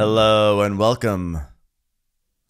Hello 0.00 0.62
and 0.62 0.78
welcome 0.78 1.40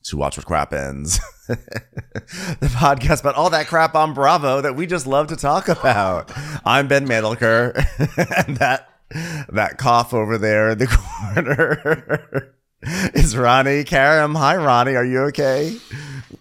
to 0.05 0.17
Watch 0.17 0.37
What 0.37 0.47
Crappens, 0.47 1.19
the 1.49 2.71
podcast 2.77 3.23
about 3.23 3.35
all 3.35 3.51
that 3.51 3.67
crap 3.67 3.97
on 3.97 4.15
Bravo 4.15 4.61
that 4.61 4.77
we 4.77 4.87
just 4.87 5.05
love 5.05 5.27
to 5.27 5.37
talk 5.37 5.67
about. 5.67 6.31
I'm 6.65 6.87
Ben 6.87 7.09
Mandelker, 7.09 7.75
and 8.47 8.57
that 8.59 8.89
that 9.49 9.79
cough 9.79 10.15
over 10.15 10.39
there 10.39 10.71
in 10.71 10.79
the 10.79 10.87
corner 11.25 12.55
is 13.15 13.37
Ronnie 13.37 13.83
Karam. 13.83 14.37
Hi, 14.37 14.55
Ronnie. 14.55 14.95
Are 14.95 15.05
you 15.05 15.23
okay? 15.23 15.77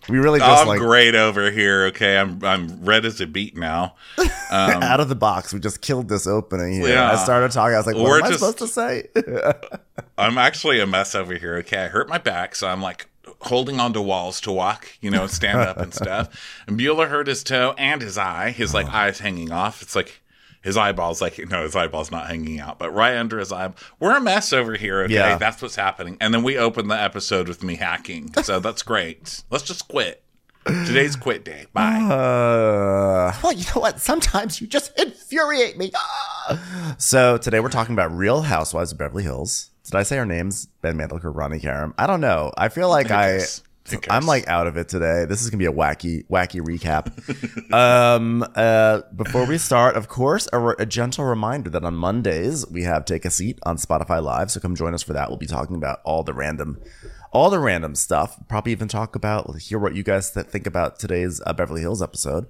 We 0.07 0.17
really 0.20 0.39
just 0.39 0.61
I'm 0.61 0.67
like 0.67 0.79
great 0.79 1.16
over 1.16 1.49
here. 1.52 1.85
Okay, 1.88 2.17
I'm 2.17 2.43
I'm 2.43 2.84
red 2.85 3.05
as 3.05 3.20
a 3.21 3.27
beet 3.27 3.57
now. 3.57 3.95
Um, 4.52 4.81
out 4.81 4.99
of 4.99 5.09
the 5.09 5.15
box. 5.15 5.53
We 5.53 5.59
just 5.59 5.79
killed 5.81 6.09
this 6.09 6.25
opening 6.25 6.73
here. 6.73 6.89
Yeah. 6.89 7.12
I 7.12 7.23
started 7.23 7.52
talking. 7.52 7.75
I 7.75 7.77
was 7.77 7.85
like, 7.85 7.95
"What 7.98 8.05
We're 8.05 8.17
am 8.17 8.23
I 8.23 8.27
just- 8.29 8.39
supposed 8.39 8.57
to 8.57 8.67
say?" 8.67 9.07
I'm 10.17 10.39
actually 10.39 10.79
a 10.79 10.88
mess 10.88 11.13
over 11.13 11.35
here. 11.35 11.57
Okay, 11.57 11.77
I 11.85 11.88
hurt 11.88 12.09
my 12.09 12.18
back, 12.18 12.55
so 12.55 12.68
I'm 12.68 12.81
like 12.81 13.07
holding 13.41 13.79
onto 13.79 14.01
walls 14.01 14.41
to 14.41 14.51
walk, 14.51 14.87
you 15.01 15.12
know, 15.12 15.27
stand 15.27 15.59
up 15.59 15.77
and 15.77 15.93
stuff. 15.93 16.29
And 16.68 16.79
Bueller 16.79 17.07
hurt 17.09 17.27
his 17.27 17.43
toe 17.43 17.76
and 17.77 18.01
his 18.01 18.18
eye. 18.18 18.49
His 18.49 18.74
like 18.74 18.87
eyes 18.87 19.20
hanging 19.20 19.51
off. 19.51 19.84
It's 19.84 19.96
like 19.96 20.20
his 20.62 20.77
eyeballs 20.77 21.21
like 21.21 21.38
no, 21.49 21.63
his 21.63 21.76
eyeball's 21.76 22.12
not 22.12 22.27
hanging 22.27 22.60
out, 22.60 22.79
but 22.79 22.91
right 22.93 23.15
under 23.15 23.40
his 23.40 23.52
eye. 23.52 23.71
We're 23.99 24.18
a 24.18 24.21
mess 24.21 24.52
over 24.54 24.74
here. 24.76 25.02
Okay, 25.04 25.13
Yeah. 25.13 25.38
that's 25.38 25.62
what's 25.62 25.76
happening. 25.76 26.18
And 26.20 26.34
then 26.34 26.43
we 26.43 26.57
open 26.57 26.88
the 26.88 27.02
episode 27.02 27.48
with 27.48 27.63
me 27.63 27.76
hacking, 27.76 28.34
so 28.43 28.60
that's 28.60 28.84
great. 28.84 29.43
Let's 29.49 29.63
just 29.63 29.87
quit. 29.87 30.24
Today's 30.65 31.15
quit 31.15 31.43
day. 31.46 31.65
Bye. 31.74 31.96
Uh, 32.02 33.34
well, 33.41 33.54
you 33.54 33.63
know 33.74 33.82
what? 33.82 33.99
Sometimes 33.99 34.62
you 34.62 34.68
just 34.68 34.98
infuriate 34.99 35.77
me. 35.77 35.91
Ah. 35.96 36.96
So 36.98 37.37
today 37.37 37.60
we're 37.60 37.70
talking 37.70 37.93
about 37.93 38.12
Real 38.15 38.41
Housewives 38.41 38.91
of 38.91 38.98
Beverly 38.98 39.21
Hills. 39.24 39.70
Did 39.85 39.96
I 39.96 40.04
say 40.04 40.18
our 40.18 40.26
names? 40.26 40.65
Ben 40.82 40.98
Mandel 40.98 41.20
or 41.24 41.32
Ronnie 41.32 41.60
Karam? 41.60 41.93
I 41.98 42.07
don't 42.07 42.21
know. 42.21 42.52
I 42.57 42.70
feel 42.70 42.90
like 42.90 43.07
Who 43.07 43.13
I, 43.13 43.18
cares? 43.18 43.32
Who 43.32 43.37
cares? 43.37 43.62
I'm 44.09 44.26
like 44.26 44.48
out 44.48 44.68
of 44.68 44.77
it 44.77 44.90
today. 44.90 45.26
This 45.26 45.41
is 45.41 45.49
gonna 45.49 45.59
be 45.59 45.65
a 45.65 45.71
wacky, 45.71 46.26
wacky 46.27 46.62
recap. 46.62 47.73
um, 47.73 48.46
uh, 48.55 49.01
before 49.15 49.46
we 49.46 49.57
start, 49.57 49.96
of 49.96 50.07
course, 50.07 50.48
a, 50.54 50.59
re- 50.59 50.76
a 50.79 50.85
gentle 50.85 51.26
reminder 51.26 51.70
that 51.70 51.84
on 51.84 51.96
Mondays 51.96 52.68
we 52.70 52.84
have 52.84 53.05
Take 53.05 53.26
a 53.26 53.29
Seat 53.29 53.59
on 53.63 53.77
Spotify 53.77 54.21
Live. 54.21 54.51
So 54.51 54.59
come 54.59 54.76
join 54.76 54.93
us 54.93 55.04
for 55.04 55.13
that. 55.13 55.29
We'll 55.29 55.37
be 55.37 55.48
talking 55.48 55.76
about 55.76 55.99
all 56.04 56.23
the 56.23 56.34
random, 56.34 56.79
all 57.31 57.49
the 57.49 57.59
random 57.59 57.96
stuff. 57.96 58.37
Probably 58.48 58.71
even 58.71 58.87
talk 58.87 59.15
about 59.15 59.57
hear 59.59 59.79
what 59.79 59.96
you 59.96 60.03
guys 60.03 60.31
th- 60.31 60.48
think 60.48 60.68
about 60.68 60.99
today's 60.99 61.41
uh, 61.46 61.53
Beverly 61.53 61.81
Hills 61.81 62.01
episode. 62.01 62.48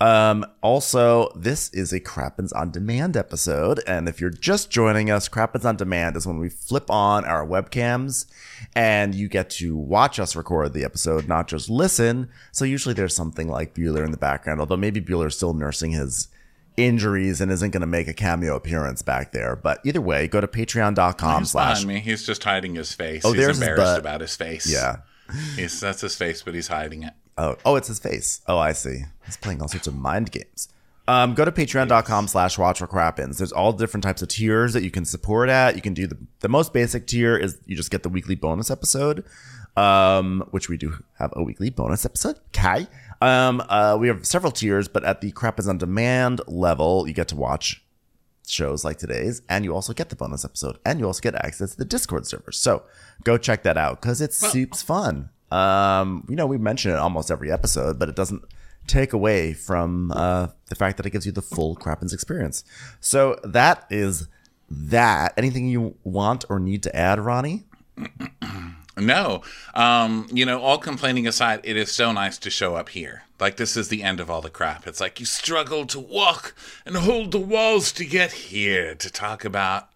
Um, 0.00 0.46
also, 0.62 1.32
this 1.34 1.70
is 1.70 1.92
a 1.92 1.98
Crappens 2.00 2.52
on 2.54 2.70
Demand 2.70 3.16
episode. 3.16 3.80
And 3.86 4.08
if 4.08 4.20
you're 4.20 4.30
just 4.30 4.70
joining 4.70 5.10
us, 5.10 5.28
Crappens 5.28 5.64
on 5.64 5.76
Demand 5.76 6.16
is 6.16 6.26
when 6.26 6.38
we 6.38 6.48
flip 6.48 6.88
on 6.90 7.24
our 7.24 7.44
webcams 7.44 8.26
and 8.76 9.14
you 9.14 9.28
get 9.28 9.50
to 9.50 9.76
watch 9.76 10.20
us 10.20 10.36
record 10.36 10.72
the 10.72 10.84
episode, 10.84 11.26
not 11.26 11.48
just 11.48 11.68
listen. 11.68 12.28
So 12.52 12.64
usually 12.64 12.94
there's 12.94 13.16
something 13.16 13.48
like 13.48 13.74
Bueller 13.74 14.04
in 14.04 14.12
the 14.12 14.16
background, 14.16 14.60
although 14.60 14.76
maybe 14.76 15.00
Bueller's 15.00 15.36
still 15.36 15.54
nursing 15.54 15.90
his 15.90 16.28
injuries 16.76 17.40
and 17.40 17.50
isn't 17.50 17.72
going 17.72 17.80
to 17.80 17.86
make 17.86 18.06
a 18.06 18.14
cameo 18.14 18.54
appearance 18.54 19.02
back 19.02 19.32
there. 19.32 19.56
But 19.56 19.80
either 19.84 20.00
way, 20.00 20.28
go 20.28 20.40
to 20.40 20.46
patreon.com 20.46 21.42
He's 21.42 21.50
slash. 21.50 21.84
me. 21.84 21.98
He's 21.98 22.24
just 22.24 22.44
hiding 22.44 22.76
his 22.76 22.92
face. 22.92 23.24
Oh, 23.24 23.32
he's 23.32 23.42
there's 23.42 23.60
embarrassed 23.60 23.98
about 23.98 24.20
his 24.20 24.36
face. 24.36 24.70
Yeah. 24.72 24.98
He's 25.56 25.78
that's 25.80 26.00
his 26.00 26.14
face, 26.14 26.42
but 26.42 26.54
he's 26.54 26.68
hiding 26.68 27.02
it. 27.02 27.12
Oh, 27.38 27.56
oh, 27.64 27.76
it's 27.76 27.88
his 27.88 28.00
face. 28.00 28.40
Oh, 28.48 28.58
I 28.58 28.72
see. 28.72 29.04
He's 29.24 29.36
playing 29.36 29.62
all 29.62 29.68
sorts 29.68 29.86
of 29.86 29.94
mind 29.94 30.32
games. 30.32 30.68
Um, 31.06 31.34
go 31.34 31.44
to 31.44 31.52
patreon.com 31.52 32.28
slash 32.28 32.58
watch 32.58 32.80
for 32.80 32.86
Crappens. 32.86 33.38
There's 33.38 33.52
all 33.52 33.72
different 33.72 34.04
types 34.04 34.20
of 34.20 34.28
tiers 34.28 34.74
that 34.74 34.82
you 34.82 34.90
can 34.90 35.06
support 35.06 35.48
at. 35.48 35.74
You 35.74 35.80
can 35.80 35.94
do 35.94 36.06
the, 36.06 36.18
the 36.40 36.48
most 36.48 36.74
basic 36.74 37.06
tier 37.06 37.36
is 37.36 37.56
you 37.64 37.76
just 37.76 37.90
get 37.90 38.02
the 38.02 38.10
weekly 38.10 38.34
bonus 38.34 38.70
episode, 38.70 39.24
um, 39.76 40.46
which 40.50 40.68
we 40.68 40.76
do 40.76 41.02
have 41.18 41.32
a 41.34 41.42
weekly 41.42 41.70
bonus 41.70 42.04
episode. 42.04 42.38
Okay. 42.48 42.88
Um, 43.22 43.62
uh, 43.68 43.96
we 43.98 44.08
have 44.08 44.26
several 44.26 44.52
tiers, 44.52 44.88
but 44.88 45.04
at 45.04 45.22
the 45.22 45.32
Crappens 45.32 45.68
on 45.68 45.78
Demand 45.78 46.40
level, 46.46 47.06
you 47.06 47.14
get 47.14 47.28
to 47.28 47.36
watch 47.36 47.82
shows 48.46 48.84
like 48.84 48.98
today's, 48.98 49.42
and 49.48 49.64
you 49.64 49.74
also 49.74 49.92
get 49.92 50.08
the 50.08 50.16
bonus 50.16 50.44
episode, 50.44 50.78
and 50.84 51.00
you 51.00 51.06
also 51.06 51.20
get 51.20 51.34
access 51.36 51.72
to 51.72 51.78
the 51.78 51.84
Discord 51.84 52.26
server. 52.26 52.52
So 52.52 52.82
go 53.24 53.38
check 53.38 53.62
that 53.62 53.76
out 53.78 54.00
because 54.00 54.20
it's 54.20 54.36
soups 54.36 54.82
fun. 54.82 55.30
Um, 55.50 56.24
you 56.28 56.36
know, 56.36 56.46
we 56.46 56.58
mention 56.58 56.90
it 56.90 56.96
almost 56.96 57.30
every 57.30 57.50
episode, 57.50 57.98
but 57.98 58.08
it 58.08 58.16
doesn't 58.16 58.42
take 58.86 59.12
away 59.12 59.52
from 59.52 60.12
uh, 60.12 60.48
the 60.68 60.74
fact 60.74 60.96
that 60.96 61.06
it 61.06 61.10
gives 61.10 61.26
you 61.26 61.32
the 61.32 61.42
full 61.42 61.76
Crappens 61.76 62.12
experience. 62.12 62.64
So 63.00 63.38
that 63.44 63.86
is 63.90 64.28
that. 64.70 65.34
Anything 65.36 65.68
you 65.68 65.96
want 66.04 66.44
or 66.48 66.58
need 66.58 66.82
to 66.84 66.96
add, 66.96 67.20
Ronnie? 67.20 67.64
No, 69.00 69.42
um, 69.74 70.26
you 70.32 70.44
know, 70.44 70.60
all 70.60 70.78
complaining 70.78 71.26
aside, 71.26 71.60
it 71.62 71.76
is 71.76 71.92
so 71.92 72.12
nice 72.12 72.38
to 72.38 72.50
show 72.50 72.74
up 72.74 72.88
here. 72.90 73.22
Like 73.38 73.56
this 73.56 73.76
is 73.76 73.88
the 73.88 74.02
end 74.02 74.18
of 74.18 74.30
all 74.30 74.40
the 74.40 74.50
crap. 74.50 74.86
It's 74.86 75.00
like 75.00 75.20
you 75.20 75.26
struggle 75.26 75.86
to 75.86 76.00
walk 76.00 76.54
and 76.84 76.96
hold 76.96 77.30
the 77.30 77.38
walls 77.38 77.92
to 77.92 78.04
get 78.04 78.32
here 78.32 78.94
to 78.96 79.10
talk 79.10 79.44
about 79.44 79.88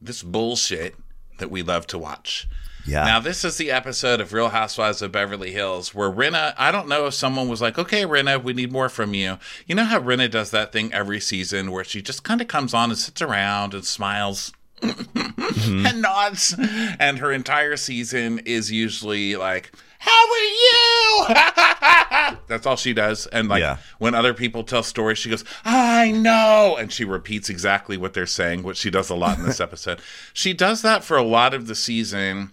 this 0.00 0.22
bullshit 0.22 0.96
that 1.38 1.50
we 1.50 1.62
love 1.62 1.86
to 1.88 1.98
watch. 1.98 2.48
Yeah. 2.86 3.04
Now, 3.04 3.20
this 3.20 3.44
is 3.44 3.56
the 3.56 3.70
episode 3.70 4.20
of 4.20 4.32
Real 4.32 4.50
Housewives 4.50 5.02
of 5.02 5.12
Beverly 5.12 5.50
Hills 5.52 5.94
where 5.94 6.10
Rinna, 6.10 6.54
I 6.56 6.70
don't 6.70 6.88
know 6.88 7.06
if 7.06 7.14
someone 7.14 7.48
was 7.48 7.60
like, 7.60 7.78
okay, 7.78 8.02
Rinna, 8.04 8.42
we 8.42 8.52
need 8.52 8.70
more 8.72 8.88
from 8.88 9.12
you. 9.14 9.38
You 9.66 9.74
know 9.74 9.84
how 9.84 10.00
Rinna 10.00 10.30
does 10.30 10.50
that 10.52 10.72
thing 10.72 10.92
every 10.92 11.20
season 11.20 11.70
where 11.72 11.84
she 11.84 12.00
just 12.02 12.22
kind 12.22 12.40
of 12.40 12.48
comes 12.48 12.74
on 12.74 12.90
and 12.90 12.98
sits 12.98 13.20
around 13.20 13.74
and 13.74 13.84
smiles 13.84 14.52
mm-hmm. 14.82 15.86
and 15.86 16.02
nods. 16.02 16.54
And 16.98 17.18
her 17.18 17.32
entire 17.32 17.76
season 17.76 18.40
is 18.40 18.70
usually 18.70 19.34
like, 19.36 19.72
how 19.98 20.26
are 20.30 20.38
you? 20.38 22.36
That's 22.46 22.66
all 22.66 22.76
she 22.76 22.92
does. 22.92 23.26
And 23.28 23.48
like 23.48 23.60
Yeah. 23.62 23.78
when 23.98 24.14
other 24.14 24.34
people 24.34 24.62
tell 24.62 24.82
stories, 24.82 25.18
she 25.18 25.30
goes, 25.30 25.44
I 25.64 26.12
know. 26.12 26.76
And 26.78 26.92
she 26.92 27.04
repeats 27.04 27.48
exactly 27.50 27.96
what 27.96 28.14
they're 28.14 28.26
saying, 28.26 28.62
which 28.62 28.76
she 28.76 28.90
does 28.90 29.10
a 29.10 29.14
lot 29.14 29.38
in 29.38 29.44
this 29.44 29.60
episode. 29.60 30.00
She 30.32 30.52
does 30.52 30.82
that 30.82 31.02
for 31.02 31.16
a 31.16 31.22
lot 31.22 31.54
of 31.54 31.66
the 31.66 31.74
season. 31.74 32.52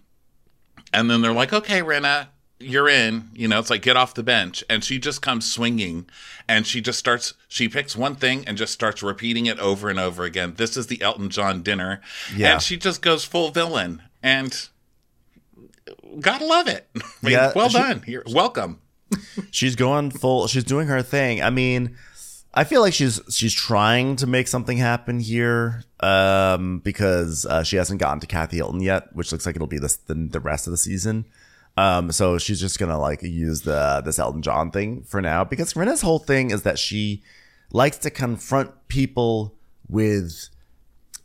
And 0.93 1.09
then 1.09 1.21
they're 1.21 1.33
like, 1.33 1.51
okay, 1.53 1.81
Rinna, 1.81 2.27
you're 2.59 2.87
in. 2.87 3.29
You 3.33 3.47
know, 3.47 3.59
it's 3.59 3.69
like, 3.69 3.81
get 3.81 3.97
off 3.97 4.13
the 4.13 4.23
bench. 4.23 4.63
And 4.69 4.83
she 4.83 4.99
just 4.99 5.21
comes 5.21 5.51
swinging 5.51 6.05
and 6.47 6.65
she 6.67 6.79
just 6.81 6.99
starts, 6.99 7.33
she 7.47 7.67
picks 7.67 7.95
one 7.95 8.15
thing 8.15 8.43
and 8.47 8.57
just 8.57 8.71
starts 8.73 9.01
repeating 9.03 9.45
it 9.47 9.59
over 9.59 9.89
and 9.89 9.99
over 9.99 10.23
again. 10.23 10.53
This 10.57 10.77
is 10.77 10.87
the 10.87 11.01
Elton 11.01 11.29
John 11.29 11.63
dinner. 11.63 11.99
Yeah. 12.35 12.53
And 12.53 12.61
she 12.61 12.77
just 12.77 13.01
goes 13.01 13.25
full 13.25 13.49
villain. 13.49 14.01
And 14.21 14.69
gotta 16.19 16.45
love 16.45 16.67
it. 16.67 16.87
I 16.95 16.99
mean, 17.21 17.33
Yeah, 17.33 17.51
well 17.55 17.69
she- 17.69 17.77
done. 17.77 18.01
Here, 18.03 18.23
welcome. 18.27 18.79
she's 19.51 19.75
going 19.75 20.09
full 20.09 20.47
she's 20.47 20.63
doing 20.63 20.87
her 20.87 21.03
thing 21.03 21.39
i 21.43 21.51
mean 21.51 21.95
i 22.53 22.63
feel 22.63 22.81
like 22.81 22.93
she's 22.93 23.19
she's 23.29 23.53
trying 23.53 24.15
to 24.15 24.27
make 24.27 24.47
something 24.47 24.77
happen 24.77 25.19
here 25.19 25.83
um 25.99 26.79
because 26.79 27.45
uh, 27.45 27.63
she 27.63 27.75
hasn't 27.75 27.99
gotten 27.99 28.19
to 28.19 28.27
kathy 28.27 28.57
hilton 28.57 28.81
yet 28.81 29.15
which 29.15 29.31
looks 29.31 29.45
like 29.45 29.55
it'll 29.55 29.67
be 29.67 29.79
this 29.79 29.97
the, 29.97 30.13
the 30.13 30.39
rest 30.39 30.67
of 30.67 30.71
the 30.71 30.77
season 30.77 31.25
um 31.77 32.11
so 32.11 32.37
she's 32.37 32.59
just 32.59 32.79
gonna 32.79 32.99
like 32.99 33.21
use 33.23 33.61
the 33.61 34.01
this 34.05 34.19
elton 34.19 34.41
john 34.41 34.71
thing 34.71 35.03
for 35.03 35.21
now 35.21 35.43
because 35.43 35.73
Rinna's 35.73 36.01
whole 36.01 36.19
thing 36.19 36.51
is 36.51 36.63
that 36.63 36.77
she 36.77 37.23
likes 37.71 37.97
to 37.97 38.09
confront 38.09 38.87
people 38.87 39.55
with 39.89 40.49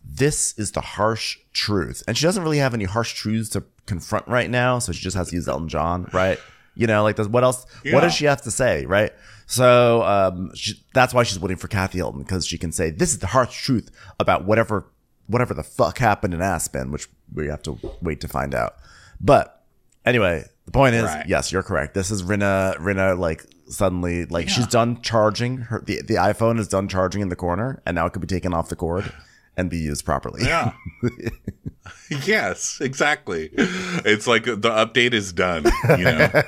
this 0.05 0.59
is 0.59 0.73
the 0.73 0.81
harsh 0.81 1.39
truth. 1.53 2.03
And 2.09 2.17
she 2.17 2.25
doesn't 2.25 2.43
really 2.43 2.59
have 2.59 2.75
any 2.75 2.85
harsh 2.85 3.13
truths 3.13 3.51
to 3.51 3.63
confront 3.87 4.27
right 4.27 4.49
now. 4.49 4.79
So 4.79 4.93
she 4.93 5.03
just 5.03 5.17
has 5.17 5.29
to 5.31 5.37
use 5.37 5.47
Elton 5.47 5.69
John, 5.69 6.09
right? 6.13 6.39
You 6.75 6.87
know, 6.87 7.03
like, 7.03 7.17
does, 7.17 7.29
what 7.29 7.45
else? 7.45 7.67
What 7.93 8.01
does 8.01 8.15
she 8.15 8.25
have 8.25 8.43
to 8.43 8.51
say, 8.51 8.87
right? 8.87 9.13
So 9.51 10.03
um, 10.03 10.55
she, 10.55 10.75
that's 10.93 11.15
why 11.15 11.23
she's 11.23 11.41
waiting 11.41 11.57
for 11.57 11.69
Kathy 11.69 11.99
Hilton 11.99 12.23
because 12.23 12.47
she 12.47 12.59
can 12.59 12.71
say 12.71 12.91
this 12.91 13.11
is 13.13 13.19
the 13.21 13.29
harsh 13.29 13.65
truth 13.65 13.91
about 14.21 14.45
whatever 14.45 14.85
whatever 15.27 15.55
the 15.55 15.63
fuck 15.63 15.99
happened 15.99 16.35
in 16.35 16.43
Aspen, 16.43 16.91
which 16.93 17.09
we 17.35 17.47
have 17.49 17.63
to 17.63 17.79
wait 18.03 18.21
to 18.21 18.29
find 18.29 18.55
out. 18.55 18.77
But 19.21 19.65
anyway, 20.05 20.45
the 20.67 20.71
point 20.73 20.95
is, 20.95 21.05
Right. 21.05 21.27
yes, 21.27 21.51
you're 21.51 21.63
correct. 21.63 21.95
This 21.95 22.11
is 22.11 22.23
Rinna. 22.23 22.77
Rinna 22.79 23.19
like 23.19 23.45
suddenly 23.69 24.27
like 24.27 24.49
she's 24.51 24.67
done 24.67 25.01
charging 25.01 25.57
her 25.59 25.81
the 25.81 26.03
the 26.03 26.15
iPhone 26.17 26.59
is 26.59 26.69
done 26.69 26.87
charging 26.87 27.23
in 27.23 27.31
the 27.31 27.37
corner, 27.37 27.81
and 27.87 27.95
now 27.95 28.05
it 28.07 28.13
could 28.13 28.21
be 28.23 28.29
taken 28.29 28.53
off 28.53 28.69
the 28.69 28.77
cord. 28.77 29.11
and 29.57 29.69
be 29.71 29.79
used 29.79 30.05
properly. 30.05 30.45
Yeah. 30.45 30.73
yes, 32.25 32.79
exactly. 32.81 33.51
It's 33.55 34.27
like 34.29 34.45
the 34.45 34.55
update 34.71 35.13
is 35.15 35.33
done, 35.33 35.65
you 35.91 36.05
know. 36.05 36.31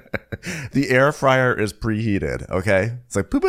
the 0.72 0.90
air 0.90 1.12
fryer 1.12 1.58
is 1.58 1.72
preheated. 1.72 2.48
Okay, 2.50 2.92
it's 3.06 3.16
like 3.16 3.30
boop. 3.30 3.42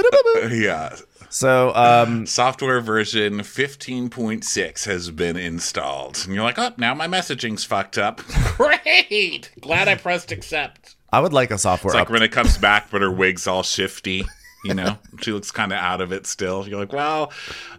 yeah. 0.62 0.96
so. 1.30 1.74
Um, 1.76 2.26
Software 2.34 2.82
version 2.82 3.40
15.6 3.40 4.86
has 4.86 5.12
been 5.12 5.38
installed. 5.38 6.22
And 6.26 6.34
you're 6.36 6.44
like, 6.44 6.60
oh, 6.60 6.72
now 6.78 6.94
my 6.94 7.08
messaging's 7.08 7.64
fucked 7.64 7.98
up. 7.98 8.22
Great! 8.58 9.52
Glad 9.62 9.88
I 9.88 9.96
pressed 9.96 10.32
accept. 10.32 10.96
I 11.12 11.20
would 11.20 11.34
like 11.34 11.52
a 11.52 11.58
software 11.58 11.92
It's 11.92 11.96
like 11.96 12.08
up- 12.08 12.12
when 12.12 12.24
it 12.24 12.32
comes 12.32 12.58
back, 12.58 12.90
but 12.92 13.02
her 13.02 13.12
wig's 13.12 13.48
all 13.48 13.64
shifty. 13.64 14.26
You 14.64 14.74
know, 14.74 14.98
she 15.22 15.32
looks 15.32 15.52
kind 15.52 15.72
of 15.74 15.78
out 15.80 16.00
of 16.02 16.12
it 16.14 16.26
still. 16.26 16.68
You're 16.68 16.80
like, 16.80 16.94
well, 16.94 17.32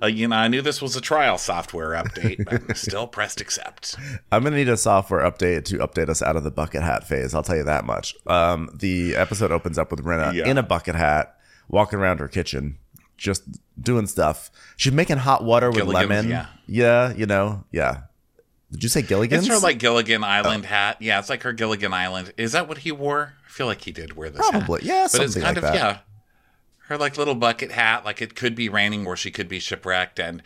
uh, 0.03 0.07
you 0.07 0.29
know, 0.29 0.37
I 0.37 0.49
knew 0.49 0.61
this 0.63 0.83
was 0.83 0.97
a 0.97 1.01
trial 1.01 1.39
software 1.39 1.91
update, 1.91 2.45
but 2.45 2.77
still 2.77 3.07
pressed 3.07 3.41
accept. 3.41 3.97
I'm 4.31 4.43
gonna 4.45 4.57
need 4.57 4.69
a 4.69 4.77
software 4.77 5.21
update 5.23 5.65
to 5.67 5.79
update 5.79 6.09
us 6.09 6.21
out 6.23 6.37
of 6.37 6.45
the 6.45 6.51
bucket 6.51 6.83
hat 6.83 7.07
phase. 7.07 7.35
I'll 7.35 7.43
tell 7.43 7.57
you 7.57 7.65
that 7.65 7.85
much. 7.87 8.15
Um, 8.27 8.69
the 8.75 9.17
episode 9.17 9.51
opens 9.51 9.79
up 9.79 9.91
with 9.91 10.05
Rinna 10.05 10.35
Yeah. 10.35 10.47
in 10.47 10.59
a 10.59 10.63
bucket 10.63 10.95
hat, 10.95 11.37
walking 11.69 11.99
around 11.99 12.19
her 12.21 12.29
kitchen, 12.29 12.79
just 13.17 13.43
doing 13.81 14.07
stuff. 14.07 14.51
She's 14.77 14.93
making 14.93 15.19
hot 15.19 15.43
water 15.45 15.69
with 15.71 15.79
Gilligan's, 15.79 16.09
lemon. 16.11 16.29
yeah. 16.29 16.47
yeah, 16.67 17.13
you 17.15 17.27
know, 17.27 17.65
yeah. 17.73 18.03
Did 18.73 18.83
you 18.83 18.89
say 18.89 19.03
Gilligan's? 19.03 19.47
It's 19.47 19.55
her 19.55 19.61
like 19.61 19.79
Gilligan 19.79 20.25
Island 20.25 20.65
hat. 20.65 20.97
Yeah, 21.01 21.19
it's 21.21 21.31
like 21.31 21.45
her 21.45 21.53
Gilligan 21.53 21.95
Island. 21.95 22.33
Is 22.37 22.53
that 22.53 22.69
what 22.69 22.79
he 22.79 22.91
wore? 22.93 23.35
I 23.47 23.51
feel 23.51 23.67
like 23.67 23.83
he 23.83 23.93
did 23.93 24.17
wear 24.17 24.31
this. 24.31 24.45
hat. 24.45 24.51
Probably. 24.51 24.81
Yeah, 24.83 25.07
but 25.13 25.23
it's 25.23 25.35
kind 25.35 25.47
like 25.47 25.57
of 25.59 25.63
that. 25.63 25.75
yeah. 25.75 25.99
Her 26.89 26.99
like 26.99 27.17
little 27.17 27.35
bucket 27.35 27.73
hat, 27.73 28.05
like 28.05 28.21
it 28.21 28.35
could 28.35 28.55
be 28.55 28.69
raining 28.69 29.07
or 29.07 29.17
she 29.17 29.31
could 29.31 29.49
be 29.49 29.59
shipwrecked. 29.59 30.19
And 30.19 30.43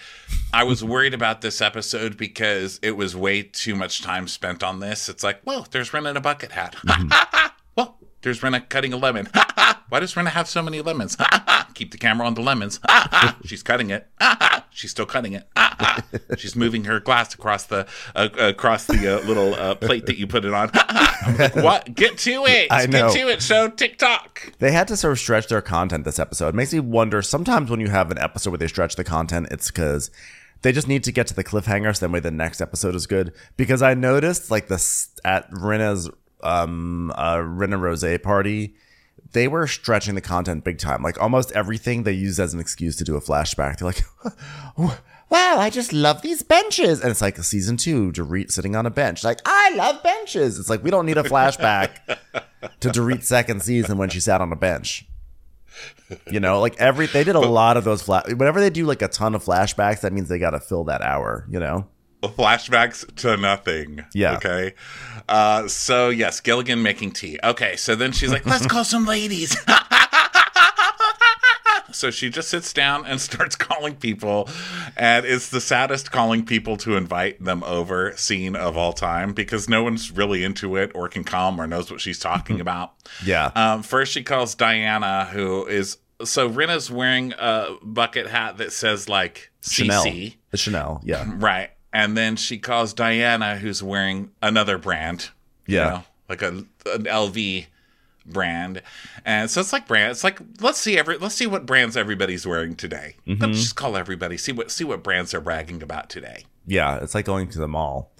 I 0.52 0.64
was 0.64 0.84
worried 0.84 1.14
about 1.14 1.40
this 1.40 1.60
episode 1.60 2.16
because 2.16 2.78
it 2.82 2.92
was 2.92 3.16
way 3.16 3.42
too 3.42 3.74
much 3.74 4.02
time 4.02 4.28
spent 4.28 4.62
on 4.62 4.80
this. 4.80 5.08
It's 5.08 5.24
like, 5.24 5.40
well, 5.44 5.66
there's 5.70 5.90
Rinna 5.90 6.10
in 6.10 6.16
a 6.16 6.20
bucket 6.20 6.52
hat. 6.52 6.76
Mm-hmm. 6.86 7.48
well, 7.76 7.98
there's 8.28 8.40
Rinna 8.40 8.68
cutting 8.68 8.92
a 8.92 8.96
lemon. 8.96 9.26
Why 9.88 10.00
does 10.00 10.14
Rinna 10.14 10.28
have 10.28 10.48
so 10.48 10.62
many 10.62 10.82
lemons? 10.82 11.16
Keep 11.74 11.92
the 11.92 11.98
camera 11.98 12.26
on 12.26 12.34
the 12.34 12.42
lemons. 12.42 12.78
She's 13.44 13.62
cutting 13.62 13.90
it. 13.90 14.06
She's 14.70 14.90
still 14.90 15.06
cutting 15.06 15.32
it. 15.32 15.48
She's 16.36 16.54
moving 16.54 16.84
her 16.84 17.00
glass 17.00 17.34
across 17.34 17.64
the 17.64 17.86
uh, 18.14 18.28
across 18.38 18.86
the 18.86 19.16
uh, 19.16 19.26
little 19.26 19.54
uh, 19.54 19.74
plate 19.76 20.06
that 20.06 20.18
you 20.18 20.26
put 20.26 20.44
it 20.44 20.52
on. 20.52 20.70
Like, 21.38 21.56
what? 21.56 21.94
Get 21.94 22.18
to 22.18 22.44
it. 22.46 22.68
I 22.70 22.86
know. 22.86 23.12
Get 23.12 23.20
to 23.20 23.28
it. 23.30 23.42
Show 23.42 23.68
TikTok. 23.68 24.52
They 24.58 24.72
had 24.72 24.88
to 24.88 24.96
sort 24.96 25.12
of 25.12 25.18
stretch 25.18 25.48
their 25.48 25.62
content 25.62 26.04
this 26.04 26.18
episode. 26.18 26.48
It 26.48 26.54
makes 26.54 26.72
me 26.72 26.80
wonder 26.80 27.22
sometimes 27.22 27.70
when 27.70 27.80
you 27.80 27.88
have 27.88 28.10
an 28.10 28.18
episode 28.18 28.50
where 28.50 28.58
they 28.58 28.68
stretch 28.68 28.96
the 28.96 29.04
content, 29.04 29.48
it's 29.50 29.68
because 29.70 30.10
they 30.62 30.72
just 30.72 30.86
need 30.86 31.02
to 31.04 31.12
get 31.12 31.26
to 31.28 31.34
the 31.34 31.44
cliffhanger 31.44 31.96
so 31.96 32.06
that 32.06 32.12
way 32.12 32.20
the 32.20 32.30
next 32.30 32.60
episode 32.60 32.94
is 32.94 33.06
good. 33.06 33.32
Because 33.56 33.80
I 33.80 33.94
noticed 33.94 34.50
like 34.50 34.68
this 34.68 35.08
at 35.24 35.50
Rinna's 35.50 36.10
um 36.42 37.12
uh 37.14 37.36
Rinna 37.36 37.80
Rose 37.80 38.18
party, 38.22 38.74
they 39.32 39.48
were 39.48 39.66
stretching 39.66 40.14
the 40.14 40.20
content 40.20 40.64
big 40.64 40.78
time. 40.78 41.02
Like 41.02 41.20
almost 41.20 41.52
everything 41.52 42.02
they 42.02 42.12
used 42.12 42.38
as 42.38 42.54
an 42.54 42.60
excuse 42.60 42.96
to 42.96 43.04
do 43.04 43.16
a 43.16 43.20
flashback. 43.20 43.78
They're 43.78 43.88
like, 43.88 44.98
Wow, 45.30 45.58
I 45.58 45.68
just 45.68 45.92
love 45.92 46.22
these 46.22 46.42
benches. 46.42 47.00
And 47.00 47.10
it's 47.10 47.20
like 47.20 47.36
season 47.38 47.76
two, 47.76 48.12
Dorit 48.12 48.50
sitting 48.50 48.74
on 48.74 48.86
a 48.86 48.90
bench. 48.90 49.24
Like, 49.24 49.40
I 49.44 49.74
love 49.74 50.02
benches. 50.02 50.58
It's 50.58 50.70
like 50.70 50.82
we 50.82 50.90
don't 50.90 51.04
need 51.04 51.18
a 51.18 51.22
flashback 51.22 51.90
to 52.80 52.88
Dorit's 52.88 53.28
second 53.28 53.62
season 53.62 53.98
when 53.98 54.08
she 54.08 54.20
sat 54.20 54.40
on 54.40 54.52
a 54.52 54.56
bench. 54.56 55.06
You 56.30 56.40
know, 56.40 56.60
like 56.60 56.76
every 56.78 57.06
they 57.06 57.24
did 57.24 57.36
a 57.36 57.40
lot 57.40 57.76
of 57.76 57.84
those 57.84 58.02
flash. 58.02 58.26
Whenever 58.28 58.58
they 58.58 58.70
do 58.70 58.86
like 58.86 59.02
a 59.02 59.08
ton 59.08 59.34
of 59.34 59.44
flashbacks, 59.44 60.00
that 60.00 60.12
means 60.14 60.28
they 60.30 60.38
got 60.38 60.50
to 60.50 60.60
fill 60.60 60.84
that 60.84 61.02
hour. 61.02 61.46
You 61.50 61.60
know, 61.60 61.86
Flashbacks 62.22 63.14
to 63.16 63.36
nothing. 63.36 64.04
Yeah. 64.14 64.36
Okay. 64.36 64.74
Uh, 65.28 65.68
so 65.68 66.08
yes, 66.08 66.40
Gilligan 66.40 66.82
making 66.82 67.12
tea. 67.12 67.38
Okay. 67.44 67.76
So 67.76 67.94
then 67.94 68.12
she's 68.12 68.32
like, 68.32 68.44
let's 68.46 68.66
call 68.66 68.84
some 68.84 69.04
ladies. 69.06 69.56
so 71.92 72.10
she 72.10 72.28
just 72.30 72.48
sits 72.50 72.72
down 72.72 73.06
and 73.06 73.20
starts 73.20 73.56
calling 73.56 73.94
people, 73.96 74.48
and 74.96 75.24
it's 75.24 75.48
the 75.50 75.60
saddest 75.60 76.10
calling 76.12 76.44
people 76.44 76.76
to 76.78 76.96
invite 76.96 77.42
them 77.42 77.62
over 77.64 78.16
scene 78.16 78.54
of 78.56 78.76
all 78.76 78.92
time 78.92 79.32
because 79.32 79.68
no 79.68 79.82
one's 79.82 80.10
really 80.10 80.44
into 80.44 80.76
it 80.76 80.92
or 80.94 81.08
can 81.08 81.24
come 81.24 81.60
or 81.60 81.66
knows 81.66 81.90
what 81.90 82.00
she's 82.00 82.18
talking 82.18 82.60
about. 82.60 82.92
yeah, 83.24 83.50
Um, 83.54 83.82
first, 83.82 84.12
she 84.12 84.22
calls 84.22 84.54
Diana, 84.54 85.24
who 85.26 85.66
is 85.66 85.98
so 86.24 86.48
Rinna's 86.48 86.90
wearing 86.90 87.32
a 87.38 87.76
bucket 87.82 88.26
hat 88.26 88.58
that 88.58 88.72
says 88.72 89.08
like 89.08 89.50
Chanel, 89.62 90.04
CC, 90.04 90.36
the 90.50 90.56
Chanel, 90.56 91.00
yeah, 91.04 91.24
right? 91.36 91.70
And 91.92 92.16
then 92.16 92.36
she 92.36 92.58
calls 92.58 92.92
Diana, 92.92 93.56
who's 93.56 93.82
wearing 93.82 94.30
another 94.42 94.76
brand, 94.78 95.30
you 95.66 95.76
Yeah. 95.76 95.88
know, 95.88 96.02
like 96.28 96.42
a 96.42 96.48
an 96.86 97.04
LV 97.04 97.66
brand, 98.26 98.82
and 99.24 99.50
so 99.50 99.60
it's 99.60 99.72
like 99.72 99.86
brand. 99.88 100.10
It's 100.10 100.22
like 100.24 100.38
let's 100.60 100.78
see 100.78 100.98
every 100.98 101.16
let's 101.18 101.34
see 101.34 101.46
what 101.46 101.64
brands 101.66 101.96
everybody's 101.96 102.46
wearing 102.46 102.74
today. 102.76 103.16
Mm-hmm. 103.26 103.42
Let's 103.42 103.58
just 103.62 103.76
call 103.76 103.96
everybody 103.96 104.36
see 104.36 104.52
what 104.52 104.70
see 104.70 104.84
what 104.84 105.02
brands 105.02 105.30
they're 105.30 105.40
bragging 105.40 105.82
about 105.82 106.10
today. 106.10 106.44
yeah. 106.66 106.98
It's 107.02 107.14
like 107.14 107.24
going 107.24 107.48
to 107.50 107.58
the 107.58 107.68
mall, 107.68 108.12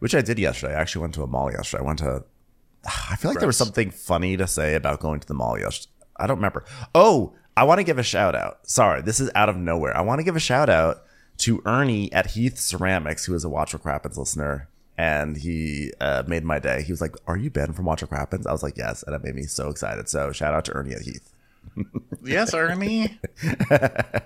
which 0.00 0.14
I 0.14 0.20
did 0.20 0.38
yesterday. 0.38 0.74
I 0.74 0.80
actually 0.80 1.00
went 1.02 1.14
to 1.14 1.22
a 1.22 1.26
mall 1.26 1.50
yesterday. 1.50 1.82
I 1.82 1.86
went 1.86 1.98
to. 2.00 2.24
I 3.10 3.16
feel 3.16 3.30
like 3.30 3.38
there 3.38 3.46
was 3.48 3.56
something 3.56 3.90
funny 3.90 4.36
to 4.36 4.46
say 4.46 4.74
about 4.74 5.00
going 5.00 5.20
to 5.20 5.26
the 5.26 5.34
mall 5.34 5.58
yesterday. 5.58 5.90
I 6.16 6.26
don't 6.26 6.36
remember. 6.36 6.64
Oh, 6.94 7.32
I 7.56 7.64
want 7.64 7.78
to 7.78 7.84
give 7.84 7.98
a 7.98 8.02
shout 8.02 8.34
out. 8.34 8.68
Sorry, 8.68 9.00
this 9.00 9.18
is 9.20 9.30
out 9.34 9.48
of 9.48 9.56
nowhere. 9.56 9.96
I 9.96 10.02
want 10.02 10.18
to 10.18 10.24
give 10.24 10.36
a 10.36 10.40
shout 10.40 10.68
out 10.68 11.03
to 11.38 11.62
Ernie 11.64 12.12
at 12.12 12.32
Heath 12.32 12.58
Ceramics, 12.58 13.24
who 13.26 13.34
is 13.34 13.44
a 13.44 13.48
Watch 13.48 13.72
Crappens 13.74 14.16
listener. 14.16 14.68
And 14.96 15.36
he 15.36 15.92
uh, 16.00 16.22
made 16.26 16.44
my 16.44 16.60
day. 16.60 16.82
He 16.82 16.92
was 16.92 17.00
like, 17.00 17.16
Are 17.26 17.36
you 17.36 17.50
Ben 17.50 17.72
from 17.72 17.84
Watch 17.84 18.02
Crappens? 18.04 18.46
I 18.46 18.52
was 18.52 18.62
like, 18.62 18.76
Yes. 18.76 19.02
And 19.02 19.14
it 19.14 19.24
made 19.24 19.34
me 19.34 19.42
so 19.42 19.68
excited. 19.68 20.08
So 20.08 20.30
shout 20.30 20.54
out 20.54 20.64
to 20.66 20.72
Ernie 20.72 20.94
at 20.94 21.02
Heath. 21.02 21.32
Yes, 22.26 22.54
Ernie. 22.54 23.18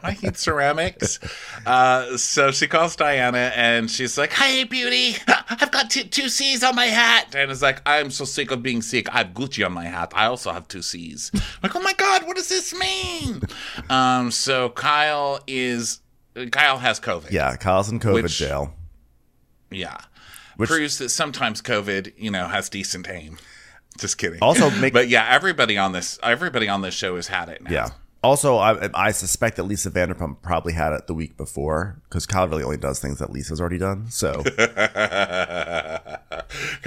I 0.04 0.12
hate 0.20 0.36
ceramics. 0.36 1.18
Uh, 1.66 2.16
so 2.16 2.52
she 2.52 2.68
calls 2.68 2.94
Diana 2.94 3.50
and 3.56 3.90
she's 3.90 4.16
like, 4.16 4.32
Hey, 4.32 4.62
beauty, 4.62 5.16
I've 5.50 5.72
got 5.72 5.90
two, 5.90 6.04
two 6.04 6.28
C's 6.28 6.62
on 6.62 6.76
my 6.76 6.84
hat. 6.86 7.34
And 7.34 7.50
it's 7.50 7.60
like, 7.62 7.82
I'm 7.86 8.10
so 8.12 8.24
sick 8.24 8.52
of 8.52 8.62
being 8.62 8.82
sick. 8.82 9.12
I 9.12 9.18
have 9.18 9.28
Gucci 9.28 9.66
on 9.66 9.72
my 9.72 9.86
hat. 9.86 10.12
I 10.14 10.26
also 10.26 10.52
have 10.52 10.68
two 10.68 10.82
C's. 10.82 11.32
I'm 11.34 11.40
like, 11.64 11.74
oh 11.74 11.80
my 11.80 11.94
God, 11.94 12.24
what 12.24 12.36
does 12.36 12.48
this 12.48 12.72
mean? 12.72 13.40
Um, 13.90 14.30
so 14.30 14.68
Kyle 14.70 15.40
is, 15.48 16.00
Kyle 16.46 16.78
has 16.78 17.00
COVID. 17.00 17.30
Yeah, 17.30 17.56
Kyle's 17.56 17.88
in 17.90 18.00
COVID 18.00 18.22
Which- 18.22 18.38
jail. 18.38 18.74
Yeah. 19.70 19.98
Which- 20.56 20.70
Proves 20.70 20.98
that 20.98 21.10
sometimes 21.10 21.62
COVID, 21.62 22.12
you 22.16 22.30
know, 22.30 22.48
has 22.48 22.68
decent 22.68 23.08
aim. 23.08 23.38
Just 23.98 24.18
kidding. 24.18 24.38
Also 24.40 24.70
make- 24.70 24.92
but 24.92 25.08
yeah, 25.08 25.26
everybody 25.28 25.76
on 25.76 25.92
this, 25.92 26.18
everybody 26.22 26.68
on 26.68 26.82
this 26.82 26.94
show 26.94 27.16
has 27.16 27.26
had 27.28 27.48
it 27.48 27.62
now. 27.62 27.70
Yeah. 27.70 27.88
Also, 28.22 28.56
I, 28.56 28.90
I 28.94 29.12
suspect 29.12 29.56
that 29.56 29.62
Lisa 29.62 29.92
Vanderpump 29.92 30.42
probably 30.42 30.72
had 30.72 30.92
it 30.92 31.06
the 31.06 31.14
week 31.14 31.36
before 31.36 32.00
because 32.08 32.26
Kyle 32.26 32.48
really 32.48 32.64
only 32.64 32.76
does 32.76 32.98
things 32.98 33.20
that 33.20 33.30
Lisa's 33.30 33.60
already 33.60 33.78
done. 33.78 34.10
So 34.10 34.42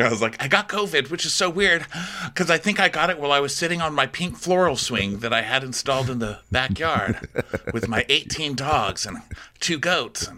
was 0.10 0.22
like, 0.22 0.42
I 0.42 0.48
got 0.48 0.70
COVID, 0.70 1.10
which 1.10 1.26
is 1.26 1.34
so 1.34 1.50
weird 1.50 1.86
because 2.26 2.50
I 2.50 2.58
think 2.58 2.80
I 2.80 2.90
got 2.90 3.10
it 3.10 3.20
while 3.20 3.32
I 3.32 3.40
was 3.40 3.56
sitting 3.56 3.82
on 3.82 3.94
my 3.94 4.08
pink 4.08 4.38
floral 4.38 4.78
swing 4.78 5.20
that 5.20 5.34
I 5.34 5.42
had 5.42 5.64
installed 5.64 6.10
in 6.10 6.20
the 6.20 6.40
backyard 6.52 7.28
with 7.74 7.88
my 7.88 8.06
18 8.10 8.56
dogs 8.56 9.06
and 9.06 9.18
two 9.60 9.78
goats. 9.78 10.30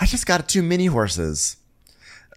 I 0.00 0.06
just 0.06 0.26
got 0.26 0.48
two 0.48 0.62
mini 0.62 0.86
horses. 0.86 1.56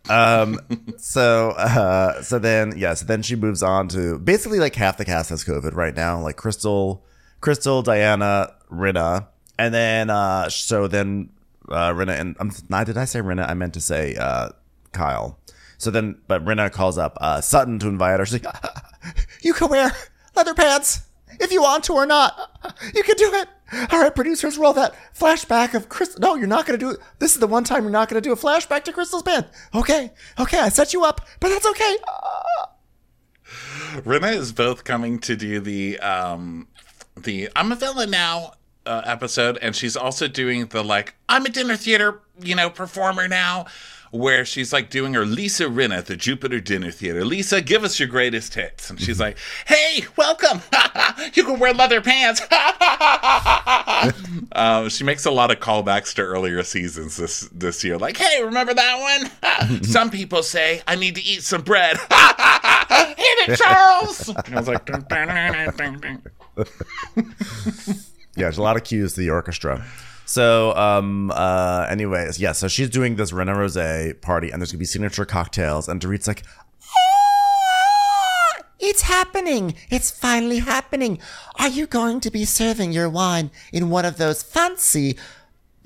Um. 0.09 0.59
so 0.97 1.49
uh. 1.51 2.21
So 2.21 2.39
then 2.39 2.73
yeah. 2.77 2.93
So 2.93 3.05
then 3.05 3.21
she 3.21 3.35
moves 3.35 3.63
on 3.63 3.87
to 3.89 4.19
basically 4.19 4.59
like 4.59 4.75
half 4.75 4.97
the 4.97 5.05
cast 5.05 5.29
has 5.29 5.43
COVID 5.43 5.73
right 5.73 5.95
now. 5.95 6.21
Like 6.21 6.35
Crystal, 6.35 7.03
Crystal, 7.41 7.81
Diana, 7.81 8.53
Rinna, 8.71 9.27
and 9.57 9.73
then 9.73 10.09
uh. 10.09 10.49
So 10.49 10.87
then 10.87 11.29
uh. 11.69 11.91
Rinna 11.91 12.19
and 12.19 12.35
um. 12.39 12.51
Did 12.85 12.97
I 12.97 13.05
say 13.05 13.19
Rinna? 13.19 13.49
I 13.49 13.53
meant 13.53 13.73
to 13.73 13.81
say 13.81 14.15
uh. 14.15 14.49
Kyle. 14.91 15.37
So 15.77 15.91
then, 15.91 16.19
but 16.27 16.43
Rinna 16.45 16.71
calls 16.71 16.97
up 16.97 17.17
uh, 17.21 17.41
Sutton 17.41 17.79
to 17.79 17.87
invite 17.87 18.19
her. 18.19 18.25
She's 18.25 18.43
like, 18.43 18.55
"You 19.41 19.53
can 19.53 19.69
wear 19.69 19.91
leather 20.35 20.53
pants 20.53 21.01
if 21.39 21.51
you 21.51 21.61
want 21.61 21.83
to 21.85 21.93
or 21.93 22.05
not. 22.05 22.51
You 22.93 23.03
can 23.03 23.15
do 23.15 23.31
it. 23.33 23.47
All 23.91 23.99
right, 23.99 24.13
producers, 24.13 24.57
roll 24.57 24.73
that 24.73 24.93
flashback 25.17 25.73
of 25.73 25.89
Chris. 25.89 26.17
No, 26.19 26.35
you're 26.35 26.47
not 26.47 26.65
going 26.65 26.79
to 26.79 26.85
do 26.85 26.91
it. 26.91 26.99
This 27.19 27.33
is 27.33 27.39
the 27.39 27.47
one 27.47 27.63
time 27.63 27.83
you're 27.83 27.91
not 27.91 28.09
going 28.09 28.21
to 28.21 28.27
do 28.27 28.31
a 28.31 28.37
flashback 28.37 28.83
to 28.83 28.93
Crystal's 28.93 29.23
band. 29.23 29.47
Okay, 29.73 30.11
okay, 30.39 30.59
I 30.59 30.69
set 30.69 30.93
you 30.93 31.03
up, 31.03 31.21
but 31.39 31.49
that's 31.49 31.65
okay. 31.65 31.97
Rinna 34.03 34.35
is 34.35 34.51
both 34.51 34.83
coming 34.83 35.19
to 35.19 35.35
do 35.35 35.59
the 35.59 35.99
um 35.99 36.67
the 37.17 37.49
I'm 37.55 37.71
a 37.71 37.75
villain 37.75 38.11
now 38.11 38.53
uh, 38.85 39.01
episode, 39.05 39.57
and 39.61 39.75
she's 39.75 39.95
also 39.95 40.27
doing 40.27 40.67
the 40.67 40.83
like 40.83 41.15
I'm 41.27 41.45
a 41.45 41.49
dinner 41.49 41.75
theater 41.75 42.21
you 42.39 42.55
know 42.55 42.69
performer 42.69 43.27
now, 43.27 43.65
where 44.15 44.45
she's 44.45 44.71
like 44.71 44.89
doing 44.89 45.13
her 45.13 45.25
Lisa 45.25 45.65
Rinna 45.65 45.97
at 45.99 46.05
the 46.07 46.15
Jupiter 46.15 46.59
Dinner 46.59 46.91
Theater. 46.91 47.25
Lisa, 47.25 47.61
give 47.61 47.83
us 47.83 47.99
your 47.99 48.07
greatest 48.07 48.53
hits, 48.53 48.89
and 48.89 48.99
she's 48.99 49.19
like, 49.19 49.37
Hey, 49.65 50.05
welcome! 50.15 50.61
you 51.33 51.43
can 51.43 51.59
wear 51.59 51.73
leather 51.73 52.01
pants. 52.01 52.41
Um, 54.51 54.89
she 54.89 55.03
makes 55.03 55.25
a 55.25 55.31
lot 55.31 55.51
of 55.51 55.59
callbacks 55.59 56.13
to 56.15 56.21
earlier 56.21 56.63
seasons 56.63 57.17
this 57.17 57.41
this 57.51 57.83
year. 57.83 57.97
Like, 57.97 58.17
hey, 58.17 58.43
remember 58.43 58.73
that 58.73 59.29
one? 59.61 59.83
some 59.83 60.09
people 60.09 60.43
say 60.43 60.81
I 60.87 60.95
need 60.95 61.15
to 61.15 61.23
eat 61.23 61.43
some 61.43 61.61
bread. 61.61 61.97
Hit 61.97 63.49
it, 63.49 63.57
Charles. 63.57 64.29
I 64.29 64.55
was 64.55 64.67
like, 64.67 64.85
dun, 64.85 65.05
dun, 65.09 65.27
dun, 65.27 65.75
dun, 65.75 66.21
dun. 66.55 66.65
Yeah, 68.37 68.43
there's 68.43 68.57
a 68.57 68.63
lot 68.63 68.75
of 68.75 68.83
cues 68.83 69.13
to 69.13 69.21
the 69.21 69.29
orchestra. 69.29 69.85
So, 70.25 70.75
um, 70.75 71.31
uh, 71.31 71.85
anyways, 71.89 72.39
yeah, 72.39 72.51
so 72.51 72.67
she's 72.67 72.89
doing 72.89 73.15
this 73.15 73.31
Rinna 73.31 73.55
Rose 73.55 74.13
party, 74.21 74.49
and 74.51 74.61
there's 74.61 74.71
gonna 74.71 74.79
be 74.79 74.85
signature 74.85 75.25
cocktails, 75.25 75.87
and 75.87 76.01
Dorit's 76.01 76.27
like, 76.27 76.43
"Ah, 76.83 78.63
It's 78.79 79.01
happening! 79.03 79.75
It's 79.89 80.11
finally 80.11 80.59
happening! 80.59 81.19
Are 81.59 81.69
you 81.69 81.85
going 81.87 82.19
to 82.21 82.31
be 82.31 82.43
serving 82.45 82.91
your 82.91 83.09
wine 83.09 83.51
in 83.71 83.89
one 83.89 84.05
of 84.05 84.17
those 84.17 84.41
fancy 84.43 85.17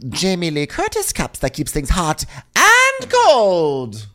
Jamie 0.08 0.52
Lee 0.52 0.66
Curtis 0.68 1.12
cups 1.14 1.40
that 1.40 1.54
keeps 1.54 1.72
things 1.72 1.90
hot 1.90 2.24
and 2.56 3.10
cold? 3.12 4.08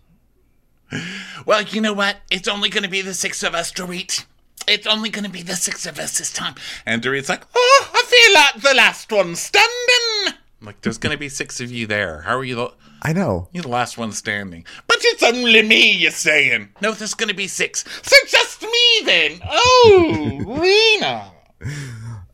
Well, 1.45 1.63
you 1.63 1.81
know 1.81 1.93
what? 1.93 2.17
It's 2.31 2.49
only 2.49 2.69
going 2.71 2.85
to 2.85 2.89
be 2.89 3.01
the 3.03 3.15
six 3.15 3.43
of 3.43 3.55
us, 3.55 3.73
Dorit. 3.73 4.25
It's 4.67 4.87
only 4.87 5.11
going 5.11 5.25
to 5.25 5.31
be 5.31 5.43
the 5.43 5.57
six 5.57 5.87
of 5.87 5.99
us 5.99 6.19
this 6.19 6.33
time. 6.33 6.55
And 6.87 7.03
Dorit's 7.03 7.29
like, 7.29 7.43
oh, 7.55 7.91
I 7.93 8.03
feel 8.07 8.35
like 8.63 8.63
the 8.71 8.77
last 8.77 9.11
one 9.13 9.35
standing. 9.37 10.39
I'm 10.61 10.67
like, 10.67 10.81
there's 10.81 10.99
going 10.99 11.13
to 11.13 11.19
be 11.19 11.29
six 11.29 11.61
of 11.61 11.71
you 11.71 11.87
there. 11.87 12.23
How 12.23 12.37
are 12.39 12.45
you? 12.45 12.55
The- 12.57 12.73
I 13.03 13.13
know. 13.13 13.49
you're 13.53 13.63
the 13.65 13.69
last 13.69 13.99
one 13.99 14.13
standing. 14.13 14.65
But 14.87 14.97
it's 15.01 15.23
only 15.23 15.61
me, 15.63 15.93
you're 15.93 16.11
saying. 16.11 16.71
No, 16.81 16.93
there's 16.93 17.13
going 17.15 17.29
to 17.29 17.35
be 17.35 17.49
six. 17.49 17.85
So 18.03 18.17
just 18.27 18.63
me 18.63 19.03
then. 19.05 19.41
Oh, 19.45 20.41
Rinna. 20.47 21.31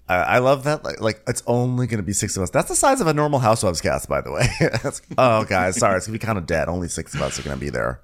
I, 0.09 0.15
I 0.15 0.39
love 0.39 0.63
that. 0.65 0.85
Like, 0.85 1.01
like, 1.01 1.23
it's 1.27 1.43
only 1.49 1.89
going 1.89 1.99
to 1.99 2.05
be 2.07 2.13
six 2.13 2.37
of 2.37 2.45
us. 2.45 2.51
That's 2.51 2.69
the 2.69 2.77
size 2.77 3.01
of 3.01 3.09
a 3.09 3.15
normal 3.15 3.41
Housewives 3.41 3.81
cast, 3.81 4.09
by 4.09 4.21
the 4.21 4.31
way. 4.31 4.47
Oh, 5.19 5.45
guys, 5.45 5.77
sorry, 5.77 5.97
it's 5.97 6.07
going 6.07 6.19
to 6.19 6.23
be 6.23 6.25
kind 6.27 6.39
of 6.39 6.47
dead. 6.47 6.69
Only 6.69 6.87
six 6.89 7.15
of 7.15 7.23
us 7.23 7.39
are 7.39 7.43
going 7.43 7.57
to 7.57 7.61
be 7.61 7.71
there. 7.71 8.01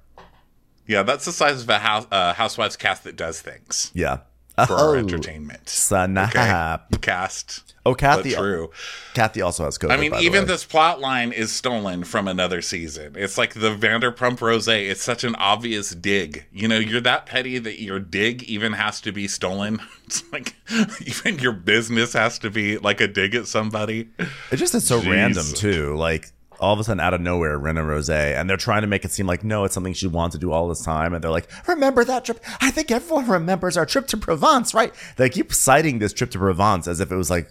Yeah, 0.87 1.03
that's 1.03 1.25
the 1.25 1.31
size 1.33 1.61
of 1.63 1.69
a 1.69 1.79
house, 1.79 2.07
uh, 2.11 2.33
housewives 2.33 2.75
cast 2.77 3.03
that 3.03 3.15
does 3.15 3.41
things 3.41 3.91
Yeah. 3.93 4.19
for 4.65 4.73
our 4.73 4.95
Oh, 4.95 4.99
entertainment. 4.99 5.69
Snap. 5.69 6.29
Okay, 6.35 6.97
cast. 7.01 7.73
Oh, 7.85 7.93
Kathy. 7.95 8.33
true. 8.33 8.69
Kathy 9.13 9.41
also 9.41 9.63
has 9.63 9.77
COVID. 9.77 9.91
I 9.91 9.97
mean, 9.97 10.13
even 10.15 10.45
this 10.45 10.65
plot 10.65 10.99
line 10.99 11.31
is 11.31 11.53
stolen 11.53 12.03
from 12.03 12.27
another 12.27 12.61
season. 12.61 13.13
It's 13.15 13.37
like 13.37 13.53
the 13.53 13.73
Vanderpump 13.75 14.41
Rose. 14.41 14.67
It's 14.67 15.01
such 15.01 15.23
an 15.23 15.35
obvious 15.35 15.91
dig. 15.91 16.45
You 16.51 16.67
know, 16.67 16.77
you're 16.79 16.99
that 17.01 17.25
petty 17.27 17.59
that 17.59 17.81
your 17.81 17.99
dig 17.99 18.43
even 18.43 18.73
has 18.73 18.99
to 19.01 19.11
be 19.11 19.27
stolen. 19.27 19.79
It's 20.07 20.23
like 20.31 20.55
even 21.05 21.39
your 21.39 21.51
business 21.51 22.13
has 22.13 22.39
to 22.39 22.49
be 22.49 22.77
like 22.77 23.01
a 23.01 23.09
dig 23.09 23.35
at 23.35 23.45
somebody. 23.45 24.07
It 24.51 24.55
just 24.55 24.73
is 24.73 24.87
so 24.87 25.01
Jeez. 25.01 25.11
random 25.11 25.45
too. 25.53 25.95
Like 25.97 26.31
all 26.59 26.73
of 26.73 26.79
a 26.79 26.83
sudden, 26.83 26.99
out 26.99 27.13
of 27.13 27.21
nowhere, 27.21 27.59
Rinna 27.59 27.85
Rose, 27.85 28.09
and 28.09 28.49
they're 28.49 28.57
trying 28.57 28.81
to 28.81 28.87
make 28.87 29.05
it 29.05 29.11
seem 29.11 29.27
like 29.27 29.43
no, 29.43 29.63
it's 29.63 29.73
something 29.73 29.93
she 29.93 30.07
wants 30.07 30.35
to 30.35 30.39
do 30.39 30.51
all 30.51 30.67
this 30.67 30.83
time. 30.83 31.13
And 31.13 31.23
they're 31.23 31.31
like, 31.31 31.47
"Remember 31.67 32.03
that 32.05 32.25
trip? 32.25 32.43
I 32.61 32.71
think 32.71 32.91
everyone 32.91 33.27
remembers 33.27 33.77
our 33.77 33.85
trip 33.85 34.07
to 34.07 34.17
Provence, 34.17 34.73
right?" 34.73 34.93
They 35.17 35.29
keep 35.29 35.53
citing 35.53 35.99
this 35.99 36.13
trip 36.13 36.31
to 36.31 36.39
Provence 36.39 36.87
as 36.87 36.99
if 36.99 37.11
it 37.11 37.15
was 37.15 37.29
like, 37.29 37.49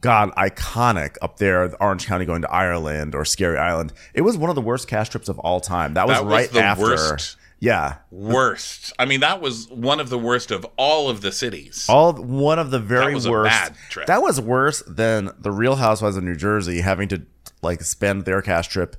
God, 0.00 0.30
iconic 0.36 1.16
up 1.22 1.38
there, 1.38 1.72
Orange 1.80 2.06
County 2.06 2.24
going 2.24 2.42
to 2.42 2.50
Ireland 2.50 3.14
or 3.14 3.24
Scary 3.24 3.58
Island. 3.58 3.92
It 4.12 4.22
was 4.22 4.36
one 4.36 4.50
of 4.50 4.56
the 4.56 4.62
worst 4.62 4.88
cast 4.88 5.12
trips 5.12 5.28
of 5.28 5.38
all 5.38 5.60
time. 5.60 5.94
That 5.94 6.06
was, 6.06 6.16
That 6.16 6.24
was 6.24 6.32
right 6.32 6.50
the 6.50 6.62
after. 6.62 6.82
worst. 6.84 7.36
Yeah, 7.60 7.94
Worst. 8.10 8.92
I 8.98 9.06
mean, 9.06 9.20
that 9.20 9.40
was 9.40 9.68
one 9.70 9.98
of 9.98 10.10
the 10.10 10.18
worst 10.18 10.50
of 10.50 10.66
all 10.76 11.08
of 11.08 11.22
the 11.22 11.32
cities. 11.32 11.86
all 11.88 12.12
one 12.12 12.58
of 12.58 12.70
the 12.70 12.78
very 12.78 13.14
was 13.14 13.24
a 13.24 13.30
worst. 13.30 13.50
bad 13.50 13.74
trip. 13.88 14.06
That 14.06 14.20
was 14.22 14.38
worse 14.40 14.82
than 14.86 15.30
the 15.38 15.50
Real 15.50 15.76
Housewives 15.76 16.16
of 16.16 16.24
New 16.24 16.34
Jersey 16.36 16.80
having 16.82 17.08
to 17.08 17.22
like 17.64 17.82
spend 17.82 18.24
their 18.24 18.42
cash 18.42 18.68
trip 18.68 18.96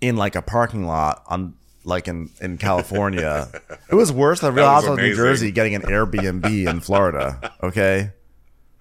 in 0.00 0.16
like 0.16 0.36
a 0.36 0.42
parking 0.42 0.84
lot 0.84 1.22
on 1.28 1.54
like 1.84 2.08
in 2.08 2.30
in 2.40 2.58
California. 2.58 3.48
it 3.90 3.94
was 3.94 4.12
worse 4.12 4.40
than 4.40 4.54
Real 4.54 4.66
Housewives 4.66 4.98
of 4.98 5.04
New. 5.04 5.14
Jersey 5.14 5.50
getting 5.50 5.74
an 5.74 5.82
Airbnb 5.82 6.68
in 6.68 6.80
Florida. 6.80 7.52
Okay. 7.62 8.12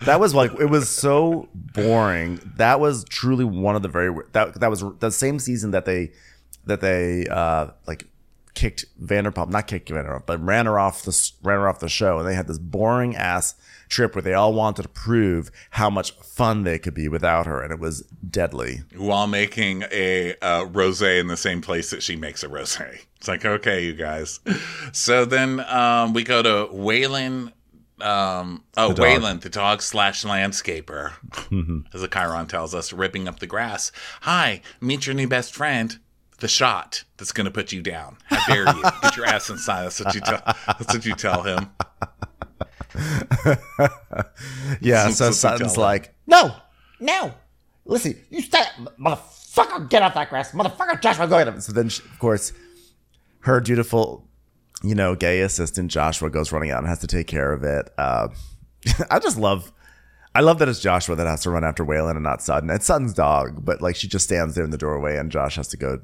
That 0.01 0.19
was 0.19 0.33
like 0.33 0.51
it 0.59 0.65
was 0.65 0.89
so 0.89 1.47
boring. 1.53 2.39
That 2.57 2.79
was 2.79 3.03
truly 3.05 3.45
one 3.45 3.75
of 3.75 3.83
the 3.83 3.87
very 3.87 4.13
that 4.33 4.59
that 4.59 4.69
was 4.69 4.83
the 4.99 5.11
same 5.11 5.39
season 5.39 5.71
that 5.71 5.85
they 5.85 6.11
that 6.65 6.81
they 6.81 7.27
uh 7.27 7.67
like 7.87 8.07
kicked 8.53 8.86
Vanderpump, 9.03 9.50
not 9.50 9.67
kicked 9.67 9.89
Vanderpump, 9.89 10.25
but 10.25 10.43
ran 10.43 10.65
her 10.65 10.77
off 10.79 11.03
the 11.03 11.31
ran 11.43 11.60
her 11.60 11.67
off 11.70 11.79
the 11.79 11.89
show, 11.89 12.20
and 12.20 12.27
they 12.27 12.36
had 12.36 12.48
this 12.48 12.58
boring 12.58 13.15
ass 13.15 13.55
trip 13.89 14.15
where 14.15 14.22
they 14.22 14.34
all 14.34 14.53
wanted 14.53 14.84
to 14.84 14.88
prove 14.89 15.51
how 15.72 15.89
much 15.89 16.12
fun 16.12 16.63
they 16.63 16.79
could 16.79 16.93
be 16.93 17.08
without 17.10 17.46
her, 17.46 17.62
and 17.62 17.74
it 17.74 17.79
was 17.79 18.01
deadly. 18.29 18.81
while 18.96 19.27
making 19.27 19.84
a 19.91 20.31
uh, 20.41 20.65
rosé 20.65 21.20
in 21.20 21.27
the 21.27 21.36
same 21.38 21.62
place 21.62 21.89
that 21.89 22.01
she 22.01 22.15
makes 22.15 22.41
a 22.43 22.48
rosé. 22.48 23.01
It's 23.17 23.27
like, 23.27 23.46
okay, 23.46 23.84
you 23.84 23.93
guys. 23.93 24.39
So 24.93 25.25
then 25.25 25.60
um, 25.67 26.13
we 26.13 26.24
go 26.24 26.41
to 26.41 26.74
Waylon. 26.74 27.51
Um, 28.00 28.63
oh, 28.77 28.93
The. 28.93 29.03
Waylon, 29.03 29.41
the 29.41 29.50
dog 29.50 29.84
slash 29.84 30.24
landscaper, 30.24 31.12
as 31.93 32.01
the 32.01 32.08
Chiron 32.08 32.48
tells 32.48 32.74
us, 32.74 32.91
ripping 32.91 33.27
up 33.27 33.38
the 33.38 33.46
grass. 33.46 33.91
Hi, 34.22 34.62
meet 34.79 35.05
your 35.05 35.13
new 35.13 35.27
best 35.27 35.53
friend, 35.53 36.00
the 36.41 36.48
shot 36.48 37.03
that's 37.17 37.31
going 37.31 37.45
to 37.45 37.51
put 37.51 37.71
you 37.71 37.81
down. 37.81 38.17
How 38.25 38.45
dare 38.53 38.67
you? 38.75 38.83
Get 39.01 39.15
your 39.15 39.25
ass 39.25 39.50
inside. 39.50 39.86
That's 39.86 40.03
what 40.03 40.13
you 40.13 40.21
tell. 40.21 40.41
That's 40.67 40.93
what 40.93 41.05
you 41.05 41.15
tell 41.15 41.43
him. 41.43 41.69
Yeah, 44.81 45.05
That's 45.05 45.17
so 45.17 45.31
Sutton's 45.31 45.77
like, 45.77 46.13
No, 46.27 46.53
no. 47.00 47.33
Listen, 47.86 48.19
you 48.29 48.41
stay, 48.41 48.63
motherfucker. 49.00 49.89
Get 49.89 50.01
off 50.01 50.13
that 50.15 50.29
grass, 50.29 50.51
motherfucker. 50.51 51.01
Joshua, 51.01 51.27
go 51.27 51.38
get 51.38 51.48
him. 51.48 51.62
so 51.62 51.71
then 51.71 51.88
she, 51.89 52.03
of 52.03 52.19
course 52.19 52.51
her 53.41 53.60
dutiful 53.60 54.27
you 54.83 54.93
know 54.95 55.15
gay 55.15 55.41
assistant 55.41 55.89
joshua 55.89 56.29
goes 56.29 56.51
running 56.51 56.69
out 56.71 56.79
and 56.79 56.88
has 56.88 57.00
to 57.00 57.07
take 57.07 57.25
care 57.27 57.51
of 57.53 57.63
it 57.63 57.89
uh, 57.98 58.27
i 59.10 59.17
just 59.19 59.38
love 59.38 59.71
i 60.36 60.41
love 60.41 60.60
that 60.60 60.69
it's 60.69 60.79
joshua 60.79 61.15
that 61.15 61.25
has 61.27 61.41
to 61.41 61.50
run 61.50 61.63
after 61.63 61.83
Waylon 61.83 62.12
and 62.12 62.24
not 62.24 62.41
sutton 62.41 62.69
it's 62.69 62.86
sutton's 62.86 63.13
dog 63.13 63.65
but 63.65 63.81
like 63.81 63.95
she 63.95 64.07
just 64.07 64.25
stands 64.25 64.53
there 64.55 64.63
in 64.63 64.69
the 64.69 64.77
doorway 64.77 65.17
and 65.17 65.31
josh 65.31 65.55
has 65.55 65.67
to 65.69 65.77
go 65.77 66.01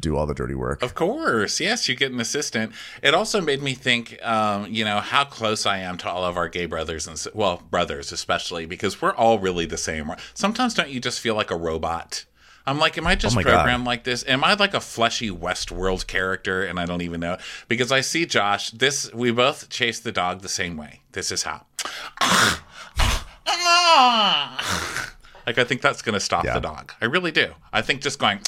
do 0.00 0.16
all 0.16 0.26
the 0.26 0.34
dirty 0.34 0.54
work 0.54 0.82
Of 0.82 0.94
course, 0.94 1.60
yes, 1.60 1.88
you 1.88 1.96
get 1.96 2.12
an 2.12 2.20
assistant. 2.20 2.72
It 3.02 3.14
also 3.14 3.40
made 3.40 3.62
me 3.62 3.74
think, 3.74 4.18
um, 4.24 4.66
you 4.72 4.84
know, 4.84 5.00
how 5.00 5.24
close 5.24 5.66
I 5.66 5.78
am 5.78 5.96
to 5.98 6.08
all 6.10 6.24
of 6.24 6.36
our 6.36 6.48
gay 6.48 6.66
brothers 6.66 7.06
and 7.08 7.22
well, 7.34 7.62
brothers 7.70 8.12
especially, 8.12 8.66
because 8.66 9.00
we're 9.02 9.14
all 9.14 9.38
really 9.38 9.66
the 9.66 9.78
same. 9.78 10.12
Sometimes 10.34 10.74
don't 10.74 10.90
you 10.90 11.00
just 11.00 11.20
feel 11.20 11.34
like 11.34 11.50
a 11.50 11.56
robot? 11.56 12.24
I'm 12.66 12.78
like, 12.78 12.98
am 12.98 13.06
I 13.06 13.14
just 13.14 13.34
Oh 13.34 13.36
my 13.36 13.42
God. 13.42 13.54
programmed 13.54 13.86
like 13.86 14.04
this? 14.04 14.24
Am 14.28 14.44
I 14.44 14.52
like 14.52 14.74
a 14.74 14.80
fleshy 14.80 15.30
Westworld 15.30 16.06
character 16.06 16.62
and 16.64 16.78
I 16.78 16.84
don't 16.84 17.00
even 17.00 17.18
know? 17.20 17.38
Because 17.66 17.90
I 17.90 18.02
see 18.02 18.26
Josh. 18.26 18.70
This 18.72 19.10
we 19.14 19.30
both 19.30 19.70
chase 19.70 19.98
the 20.00 20.12
dog 20.12 20.42
the 20.42 20.50
same 20.50 20.76
way. 20.76 21.00
This 21.12 21.32
is 21.32 21.44
how. 21.44 21.64
Like 25.46 25.56
I 25.56 25.64
think 25.64 25.80
that's 25.80 26.02
going 26.02 26.12
to 26.12 26.20
stop 26.20 26.44
Yeah. 26.44 26.52
the 26.54 26.60
dog. 26.60 26.92
I 27.00 27.06
really 27.06 27.30
do. 27.32 27.54
I 27.72 27.80
think 27.80 28.02
just 28.02 28.18
going 28.18 28.40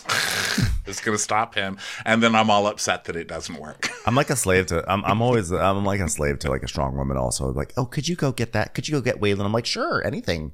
is 0.90 1.00
going 1.00 1.16
to 1.16 1.22
stop 1.22 1.54
him, 1.54 1.78
and 2.04 2.22
then 2.22 2.34
I'm 2.34 2.50
all 2.50 2.66
upset 2.66 3.04
that 3.04 3.16
it 3.16 3.28
doesn't 3.28 3.56
work. 3.56 3.88
i'm 4.06 4.14
like 4.14 4.30
a 4.30 4.36
slave 4.36 4.66
to 4.66 4.84
i'm, 4.90 5.04
I'm 5.04 5.20
always 5.20 5.52
i'm 5.52 5.84
like 5.84 6.00
a 6.00 6.08
slave 6.08 6.38
to 6.40 6.50
like 6.50 6.62
a 6.62 6.68
strong 6.68 6.96
woman 6.96 7.16
also 7.16 7.52
like 7.52 7.72
oh 7.76 7.84
could 7.84 8.08
you 8.08 8.16
go 8.16 8.32
get 8.32 8.52
that 8.52 8.74
could 8.74 8.88
you 8.88 8.92
go 8.92 9.00
get 9.00 9.20
Waylon? 9.20 9.44
i'm 9.44 9.52
like 9.52 9.66
sure 9.66 10.04
anything 10.04 10.52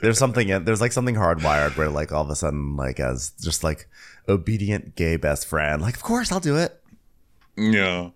there's 0.00 0.18
something 0.18 0.48
in 0.48 0.64
there's 0.64 0.80
like 0.80 0.92
something 0.92 1.16
hardwired 1.16 1.76
where 1.76 1.88
like 1.88 2.12
all 2.12 2.22
of 2.22 2.30
a 2.30 2.36
sudden 2.36 2.76
like 2.76 3.00
as 3.00 3.32
just 3.40 3.64
like 3.64 3.88
obedient 4.28 4.94
gay 4.94 5.16
best 5.16 5.46
friend 5.46 5.82
like 5.82 5.96
of 5.96 6.02
course 6.02 6.30
i'll 6.30 6.40
do 6.40 6.56
it 6.56 6.80
yeah. 7.56 8.10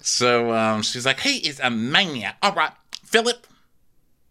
So 0.00 0.52
um, 0.52 0.82
she's 0.82 1.06
like, 1.06 1.20
"He 1.20 1.38
is 1.38 1.60
a 1.60 1.70
maniac." 1.70 2.36
All 2.42 2.52
right, 2.52 2.72
Philip. 3.04 3.46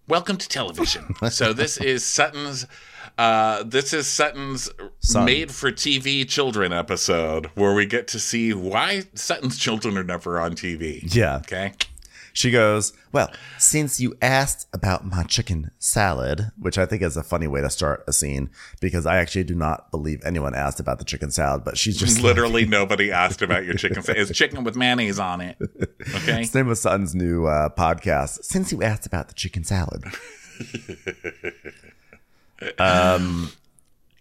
Welcome 0.07 0.37
to 0.37 0.47
television. 0.47 1.15
so 1.29 1.53
this 1.53 1.77
is 1.77 2.05
Sutton's. 2.05 2.65
Uh, 3.17 3.63
this 3.63 3.93
is 3.93 4.07
Sutton's 4.07 4.69
Son. 4.99 5.25
made-for-TV 5.25 6.27
children 6.27 6.71
episode, 6.73 7.47
where 7.55 7.73
we 7.73 7.85
get 7.85 8.07
to 8.09 8.19
see 8.19 8.53
why 8.53 9.03
Sutton's 9.15 9.57
children 9.57 9.97
are 9.97 10.03
never 10.03 10.39
on 10.39 10.53
TV. 10.55 11.01
yeah 11.15 11.37
Okay. 11.37 11.73
She 12.35 12.49
goes, 12.49 12.93
Well, 13.11 13.31
since 13.59 13.99
you 13.99 14.15
asked 14.19 14.67
about 14.73 15.05
my 15.05 15.21
chicken 15.21 15.69
salad, 15.77 16.51
which 16.57 16.79
I 16.79 16.87
think 16.87 17.03
is 17.03 17.15
a 17.15 17.21
funny 17.21 17.45
way 17.45 17.61
to 17.61 17.69
start 17.69 18.03
a 18.07 18.11
scene 18.13 18.49
because 18.81 19.05
I 19.05 19.17
actually 19.17 19.43
do 19.43 19.53
not 19.53 19.91
believe 19.91 20.19
anyone 20.25 20.55
asked 20.55 20.79
about 20.79 20.97
the 20.97 21.05
chicken 21.05 21.29
salad, 21.29 21.63
but 21.63 21.77
she's 21.77 21.95
just 21.95 22.15
like- 22.17 22.23
Literally 22.23 22.65
nobody 22.79 23.11
asked 23.11 23.43
about 23.43 23.65
your 23.65 23.75
chicken. 23.75 24.01
Salad. 24.01 24.19
It's 24.19 24.31
chicken 24.35 24.63
with 24.63 24.75
mayonnaise 24.75 25.19
on 25.19 25.41
it. 25.41 25.57
Okay. 25.61 26.41
It's 26.41 26.55
name 26.55 26.69
of 26.69 26.77
Sutton's 26.79 27.13
new 27.13 27.45
uh, 27.45 27.69
podcast. 27.69 28.43
Since 28.45 28.71
you 28.71 28.81
asked 28.81 29.05
about 29.05 29.27
the 29.27 29.35
chicken 29.35 29.63
salad, 29.63 30.03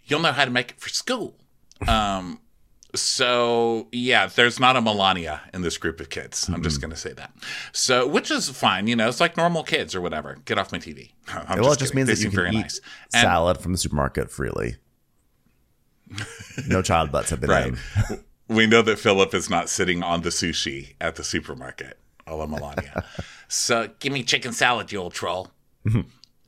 You'll 0.05 0.19
know 0.19 0.31
how 0.33 0.45
to 0.45 0.51
make 0.51 0.71
it 0.71 0.79
for 0.79 0.89
school. 0.89 1.35
Um, 1.87 2.39
so 2.95 3.87
yeah, 3.91 4.27
there's 4.27 4.59
not 4.59 4.75
a 4.75 4.81
Melania 4.81 5.41
in 5.53 5.61
this 5.63 5.77
group 5.77 5.99
of 5.99 6.09
kids. 6.09 6.47
I'm 6.49 6.61
just 6.61 6.79
gonna 6.81 6.95
say 6.95 7.13
that. 7.13 7.33
So, 7.71 8.07
which 8.07 8.29
is 8.29 8.49
fine, 8.49 8.87
you 8.87 8.95
know, 8.95 9.07
it's 9.09 9.19
like 9.19 9.35
normal 9.37 9.63
kids 9.63 9.95
or 9.95 10.01
whatever. 10.01 10.37
Get 10.45 10.57
off 10.59 10.71
my 10.71 10.77
TV. 10.77 11.11
I'm 11.27 11.59
well, 11.59 11.71
it 11.71 11.79
just 11.79 11.93
kidding. 11.93 12.05
means 12.05 12.07
They 12.07 12.13
that 12.15 12.21
you 12.21 12.29
can 12.29 12.35
very 12.35 12.49
eat 12.51 12.61
nice. 12.61 12.81
And- 13.13 13.21
salad 13.23 13.57
from 13.59 13.71
the 13.71 13.77
supermarket 13.77 14.29
freely. 14.29 14.75
No 16.67 16.81
child 16.83 17.11
butts 17.11 17.31
have 17.31 17.41
been 17.41 17.49
Right. 17.49 17.73
in. 18.09 18.23
we 18.47 18.67
know 18.67 18.81
that 18.83 18.99
Philip 18.99 19.33
is 19.33 19.49
not 19.49 19.69
sitting 19.69 20.03
on 20.03 20.21
the 20.21 20.29
sushi 20.29 20.93
at 21.01 21.15
the 21.15 21.23
supermarket, 21.23 21.97
a 22.27 22.35
la 22.35 22.45
Melania. 22.45 23.03
so 23.47 23.89
give 23.99 24.13
me 24.13 24.21
chicken 24.23 24.51
salad, 24.53 24.91
you 24.91 24.99
old 24.99 25.13
troll. 25.13 25.49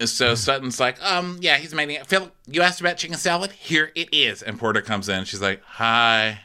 So 0.04 0.36
Sutton's 0.36 0.80
like, 0.80 1.02
um, 1.04 1.38
yeah, 1.42 1.58
he's 1.58 1.74
making 1.74 1.96
it. 1.96 2.08
Philip, 2.08 2.36
you 2.48 2.62
asked 2.62 2.82
about 2.82 2.98
chicken 2.98 3.18
salad? 3.18 3.52
Here 3.52 3.92
it 3.96 4.10
is. 4.14 4.42
And 4.42 4.60
Porter 4.60 4.82
comes 4.82 5.08
in. 5.10 5.24
She's 5.26 5.42
like, 5.42 5.62
hi. 5.64 6.42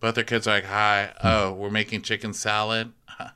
Both 0.00 0.14
their 0.14 0.24
kids 0.24 0.46
are 0.46 0.54
like, 0.54 0.64
hi. 0.64 1.12
Oh, 1.22 1.52
we're 1.52 1.70
making 1.70 2.02
chicken 2.02 2.32
salad? 2.32 2.92
Huh. 3.06 3.30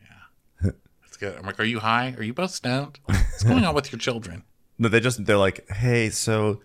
Yeah. 0.00 0.70
That's 1.02 1.16
good. 1.18 1.36
I'm 1.36 1.44
like, 1.44 1.60
are 1.60 1.64
you 1.64 1.80
high? 1.80 2.14
Are 2.16 2.22
you 2.22 2.32
both 2.34 2.50
stoned? 2.52 2.98
What's 3.04 3.44
going 3.44 3.64
on 3.64 3.74
with 3.74 3.92
your 3.92 3.98
children? 3.98 4.44
No, 4.78 4.88
they 4.88 4.98
just 5.00 5.26
they're 5.26 5.36
like, 5.36 5.68
hey, 5.70 6.10
so 6.10 6.60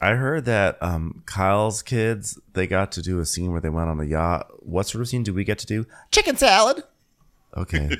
I 0.00 0.14
heard 0.14 0.46
that 0.46 0.78
um, 0.80 1.22
Kyle's 1.26 1.82
kids 1.82 2.38
they 2.54 2.66
got 2.66 2.92
to 2.92 3.02
do 3.02 3.18
a 3.18 3.26
scene 3.26 3.52
where 3.52 3.60
they 3.60 3.68
went 3.68 3.90
on 3.90 4.00
a 4.00 4.04
yacht. 4.04 4.46
What 4.64 4.86
sort 4.86 5.02
of 5.02 5.08
scene 5.08 5.22
do 5.22 5.34
we 5.34 5.44
get 5.44 5.58
to 5.58 5.66
do? 5.66 5.86
Chicken 6.12 6.36
salad. 6.36 6.84
Okay. 7.56 7.90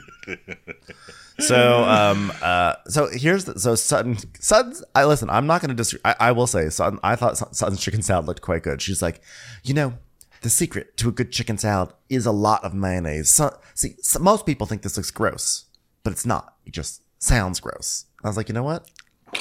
So 1.40 1.84
um 1.84 2.32
uh 2.42 2.74
so 2.86 3.08
here's 3.12 3.44
the, 3.44 3.58
so 3.58 3.74
Sutton 3.74 4.16
Sutton's 4.38 4.82
I 4.94 5.04
listen 5.04 5.30
I'm 5.30 5.46
not 5.46 5.60
going 5.60 5.70
to 5.70 5.74
disagree 5.74 6.00
I, 6.04 6.14
I 6.20 6.32
will 6.32 6.46
say 6.46 6.68
Sutton 6.68 6.98
I 7.02 7.16
thought 7.16 7.38
Sut- 7.38 7.54
Sutton's 7.56 7.80
chicken 7.80 8.02
salad 8.02 8.26
looked 8.26 8.42
quite 8.42 8.62
good. 8.62 8.80
She's 8.82 9.02
like 9.02 9.20
you 9.62 9.74
know 9.74 9.94
the 10.42 10.50
secret 10.50 10.96
to 10.98 11.08
a 11.08 11.12
good 11.12 11.32
chicken 11.32 11.58
salad 11.58 11.92
is 12.08 12.24
a 12.24 12.32
lot 12.32 12.64
of 12.64 12.72
mayonnaise. 12.72 13.28
So, 13.30 13.58
see 13.74 13.96
so 14.00 14.18
most 14.18 14.46
people 14.46 14.66
think 14.66 14.82
this 14.82 14.96
looks 14.96 15.10
gross 15.10 15.66
but 16.02 16.12
it's 16.12 16.24
not. 16.24 16.54
It 16.64 16.72
just 16.72 17.02
sounds 17.18 17.60
gross. 17.60 18.06
I 18.24 18.28
was 18.28 18.36
like 18.36 18.48
you 18.48 18.54
know 18.54 18.62
what? 18.62 18.88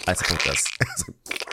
I 0.07 0.13
support 0.13 0.43
this 0.43 0.67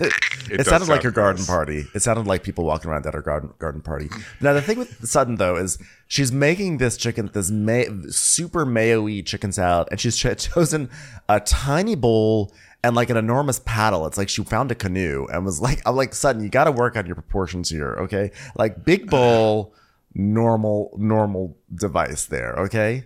it, 0.50 0.56
does 0.58 0.66
sounded 0.66 0.88
like 0.88 0.96
sound 0.96 1.02
your 1.04 1.12
garden 1.12 1.44
party. 1.44 1.86
It 1.94 2.00
sounded 2.02 2.26
like 2.26 2.42
people 2.42 2.64
walking 2.64 2.90
around 2.90 3.06
at 3.06 3.14
her 3.14 3.22
garden 3.22 3.52
garden 3.58 3.80
party. 3.80 4.08
Now 4.40 4.52
the 4.52 4.62
thing 4.62 4.78
with 4.78 5.06
Sutton 5.08 5.36
though 5.36 5.56
is 5.56 5.78
she's 6.06 6.30
making 6.32 6.78
this 6.78 6.96
chicken, 6.96 7.30
this 7.32 7.50
may, 7.50 7.86
super 8.10 8.64
mayo-y 8.64 9.22
chicken 9.24 9.52
salad, 9.52 9.88
and 9.90 10.00
she's 10.00 10.16
ch- 10.16 10.36
chosen 10.36 10.90
a 11.28 11.40
tiny 11.40 11.94
bowl 11.94 12.52
and 12.84 12.94
like 12.94 13.10
an 13.10 13.16
enormous 13.16 13.60
paddle. 13.64 14.06
It's 14.06 14.16
like 14.18 14.28
she 14.28 14.44
found 14.44 14.70
a 14.70 14.74
canoe 14.74 15.26
and 15.32 15.44
was 15.44 15.60
like, 15.60 15.80
"I'm 15.86 15.96
like 15.96 16.14
Sutton, 16.14 16.42
you 16.42 16.48
got 16.48 16.64
to 16.64 16.72
work 16.72 16.96
on 16.96 17.06
your 17.06 17.16
proportions 17.16 17.68
here, 17.70 17.96
okay? 18.00 18.30
Like 18.56 18.84
big 18.84 19.10
bowl, 19.10 19.74
normal 20.14 20.94
normal 20.96 21.56
device 21.74 22.26
there, 22.26 22.54
okay? 22.54 23.04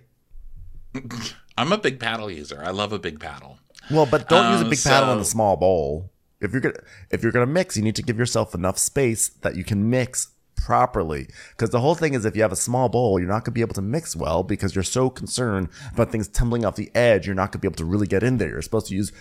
I'm 1.57 1.71
a 1.71 1.77
big 1.77 1.99
paddle 1.99 2.29
user. 2.31 2.61
I 2.63 2.71
love 2.71 2.93
a 2.93 2.99
big 2.99 3.19
paddle. 3.19 3.59
Well, 3.91 4.05
but 4.05 4.29
don't 4.29 4.51
use 4.53 4.61
a 4.61 4.63
Um, 4.63 4.69
big 4.69 4.81
paddle 4.81 5.13
in 5.13 5.19
a 5.19 5.25
small 5.25 5.57
bowl. 5.57 6.09
If 6.43 6.51
you're 6.51 6.61
gonna 6.61 6.79
if 7.11 7.23
you're 7.23 7.31
gonna 7.31 7.45
mix, 7.45 7.77
you 7.77 7.83
need 7.83 7.95
to 7.95 8.03
give 8.03 8.17
yourself 8.17 8.53
enough 8.53 8.77
space 8.77 9.29
that 9.29 9.55
you 9.55 9.63
can 9.63 9.89
mix 9.89 10.29
properly. 10.55 11.27
Because 11.51 11.71
the 11.71 11.79
whole 11.79 11.95
thing 11.95 12.13
is, 12.13 12.25
if 12.25 12.35
you 12.35 12.41
have 12.41 12.51
a 12.51 12.57
small 12.57 12.89
bowl, 12.89 13.19
you're 13.19 13.29
not 13.29 13.43
gonna 13.43 13.53
be 13.53 13.61
able 13.61 13.75
to 13.75 13.81
mix 13.81 14.15
well 14.15 14.43
because 14.43 14.75
you're 14.75 14.83
so 14.83 15.09
concerned 15.09 15.69
about 15.93 16.11
things 16.11 16.27
tumbling 16.27 16.65
off 16.65 16.75
the 16.75 16.91
edge. 16.95 17.25
You're 17.25 17.35
not 17.35 17.51
gonna 17.51 17.61
be 17.61 17.67
able 17.67 17.77
to 17.77 17.85
really 17.85 18.07
get 18.07 18.23
in 18.23 18.37
there. 18.37 18.49
You're 18.49 18.61
supposed 18.61 18.87
to 18.87 18.95
use 18.95 19.11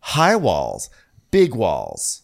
high 0.00 0.36
walls, 0.36 0.90
big 1.30 1.54
walls. 1.54 2.22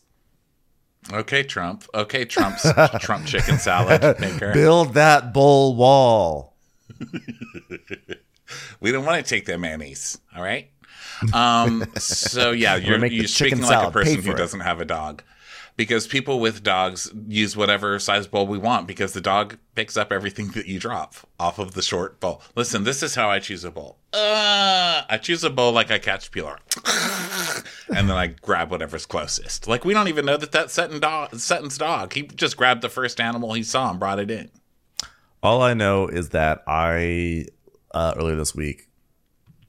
Okay, 1.12 1.42
Trump. 1.42 1.84
Okay, 1.94 2.24
Trump's 2.26 2.70
Trump 3.00 3.26
chicken 3.26 3.58
salad 3.58 4.20
maker. 4.20 4.52
Build 4.52 4.94
that 4.94 5.32
bowl 5.32 5.74
wall. 5.74 6.56
We 8.80 8.92
don't 8.92 9.04
want 9.04 9.24
to 9.24 9.28
take 9.28 9.46
that 9.46 9.58
mayonnaise. 9.60 10.18
All 10.34 10.42
right. 10.42 10.70
Um. 11.34 11.84
So 11.96 12.50
yeah, 12.52 12.76
you're, 12.76 13.04
you're 13.06 13.26
speaking 13.26 13.62
like 13.62 13.88
a 13.88 13.90
person 13.90 14.22
who 14.22 14.32
it. 14.32 14.36
doesn't 14.36 14.60
have 14.60 14.80
a 14.80 14.84
dog, 14.84 15.22
because 15.80 16.06
people 16.06 16.40
with 16.40 16.62
dogs 16.62 17.10
use 17.26 17.56
whatever 17.56 17.98
size 17.98 18.26
bowl 18.26 18.46
we 18.46 18.58
want 18.58 18.86
because 18.86 19.14
the 19.14 19.20
dog 19.20 19.56
picks 19.74 19.96
up 19.96 20.12
everything 20.12 20.48
that 20.48 20.66
you 20.66 20.78
drop 20.78 21.14
off 21.38 21.58
of 21.58 21.72
the 21.72 21.80
short 21.80 22.20
bowl. 22.20 22.42
Listen, 22.54 22.84
this 22.84 23.02
is 23.02 23.14
how 23.14 23.30
I 23.30 23.38
choose 23.38 23.64
a 23.64 23.70
bowl. 23.70 23.96
Uh, 24.12 25.02
I 25.08 25.18
choose 25.22 25.42
a 25.42 25.48
bowl 25.48 25.72
like 25.72 25.90
I 25.90 25.98
catch 25.98 26.30
peeler, 26.32 26.58
and 27.96 28.10
then 28.10 28.16
I 28.16 28.26
grab 28.42 28.70
whatever's 28.70 29.06
closest. 29.06 29.68
Like 29.68 29.84
we 29.86 29.94
don't 29.94 30.08
even 30.08 30.26
know 30.26 30.36
that 30.36 30.52
that's 30.52 30.74
Sutton 30.74 31.00
dog, 31.00 31.34
Sutton's 31.36 31.78
dog. 31.78 32.12
He 32.12 32.24
just 32.24 32.58
grabbed 32.58 32.82
the 32.82 32.90
first 32.90 33.18
animal 33.18 33.54
he 33.54 33.62
saw 33.62 33.90
and 33.90 33.98
brought 33.98 34.18
it 34.18 34.30
in. 34.30 34.50
All 35.42 35.62
I 35.62 35.72
know 35.72 36.08
is 36.08 36.28
that 36.30 36.62
I 36.66 37.46
uh, 37.92 38.12
earlier 38.18 38.36
this 38.36 38.54
week 38.54 38.89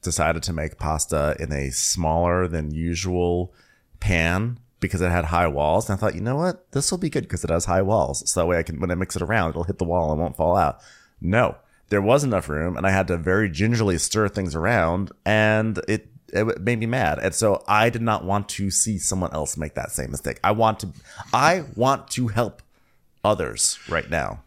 decided 0.02 0.42
to 0.44 0.52
make 0.52 0.78
pasta 0.78 1.36
in 1.38 1.52
a 1.52 1.70
smaller 1.70 2.48
than 2.48 2.70
usual 2.70 3.52
pan 4.00 4.58
because 4.80 5.00
it 5.00 5.10
had 5.10 5.26
high 5.26 5.46
walls. 5.46 5.88
And 5.88 5.96
I 5.96 6.00
thought, 6.00 6.14
you 6.14 6.20
know 6.20 6.36
what, 6.36 6.70
this 6.72 6.90
will 6.90 6.98
be 6.98 7.08
good 7.10 7.22
because 7.22 7.44
it 7.44 7.50
has 7.50 7.64
high 7.64 7.82
walls. 7.82 8.28
So 8.28 8.40
that 8.40 8.46
way 8.46 8.58
I 8.58 8.62
can, 8.62 8.80
when 8.80 8.90
I 8.90 8.94
mix 8.94 9.16
it 9.16 9.22
around, 9.22 9.50
it'll 9.50 9.64
hit 9.64 9.78
the 9.78 9.84
wall 9.84 10.10
and 10.10 10.20
won't 10.20 10.36
fall 10.36 10.56
out. 10.56 10.80
No, 11.20 11.56
there 11.88 12.02
was 12.02 12.24
enough 12.24 12.48
room, 12.48 12.76
and 12.76 12.86
I 12.86 12.90
had 12.90 13.06
to 13.08 13.16
very 13.16 13.48
gingerly 13.48 13.98
stir 13.98 14.28
things 14.28 14.54
around, 14.54 15.12
and 15.24 15.78
it 15.86 16.08
it 16.32 16.62
made 16.62 16.80
me 16.80 16.86
mad. 16.86 17.18
And 17.18 17.34
so 17.34 17.62
I 17.68 17.90
did 17.90 18.00
not 18.00 18.24
want 18.24 18.48
to 18.50 18.70
see 18.70 18.98
someone 18.98 19.32
else 19.32 19.56
make 19.56 19.74
that 19.74 19.92
same 19.92 20.10
mistake. 20.10 20.40
I 20.42 20.52
want 20.52 20.80
to, 20.80 20.88
I 21.32 21.64
want 21.76 22.08
to 22.12 22.28
help 22.28 22.62
others 23.22 23.78
right 23.88 24.08
now. 24.08 24.42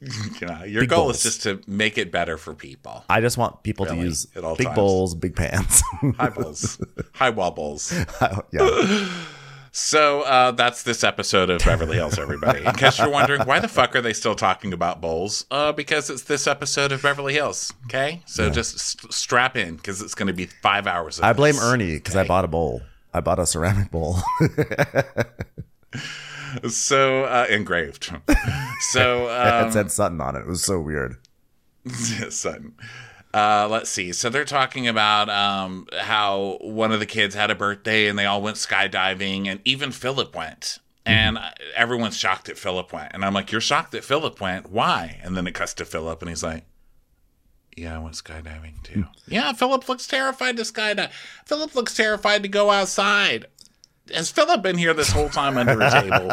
You 0.40 0.46
know, 0.46 0.64
your 0.64 0.82
Big 0.82 0.90
goal 0.90 1.04
bowls. 1.04 1.16
is 1.18 1.22
just 1.22 1.42
to 1.44 1.60
make 1.66 1.96
it 1.98 2.10
better 2.12 2.36
for 2.36 2.54
people. 2.54 3.04
I 3.08 3.20
just 3.20 3.38
want 3.38 3.62
people 3.62 3.86
to 3.86 3.96
use 3.96 4.26
big 4.26 4.42
times. 4.66 4.74
bowls, 4.74 5.14
big 5.14 5.34
pans. 5.36 5.82
High 6.18 6.28
bowls, 6.30 6.78
high 7.12 7.30
wobbles. 7.30 7.92
yeah. 8.52 9.08
So 9.76 10.22
uh, 10.22 10.52
that's 10.52 10.84
this 10.84 11.02
episode 11.02 11.50
of 11.50 11.60
Beverly 11.64 11.96
Hills, 11.96 12.16
everybody. 12.16 12.64
In 12.64 12.74
case 12.74 12.96
you're 13.00 13.10
wondering, 13.10 13.42
why 13.42 13.58
the 13.58 13.66
fuck 13.66 13.96
are 13.96 14.00
they 14.00 14.12
still 14.12 14.36
talking 14.36 14.72
about 14.72 15.00
bowls? 15.00 15.46
Uh, 15.50 15.72
because 15.72 16.10
it's 16.10 16.22
this 16.22 16.46
episode 16.46 16.92
of 16.92 17.02
Beverly 17.02 17.32
Hills. 17.34 17.72
Okay, 17.86 18.22
so 18.24 18.50
just 18.50 18.78
st- 18.78 19.12
strap 19.12 19.56
in 19.56 19.74
because 19.74 20.00
it's 20.00 20.14
going 20.14 20.28
to 20.28 20.32
be 20.32 20.46
five 20.46 20.86
hours. 20.86 21.18
Of 21.18 21.24
I 21.24 21.32
blame 21.32 21.54
this. 21.54 21.64
Ernie 21.64 21.94
because 21.94 22.14
I 22.14 22.22
bought 22.24 22.44
a 22.44 22.48
bowl. 22.48 22.82
I 23.12 23.18
bought 23.20 23.40
a 23.40 23.46
ceramic 23.46 23.90
bowl. 23.90 24.18
So 26.68 27.24
uh, 27.24 27.46
engraved. 27.48 28.14
So 28.92 29.30
um, 29.30 29.68
it 29.68 29.72
said 29.72 29.90
Sutton 29.90 30.20
on 30.20 30.36
it. 30.36 30.40
It 30.40 30.46
was 30.46 30.62
so 30.62 30.78
weird. 30.78 31.16
son. 32.30 32.74
Uh, 33.32 33.66
let's 33.70 33.88
see. 33.88 34.12
So 34.12 34.28
they're 34.28 34.44
talking 34.44 34.86
about 34.86 35.28
um, 35.30 35.86
how 36.00 36.58
one 36.60 36.92
of 36.92 37.00
the 37.00 37.06
kids 37.06 37.34
had 37.34 37.50
a 37.50 37.54
birthday 37.54 38.08
and 38.08 38.18
they 38.18 38.26
all 38.26 38.42
went 38.42 38.56
skydiving, 38.56 39.46
and 39.46 39.60
even 39.64 39.90
Philip 39.90 40.36
went. 40.36 40.78
And 41.06 41.36
uh 41.38 41.50
everyone's 41.76 42.16
shocked 42.16 42.46
that 42.46 42.56
Philip 42.58 42.92
went. 42.92 43.10
And 43.14 43.24
I'm 43.24 43.34
like, 43.34 43.52
You're 43.52 43.60
shocked 43.60 43.92
that 43.92 44.04
Philip 44.04 44.40
went? 44.40 44.70
Why? 44.70 45.20
And 45.22 45.36
then 45.36 45.46
it 45.46 45.52
cuts 45.54 45.74
to 45.74 45.84
Philip, 45.84 46.22
and 46.22 46.28
he's 46.30 46.42
like, 46.42 46.64
Yeah, 47.76 47.96
I 47.96 47.98
went 47.98 48.14
skydiving 48.16 48.82
too. 48.82 49.06
yeah, 49.26 49.52
Philip 49.52 49.88
looks 49.88 50.06
terrified 50.06 50.56
to 50.58 50.62
skydive. 50.62 51.10
Philip 51.46 51.74
looks 51.74 51.94
terrified 51.94 52.42
to 52.42 52.48
go 52.48 52.70
outside. 52.70 53.46
Has 54.12 54.30
Philip 54.30 54.62
been 54.62 54.76
here 54.76 54.92
this 54.92 55.10
whole 55.10 55.28
time 55.30 55.56
under 55.56 55.80
a 55.80 55.90
table? 55.90 56.30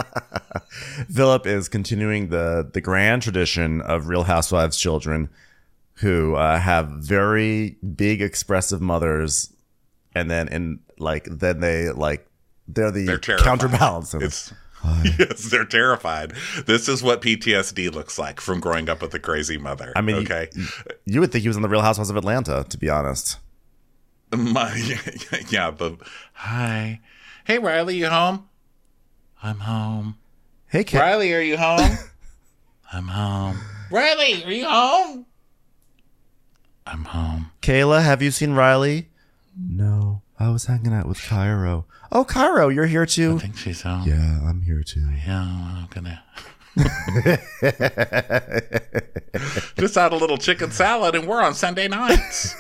Philip 1.14 1.46
is 1.48 1.70
continuing 1.70 2.28
the 2.30 2.70
the 2.72 2.82
grand 2.82 3.22
tradition 3.22 3.80
of 3.82 4.08
Real 4.08 4.24
Housewives 4.24 4.78
children 4.78 5.30
who 5.96 6.36
uh, 6.36 6.58
have 6.60 6.90
very 6.90 7.78
big 7.96 8.22
expressive 8.22 8.82
mothers, 8.82 9.54
and 10.14 10.30
then 10.30 10.48
in 10.50 10.80
like 11.00 11.26
then 11.30 11.60
they 11.62 11.90
like 11.92 12.28
they're 12.68 12.92
the 12.92 13.06
They're 13.06 13.38
counterbalance. 13.38 14.14
of. 14.14 14.22
It's 14.24 14.54
yes, 15.20 15.44
they're 15.52 15.64
terrified. 15.66 16.34
This 16.66 16.90
is 16.90 17.04
what 17.04 17.22
PTSD 17.22 17.94
looks 17.94 18.18
like 18.18 18.42
from 18.42 18.60
growing 18.60 18.90
up 18.90 19.02
with 19.02 19.14
a 19.14 19.20
crazy 19.20 19.58
mother. 19.60 19.94
I 19.96 20.02
mean, 20.02 20.16
you- 20.18 20.22
okay, 20.24 20.50
You 21.06 21.20
would 21.20 21.32
think 21.32 21.44
he 21.44 21.48
was 21.48 21.56
on 21.56 21.62
the 21.64 21.70
Real 21.70 21.82
Housewives 21.84 22.10
of 22.10 22.18
Atlanta, 22.18 22.66
to 22.68 22.78
be 22.80 22.90
honest. 22.90 23.38
my 24.36 24.74
yeah, 25.50 25.70
the 25.72 25.98
hi, 26.34 27.00
hey 27.52 27.60
Riley, 27.60 27.98
you 27.98 28.08
home? 28.08 28.48
I'm 29.44 29.60
home. 29.60 30.16
Hey, 30.68 30.86
Ka- 30.86 31.00
Riley, 31.00 31.34
are 31.34 31.42
you 31.42 31.58
home? 31.58 31.98
I'm 32.94 33.10
home. 33.10 33.60
Riley, 33.92 34.46
are 34.46 34.52
you 34.52 34.66
home? 34.66 35.26
I'm 36.88 37.04
home. 37.04 37.52
Kayla, 37.62 38.04
have 38.04 38.22
you 38.22 38.32
seen 38.32 38.54
Riley? 38.54 39.10
No, 39.58 40.22
I 40.40 40.50
was 40.50 40.68
hanging 40.68 40.94
out 40.94 41.10
with 41.10 41.22
Cairo. 41.22 41.88
Oh, 42.10 42.24
Cairo, 42.24 42.70
you're 42.70 42.86
here 42.86 43.06
too. 43.06 43.36
I 43.36 43.40
think 43.40 43.58
she's 43.58 43.82
home. 43.82 44.08
Yeah, 44.08 44.40
I'm 44.48 44.62
here 44.62 44.82
too. 44.82 45.06
Yeah, 45.28 45.42
I'm 45.42 45.88
gonna. 45.90 46.24
Just 49.76 49.96
had 49.96 50.14
a 50.14 50.16
little 50.16 50.38
chicken 50.38 50.72
salad, 50.72 51.16
and 51.16 51.28
we're 51.28 51.42
on 51.42 51.54
Sunday 51.54 51.90
nights. 51.90 52.56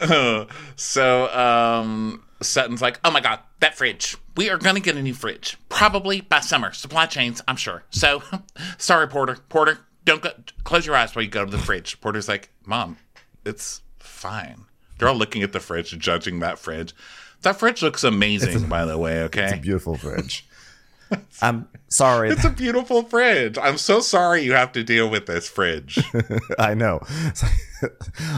so, 0.76 1.28
um, 1.34 2.22
Sutton's 2.42 2.82
like, 2.82 2.98
"Oh 3.04 3.10
my 3.10 3.20
god, 3.20 3.40
that 3.60 3.76
fridge! 3.76 4.16
we 4.40 4.48
are 4.48 4.56
going 4.56 4.74
to 4.74 4.80
get 4.80 4.96
a 4.96 5.02
new 5.02 5.12
fridge, 5.12 5.58
probably 5.68 6.22
by 6.22 6.40
summer. 6.40 6.72
Supply 6.72 7.04
chains, 7.04 7.42
I'm 7.46 7.56
sure. 7.56 7.84
So, 7.90 8.22
sorry, 8.78 9.06
Porter. 9.06 9.36
Porter, 9.50 9.80
don't 10.06 10.22
go, 10.22 10.30
close 10.64 10.86
your 10.86 10.96
eyes 10.96 11.14
while 11.14 11.22
you 11.22 11.30
go 11.30 11.44
to 11.44 11.50
the 11.50 11.58
fridge. 11.58 12.00
Porter's 12.00 12.26
like, 12.26 12.50
Mom, 12.64 12.96
it's 13.44 13.82
fine. 13.98 14.64
They're 14.98 15.08
all 15.08 15.14
looking 15.14 15.42
at 15.42 15.52
the 15.52 15.60
fridge 15.60 15.90
judging 15.98 16.40
that 16.40 16.58
fridge. 16.58 16.94
That 17.42 17.58
fridge 17.58 17.82
looks 17.82 18.02
amazing, 18.02 18.66
by 18.68 18.86
the 18.86 18.96
way, 18.96 19.24
okay? 19.24 19.44
It's 19.44 19.52
a 19.54 19.58
beautiful 19.58 19.98
fridge. 19.98 20.46
I'm 21.42 21.68
sorry. 21.88 22.30
It's 22.30 22.44
a 22.44 22.50
beautiful 22.50 23.02
fridge. 23.02 23.58
I'm 23.58 23.76
so 23.76 24.00
sorry 24.00 24.42
you 24.42 24.52
have 24.52 24.72
to 24.72 24.82
deal 24.82 25.10
with 25.10 25.26
this 25.26 25.48
fridge. 25.48 25.98
I 26.58 26.72
know. 26.72 27.00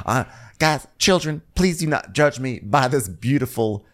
uh, 0.04 0.24
guys, 0.58 0.86
children, 0.98 1.42
please 1.54 1.78
do 1.78 1.86
not 1.86 2.12
judge 2.12 2.40
me 2.40 2.58
by 2.58 2.88
this 2.88 3.08
beautiful 3.08 3.84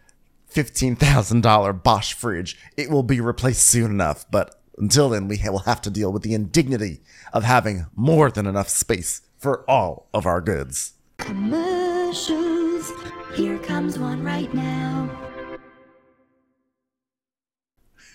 $15,000 0.53 1.83
Bosch 1.83 2.13
fridge. 2.13 2.57
It 2.77 2.89
will 2.89 3.03
be 3.03 3.21
replaced 3.21 3.67
soon 3.67 3.91
enough, 3.91 4.25
but 4.31 4.61
until 4.77 5.09
then, 5.09 5.27
we 5.27 5.39
will 5.45 5.59
have 5.59 5.81
to 5.81 5.89
deal 5.89 6.11
with 6.11 6.23
the 6.23 6.33
indignity 6.33 7.01
of 7.33 7.43
having 7.43 7.87
more 7.95 8.31
than 8.31 8.45
enough 8.47 8.69
space 8.69 9.21
for 9.37 9.69
all 9.69 10.09
of 10.13 10.25
our 10.25 10.41
goods. 10.41 10.93
Commercials. 11.17 12.91
Here 13.35 13.59
comes 13.59 13.99
one 13.99 14.23
right 14.23 14.53
now. 14.53 15.09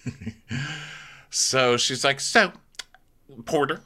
So 1.34 1.76
she's 1.76 2.04
like, 2.04 2.20
So, 2.20 2.52
Porter, 3.44 3.80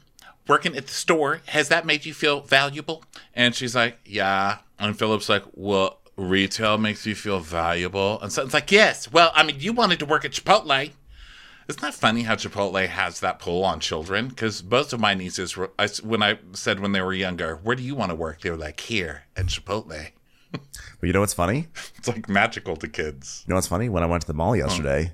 working 0.47 0.77
at 0.77 0.85
the 0.85 0.93
store, 0.93 1.41
has 1.47 1.67
that 1.69 1.83
made 1.83 2.05
you 2.05 2.13
feel 2.13 2.41
valuable? 2.41 3.03
And 3.33 3.55
she's 3.55 3.73
like, 3.73 3.97
Yeah. 4.05 4.59
And 4.77 4.97
Philip's 4.97 5.29
like, 5.29 5.43
Well, 5.53 5.99
retail 6.19 6.77
makes 6.77 7.05
you 7.05 7.15
feel 7.15 7.39
valuable. 7.39 8.19
And 8.21 8.31
Sutton's 8.31 8.53
like, 8.53 8.71
Yes. 8.71 9.11
Well, 9.11 9.31
I 9.33 9.43
mean, 9.43 9.57
you 9.59 9.73
wanted 9.73 9.99
to 9.99 10.05
work 10.05 10.25
at 10.25 10.31
Chipotle. 10.31 10.91
Isn't 11.67 11.81
that 11.81 11.93
funny 11.93 12.23
how 12.23 12.33
Chipotle 12.35 12.87
has 12.87 13.19
that 13.19 13.37
pull 13.39 13.63
on 13.63 13.79
children? 13.79 14.27
Because 14.27 14.61
both 14.63 14.91
of 14.91 14.99
my 14.99 15.13
nieces, 15.13 15.55
were, 15.55 15.71
I, 15.77 15.87
when 16.03 16.23
I 16.23 16.39
said 16.53 16.79
when 16.79 16.93
they 16.93 17.01
were 17.01 17.13
younger, 17.13 17.57
where 17.57 17.75
do 17.75 17.83
you 17.83 17.93
want 17.93 18.09
to 18.09 18.15
work? 18.15 18.41
They 18.41 18.49
were 18.49 18.57
like, 18.57 18.79
here 18.79 19.23
at 19.37 19.45
Chipotle. 19.47 20.09
But 20.51 21.07
you 21.07 21.13
know 21.13 21.19
what's 21.19 21.33
funny? 21.33 21.67
It's 21.97 22.07
like 22.07 22.27
magical 22.27 22.75
to 22.77 22.87
kids. 22.87 23.43
You 23.45 23.51
know 23.51 23.55
what's 23.55 23.67
funny? 23.67 23.87
When 23.87 24.03
I 24.03 24.07
went 24.07 24.21
to 24.21 24.27
the 24.27 24.33
mall 24.33 24.55
yesterday, 24.55 25.13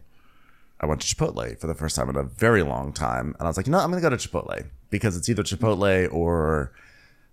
I 0.79 0.85
went 0.85 1.01
to 1.01 1.15
Chipotle 1.15 1.59
for 1.59 1.67
the 1.67 1.75
first 1.75 1.95
time 1.95 2.09
in 2.09 2.15
a 2.15 2.23
very 2.23 2.63
long 2.63 2.93
time. 2.93 3.35
And 3.37 3.41
I 3.41 3.49
was 3.49 3.57
like, 3.57 3.67
you 3.67 3.71
know, 3.71 3.79
I'm 3.79 3.89
going 3.91 4.01
to 4.01 4.09
go 4.09 4.15
to 4.15 4.29
Chipotle 4.29 4.65
because 4.89 5.17
it's 5.17 5.27
either 5.27 5.43
Chipotle 5.43 6.11
or 6.13 6.71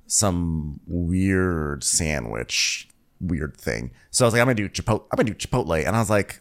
some 0.07 0.81
weird 0.87 1.85
sandwich, 1.85 2.89
weird 3.23 3.57
thing. 3.57 3.93
So 4.11 4.25
I 4.25 4.27
was 4.27 4.35
like, 4.35 4.43
I'm 4.43 4.49
to 4.49 4.55
do 4.55 4.69
Chipotle. 4.69 5.05
I'm 5.11 5.25
to 5.25 5.33
do 5.33 5.35
Chipotle. 5.35 5.87
And 5.87 5.97
I 5.97 5.99
was 5.99 6.11
like, 6.11 6.41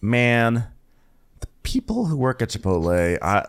man, 0.00 0.66
the 1.40 1.46
people 1.62 2.06
who 2.06 2.16
work 2.16 2.42
at 2.42 2.48
Chipotle, 2.48 3.18
I, 3.22 3.44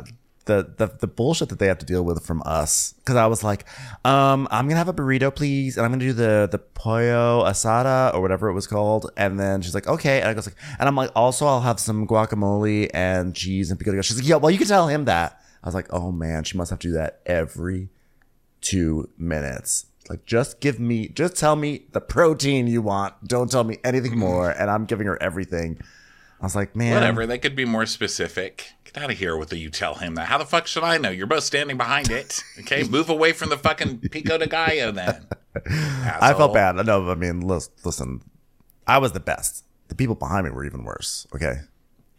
the, 0.45 0.73
the 0.77 0.87
the 0.99 1.07
bullshit 1.07 1.49
that 1.49 1.59
they 1.59 1.67
have 1.67 1.77
to 1.79 1.85
deal 1.85 2.03
with 2.03 2.25
from 2.25 2.43
us. 2.45 2.93
Because 2.97 3.15
I 3.15 3.27
was 3.27 3.43
like, 3.43 3.65
um, 4.05 4.47
I'm 4.51 4.67
gonna 4.67 4.77
have 4.77 4.89
a 4.89 4.93
burrito, 4.93 5.33
please, 5.33 5.77
and 5.77 5.85
I'm 5.85 5.91
gonna 5.91 6.03
do 6.03 6.13
the 6.13 6.49
the 6.51 6.57
pollo 6.57 7.43
asada 7.45 8.13
or 8.13 8.21
whatever 8.21 8.49
it 8.49 8.53
was 8.53 8.67
called. 8.67 9.09
And 9.15 9.39
then 9.39 9.61
she's 9.61 9.73
like, 9.73 9.87
okay, 9.87 10.19
and 10.19 10.29
I 10.29 10.33
was 10.33 10.47
like, 10.47 10.57
and 10.79 10.87
I'm 10.87 10.95
like, 10.95 11.11
also 11.15 11.45
I'll 11.45 11.61
have 11.61 11.79
some 11.79 12.07
guacamole 12.07 12.89
and 12.93 13.33
cheese 13.35 13.71
and 13.71 13.79
pico. 13.79 13.99
She's 14.01 14.17
like, 14.17 14.27
yeah, 14.27 14.35
well, 14.35 14.51
you 14.51 14.57
can 14.57 14.67
tell 14.67 14.87
him 14.87 15.05
that. 15.05 15.39
I 15.63 15.67
was 15.67 15.75
like, 15.75 15.87
oh 15.91 16.11
man, 16.11 16.43
she 16.43 16.57
must 16.57 16.69
have 16.71 16.79
to 16.79 16.87
do 16.89 16.93
that 16.93 17.21
every 17.25 17.89
two 18.59 19.09
minutes. 19.17 19.85
Like, 20.09 20.25
just 20.25 20.59
give 20.59 20.79
me, 20.79 21.07
just 21.07 21.35
tell 21.35 21.55
me 21.55 21.85
the 21.91 22.01
protein 22.01 22.67
you 22.67 22.81
want. 22.81 23.13
Don't 23.27 23.49
tell 23.49 23.63
me 23.63 23.77
anything 23.83 24.17
more. 24.27 24.49
And 24.49 24.69
I'm 24.69 24.85
giving 24.85 25.07
her 25.07 25.21
everything. 25.21 25.79
I 26.41 26.45
was 26.45 26.55
like, 26.55 26.75
man, 26.75 26.93
Whatever. 26.95 27.25
They 27.25 27.37
could 27.37 27.55
be 27.55 27.63
more 27.63 27.85
specific. 27.85 28.73
Get 28.83 29.01
out 29.01 29.09
of 29.09 29.17
here 29.17 29.37
with 29.37 29.49
the 29.49 29.57
you 29.57 29.69
tell 29.69 29.95
him 29.95 30.15
that. 30.15 30.27
How 30.27 30.37
the 30.37 30.45
fuck 30.45 30.67
should 30.67 30.83
I 30.83 30.97
know? 30.97 31.09
You're 31.09 31.25
both 31.25 31.45
standing 31.45 31.77
behind 31.77 32.11
it. 32.11 32.43
Okay, 32.59 32.83
move 32.89 33.09
away 33.09 33.31
from 33.31 33.49
the 33.49 33.57
fucking 33.57 33.99
pico 34.11 34.37
de 34.37 34.47
gallo 34.47 34.91
then. 34.91 35.25
I 35.65 36.33
felt 36.33 36.53
bad. 36.53 36.77
I 36.77 36.83
No, 36.83 37.09
I 37.09 37.15
mean, 37.15 37.39
listen, 37.39 38.21
I 38.85 38.97
was 38.97 39.13
the 39.13 39.21
best. 39.21 39.63
The 39.87 39.95
people 39.95 40.15
behind 40.15 40.45
me 40.45 40.51
were 40.51 40.65
even 40.65 40.83
worse. 40.83 41.27
Okay. 41.33 41.61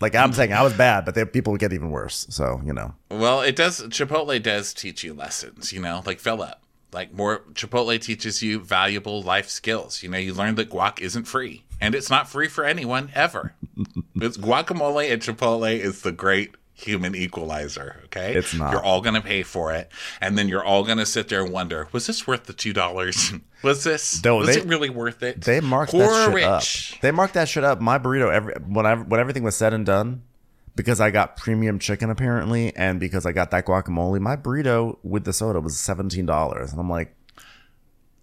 Like 0.01 0.15
I'm 0.15 0.33
saying, 0.33 0.53
I 0.53 0.63
was 0.63 0.73
bad, 0.73 1.05
but 1.05 1.15
the 1.15 1.27
people 1.27 1.53
would 1.53 1.61
get 1.61 1.73
even 1.73 1.91
worse. 1.91 2.27
So, 2.31 2.61
you 2.65 2.73
know, 2.73 2.95
Well, 3.11 3.41
it 3.43 3.57
does. 3.57 3.81
Chipotle 3.83 4.43
does 4.43 4.75
teach 4.75 5.05
you 5.05 5.15
lessons. 5.15 5.73
You 5.73 5.81
know, 5.81 6.03
like 6.05 6.19
Philip. 6.19 6.59
Like 6.95 7.13
more, 7.13 7.41
Chipotle 7.55 8.01
teaches 8.01 8.43
you 8.43 8.61
valuable 8.61 9.21
life 9.21 9.49
skills. 9.49 10.03
You 10.03 10.09
know, 10.09 10.17
you 10.19 10.33
learn 10.33 10.55
that 10.55 10.71
guac 10.71 11.01
isn't 11.01 11.25
free, 11.25 11.65
and 11.81 11.95
it's 11.95 12.09
not 12.09 12.29
free 12.29 12.49
for 12.49 12.65
anyone 12.65 13.11
ever. 13.15 13.55
it's 14.17 14.39
guacamole 14.39 15.11
at 15.11 15.19
Chipotle 15.21 15.77
is 15.79 16.03
the 16.03 16.13
great 16.13 16.55
human 16.77 17.15
equalizer. 17.15 18.01
Okay, 18.07 18.35
It's 18.35 18.55
not. 18.55 18.73
You're 18.73 18.83
all 18.83 19.01
gonna 19.01 19.21
pay 19.21 19.43
for 19.43 19.73
it, 19.73 19.91
and 20.21 20.39
then 20.39 20.49
you're 20.49 20.65
all 20.65 20.85
gonna 20.85 21.05
sit 21.07 21.29
there 21.29 21.43
and 21.45 21.53
wonder, 21.53 21.89
was 21.93 22.07
this 22.07 22.27
worth 22.27 22.45
the 22.45 22.53
two 22.53 22.73
dollars? 22.73 23.33
was 23.65 23.83
this? 23.85 24.23
No, 24.25 24.37
was 24.37 24.47
they- 24.55 24.61
it 24.61 24.67
really 24.67 24.91
worth 24.91 25.23
it? 25.23 25.41
they 25.43 25.61
marked 25.61 25.91
Poor 25.93 26.07
that 26.07 26.27
shit 26.27 26.35
rich. 26.35 26.93
up. 26.95 27.01
They 27.01 27.11
marked 27.11 27.35
that 27.35 27.49
shit 27.49 27.65
up. 27.65 27.81
My 27.81 27.99
burrito, 27.99 28.33
every 28.33 28.55
when 28.67 28.87
I 28.87 28.95
when 28.95 29.19
everything 29.21 29.43
was 29.43 29.57
said 29.57 29.73
and 29.75 29.85
done, 29.85 30.23
because 30.77 31.01
I 31.01 31.11
got 31.11 31.37
premium 31.37 31.79
chicken 31.79 32.11
apparently, 32.11 32.75
and 32.77 32.99
because 33.01 33.27
I 33.27 33.33
got 33.33 33.51
that 33.53 33.67
guacamole, 33.67 34.21
my 34.21 34.37
burrito 34.37 34.99
with 35.03 35.25
the 35.25 35.33
soda 35.33 35.61
was 35.61 35.79
seventeen 35.79 36.27
dollars, 36.27 36.73
and 36.73 36.81
I'm 36.81 36.91
like, 36.91 37.15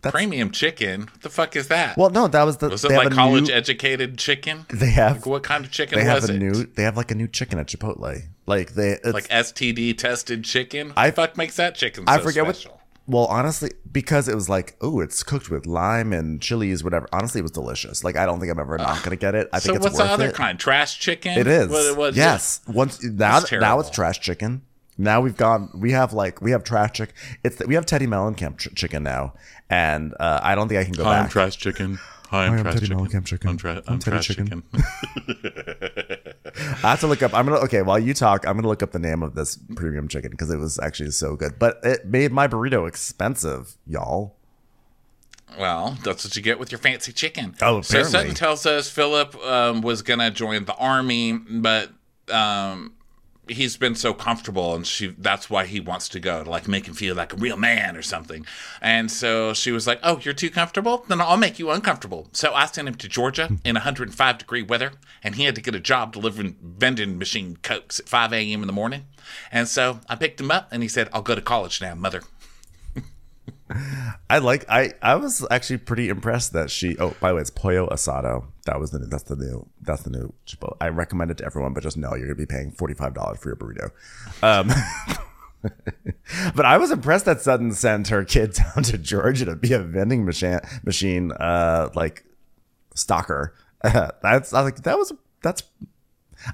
that's... 0.02 0.14
Premium 0.14 0.50
chicken. 0.52 1.02
What 1.02 1.22
the 1.22 1.30
fuck 1.30 1.56
is 1.56 1.68
that? 1.68 1.96
well, 1.96 2.10
no, 2.10 2.28
that 2.28 2.44
was 2.44 2.58
the. 2.58 2.70
was 2.70 2.84
it 2.84 2.92
like 2.92 3.12
college 3.12 3.48
new- 3.50 3.54
educated 3.54 4.18
chicken? 4.18 4.66
They 4.74 4.90
have 4.90 5.18
Like, 5.18 5.26
what 5.28 5.44
kind 5.44 5.64
of 5.64 5.72
chicken 5.72 6.00
they 6.00 6.06
have 6.06 6.22
was 6.24 6.30
a 6.32 6.36
it? 6.36 6.40
new. 6.40 6.52
They 6.66 6.84
have 6.84 6.98
like 6.98 7.12
a 7.12 7.16
new 7.16 7.28
chicken 7.28 7.60
at 7.60 7.68
Chipotle. 7.68 8.22
Like 8.48 8.74
they 8.74 8.94
it's, 8.94 9.14
like 9.14 9.28
STD 9.28 9.98
tested 9.98 10.44
chicken. 10.44 10.92
I- 10.98 11.12
the 11.12 11.16
fuck 11.16 11.38
makes 11.38 11.56
that 11.58 11.76
chicken? 11.76 12.06
I 12.08 12.18
so 12.18 12.24
forget 12.24 12.46
special? 12.46 12.72
what. 12.72 12.81
Well, 13.12 13.26
honestly, 13.26 13.71
because 13.91 14.30
it 14.30 14.36
was 14.36 14.47
like, 14.47 14.78
oh, 14.80 15.02
it's 15.02 15.21
cooked 15.21 15.50
with 15.50 15.65
lime 15.65 16.13
and 16.13 16.41
chilies, 16.41 16.82
whatever. 16.82 17.10
Honestly, 17.12 17.39
it 17.39 17.41
was 17.41 17.52
delicious. 17.52 18.06
Like, 18.06 18.15
I 18.15 18.26
don't 18.26 18.39
think 18.39 18.50
I'm 18.52 18.60
ever 18.60 18.78
not 18.78 19.04
gonna 19.04 19.17
get 19.17 19.36
it. 19.36 19.50
I 19.52 19.60
So 19.60 19.74
think 19.74 19.76
it's 19.78 19.84
what's 19.84 19.97
worth 20.00 20.08
the 20.08 20.13
other 20.13 20.28
it. 20.30 20.36
kind? 20.36 20.58
Trash 20.58 20.97
chicken. 20.97 21.38
It 21.38 21.45
is. 21.45 21.67
What, 21.67 21.97
what- 21.97 22.13
yes. 22.15 22.62
Once 22.67 23.04
now, 23.04 23.39
It's 23.39 23.52
now 23.52 23.80
it's 23.82 23.89
trash 23.89 24.21
chicken. 24.21 24.62
Now 24.97 25.19
we've 25.19 25.36
gone. 25.36 25.69
We 25.74 25.91
have 25.91 26.13
like 26.13 26.41
we 26.41 26.52
have 26.52 26.63
trash 26.63 26.91
chicken. 26.93 27.13
It's 27.43 27.60
we 27.65 27.76
have 27.76 27.86
Teddi 27.86 28.08
Mellencamp 28.08 28.58
ch- 28.60 28.74
chicken 28.76 29.04
now, 29.04 29.34
and 29.69 30.13
uh, 30.19 30.39
I 30.43 30.54
don't 30.56 30.67
think 30.69 30.80
I 30.80 30.84
can 30.86 30.93
go 30.93 31.04
Hi, 31.06 31.17
I'm 31.17 31.24
back. 31.24 31.32
trash 31.32 31.58
chicken. 31.58 31.97
Hi, 32.30 32.45
I'm, 32.45 32.54
I'm 32.54 32.62
trash 32.62 32.76
Teddi 32.76 32.80
chicken. 32.82 32.97
Mellencamp 33.00 33.26
chicken. 33.26 33.50
I'm, 33.50 33.58
tra- 33.58 33.76
I'm 33.88 33.93
I'm 33.93 34.00
Teddi 34.00 34.04
trash 34.04 34.28
chicken. 34.28 34.63
chicken. 34.71 34.84
I 36.58 36.92
have 36.92 37.00
to 37.02 37.08
look 37.08 37.22
up. 37.24 37.34
I'm 37.34 37.46
gonna 37.46 37.60
okay. 37.62 37.82
While 37.82 38.00
you 38.00 38.14
talk, 38.14 38.46
I'm 38.48 38.56
gonna 38.56 38.68
look 38.68 38.84
up 38.84 38.92
the 38.92 39.00
name 39.00 39.24
of 39.24 39.36
this 39.36 39.58
premium 39.76 40.08
chicken 40.08 40.32
because 40.32 40.50
it 40.50 40.58
was 40.58 40.80
actually 40.80 41.12
so 41.12 41.36
good. 41.36 41.60
But 41.60 41.80
it 41.84 42.06
made 42.06 42.32
my 42.32 42.48
burrito 42.48 42.88
expensive, 42.88 43.78
y'all. 43.86 44.36
well, 45.60 45.98
that's 46.04 46.24
what 46.24 46.36
you 46.36 46.42
get 46.42 46.60
with 46.60 46.72
your 46.72 46.80
fancy 46.80 47.12
chicken. 47.12 47.56
Oh, 47.62 47.82
so 47.82 48.00
apparently. 48.00 48.12
Sutton 48.12 48.36
tells 48.36 48.66
us 48.66 48.90
Philip 48.90 49.36
um, 49.46 49.82
was 49.82 50.02
gonna 50.02 50.32
join 50.32 50.66
the 50.66 50.76
army, 50.76 51.34
but 51.34 51.92
um, 52.30 52.94
he's 53.48 53.78
been 53.78 53.96
so 53.96 54.14
comfortable, 54.14 54.74
and 54.76 54.86
she 54.86 55.08
that's 55.18 55.50
why 55.50 55.66
he 55.66 55.80
wants 55.80 56.10
to 56.10 56.20
go 56.20 56.44
to 56.44 56.50
like 56.50 56.68
make 56.68 56.88
him 56.88 56.94
feel 56.94 57.16
like 57.16 57.34
a 57.34 57.38
real 57.38 57.58
man 57.58 57.96
or 57.96 58.02
something. 58.02 58.46
And 58.82 59.12
so 59.12 59.54
she 59.54 59.72
was 59.72 59.88
like, 59.88 60.00
"Oh, 60.04 60.20
you're 60.20 60.34
too 60.34 60.50
comfortable? 60.50 61.06
Then 61.08 61.22
I'll 61.22 61.38
make 61.38 61.60
you 61.60 61.72
uncomfortable." 61.72 62.28
So 62.34 62.54
I 62.54 62.66
sent 62.66 62.88
him 62.88 62.96
to 62.96 63.08
Georgia 63.08 63.48
hmm. 63.48 63.56
in 63.64 63.76
105 63.76 64.38
degree 64.38 64.64
weather, 64.64 64.94
and 65.24 65.36
he 65.36 65.46
had 65.46 65.56
to 65.56 65.62
get 65.62 65.76
a 65.76 65.80
job 65.80 66.14
delivering 66.14 66.56
vending 66.62 67.18
machine 67.18 67.58
cokes 67.62 68.00
at 68.00 68.10
5 68.10 68.34
a.m. 68.34 68.62
in 68.62 68.68
the 68.68 68.74
morning. 68.74 69.06
And 69.52 69.68
so 69.68 70.00
I 70.10 70.16
picked 70.16 70.40
him 70.40 70.52
up, 70.52 70.70
and 70.72 70.82
he 70.84 70.90
said, 70.90 71.10
"I'll 71.14 71.22
go 71.22 71.36
to 71.36 71.42
college 71.42 71.82
now, 71.82 71.96
mother." 71.96 72.24
I 74.30 74.40
like. 74.40 74.66
I 74.70 74.94
I 75.02 75.16
was 75.16 75.46
actually 75.50 75.78
pretty 75.78 76.10
impressed 76.10 76.54
that 76.54 76.70
she. 76.70 76.98
Oh, 76.98 77.16
by 77.20 77.30
the 77.30 77.36
way, 77.36 77.42
it's 77.42 77.50
pollo 77.50 77.88
asado. 77.88 78.46
That 78.66 78.80
was 78.80 78.92
the 78.92 79.00
that's 79.00 79.24
the 79.24 79.36
new 79.36 79.68
that's 79.82 80.04
the 80.04 80.10
new 80.10 80.34
Chipotle. 80.46 80.78
I 80.82 80.90
recommend 80.90 81.32
it 81.32 81.38
to 81.38 81.46
everyone, 81.46 81.74
but 81.74 81.84
just 81.84 81.98
know 81.98 82.16
you're 82.16 82.28
gonna 82.28 82.36
be 82.36 82.46
paying 82.46 82.72
forty 82.72 82.94
five 82.94 83.14
dollars 83.14 83.40
for 83.40 83.50
your 83.50 83.56
burrito. 83.56 83.92
Um, 84.44 84.72
but 86.56 86.66
I 86.66 86.78
was 86.78 86.92
impressed 86.92 87.26
that 87.26 87.42
Sutton 87.42 87.72
sent 87.74 88.10
her 88.10 88.24
kid 88.24 88.54
down 88.76 88.84
to 88.84 88.98
Georgia 88.98 89.46
to 89.46 89.56
be 89.56 89.74
a 89.74 89.80
vending 89.80 90.26
machine 90.26 90.60
machine 90.84 91.32
uh 91.34 91.90
like 91.96 92.26
stalker. 92.96 93.56
that's 93.84 94.54
I 94.54 94.62
was 94.62 94.74
like 94.74 94.84
that 94.84 94.98
was 94.98 95.14
that's 95.42 95.64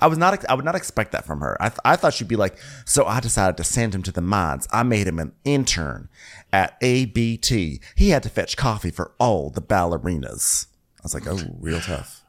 I 0.01 0.07
was 0.07 0.17
not. 0.17 0.45
I 0.49 0.53
would 0.53 0.65
not 0.65 0.75
expect 0.75 1.11
that 1.11 1.25
from 1.25 1.41
her. 1.41 1.57
I, 1.59 1.69
th- 1.69 1.79
I 1.85 1.95
thought 1.95 2.13
she'd 2.13 2.27
be 2.27 2.35
like, 2.35 2.57
so 2.85 3.05
I 3.05 3.19
decided 3.19 3.57
to 3.57 3.63
send 3.63 3.95
him 3.95 4.03
to 4.03 4.11
the 4.11 4.21
mines. 4.21 4.67
I 4.71 4.83
made 4.83 5.07
him 5.07 5.19
an 5.19 5.33
intern 5.43 6.09
at 6.51 6.77
ABT. 6.81 7.81
He 7.95 8.09
had 8.09 8.23
to 8.23 8.29
fetch 8.29 8.57
coffee 8.57 8.91
for 8.91 9.13
all 9.19 9.49
the 9.49 9.61
ballerinas. 9.61 10.67
I 10.99 11.03
was 11.03 11.13
like, 11.13 11.27
oh, 11.27 11.39
real 11.59 11.79
tough. 11.79 12.23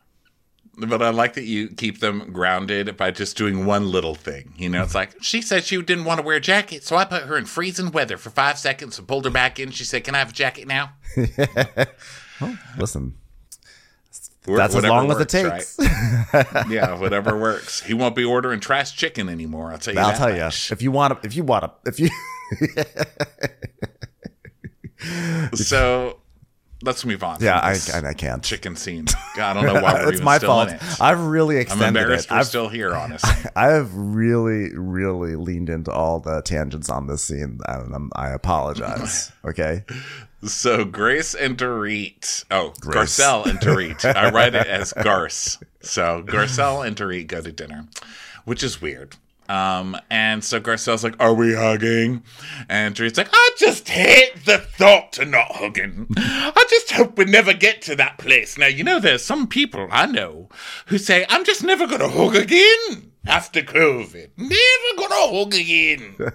But 0.80 1.02
I 1.02 1.10
like 1.10 1.34
that 1.34 1.44
you 1.44 1.70
keep 1.70 1.98
them 1.98 2.32
grounded 2.32 2.96
by 2.96 3.10
just 3.10 3.36
doing 3.36 3.66
one 3.66 3.90
little 3.90 4.14
thing. 4.14 4.54
You 4.56 4.68
know, 4.68 4.84
it's 4.84 4.94
like 4.94 5.16
she 5.20 5.42
said 5.42 5.64
she 5.64 5.82
didn't 5.82 6.04
want 6.04 6.20
to 6.20 6.26
wear 6.26 6.36
a 6.36 6.40
jacket, 6.40 6.84
so 6.84 6.94
I 6.96 7.04
put 7.04 7.24
her 7.24 7.36
in 7.36 7.46
freezing 7.46 7.90
weather 7.90 8.16
for 8.16 8.30
five 8.30 8.58
seconds 8.58 8.96
and 8.96 9.08
pulled 9.08 9.24
her 9.24 9.30
back 9.30 9.58
in. 9.58 9.72
She 9.72 9.82
said, 9.82 10.04
"Can 10.04 10.14
I 10.14 10.18
have 10.18 10.30
a 10.30 10.32
jacket 10.32 10.68
now?" 10.68 10.92
Listen, 12.78 13.14
Wh- 14.48 14.56
That's 14.56 14.74
as 14.74 14.84
long 14.84 15.08
works, 15.08 15.20
as 15.34 15.42
it 15.42 15.50
takes. 15.50 15.78
right? 16.32 16.66
yeah, 16.70 16.98
whatever 16.98 17.38
works. 17.38 17.82
He 17.82 17.94
won't 17.94 18.16
be 18.16 18.24
ordering 18.24 18.60
trash 18.60 18.96
chicken 18.96 19.28
anymore. 19.28 19.70
I'll 19.72 19.78
tell 19.78 19.94
you. 19.94 20.00
I'll 20.00 20.08
that 20.10 20.18
tell 20.18 20.34
you 20.34 20.42
if 20.72 20.82
you 20.82 20.90
want 20.90 21.20
to. 21.20 21.26
If 21.26 21.36
you 21.36 21.44
want 21.44 21.64
to. 21.64 21.72
If 21.86 22.00
you. 22.00 22.08
So 25.54 26.17
let's 26.82 27.04
move 27.04 27.22
on. 27.22 27.38
Yeah, 27.40 27.58
I, 27.58 27.76
I 27.94 28.08
I 28.08 28.14
can't. 28.14 28.42
chicken 28.42 28.76
scene. 28.76 29.06
God, 29.36 29.56
I 29.56 29.62
don't 29.62 29.74
know 29.74 29.82
why 29.82 29.94
we're 29.94 30.02
it's 30.08 30.12
even 30.14 30.24
my 30.24 30.38
still 30.38 30.50
fault. 30.50 30.68
in 30.68 30.74
it. 30.76 30.82
I've 31.00 31.20
really 31.20 31.56
extended 31.56 31.84
I'm 31.84 31.96
embarrassed 31.96 32.26
it. 32.26 32.30
we're 32.32 32.38
I've, 32.38 32.46
still 32.46 32.68
here, 32.68 32.94
honestly. 32.94 33.50
I've 33.56 33.94
really, 33.94 34.70
really 34.76 35.36
leaned 35.36 35.68
into 35.70 35.90
all 35.92 36.20
the 36.20 36.42
tangents 36.42 36.88
on 36.90 37.06
this 37.06 37.24
scene, 37.24 37.58
and 37.66 37.94
I'm, 37.94 38.10
I 38.14 38.30
apologize. 38.30 39.32
Okay. 39.44 39.84
So 40.44 40.84
Grace 40.84 41.34
and 41.34 41.56
Dorit. 41.56 42.44
Oh, 42.50 42.72
Grace. 42.80 43.18
Garcelle 43.18 43.46
and 43.46 43.58
Dorit. 43.58 44.04
I 44.14 44.30
write 44.30 44.54
it 44.54 44.66
as 44.66 44.92
Garce. 44.92 45.58
So 45.80 46.22
Garcelle 46.26 46.86
and 46.86 46.94
Dorit 46.94 47.26
go 47.26 47.40
to 47.40 47.50
dinner, 47.50 47.86
which 48.44 48.62
is 48.62 48.80
weird. 48.80 49.16
Um, 49.48 49.96
and 50.10 50.44
so 50.44 50.60
Garcelle's 50.60 51.04
like, 51.04 51.16
"Are 51.18 51.34
we 51.34 51.54
hugging?" 51.54 52.22
And 52.68 52.94
Dorit's 52.94 53.18
like, 53.18 53.30
"I 53.32 53.50
just 53.58 53.88
hate 53.88 54.44
the 54.44 54.58
thought 54.58 55.18
of 55.18 55.28
not 55.28 55.52
hugging. 55.52 56.06
I 56.16 56.64
just 56.68 56.92
hope 56.92 57.16
we 57.16 57.24
never 57.24 57.54
get 57.54 57.82
to 57.82 57.96
that 57.96 58.18
place." 58.18 58.58
Now 58.58 58.66
you 58.66 58.84
know 58.84 59.00
there's 59.00 59.24
some 59.24 59.46
people 59.46 59.88
I 59.90 60.06
know 60.06 60.48
who 60.86 60.98
say, 60.98 61.24
"I'm 61.28 61.44
just 61.44 61.62
never 61.64 61.86
gonna 61.86 62.08
hug 62.08 62.36
again." 62.36 63.12
After 63.26 63.62
COVID, 63.62 64.30
never 64.36 64.96
gonna 64.96 65.38
hug 65.38 65.54
again. 65.54 66.16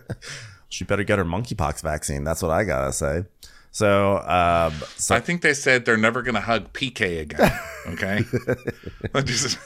She 0.73 0.85
better 0.85 1.03
get 1.03 1.19
her 1.19 1.25
monkeypox 1.25 1.83
vaccine. 1.83 2.23
That's 2.23 2.41
what 2.41 2.49
I 2.51 2.63
gotta 2.63 2.91
say. 2.91 3.25
So, 3.73 4.19
um, 4.19 4.71
so 4.97 5.15
I 5.15 5.19
think 5.19 5.41
they 5.41 5.55
said 5.55 5.83
they're 5.83 5.97
never 5.97 6.21
going 6.21 6.35
to 6.35 6.41
hug 6.41 6.71
PK 6.73 7.21
again. 7.21 7.51
Okay, 7.87 8.23
they're, 9.11 9.23
just, 9.23 9.57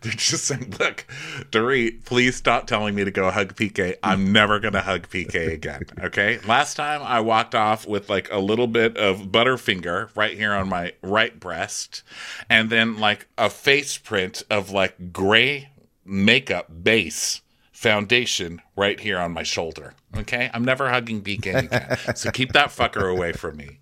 they're 0.00 0.12
just 0.12 0.44
saying, 0.44 0.76
"Look, 0.78 1.04
Dorit, 1.50 2.04
please 2.04 2.36
stop 2.36 2.68
telling 2.68 2.94
me 2.94 3.02
to 3.04 3.10
go 3.10 3.28
hug 3.32 3.56
PK. 3.56 3.96
I'm 4.00 4.32
never 4.32 4.60
going 4.60 4.74
to 4.74 4.80
hug 4.80 5.08
PK 5.08 5.52
again." 5.52 5.82
Okay. 6.00 6.38
Last 6.46 6.76
time 6.76 7.02
I 7.02 7.18
walked 7.20 7.56
off 7.56 7.84
with 7.84 8.08
like 8.08 8.30
a 8.30 8.38
little 8.38 8.68
bit 8.68 8.96
of 8.96 9.22
Butterfinger 9.22 10.10
right 10.14 10.34
here 10.34 10.52
on 10.52 10.68
my 10.68 10.92
right 11.02 11.38
breast, 11.38 12.04
and 12.48 12.70
then 12.70 12.98
like 12.98 13.26
a 13.36 13.50
face 13.50 13.98
print 13.98 14.44
of 14.48 14.70
like 14.70 15.12
gray 15.12 15.70
makeup 16.04 16.84
base 16.84 17.42
foundation 17.78 18.60
right 18.74 18.98
here 18.98 19.18
on 19.18 19.32
my 19.32 19.44
shoulder. 19.44 19.94
Okay, 20.16 20.50
I'm 20.52 20.64
never 20.64 20.90
hugging 20.90 21.22
PK 21.22 21.64
again. 21.64 22.16
So 22.16 22.32
keep 22.32 22.52
that 22.52 22.70
fucker 22.70 23.08
away 23.10 23.32
from 23.32 23.56
me. 23.56 23.78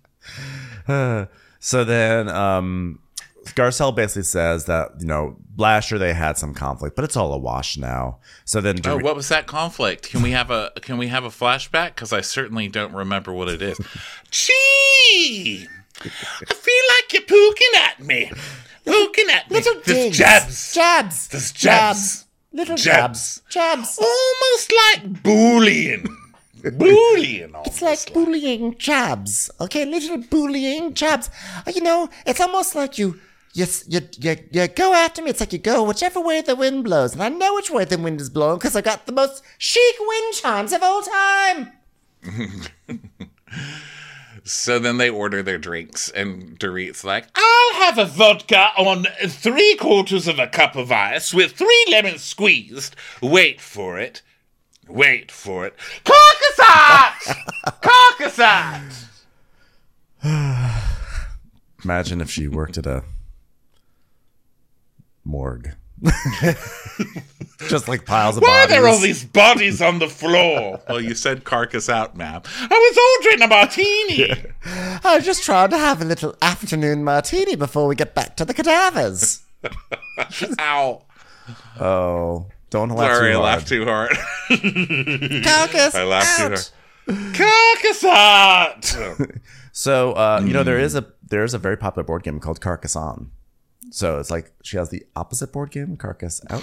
So 1.59 1.83
then, 1.83 2.29
um, 2.29 2.99
Garcelle 3.55 3.95
basically 3.95 4.23
says 4.23 4.65
that 4.65 4.91
you 4.99 5.07
know 5.07 5.37
last 5.57 5.89
year 5.89 5.97
they 5.97 6.13
had 6.13 6.37
some 6.37 6.53
conflict, 6.53 6.95
but 6.95 7.03
it's 7.03 7.17
all 7.17 7.33
a 7.33 7.37
wash 7.37 7.77
now. 7.77 8.19
So 8.45 8.61
then, 8.61 8.75
Oh, 8.85 8.97
what 8.99 9.15
was 9.15 9.29
that 9.29 9.47
conflict? 9.47 10.07
Can 10.11 10.21
we 10.21 10.31
have 10.31 10.51
a 10.51 10.71
can 10.81 10.99
we 10.99 11.07
have 11.07 11.23
a 11.23 11.29
flashback? 11.29 11.95
Because 11.95 12.13
I 12.13 12.21
certainly 12.21 12.67
don't 12.67 12.93
remember 12.93 13.33
what 13.33 13.49
it 13.49 13.63
is. 13.63 13.79
Gee, 14.29 15.67
I 15.99 16.53
feel 16.53 16.83
like 16.95 17.13
you're 17.13 17.23
poking 17.23 17.73
at 17.83 17.99
me, 18.01 18.31
poking 18.85 19.29
at 19.31 19.49
me. 19.49 19.55
Little 19.57 19.81
There's 19.83 20.03
digs. 20.05 20.17
jabs, 20.19 20.73
Jabs. 20.75 21.51
Jabs. 21.53 22.26
Little 22.57 22.75
Jabs. 22.75 23.41
jabs. 23.49 23.99
Almost 23.99 24.67
like 24.81 25.23
bullying, 25.23 26.07
bullying. 26.63 27.53
It's 27.67 27.81
like 27.83 28.11
bullying 28.13 28.75
jabs. 28.79 29.51
Okay, 29.61 29.85
little 29.85 30.17
bullying 30.33 30.93
jabs. 30.95 31.29
Uh, 31.67 31.71
You 31.75 31.83
know, 31.83 32.09
it's 32.25 32.41
almost 32.41 32.73
like 32.75 32.97
you. 32.97 33.19
You, 33.53 33.65
you, 33.87 34.01
you, 34.19 34.35
you 34.51 34.67
go 34.67 34.93
after 34.93 35.21
me. 35.23 35.29
It's 35.31 35.39
like 35.39 35.53
you 35.53 35.59
go 35.59 35.83
whichever 35.83 36.19
way 36.19 36.41
the 36.41 36.55
wind 36.55 36.83
blows. 36.83 37.13
And 37.13 37.21
I 37.23 37.29
know 37.29 37.53
which 37.55 37.69
way 37.71 37.85
the 37.85 37.97
wind 37.97 38.19
is 38.21 38.29
blowing 38.29 38.57
because 38.59 38.75
I 38.75 38.81
got 38.81 39.05
the 39.05 39.11
most 39.21 39.43
chic 39.57 39.95
wind 39.99 40.33
chimes 40.35 40.73
of 40.73 40.81
all 40.83 41.01
time. 41.01 41.71
So 44.47 44.79
then 44.79 44.97
they 44.97 45.09
order 45.09 45.43
their 45.43 45.57
drinks, 45.57 46.09
and 46.09 46.57
Dorit's 46.57 47.03
like, 47.03 47.25
I'll 47.35 47.73
have 47.81 47.97
a 47.97 48.05
vodka 48.05 48.69
on 48.77 49.05
three 49.27 49.75
quarters 49.75 50.25
of 50.25 50.39
a 50.39 50.47
cup 50.47 50.77
of 50.77 50.89
ice 50.89 51.33
with 51.33 51.51
three 51.51 51.85
lemons 51.89 52.23
squeezed. 52.23 52.95
Wait 53.21 53.59
for 53.59 53.99
it. 53.99 54.21
Wait 54.87 55.31
for 55.31 55.65
it. 55.65 55.75
Caucasat! 56.05 57.35
Caucasat! 57.83 59.07
imagine 61.83 62.21
if 62.21 62.29
she 62.29 62.47
worked 62.47 62.77
at 62.77 62.85
a 62.85 63.03
morgue, 65.25 65.75
just 67.67 67.87
like 67.87 68.05
piles 68.05 68.37
of 68.37 68.43
Why 68.43 68.63
are 68.63 68.67
there 68.67 68.87
all 68.87 68.99
these 68.99 69.25
bodies 69.25 69.81
on 69.81 69.97
the 69.99 70.07
floor? 70.07 70.79
Well, 70.89 71.01
you 71.01 71.15
said 71.15 71.43
carcass 71.43 71.89
out, 71.89 72.15
ma'am. 72.15 72.41
I 72.59 72.67
was 72.67 72.97
ordering 73.25 73.41
a 73.41 73.47
martini. 73.47 74.31
I 75.03 75.15
was 75.15 75.25
just 75.25 75.43
trying 75.43 75.69
to 75.71 75.77
have 75.77 76.01
a 76.01 76.05
little 76.05 76.35
afternoon 76.41 77.03
martini 77.03 77.55
before 77.55 77.87
we 77.87 77.95
get 77.95 78.13
back 78.15 78.35
to 78.37 78.45
the 78.45 78.53
cadavers. 78.53 79.43
Ow. 80.59 81.03
oh, 81.79 82.45
don't 82.69 82.89
laugh 82.89 83.15
Sorry, 83.17 83.31
too 83.33 83.39
I 83.39 83.41
hard. 83.41 83.43
laughed 83.43 83.67
too 83.67 83.85
hard. 83.85 84.11
Carcass 85.43 85.95
I 85.95 86.03
laughed 86.03 86.39
out. 86.39 86.71
too 87.07 87.13
hard. 87.13 87.35
Carcassat! 87.35 89.39
So 89.71 90.13
uh, 90.13 90.41
you 90.45 90.53
know 90.53 90.63
there 90.63 90.79
is 90.79 90.95
a 90.95 91.05
there 91.29 91.43
is 91.43 91.53
a 91.53 91.57
very 91.57 91.77
popular 91.77 92.03
board 92.03 92.23
game 92.23 92.39
called 92.39 92.61
Carcassonne. 92.61 93.31
So 93.91 94.19
it's 94.19 94.29
like 94.31 94.51
she 94.63 94.77
has 94.77 94.89
the 94.89 95.03
opposite 95.15 95.51
board 95.51 95.71
game, 95.71 95.97
Carcass 95.97 96.41
Out. 96.49 96.61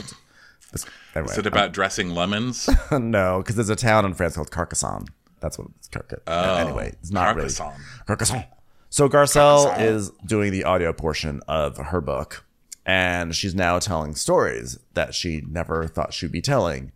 It's- 0.73 0.87
Anyway, 1.15 1.31
Is 1.33 1.39
it 1.39 1.47
about 1.47 1.73
dressing 1.73 2.11
lemons? 2.11 2.69
no, 2.91 3.39
because 3.39 3.55
there's 3.55 3.69
a 3.71 3.77
town 3.77 4.05
in 4.05 4.13
France 4.15 4.35
called 4.35 4.51
Carcassonne. 4.51 5.07
That's 5.39 5.57
what 5.57 5.69
it's 5.79 5.87
Carcass. 5.87 6.19
Oh, 6.27 6.57
anyway, 6.57 6.89
it's 7.01 7.13
not 7.13 7.33
Carcassonne. 7.37 7.69
really 7.69 8.05
Carcassonne. 8.09 8.45
So 8.91 9.09
Garcelle 9.09 9.67
Carcassonne. 9.67 9.85
is 9.87 10.11
doing 10.27 10.51
the 10.51 10.65
audio 10.65 10.93
portion 10.93 11.41
of 11.47 11.77
her 11.77 12.01
book, 12.01 12.45
and 12.85 13.37
she's 13.37 13.55
now 13.55 13.79
telling 13.79 14.17
stories 14.17 14.79
that 14.95 15.15
she 15.15 15.43
never 15.49 15.87
thought 15.87 16.13
she'd 16.13 16.33
be 16.33 16.41
telling. 16.43 16.91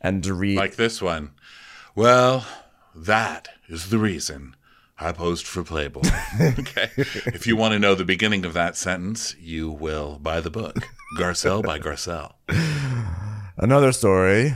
And 0.00 0.22
Dorit, 0.22 0.54
like 0.54 0.76
this 0.76 1.02
one. 1.02 1.32
Well, 1.96 2.46
that 2.94 3.48
is 3.68 3.90
the 3.90 3.98
reason 3.98 4.54
I 4.98 5.12
posed 5.12 5.46
for 5.46 5.64
Playboy. 5.64 6.02
okay. 6.40 6.90
If 6.96 7.46
you 7.46 7.56
want 7.56 7.72
to 7.72 7.78
know 7.78 7.94
the 7.94 8.04
beginning 8.04 8.44
of 8.44 8.52
that 8.54 8.76
sentence, 8.76 9.34
you 9.40 9.70
will 9.70 10.18
buy 10.22 10.40
the 10.40 10.50
book. 10.50 10.76
Garcelle 11.18 11.62
by 11.62 11.78
Garcelle. 11.78 12.34
another 13.56 13.92
story, 13.92 14.54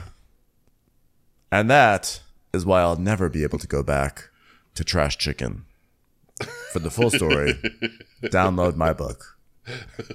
and 1.50 1.68
that 1.70 2.20
is 2.52 2.64
why 2.64 2.80
I'll 2.80 2.96
never 2.96 3.28
be 3.28 3.42
able 3.42 3.58
to 3.58 3.66
go 3.66 3.82
back 3.82 4.28
to 4.74 4.84
Trash 4.84 5.18
Chicken. 5.18 5.64
For 6.72 6.78
the 6.78 6.90
full 6.90 7.10
story, 7.10 7.54
download 8.22 8.76
my 8.76 8.92
book, 8.92 9.38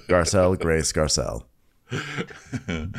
Garcelle 0.08 0.58
Grace 0.58 0.90
Garcelle. 0.92 1.44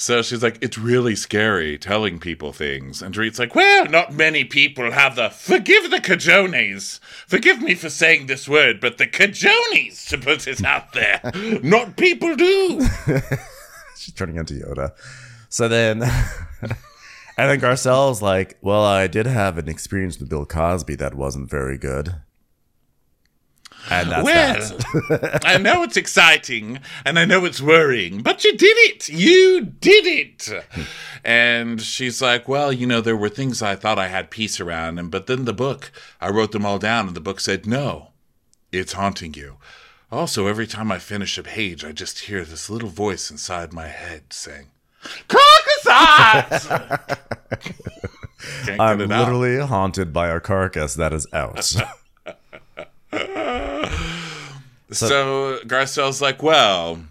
So 0.00 0.22
she's 0.22 0.42
like, 0.42 0.56
it's 0.62 0.78
really 0.78 1.14
scary 1.14 1.76
telling 1.76 2.20
people 2.20 2.54
things. 2.54 3.02
And 3.02 3.12
Dorit's 3.12 3.38
like, 3.38 3.54
well, 3.54 3.84
not 3.84 4.14
many 4.14 4.44
people 4.44 4.90
have 4.90 5.16
the, 5.16 5.28
forgive 5.28 5.90
the 5.90 5.98
cajones. 5.98 7.00
Forgive 7.26 7.60
me 7.60 7.74
for 7.74 7.90
saying 7.90 8.24
this 8.24 8.48
word, 8.48 8.80
but 8.80 8.96
the 8.96 9.06
cajones 9.06 10.08
to 10.08 10.16
put 10.16 10.48
it 10.48 10.64
out 10.64 10.94
there. 10.94 11.20
not 11.62 11.98
people 11.98 12.34
do. 12.34 12.80
She's 13.98 14.14
turning 14.14 14.36
into 14.36 14.54
Yoda. 14.54 14.92
So 15.50 15.68
then, 15.68 16.02
and 16.62 16.70
then 17.36 17.60
Garcelle's 17.60 18.22
like, 18.22 18.56
"Well, 18.62 18.82
I 18.82 19.06
did 19.06 19.26
have 19.26 19.58
an 19.58 19.68
experience 19.68 20.18
with 20.18 20.30
Bill 20.30 20.46
Cosby 20.46 20.94
that 20.94 21.14
wasn't 21.14 21.50
very 21.50 21.76
good." 21.76 22.14
And 23.90 24.10
that's 24.10 24.70
that. 24.70 24.84
Well, 25.08 25.38
I 25.44 25.56
know 25.56 25.82
it's 25.82 25.96
exciting 25.96 26.80
and 27.04 27.18
I 27.18 27.24
know 27.24 27.44
it's 27.44 27.60
worrying, 27.60 28.22
but 28.22 28.44
you 28.44 28.56
did 28.56 28.76
it. 28.78 29.08
You 29.08 29.62
did 29.62 30.06
it. 30.06 30.50
and 31.24 31.80
she's 31.80 32.20
like, 32.20 32.48
Well, 32.48 32.72
you 32.72 32.86
know, 32.86 33.00
there 33.00 33.16
were 33.16 33.28
things 33.28 33.62
I 33.62 33.76
thought 33.76 33.98
I 33.98 34.08
had 34.08 34.30
peace 34.30 34.60
around, 34.60 34.98
and 34.98 35.10
but 35.10 35.26
then 35.26 35.44
the 35.44 35.52
book, 35.52 35.90
I 36.20 36.28
wrote 36.30 36.52
them 36.52 36.66
all 36.66 36.78
down, 36.78 37.06
and 37.08 37.16
the 37.16 37.20
book 37.20 37.40
said, 37.40 37.66
No, 37.66 38.10
it's 38.72 38.92
haunting 38.92 39.34
you. 39.34 39.56
Also, 40.12 40.46
every 40.48 40.66
time 40.66 40.90
I 40.90 40.98
finish 40.98 41.38
a 41.38 41.42
page, 41.42 41.84
I 41.84 41.92
just 41.92 42.20
hear 42.20 42.44
this 42.44 42.68
little 42.68 42.88
voice 42.88 43.30
inside 43.30 43.72
my 43.72 43.86
head 43.86 44.32
saying, 44.32 44.66
Carcassat! 45.28 47.18
I'm 48.80 49.00
out. 49.00 49.08
literally 49.08 49.58
haunted 49.58 50.12
by 50.12 50.28
a 50.28 50.40
carcass 50.40 50.94
that 50.94 51.12
is 51.12 51.26
out. 51.32 51.72
So, 54.92 55.60
Garcelle's 55.66 56.20
like, 56.20 56.42
Well, 56.42 57.04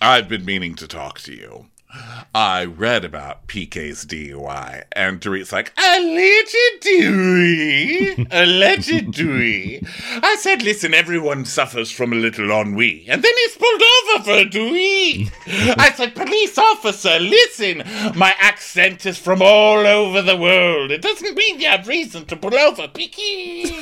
I've 0.00 0.28
been 0.28 0.44
meaning 0.44 0.74
to 0.76 0.86
talk 0.86 1.18
to 1.20 1.34
you. 1.34 1.66
I 2.34 2.66
read 2.66 3.04
about 3.06 3.48
PK's 3.48 4.04
DUI, 4.04 4.84
and 4.92 5.18
Dorit's 5.20 5.52
like, 5.52 5.72
allegedly, 5.78 7.06
allegedly. 8.30 9.82
I 10.22 10.36
said, 10.38 10.62
listen, 10.62 10.92
everyone 10.92 11.46
suffers 11.46 11.90
from 11.90 12.12
a 12.12 12.16
little 12.16 12.50
ennui, 12.50 13.06
and 13.08 13.22
then 13.24 13.32
he's 13.38 13.56
pulled 13.56 13.82
over 13.82 14.24
for 14.24 14.32
a 14.32 14.44
Dewey. 14.44 15.30
I 15.46 15.90
said, 15.96 16.14
police 16.14 16.58
officer, 16.58 17.18
listen, 17.18 17.82
my 18.14 18.34
accent 18.38 19.06
is 19.06 19.16
from 19.16 19.40
all 19.40 19.86
over 19.86 20.20
the 20.20 20.36
world. 20.36 20.90
It 20.90 21.00
doesn't 21.00 21.34
mean 21.34 21.58
you 21.58 21.68
have 21.68 21.88
reason 21.88 22.26
to 22.26 22.36
pull 22.36 22.54
over, 22.54 22.86
PK. 22.88 23.72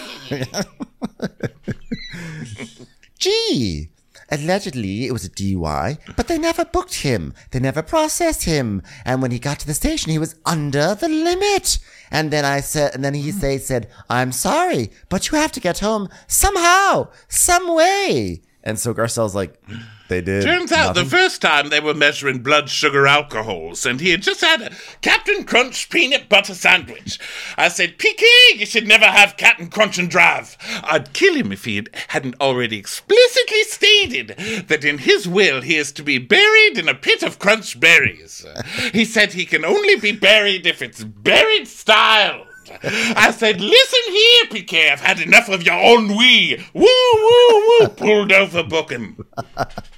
Gee, 3.19 3.91
allegedly 4.31 5.07
it 5.07 5.13
was 5.13 5.25
a 5.25 5.31
DUI, 5.31 5.99
but 6.17 6.29
they 6.29 6.39
never 6.39 6.65
booked 6.65 6.97
him. 6.97 7.35
They 7.51 7.61
never 7.61 7.83
processed 7.83 8.45
him. 8.45 8.83
And 9.05 9.23
when 9.23 9.31
he 9.31 9.39
got 9.39 9.61
to 9.61 9.67
the 9.67 9.75
station, 9.75 10.13
he 10.13 10.19
was 10.19 10.37
under 10.45 10.95
the 10.95 11.09
limit. 11.09 11.79
And 12.11 12.31
then 12.31 12.45
I 12.45 12.61
said, 12.61 12.95
and 12.95 13.05
then 13.05 13.15
he 13.15 13.33
say, 13.33 13.59
said, 13.59 13.89
I'm 14.09 14.33
sorry, 14.33 14.91
but 15.09 15.31
you 15.31 15.39
have 15.39 15.53
to 15.53 15.61
get 15.61 15.79
home 15.81 16.09
somehow, 16.27 17.09
some 17.29 17.75
way. 17.75 18.43
And 18.63 18.79
so 18.79 18.93
Garcelle's 18.93 19.35
like, 19.35 19.61
they 20.09 20.21
did. 20.21 20.45
Turns 20.45 20.73
out 20.73 20.89
nothing? 20.89 21.05
the 21.05 21.11
first 21.11 21.43
time 21.43 21.69
they 21.69 21.81
were 21.81 21.95
measuring 21.95 22.43
blood 22.43 22.69
sugar 22.69 23.07
alcohols, 23.07 23.85
and 23.87 24.01
he 24.01 24.11
had 24.11 24.23
just 24.23 24.41
had 24.41 24.63
a 24.63 24.73
Captain 25.01 25.45
Crunch 25.45 25.91
peanut 25.91 26.29
butter 26.29 26.55
sandwich. 26.55 27.19
I 27.57 27.69
said, 27.69 27.99
PK, 27.99 28.23
you 28.55 28.67
should 28.67 28.87
never 28.87 29.07
have 29.07 29.37
Captain 29.37 29.69
Crunch 29.69 29.99
and 29.99 30.11
drive. 30.11 30.57
I'd 30.85 31.13
kill 31.13 31.35
him 31.35 31.53
if 31.53 31.65
he 31.65 31.77
had, 31.77 31.91
hadn't 32.09 32.41
already 32.41 32.79
explicitly 32.79 33.63
stated 33.65 34.29
that 34.69 34.85
in 34.85 34.99
his 34.99 35.27
will 35.29 35.61
he 35.61 35.77
is 35.77 35.93
to 35.93 36.03
be 36.03 36.19
buried 36.19 36.79
in 36.79 36.89
a 36.89 36.95
pit 36.95 37.23
of 37.23 37.39
crunch 37.39 37.79
berries. 37.79 38.47
He 38.93 39.05
said 39.05 39.33
he 39.33 39.47
can 39.47 39.65
only 39.65 39.97
be 39.97 40.13
buried 40.13 40.67
if 40.67 40.83
it's 40.83 41.03
buried 41.05 41.69
style. 41.69 42.47
I 42.83 43.31
said, 43.31 43.61
listen 43.61 44.01
here, 44.13 44.45
PK, 44.47 44.93
I've 44.93 45.01
had 45.01 45.21
enough 45.21 45.49
of 45.49 45.63
your 45.63 45.77
ennui. 45.77 46.65
Woo, 46.75 46.85
woo, 46.85 47.79
woo, 47.81 47.89
pulled 47.89 48.33
over 48.33 48.63
booking. 48.63 49.25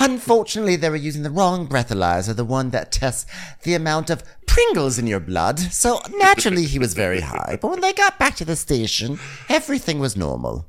Unfortunately, 0.00 0.76
they 0.76 0.88
were 0.90 0.96
using 0.96 1.22
the 1.22 1.30
wrong 1.30 1.68
breathalyzer, 1.68 2.34
the 2.34 2.44
one 2.44 2.70
that 2.70 2.92
tests 2.92 3.26
the 3.62 3.74
amount 3.74 4.10
of 4.10 4.24
Pringles 4.46 4.98
in 4.98 5.06
your 5.06 5.20
blood. 5.20 5.58
So 5.58 6.00
naturally, 6.18 6.64
he 6.64 6.78
was 6.78 6.94
very 6.94 7.20
high. 7.20 7.58
But 7.60 7.70
when 7.70 7.80
they 7.80 7.92
got 7.92 8.18
back 8.18 8.36
to 8.36 8.44
the 8.44 8.56
station, 8.56 9.18
everything 9.48 9.98
was 9.98 10.16
normal. 10.16 10.66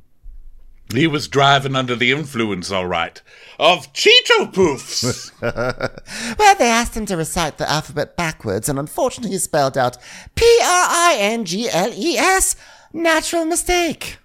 He 0.93 1.07
was 1.07 1.27
driving 1.27 1.75
under 1.75 1.95
the 1.95 2.11
influence, 2.11 2.71
all 2.71 2.85
right, 2.87 3.21
of 3.57 3.91
Cheeto 3.93 4.53
Poofs. 4.53 5.31
Well, 6.37 6.55
they 6.55 6.69
asked 6.69 6.95
him 6.95 7.05
to 7.07 7.17
recite 7.17 7.57
the 7.57 7.69
alphabet 7.69 8.15
backwards, 8.15 8.69
and 8.69 8.77
unfortunately, 8.77 9.31
he 9.31 9.37
spelled 9.37 9.77
out 9.77 9.97
P 10.35 10.45
R 10.61 10.85
I 10.89 11.15
N 11.19 11.45
G 11.45 11.69
L 11.69 11.91
E 11.93 12.17
S. 12.17 12.55
Natural 12.93 13.45
mistake. 13.45 14.17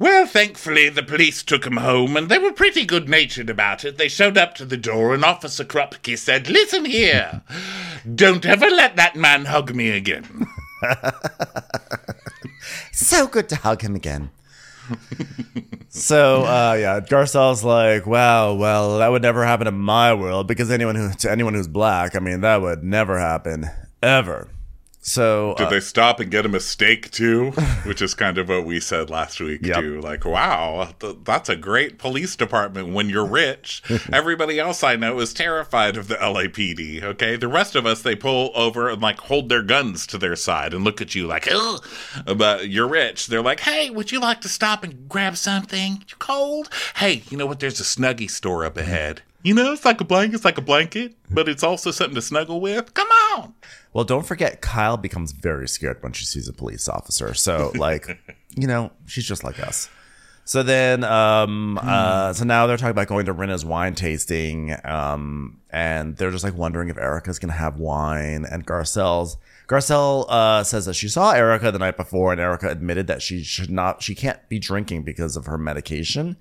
Well, 0.00 0.26
thankfully, 0.26 0.88
the 0.88 1.04
police 1.04 1.44
took 1.44 1.64
him 1.64 1.76
home, 1.76 2.16
and 2.16 2.28
they 2.28 2.38
were 2.38 2.52
pretty 2.52 2.84
good 2.84 3.08
natured 3.08 3.48
about 3.48 3.84
it. 3.84 3.98
They 3.98 4.08
showed 4.08 4.36
up 4.36 4.56
to 4.56 4.64
the 4.64 4.76
door, 4.76 5.14
and 5.14 5.24
Officer 5.24 5.64
Krupke 5.64 6.18
said, 6.18 6.48
Listen 6.48 6.84
here, 6.84 7.42
don't 8.12 8.44
ever 8.44 8.66
let 8.66 8.96
that 8.96 9.14
man 9.14 9.44
hug 9.44 9.72
me 9.72 9.90
again. 9.90 10.46
So 12.92 13.26
good 13.26 13.48
to 13.48 13.56
hug 13.56 13.82
him 13.82 13.96
again. 13.96 14.30
So 15.88 16.42
uh, 16.44 16.76
yeah, 16.78 17.00
Garcelle's 17.00 17.64
like, 17.64 18.06
wow, 18.06 18.54
well, 18.54 18.98
that 18.98 19.08
would 19.08 19.22
never 19.22 19.44
happen 19.44 19.66
in 19.66 19.78
my 19.78 20.12
world 20.14 20.46
because 20.46 20.70
anyone 20.70 20.96
who 20.96 21.12
to 21.12 21.30
anyone 21.30 21.54
who's 21.54 21.66
black, 21.66 22.14
I 22.14 22.18
mean, 22.18 22.42
that 22.42 22.60
would 22.60 22.84
never 22.84 23.18
happen 23.18 23.66
ever. 24.02 24.48
So 25.02 25.54
Did 25.56 25.68
uh, 25.68 25.70
they 25.70 25.80
stop 25.80 26.20
and 26.20 26.30
get 26.30 26.44
a 26.44 26.48
mistake 26.48 27.10
too? 27.10 27.50
Which 27.84 28.02
is 28.02 28.12
kind 28.14 28.36
of 28.36 28.50
what 28.50 28.66
we 28.66 28.80
said 28.80 29.08
last 29.08 29.40
week 29.40 29.64
Yep. 29.64 29.76
too. 29.78 30.00
Like, 30.00 30.26
wow, 30.26 30.90
th- 31.00 31.16
that's 31.24 31.48
a 31.48 31.56
great 31.56 31.98
police 31.98 32.36
department 32.36 32.92
when 32.92 33.08
you're 33.08 33.24
rich. 33.26 33.82
Everybody 34.12 34.58
else 34.60 34.84
I 34.84 34.96
know 34.96 35.18
is 35.20 35.32
terrified 35.32 35.96
of 35.96 36.08
the 36.08 36.16
LAPD. 36.16 37.02
Okay, 37.02 37.36
the 37.36 37.48
rest 37.48 37.74
of 37.76 37.86
us 37.86 38.02
they 38.02 38.14
pull 38.14 38.50
over 38.54 38.90
and 38.90 39.00
like 39.00 39.18
hold 39.20 39.48
their 39.48 39.62
guns 39.62 40.06
to 40.08 40.18
their 40.18 40.36
side 40.36 40.74
and 40.74 40.84
look 40.84 41.00
at 41.00 41.14
you 41.14 41.26
like, 41.26 41.48
ugh. 41.50 41.82
But 42.36 42.68
you're 42.68 42.86
rich. 42.88 43.26
They're 43.28 43.42
like, 43.42 43.60
hey, 43.60 43.88
would 43.88 44.12
you 44.12 44.20
like 44.20 44.42
to 44.42 44.48
stop 44.48 44.84
and 44.84 45.08
grab 45.08 45.36
something? 45.38 45.92
You 46.08 46.16
cold? 46.18 46.68
Hey, 46.96 47.22
you 47.30 47.38
know 47.38 47.46
what? 47.46 47.60
There's 47.60 47.80
a 47.80 47.84
snuggie 47.84 48.30
store 48.30 48.66
up 48.66 48.76
ahead. 48.76 49.22
You 49.42 49.54
know, 49.54 49.72
it's 49.72 49.86
like 49.86 50.02
a 50.02 50.04
blanket. 50.04 50.34
It's 50.34 50.44
like 50.44 50.58
a 50.58 50.62
blanket, 50.62 51.14
but 51.30 51.48
it's 51.48 51.62
also 51.62 51.90
something 51.90 52.14
to 52.14 52.20
snuggle 52.20 52.60
with. 52.60 52.92
Come 52.92 53.08
on. 53.08 53.54
Well, 53.92 54.04
don't 54.04 54.24
forget, 54.24 54.60
Kyle 54.60 54.96
becomes 54.96 55.32
very 55.32 55.68
scared 55.68 56.02
when 56.02 56.12
she 56.12 56.24
sees 56.24 56.48
a 56.48 56.52
police 56.52 56.88
officer. 56.88 57.34
So 57.34 57.72
like, 57.74 58.18
you 58.56 58.66
know, 58.66 58.92
she's 59.06 59.26
just 59.26 59.42
like 59.44 59.58
us. 59.58 59.88
So 60.44 60.62
then, 60.64 61.04
um, 61.04 61.78
uh, 61.80 62.32
so 62.32 62.44
now 62.44 62.66
they're 62.66 62.76
talking 62.76 62.90
about 62.90 63.06
going 63.06 63.26
to 63.26 63.32
Rinna's 63.32 63.64
wine 63.64 63.94
tasting, 63.94 64.74
um, 64.84 65.60
and 65.70 66.16
they're 66.16 66.32
just 66.32 66.42
like 66.42 66.56
wondering 66.56 66.88
if 66.88 66.98
Erica's 66.98 67.38
gonna 67.38 67.52
have 67.52 67.78
wine. 67.78 68.44
And 68.50 68.66
Garcelle's 68.66 69.36
Garcelle 69.70 70.26
uh, 70.28 70.64
says 70.64 70.86
that 70.86 70.94
she 70.94 71.08
saw 71.08 71.30
Erica 71.30 71.70
the 71.70 71.78
night 71.78 71.96
before, 71.96 72.32
and 72.32 72.40
Erica 72.40 72.68
admitted 72.68 73.06
that 73.06 73.22
she 73.22 73.44
should 73.44 73.70
not, 73.70 74.02
she 74.02 74.16
can't 74.16 74.40
be 74.48 74.58
drinking 74.58 75.04
because 75.04 75.36
of 75.36 75.46
her 75.46 75.56
medication. 75.56 76.36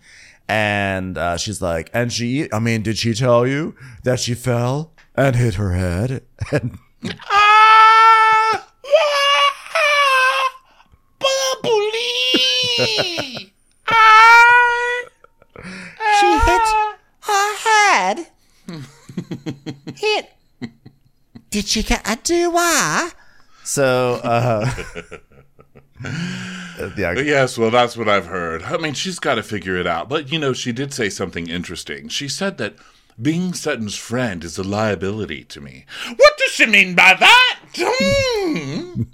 And 0.48 1.16
uh, 1.16 1.38
she's 1.38 1.62
like, 1.62 1.92
and 1.94 2.12
she, 2.12 2.52
I 2.52 2.58
mean, 2.58 2.82
did 2.82 2.98
she 2.98 3.14
tell 3.14 3.46
you 3.46 3.76
that 4.02 4.20
she 4.20 4.34
fell 4.34 4.94
and 5.16 5.36
hit 5.36 5.56
her 5.56 5.74
head? 5.74 6.24
And 6.52 6.80
Ah! 7.06 8.68
Ah! 9.74 10.52
Bubbly! 11.20 12.34
Ah! 13.88 15.04
She 16.20 16.28
hit 16.46 16.68
her 17.22 17.56
head. 17.58 18.28
hit. 19.96 20.26
Did 21.50 21.66
she 21.68 21.84
get 21.84 22.06
a 22.08 22.18
DUI? 22.18 23.14
so, 23.64 24.16
uh, 24.24 24.70
yeah, 26.98 27.14
Yes, 27.14 27.58
well, 27.58 27.72
that's 27.72 27.96
what 27.98 28.08
I've 28.10 28.28
heard. 28.28 28.64
I 28.64 28.78
mean, 28.78 28.94
she's 28.94 29.20
got 29.20 29.36
to 29.36 29.44
figure 29.44 29.78
it 29.78 29.88
out. 29.88 30.10
But, 30.10 30.32
you 30.32 30.40
know, 30.40 30.54
she 30.54 30.72
did 30.72 30.94
say 30.94 31.10
something 31.10 31.48
interesting. 31.50 32.10
She 32.10 32.28
said 32.28 32.58
that 32.58 32.76
being 33.22 33.54
Sutton's 33.54 33.96
friend 33.96 34.44
is 34.44 34.58
a 34.58 34.64
liability 34.64 35.44
to 35.46 35.62
me. 35.62 35.86
What 36.16 36.38
does 36.38 36.52
she 36.52 36.66
mean 36.66 36.96
by 36.96 37.16
that? 37.20 37.60
Hmm. 37.76 39.04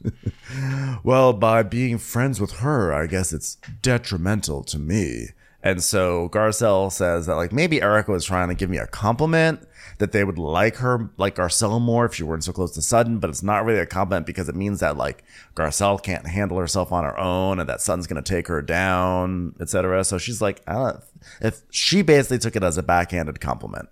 Well, 1.04 1.34
by 1.34 1.64
being 1.64 1.98
friends 1.98 2.40
with 2.40 2.54
her, 2.60 2.94
I 2.94 3.08
guess 3.08 3.34
it's 3.34 3.58
detrimental 3.82 4.64
to 4.64 4.80
me. 4.80 5.30
And 5.62 5.84
so 5.84 6.30
Garcelle 6.30 6.92
says 6.92 7.26
that 7.26 7.36
like 7.36 7.52
maybe 7.52 7.82
Erica 7.82 8.12
was 8.12 8.26
trying 8.26 8.50
to 8.50 8.56
give 8.56 8.70
me 8.70 8.78
a 8.78 8.88
compliment 8.88 9.68
that 9.98 10.12
they 10.12 10.24
would 10.24 10.38
like 10.38 10.78
her 10.78 11.10
like 11.18 11.36
Garcelle 11.36 11.82
more 11.82 12.06
if 12.06 12.14
she 12.14 12.24
weren't 12.24 12.44
so 12.44 12.54
close 12.54 12.72
to 12.72 12.82
Sutton, 12.82 13.20
but 13.20 13.30
it's 13.30 13.44
not 13.44 13.66
really 13.66 13.80
a 13.80 13.86
compliment 13.86 14.26
because 14.26 14.48
it 14.50 14.56
means 14.56 14.80
that 14.80 14.98
like 14.98 15.24
Garcelle 15.56 16.02
can't 16.02 16.28
handle 16.28 16.58
herself 16.58 16.92
on 16.92 17.04
her 17.04 17.20
own 17.20 17.60
and 17.60 17.68
that 17.68 17.82
Sutton's 17.82 18.08
gonna 18.08 18.22
take 18.22 18.48
her 18.48 18.62
down, 18.62 19.56
etc. 19.60 20.04
So 20.04 20.18
she's 20.18 20.42
like, 20.42 20.62
I 20.68 20.74
don't 20.74 21.04
if 21.42 21.62
she 21.72 22.02
basically 22.02 22.40
took 22.40 22.56
it 22.56 22.64
as 22.64 22.78
a 22.78 22.84
backhanded 22.84 23.40
compliment. 23.40 23.90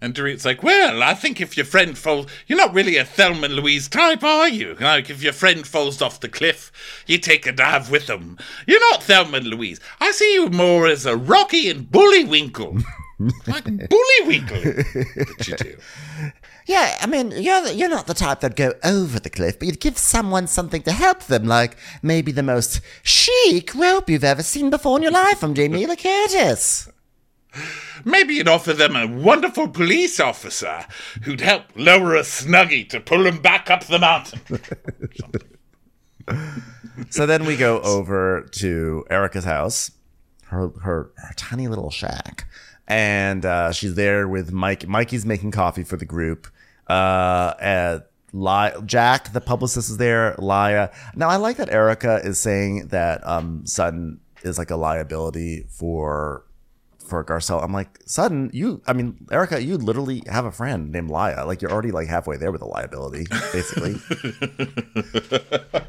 And 0.00 0.14
Dorit's 0.14 0.44
like, 0.44 0.62
well, 0.62 1.02
I 1.02 1.14
think 1.14 1.40
if 1.40 1.56
your 1.56 1.64
friend 1.64 1.96
falls, 1.96 2.26
you're 2.46 2.58
not 2.58 2.74
really 2.74 2.96
a 2.96 3.04
Thelma 3.04 3.46
and 3.46 3.54
Louise 3.54 3.88
type, 3.88 4.22
are 4.22 4.48
you? 4.48 4.76
Like, 4.78 5.08
if 5.08 5.22
your 5.22 5.32
friend 5.32 5.66
falls 5.66 6.02
off 6.02 6.20
the 6.20 6.28
cliff, 6.28 6.70
you 7.06 7.16
take 7.16 7.46
a 7.46 7.52
dive 7.52 7.90
with 7.90 8.06
them. 8.06 8.36
You're 8.66 8.80
not 8.90 9.02
Thelma 9.02 9.38
and 9.38 9.46
Louise. 9.46 9.80
I 10.00 10.10
see 10.12 10.34
you 10.34 10.50
more 10.50 10.86
as 10.88 11.06
a 11.06 11.16
Rocky 11.16 11.70
and 11.70 11.86
Bullywinkel. 11.86 12.82
like 13.46 13.64
Bullywinkel 13.64 15.06
that 15.36 15.48
you 15.48 15.56
do. 15.56 15.76
Yeah, 16.66 16.96
I 17.00 17.06
mean, 17.06 17.30
you're 17.30 17.66
you're 17.68 17.90
not 17.90 18.06
the 18.06 18.14
type 18.14 18.40
that'd 18.40 18.56
go 18.56 18.72
over 18.82 19.20
the 19.20 19.30
cliff, 19.30 19.58
but 19.58 19.66
you'd 19.66 19.80
give 19.80 19.98
someone 19.98 20.46
something 20.46 20.82
to 20.82 20.92
help 20.92 21.24
them, 21.24 21.44
like 21.44 21.76
maybe 22.02 22.32
the 22.32 22.42
most 22.42 22.80
chic 23.02 23.74
rope 23.74 24.08
you've 24.08 24.24
ever 24.24 24.42
seen 24.42 24.70
before 24.70 24.96
in 24.96 25.02
your 25.02 25.12
life 25.12 25.38
from 25.38 25.54
Jamie 25.54 25.86
Lee 25.86 25.96
Curtis. 25.96 26.88
Maybe 28.04 28.34
you'd 28.34 28.48
offer 28.48 28.72
them 28.72 28.96
a 28.96 29.06
wonderful 29.06 29.68
police 29.68 30.20
officer 30.20 30.84
who'd 31.22 31.40
help 31.40 31.64
lower 31.76 32.14
a 32.16 32.20
snuggie 32.20 32.88
to 32.90 33.00
pull 33.00 33.22
them 33.22 33.40
back 33.40 33.70
up 33.70 33.84
the 33.84 33.98
mountain. 33.98 34.40
So 37.10 37.26
then 37.26 37.44
we 37.44 37.56
go 37.56 37.80
over 37.82 38.48
to 38.52 39.04
Erica's 39.10 39.44
house, 39.44 39.90
her 40.46 40.68
her, 40.82 41.10
her 41.16 41.34
tiny 41.36 41.68
little 41.68 41.90
shack, 41.90 42.46
and 42.86 43.44
uh, 43.44 43.72
she's 43.72 43.94
there 43.94 44.28
with 44.28 44.52
Mike. 44.52 44.86
Mikey's 44.86 45.26
making 45.26 45.50
coffee 45.50 45.84
for 45.84 45.96
the 45.96 46.04
group. 46.04 46.46
Uh, 46.86 47.54
and 47.60 48.02
Li- 48.32 48.72
Jack, 48.86 49.32
the 49.32 49.40
publicist, 49.40 49.90
is 49.90 49.96
there. 49.96 50.34
Laya. 50.38 50.90
Now 51.14 51.28
I 51.28 51.36
like 51.36 51.56
that 51.56 51.70
Erica 51.70 52.20
is 52.24 52.38
saying 52.38 52.88
that 52.88 53.26
um, 53.26 53.66
Sutton 53.66 54.20
is 54.42 54.58
like 54.58 54.70
a 54.70 54.76
liability 54.76 55.66
for 55.68 56.44
for 57.06 57.24
Garcelle. 57.24 57.62
I'm 57.62 57.72
like, 57.72 57.98
Sudden, 58.06 58.50
you, 58.52 58.82
I 58.86 58.92
mean, 58.92 59.26
Erica, 59.30 59.62
you 59.62 59.76
literally 59.76 60.22
have 60.26 60.44
a 60.44 60.52
friend 60.52 60.90
named 60.90 61.10
Laya. 61.10 61.44
Like, 61.46 61.62
you're 61.62 61.70
already 61.70 61.90
like 61.92 62.08
halfway 62.08 62.36
there 62.36 62.52
with 62.52 62.62
a 62.62 62.66
liability, 62.66 63.26
basically. 63.52 63.96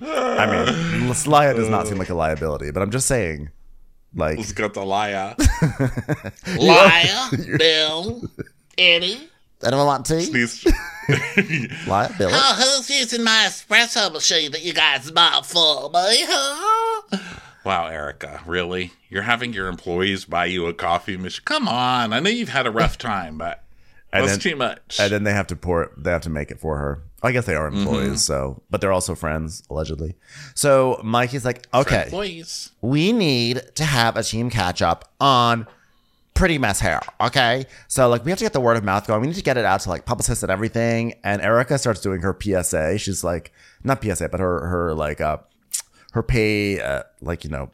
I 0.00 0.46
mean, 0.46 1.14
Laya 1.26 1.54
does 1.54 1.68
not 1.68 1.86
seem 1.86 1.98
like 1.98 2.10
a 2.10 2.14
liability, 2.14 2.70
but 2.70 2.82
I'm 2.82 2.90
just 2.90 3.06
saying, 3.06 3.50
like, 4.14 4.38
He's 4.38 4.52
got 4.52 4.74
the 4.74 4.84
liar. 4.84 5.34
Liar, 6.58 7.28
Bill, 7.58 8.22
Eddie. 8.76 9.28
Anyone 9.64 9.86
want 9.86 10.06
tea? 10.06 10.26
He's 10.30 10.66
Laya, 11.86 12.10
Billy. 12.18 12.32
Oh, 12.34 12.76
who's 12.76 12.90
using 12.90 13.24
my 13.24 13.46
espresso 13.48 14.12
machine 14.12 14.50
that 14.52 14.62
you 14.62 14.74
guys 14.74 15.10
bought 15.10 15.46
for 15.46 15.88
me, 15.90 16.24
huh? 16.26 17.18
Wow, 17.64 17.86
Erica, 17.86 18.42
really? 18.46 18.92
You're 19.08 19.22
having 19.22 19.52
your 19.52 19.68
employees 19.68 20.24
buy 20.26 20.46
you 20.46 20.66
a 20.66 20.74
coffee 20.74 21.16
machine? 21.16 21.42
Come 21.44 21.66
on. 21.68 22.12
I 22.12 22.20
know 22.20 22.30
you've 22.30 22.48
had 22.50 22.66
a 22.66 22.70
rough 22.70 22.98
time, 22.98 23.38
but 23.38 23.62
And 24.12 24.22
that's 24.24 24.32
then- 24.44 24.52
too 24.52 24.56
much. 24.56 24.98
And 25.00 25.10
then 25.10 25.24
they 25.24 25.32
have 25.32 25.46
to 25.48 25.56
pour 25.56 25.82
it, 25.84 25.90
they 25.96 26.10
have 26.10 26.20
to 26.22 26.30
make 26.30 26.50
it 26.50 26.60
for 26.60 26.78
her. 26.78 27.02
I 27.22 27.32
guess 27.32 27.46
they 27.46 27.54
are 27.54 27.66
employees, 27.68 28.22
so, 28.22 28.62
but 28.70 28.82
they're 28.82 28.92
also 28.92 29.14
friends, 29.14 29.62
allegedly. 29.70 30.14
So 30.54 31.00
Mikey's 31.02 31.46
like, 31.46 31.66
okay. 31.72 32.10
We 32.82 33.12
need 33.12 33.62
to 33.76 33.84
have 33.84 34.18
a 34.18 34.22
team 34.22 34.50
catch 34.50 34.82
up 34.82 35.10
on 35.18 35.66
pretty 36.34 36.58
mess 36.58 36.80
hair. 36.80 37.00
Okay. 37.22 37.64
So 37.88 38.10
like 38.10 38.26
we 38.26 38.30
have 38.30 38.38
to 38.40 38.44
get 38.44 38.52
the 38.52 38.60
word 38.60 38.76
of 38.76 38.84
mouth 38.84 39.06
going. 39.06 39.22
We 39.22 39.28
need 39.28 39.36
to 39.36 39.42
get 39.42 39.56
it 39.56 39.64
out 39.64 39.80
to 39.82 39.88
like 39.88 40.04
publicists 40.04 40.42
and 40.42 40.52
everything. 40.52 41.14
And 41.24 41.40
Erica 41.40 41.78
starts 41.78 42.00
doing 42.02 42.20
her 42.20 42.36
PSA. 42.38 42.98
She's 42.98 43.24
like 43.24 43.52
not 43.84 44.02
PSA, 44.02 44.28
but 44.28 44.40
her 44.40 44.66
her 44.66 44.94
like 44.94 45.20
uh 45.22 45.38
her 46.14 46.22
pay 46.22 46.80
uh, 46.80 47.02
like 47.20 47.44
you 47.44 47.50
know 47.50 47.70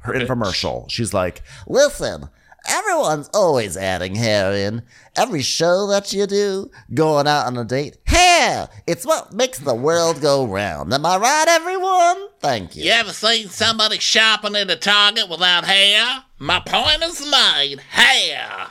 her 0.00 0.12
infomercial. 0.12 0.88
She's 0.90 1.12
like, 1.12 1.42
Listen, 1.66 2.28
everyone's 2.66 3.28
always 3.34 3.76
adding 3.76 4.14
hair 4.14 4.52
in. 4.52 4.82
Every 5.16 5.42
show 5.42 5.86
that 5.88 6.12
you 6.12 6.26
do, 6.26 6.70
going 6.92 7.26
out 7.26 7.46
on 7.46 7.58
a 7.58 7.64
date, 7.64 7.98
hair! 8.04 8.68
It's 8.86 9.04
what 9.04 9.32
makes 9.32 9.58
the 9.58 9.74
world 9.74 10.20
go 10.20 10.46
round. 10.46 10.92
Am 10.92 11.04
I 11.04 11.16
right, 11.16 11.46
everyone? 11.48 12.28
Thank 12.40 12.76
you. 12.76 12.84
You 12.84 12.90
ever 12.92 13.12
seen 13.12 13.48
somebody 13.48 13.98
shopping 13.98 14.54
at 14.56 14.70
a 14.70 14.76
Target 14.76 15.28
without 15.28 15.64
hair? 15.64 16.24
My 16.38 16.60
point 16.60 17.02
is 17.02 17.20
made. 17.28 17.80
Hair. 17.90 18.68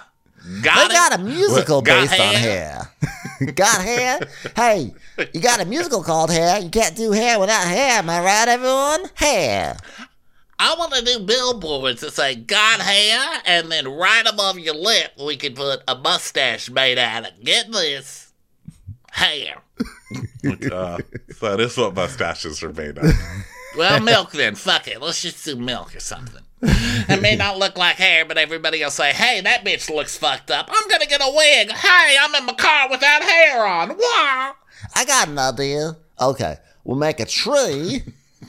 Got 0.62 0.76
They 0.90 0.96
it? 0.96 0.98
got 0.98 1.20
a 1.20 1.24
musical 1.24 1.82
Got 1.82 2.02
based 2.10 2.20
on 2.20 2.36
hair? 2.36 2.90
hair. 3.40 3.52
got 3.54 3.82
hair? 3.82 4.20
Hey, 4.56 4.94
you 5.34 5.40
got 5.42 5.62
a 5.62 5.66
musical 5.66 6.04
called 6.04 6.32
Hair. 6.32 6.60
You 6.62 6.70
can't 6.70 6.96
do 6.96 7.12
hair 7.12 7.40
without 7.40 7.66
hair. 7.66 8.00
Am 8.00 8.10
I 8.10 8.20
right, 8.22 8.48
everyone? 8.50 9.10
Hair. 9.16 9.78
I 10.60 10.76
want 10.78 10.94
to 10.94 11.04
do 11.04 11.20
billboards 11.20 12.02
that 12.02 12.14
say 12.14 12.36
"got 12.36 12.80
hair," 12.80 13.42
and 13.46 13.72
then 13.72 13.88
right 13.88 14.26
above 14.28 14.60
your 14.60 14.76
lip, 14.76 15.14
we 15.22 15.36
could 15.36 15.56
put 15.56 15.82
a 15.88 15.96
mustache 15.96 16.70
made 16.70 16.98
out 16.98 17.26
of. 17.28 17.44
Get 17.44 17.72
this, 17.72 18.32
hair. 19.12 19.62
Uh, 20.72 20.98
that 21.42 21.60
is 21.60 21.76
what 21.78 21.96
mustaches 21.96 22.62
are 22.62 22.72
made 22.74 22.98
of. 22.98 23.06
Well, 23.78 24.00
milk 24.02 24.32
then. 24.32 24.56
Fuck 24.56 24.88
it. 24.88 25.02
Let's 25.02 25.22
just 25.22 25.44
do 25.46 25.56
milk 25.56 25.96
or 25.96 26.00
something. 26.00 26.42
It 26.62 27.22
may 27.22 27.36
not 27.36 27.58
look 27.58 27.78
like 27.78 27.98
hair, 27.98 28.24
but 28.24 28.38
everybody 28.38 28.82
will 28.82 28.90
say, 28.92 29.12
"Hey, 29.12 29.42
that 29.42 29.66
bitch 29.66 29.90
looks 29.94 30.16
fucked 30.18 30.50
up. 30.52 30.70
I'm 30.72 30.88
gonna 30.90 31.06
get 31.08 31.20
a 31.22 31.30
wig." 31.36 31.72
Hey, 31.72 32.16
I'm 32.22 32.34
in 32.36 32.46
my 32.46 32.54
car 32.54 32.88
without 32.90 33.22
hair 33.24 33.66
on. 33.66 33.90
Wah. 33.90 34.54
I 34.96 35.06
got 35.06 35.28
an 35.28 35.38
idea. 35.38 35.98
Okay, 36.22 36.58
we'll 36.86 36.98
make 36.98 37.20
a 37.20 37.26
tree, 37.26 38.04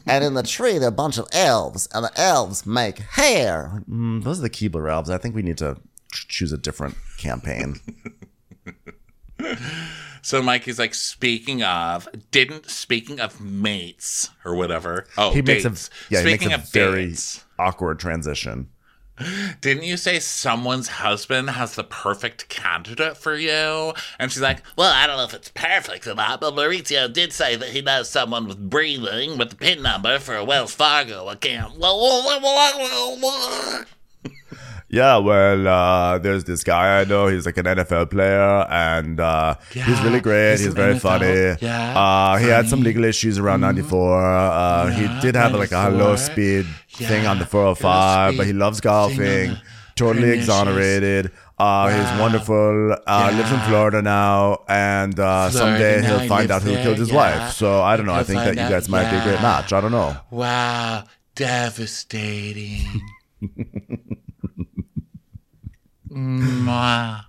and 0.07 0.23
in 0.25 0.35
the 0.35 0.43
tree 0.45 0.75
there 0.79 0.85
are 0.85 0.89
a 0.89 0.93
bunch 0.93 1.19
of 1.19 1.27
elves, 1.33 1.89
and 1.93 2.05
the 2.05 2.13
elves 2.21 2.65
make 2.67 2.99
hair. 2.99 3.83
mm, 3.91 4.23
those 4.23 4.39
are 4.39 4.43
the 4.43 4.51
Keebler 4.51 4.89
elves. 4.93 5.11
I 5.11 5.19
think 5.19 5.35
we 5.35 5.43
need 5.43 5.59
to 5.59 5.77
ch- 6.13 6.29
choose 6.29 6.53
a 6.53 6.59
different 6.59 6.95
campaign. 7.19 7.81
So 10.25 10.41
Mikey's 10.41 10.79
like, 10.79 10.95
speaking 10.95 11.63
of, 11.63 12.09
didn't 12.31 12.71
speaking 12.71 13.21
of 13.21 13.43
mates 13.43 14.31
or 14.43 14.55
whatever. 14.55 15.07
Oh, 15.19 15.35
He 15.35 15.43
makes 15.43 15.67
a 15.67 15.75
yeah, 16.09 16.21
he 16.21 16.25
makes 16.25 16.47
a 16.47 16.55
of 16.55 16.73
very 16.73 17.09
dates, 17.09 17.45
awkward 17.59 17.99
transition. 17.99 18.71
didn't 19.61 19.85
you 19.85 19.99
say 19.99 20.19
someone's 20.19 20.89
husband 20.89 21.51
has 21.51 21.75
the 21.75 21.85
perfect 21.85 22.49
candidate 22.49 23.19
for 23.19 23.37
you? 23.37 23.93
And 24.19 24.33
she's 24.33 24.41
like, 24.41 24.63
Well, 24.79 24.91
I 24.91 25.07
don't 25.07 25.19
know 25.19 25.25
if 25.25 25.35
it's 25.35 25.51
perfect 25.51 26.07
or 26.07 26.15
not, 26.15 26.41
but 26.41 26.55
Mauricio 26.55 27.13
did 27.13 27.35
say 27.35 27.55
that 27.57 27.69
he 27.69 27.83
knows 27.83 28.09
someone 28.09 28.49
with 28.49 28.71
breathing 28.71 29.37
with 29.37 29.51
the 29.51 29.57
PIN 29.57 29.83
number 29.83 30.19
for 30.19 30.37
a 30.37 30.45
Wells 30.45 30.75
Fargo 30.75 31.29
account. 31.29 31.79
Yeah, 34.95 35.17
well, 35.17 35.67
uh, 35.67 36.19
there's 36.19 36.45
this 36.45 36.63
guy 36.63 37.01
I 37.01 37.05
know. 37.05 37.27
He's 37.27 37.47
like 37.47 37.57
an 37.59 37.65
NFL 37.67 38.11
player, 38.11 38.65
and 38.71 39.19
uh, 39.19 39.57
he's 39.73 40.01
really 40.03 40.21
great. 40.21 40.53
He's, 40.53 40.67
he's 40.67 40.75
very 40.75 40.95
NFL, 40.95 41.01
funny. 41.01 41.57
yeah, 41.61 41.99
uh, 41.99 42.37
he 42.37 42.47
had 42.47 42.69
some 42.69 42.81
legal 42.83 43.03
issues 43.05 43.37
around 43.39 43.61
'94. 43.61 44.25
Uh, 44.25 44.91
he 44.91 45.09
did 45.21 45.35
have 45.35 45.53
like 45.53 45.73
a 45.73 45.89
low 45.91 46.15
speed 46.15 46.65
thing 46.93 47.27
on 47.27 47.41
the 47.41 47.47
405, 47.47 48.37
but 48.37 48.47
he 48.47 48.53
loves 48.53 48.81
golfing. 48.81 49.57
Totally 49.97 50.23
pernicious. 50.23 50.45
exonerated. 50.45 51.31
Uh, 51.57 51.89
He's 51.89 52.21
wonderful. 52.21 52.97
Uh, 53.07 53.33
Lives 53.37 53.53
in 53.53 53.61
Florida 53.61 54.03
now, 54.03 54.65
and 54.69 55.19
uh, 55.21 55.51
someday 55.51 56.01
now, 56.03 56.19
he'll 56.19 56.29
find 56.29 56.51
out 56.51 56.63
who 56.63 56.71
there, 56.73 56.83
killed 56.83 56.99
his 56.99 57.11
yeah. 57.11 57.17
wife. 57.17 57.53
So 57.53 57.81
I 57.81 57.97
don't 57.97 58.07
know. 58.07 58.13
I 58.13 58.19
He'll 58.19 58.25
think 58.25 58.39
that 58.41 58.57
find 58.57 58.59
you 58.59 58.69
guys 58.75 58.89
might 58.89 59.11
be 59.11 59.17
a 59.17 59.23
great 59.23 59.41
match. 59.41 59.73
I 59.73 59.81
don't 59.81 59.93
know. 59.93 60.17
wow, 60.31 61.05
devastating. 61.35 63.01
Mwah. 66.15 67.25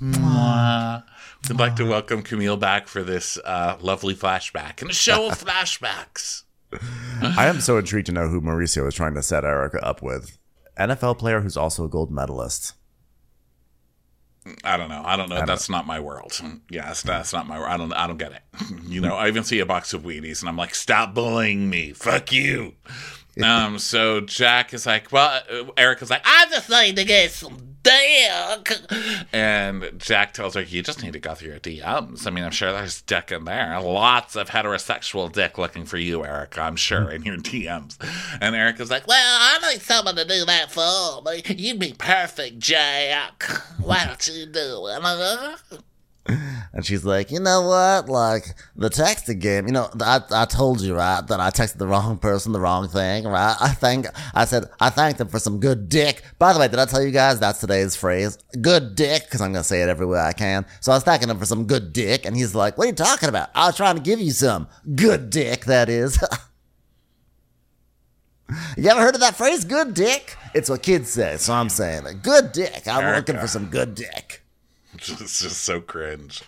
Mwah. 0.00 1.02
I'd 1.50 1.58
like 1.58 1.76
to 1.76 1.84
welcome 1.84 2.22
Camille 2.22 2.56
back 2.56 2.88
for 2.88 3.02
this 3.02 3.38
uh, 3.44 3.76
lovely 3.80 4.14
flashback 4.14 4.82
and 4.82 4.90
a 4.90 4.94
show 4.94 5.28
of 5.28 5.42
flashbacks. 5.42 6.42
I 7.22 7.46
am 7.46 7.60
so 7.60 7.78
intrigued 7.78 8.06
to 8.06 8.12
know 8.12 8.28
who 8.28 8.40
Mauricio 8.40 8.86
is 8.86 8.94
trying 8.94 9.14
to 9.14 9.22
set 9.22 9.44
Erica 9.44 9.84
up 9.84 10.02
with. 10.02 10.36
NFL 10.78 11.18
player 11.18 11.40
who's 11.40 11.56
also 11.56 11.84
a 11.84 11.88
gold 11.88 12.10
medalist. 12.10 12.74
I 14.64 14.76
don't 14.76 14.88
know. 14.88 15.02
I 15.04 15.16
don't 15.16 15.28
know. 15.28 15.44
that's 15.44 15.68
not 15.68 15.86
my 15.86 16.00
world. 16.00 16.40
Yes, 16.70 17.02
that's 17.02 17.32
not 17.32 17.46
my. 17.46 17.60
I 17.60 17.76
don't. 17.76 17.92
I 17.92 18.06
don't 18.06 18.18
get 18.18 18.32
it. 18.32 18.42
You 18.88 19.02
know, 19.02 19.16
I 19.16 19.28
even 19.28 19.44
see 19.44 19.58
a 19.60 19.66
box 19.66 19.92
of 19.92 20.02
Wheaties, 20.02 20.40
and 20.40 20.48
I'm 20.48 20.56
like, 20.56 20.74
"Stop 20.74 21.12
bullying 21.12 21.68
me! 21.68 21.92
Fuck 21.92 22.32
you!" 22.32 22.74
Um. 23.42 23.78
So 23.78 24.20
Jack 24.20 24.74
is 24.74 24.86
like, 24.86 25.12
"Well," 25.12 25.42
uh, 25.50 25.64
Erica's 25.76 26.10
like, 26.10 26.22
"I 26.24 26.46
just 26.50 26.68
need 26.70 26.96
to 26.96 27.04
get 27.04 27.30
some 27.30 27.76
dick," 27.82 28.72
and 29.32 29.92
Jack 29.98 30.34
tells 30.34 30.54
her, 30.54 30.62
"You 30.62 30.82
just 30.82 31.02
need 31.02 31.12
to 31.12 31.20
go 31.20 31.34
through 31.34 31.50
your 31.50 31.60
DMs. 31.60 32.26
I 32.26 32.30
mean, 32.30 32.44
I'm 32.44 32.50
sure 32.50 32.72
there's 32.72 33.02
dick 33.02 33.30
in 33.32 33.44
there. 33.44 33.80
Lots 33.80 34.36
of 34.36 34.50
heterosexual 34.50 35.32
dick 35.32 35.58
looking 35.58 35.84
for 35.84 35.98
you, 35.98 36.24
Erica. 36.24 36.60
I'm 36.62 36.76
sure 36.76 37.10
in 37.10 37.22
your 37.22 37.36
DMs." 37.36 37.96
And 38.40 38.54
Erica's 38.54 38.90
like, 38.90 39.06
Well, 39.06 39.16
I 39.40 39.72
need 39.72 39.82
someone 39.82 40.16
to 40.16 40.24
do 40.24 40.44
that 40.44 40.70
for 40.70 41.22
me. 41.22 41.42
You'd 41.56 41.78
be 41.78 41.92
perfect, 41.92 42.58
Jack. 42.58 43.44
Why 43.80 44.04
don't 44.06 44.28
you 44.28 44.46
do 44.46 44.86
it? 44.88 45.80
And 46.72 46.84
she's 46.84 47.04
like, 47.04 47.30
you 47.30 47.40
know 47.40 47.62
what? 47.62 48.08
Like 48.08 48.54
the 48.76 48.90
texting 48.90 49.40
game. 49.40 49.66
You 49.66 49.72
know, 49.72 49.88
I, 50.00 50.20
I 50.30 50.44
told 50.44 50.80
you 50.80 50.94
right 50.94 51.26
that 51.26 51.40
I 51.40 51.50
texted 51.50 51.78
the 51.78 51.86
wrong 51.86 52.18
person 52.18 52.52
the 52.52 52.60
wrong 52.60 52.88
thing, 52.88 53.24
right? 53.24 53.56
I 53.60 53.70
think 53.70 54.06
I 54.34 54.44
said 54.44 54.64
I 54.80 54.90
thanked 54.90 55.20
him 55.20 55.28
for 55.28 55.38
some 55.38 55.60
good 55.60 55.88
dick. 55.88 56.22
By 56.38 56.52
the 56.52 56.60
way, 56.60 56.68
did 56.68 56.78
I 56.78 56.84
tell 56.84 57.02
you 57.02 57.10
guys 57.10 57.40
that's 57.40 57.60
today's 57.60 57.96
phrase? 57.96 58.38
Good 58.60 58.94
dick, 58.94 59.24
because 59.24 59.40
I'm 59.40 59.52
gonna 59.52 59.64
say 59.64 59.82
it 59.82 59.88
everywhere 59.88 60.22
I 60.22 60.32
can. 60.32 60.66
So 60.80 60.92
I 60.92 60.96
was 60.96 61.04
thanking 61.04 61.30
him 61.30 61.38
for 61.38 61.46
some 61.46 61.66
good 61.66 61.92
dick, 61.92 62.26
and 62.26 62.36
he's 62.36 62.54
like, 62.54 62.76
"What 62.76 62.84
are 62.84 62.88
you 62.88 62.94
talking 62.94 63.28
about? 63.28 63.50
I 63.54 63.66
was 63.66 63.76
trying 63.76 63.96
to 63.96 64.02
give 64.02 64.20
you 64.20 64.32
some 64.32 64.68
good 64.94 65.30
dick. 65.30 65.64
That 65.64 65.88
is." 65.88 66.22
you 68.76 68.88
ever 68.88 69.00
heard 69.00 69.14
of 69.14 69.20
that 69.20 69.36
phrase? 69.36 69.64
Good 69.64 69.94
dick. 69.94 70.36
It's 70.54 70.70
what 70.70 70.82
kids 70.82 71.10
say, 71.10 71.36
so 71.36 71.52
I'm 71.52 71.68
saying 71.68 72.06
it. 72.06 72.22
Good 72.22 72.52
dick. 72.52 72.86
I'm 72.86 73.14
looking 73.14 73.38
for 73.38 73.46
some 73.46 73.66
good 73.66 73.94
dick. 73.94 74.42
it's 75.20 75.40
just 75.40 75.62
so 75.62 75.80
cringe. 75.80 76.42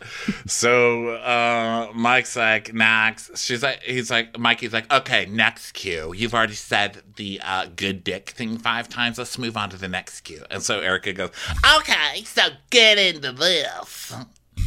So 0.46 1.11
uh 1.14 1.90
Mike's 1.94 2.36
like, 2.36 2.72
next. 2.74 3.38
She's 3.38 3.62
like, 3.62 3.82
he's 3.82 4.11
like, 4.11 4.38
Mikey's 4.38 4.72
like, 4.72 4.92
okay, 4.92 5.26
next 5.26 5.72
cue. 5.72 6.12
You've 6.14 6.34
already 6.34 6.55
said 6.55 7.03
the 7.16 7.40
uh, 7.42 7.66
good 7.76 8.05
dick 8.05 8.30
thing 8.30 8.59
five 8.59 8.88
times. 8.88 9.18
Let's 9.18 9.38
move 9.38 9.57
on 9.57 9.70
to 9.70 9.76
the 9.76 9.88
next 9.88 10.20
cue. 10.22 10.44
And 10.51 10.62
so 10.62 10.80
Erica 10.80 11.12
goes, 11.12 11.30
okay, 11.78 12.22
so 12.24 12.42
get 12.70 12.98
into 12.98 13.32
this. 13.32 14.14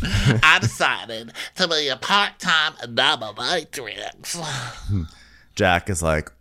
I 0.04 0.60
decided 0.60 1.34
to 1.56 1.68
be 1.68 1.88
a 1.88 1.98
part-time 1.98 2.74
dominatrix. 2.96 4.38
Jack 5.56 5.90
is 5.90 6.02
like, 6.02 6.32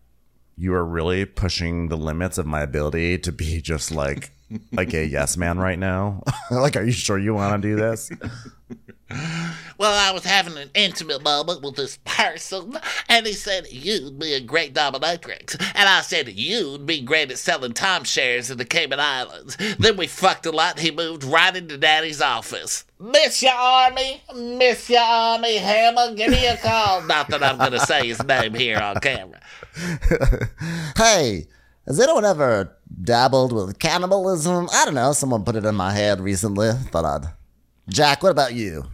you 0.57 0.75
are 0.75 0.85
really 0.85 1.25
pushing 1.25 1.89
the 1.89 1.97
limits 1.97 2.39
of 2.39 2.47
my 2.47 2.63
ability 2.63 3.19
to 3.19 3.33
be 3.33 3.61
just 3.61 3.91
like 3.91 4.31
a 4.77 5.05
yes 5.05 5.37
man 5.37 5.59
right 5.59 5.79
now. 5.79 6.23
like, 6.51 6.77
are 6.77 6.85
you 6.85 6.93
sure 6.93 7.19
you 7.19 7.35
want 7.35 7.63
to 7.63 7.69
do 7.69 7.77
this? 7.77 8.11
Well, 9.79 9.93
I 9.93 10.13
was 10.13 10.25
having 10.25 10.57
an 10.57 10.71
intimate 10.75 11.23
moment 11.23 11.63
with 11.63 11.75
this 11.77 11.99
person, 12.05 12.79
and 13.09 13.27
he 13.27 13.33
said, 13.33 13.67
You'd 13.71 14.19
be 14.19 14.33
a 14.35 14.41
great 14.41 14.75
dominatrix. 14.75 15.61
And 15.75 15.89
I 15.89 16.03
said, 16.03 16.29
You'd 16.29 16.87
be 16.87 17.01
great 17.01 17.31
at 17.31 17.39
selling 17.39 17.73
timeshares 17.73 18.51
in 18.51 18.59
the 18.59 18.65
Cayman 18.65 19.01
Islands. 19.01 19.57
Then 19.79 19.97
we 19.97 20.07
fucked 20.07 20.47
a 20.47 20.53
lot, 20.53 20.77
and 20.77 20.81
he 20.81 20.91
moved 20.93 21.25
right 21.25 21.55
into 21.55 21.77
Daddy's 21.77 22.23
office. 22.23 22.85
Miss 23.01 23.43
your 23.43 23.55
Army? 23.55 24.23
Miss 24.35 24.89
your 24.89 25.01
Armie 25.03 25.57
Hammer? 25.57 26.15
Give 26.15 26.31
me 26.31 26.47
a 26.47 26.57
call. 26.57 27.03
Not 27.07 27.29
that 27.29 27.43
I'm 27.43 27.59
going 27.59 27.73
to 27.73 27.81
say 27.81 28.07
his 28.07 28.23
name 28.23 28.55
here 28.55 28.79
on 28.79 28.97
camera. 29.01 29.41
Hey, 30.97 31.49
has 31.87 31.99
anyone 31.99 32.25
ever 32.25 32.77
dabbled 33.03 33.53
with 33.53 33.79
cannibalism? 33.79 34.69
I 34.73 34.85
don't 34.85 34.95
know. 34.95 35.13
Someone 35.13 35.45
put 35.45 35.57
it 35.57 35.65
in 35.65 35.75
my 35.75 35.93
head 35.93 36.21
recently. 36.21 36.73
Thought 36.73 37.05
I'd. 37.05 37.33
Jack, 37.89 38.23
what 38.23 38.33
about 38.33 38.55
you? 38.55 38.85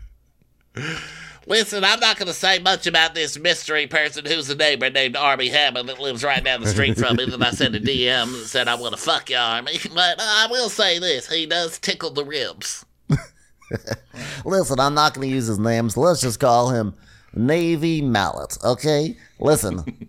Listen, 1.47 1.83
I'm 1.83 1.99
not 2.01 2.19
going 2.19 2.27
to 2.29 2.35
say 2.35 2.59
much 2.59 2.87
about 2.87 3.15
this 3.15 3.39
mystery 3.39 3.87
person 3.87 4.27
who's 4.27 4.51
a 4.51 4.55
neighbor 4.55 4.91
named 4.91 5.17
Armie 5.17 5.49
Hammer 5.49 5.83
that 5.83 5.99
lives 5.99 6.23
right 6.23 6.45
down 6.45 6.61
the 6.61 6.69
street 6.69 6.99
from 6.99 7.17
me 7.17 7.25
that 7.25 7.43
I 7.43 7.51
sent 7.53 7.75
a 7.75 7.81
DM 7.81 8.33
that 8.33 8.47
said 8.47 8.69
I 8.69 8.75
want 8.75 8.95
to 8.95 9.01
fuck 9.01 9.31
you, 9.31 9.37
Army. 9.37 9.79
But 9.95 10.21
I 10.21 10.47
will 10.51 10.69
say 10.69 10.99
this 10.99 11.31
he 11.31 11.47
does 11.47 11.79
tickle 11.79 12.11
the 12.11 12.25
ribs. 12.25 12.85
Listen, 14.45 14.79
I'm 14.79 14.95
not 14.95 15.15
going 15.15 15.29
to 15.29 15.35
use 15.35 15.47
his 15.47 15.59
name, 15.59 15.89
so 15.89 16.01
let's 16.01 16.21
just 16.21 16.39
call 16.39 16.69
him 16.69 16.95
Navy 17.35 18.03
Mallet, 18.03 18.59
okay? 18.63 19.17
Listen, 19.41 20.09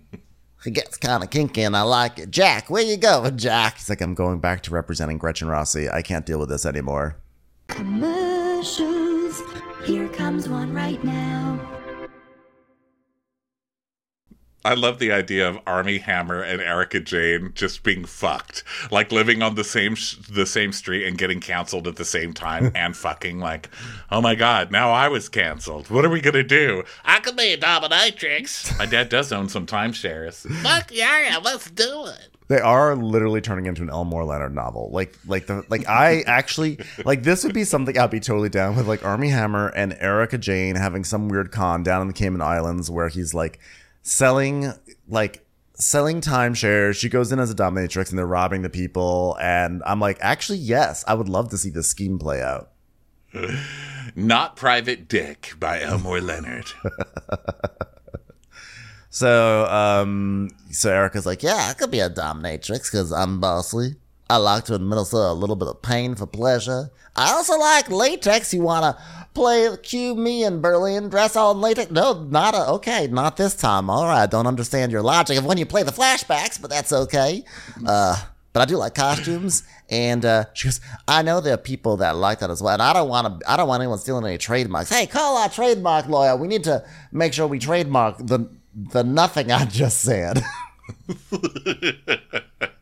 he 0.64 0.72
gets 0.72 0.97
kind 0.97 1.24
of 1.24 1.30
kinky 1.30 1.64
and 1.64 1.76
I 1.76 1.82
like 1.82 2.20
it. 2.20 2.32
Jack, 2.32 2.70
where 2.70 2.84
you 2.84 2.97
going, 2.97 3.38
Jack? 3.45 3.76
It's 3.78 3.89
like 3.89 4.01
I'm 4.01 4.14
going 4.14 4.39
back 4.39 4.64
to 4.64 4.72
representing 4.72 5.18
Gretchen 5.18 5.47
Rossi. 5.47 5.89
I 5.89 6.01
can't 6.01 6.26
deal 6.26 6.39
with 6.39 6.49
this 6.49 6.66
anymore. 6.66 7.18
Commercials. 7.68 9.41
Here 9.86 10.10
comes 10.10 10.49
one 10.49 10.74
right 10.74 11.01
now. 11.03 11.78
I 14.70 14.76
love 14.76 14.99
the 14.99 15.11
idea 15.11 15.49
of 15.49 15.57
Armie 15.65 15.97
Hammer 15.97 16.43
and 16.43 16.61
Erika 16.61 16.99
Jayne 16.99 17.53
just 17.55 17.82
being 17.82 18.05
fucked, 18.05 18.63
like 18.91 19.11
living 19.11 19.41
on 19.41 19.55
the 19.55 19.63
same 19.63 19.95
sh- 19.95 20.17
the 20.30 20.45
same 20.45 20.74
street 20.74 21.07
and 21.07 21.17
getting 21.17 21.39
canceled 21.39 21.88
at 21.88 21.95
the 21.95 22.05
same 22.05 22.34
time 22.34 22.72
and 22.76 22.95
fucking 22.95 23.39
like, 23.39 23.72
oh 24.11 24.22
my 24.22 24.36
god, 24.36 24.72
now 24.72 24.91
I 24.91 25.07
was 25.07 25.28
canceled. 25.28 25.89
What 25.89 26.05
are 26.05 26.09
we 26.09 26.22
gonna 26.22 26.43
do? 26.43 26.84
I 27.03 27.20
could 27.20 27.36
be 27.36 27.51
a 27.51 27.57
dominatrix. 27.57 28.78
My 28.78 28.86
dad 28.86 29.09
does 29.09 29.32
own 29.32 29.49
some 29.49 29.65
timeshares. 29.65 30.47
Fuck 30.61 30.91
yeah, 30.93 31.39
let's 31.43 31.72
do 31.72 32.05
it. 32.05 32.30
They 32.47 32.59
are 32.59 32.95
literally 32.95 33.41
turning 33.41 33.67
into 33.67 33.84
an 33.84 33.91
Elmore 33.91 34.26
Leonard 34.26 34.55
novel. 34.55 34.89
Like, 34.91 35.15
like 35.28 35.45
the 35.45 35.63
like 35.70 35.88
I 35.88 36.22
actually 36.28 36.80
like 37.05 37.22
this 37.24 37.43
would 37.43 37.53
be 37.53 37.63
something 37.63 37.97
I'd 37.97 38.09
be 38.11 38.20
totally 38.20 38.49
down 38.49 38.76
with. 38.76 38.88
Like 38.88 39.05
Armie 39.05 39.30
Hammer 39.30 39.67
and 39.70 39.95
Erika 39.99 40.38
Jayne 40.38 40.76
having 40.76 41.03
some 41.03 41.28
weird 41.28 41.51
con 41.51 41.82
down 41.82 42.01
in 42.01 42.07
the 42.07 42.13
Cayman 42.13 42.41
Islands 42.41 42.89
where 42.89 43.07
he's 43.07 43.34
like 43.36 43.59
selling 44.01 44.73
like 45.07 45.45
selling 45.75 46.21
timeshares. 46.21 46.95
She 46.95 47.09
goes 47.09 47.31
in 47.31 47.39
as 47.39 47.49
a 47.51 47.55
dominatrix 47.55 48.09
and 48.09 48.19
they're 48.19 48.25
robbing 48.27 48.61
the 48.61 48.69
people. 48.69 49.37
And 49.41 49.81
I'm 49.85 49.99
like, 49.99 50.17
actually, 50.21 50.59
yes, 50.59 51.03
I 51.07 51.13
would 51.13 51.29
love 51.29 51.49
to 51.49 51.57
see 51.57 51.69
this 51.69 51.87
scheme 51.87 52.19
play 52.19 52.41
out. 52.41 52.71
Not 54.15 54.55
Private 54.55 55.07
Dick 55.07 55.53
by 55.59 55.81
Elmore 55.81 56.21
Leonard. 56.21 56.71
So, 59.09 59.65
um, 59.65 60.49
So 60.71 60.91
Erica's 60.91 61.25
like, 61.25 61.41
yeah, 61.43 61.67
I 61.69 61.73
could 61.73 61.91
be 61.91 61.99
a 61.99 62.09
dominatrix 62.09 62.91
because 62.91 63.11
I'm 63.11 63.39
bossy. 63.39 63.95
I 64.30 64.38
like 64.38 64.65
to 64.65 64.75
administer 64.75 65.17
a 65.17 65.34
little 65.34 65.55
bit 65.55 65.67
of 65.67 65.82
pain 65.82 66.13
for 66.13 66.27
pleasure. 66.27 66.91
I 67.15 67.32
also 67.32 67.57
like 67.57 67.89
latex. 67.89 68.53
You 68.53 68.61
want 68.61 68.84
to 68.84 69.01
play 69.34 69.69
cue 69.82 70.15
me 70.15 70.43
in 70.43 70.61
Berlin 70.61 71.09
dress 71.09 71.36
all 71.36 71.51
in 71.51 71.61
latex? 71.61 71.89
No, 71.89 72.23
not 72.23 72.53
a, 72.53 72.67
okay, 72.73 73.07
not 73.07 73.38
this 73.38 73.55
time. 73.55 73.89
All 73.89 74.05
right, 74.05 74.30
don't 74.30 74.45
understand 74.45 74.91
your 74.91 75.01
logic 75.01 75.38
of 75.39 75.45
when 75.45 75.57
you 75.57 75.65
play 75.65 75.82
the 75.82 75.91
flashbacks, 75.91 76.61
but 76.61 76.69
that's 76.69 76.93
okay. 76.93 77.43
Uh, 77.86 78.23
but 78.53 78.61
I 78.61 78.65
do 78.65 78.77
like 78.77 78.93
costumes, 78.95 79.63
and 79.89 80.23
uh, 80.25 80.45
she 80.53 80.67
goes, 80.67 80.82
I 81.07 81.21
know 81.23 81.39
there 81.41 81.53
are 81.55 81.57
people 81.57 81.97
that 81.97 82.15
like 82.15 82.39
that 82.39 82.49
as 82.51 82.61
well, 82.61 82.73
and 82.73 82.82
I 82.82 82.93
don't 82.93 83.09
want 83.09 83.39
to. 83.39 83.51
I 83.51 83.57
don't 83.57 83.67
want 83.67 83.82
anyone 83.82 83.97
stealing 83.99 84.25
any 84.25 84.38
trademarks. 84.38 84.89
Hey, 84.89 85.07
call 85.07 85.38
our 85.38 85.49
trademark 85.49 86.07
lawyer. 86.07 86.36
We 86.36 86.47
need 86.47 86.63
to 86.65 86.84
make 87.11 87.34
sure 87.34 87.47
we 87.47 87.59
trademark 87.59 88.17
the 88.17 88.49
the 88.75 89.03
nothing 89.03 89.51
I 89.51 89.65
just 89.65 90.01
said. 90.01 90.43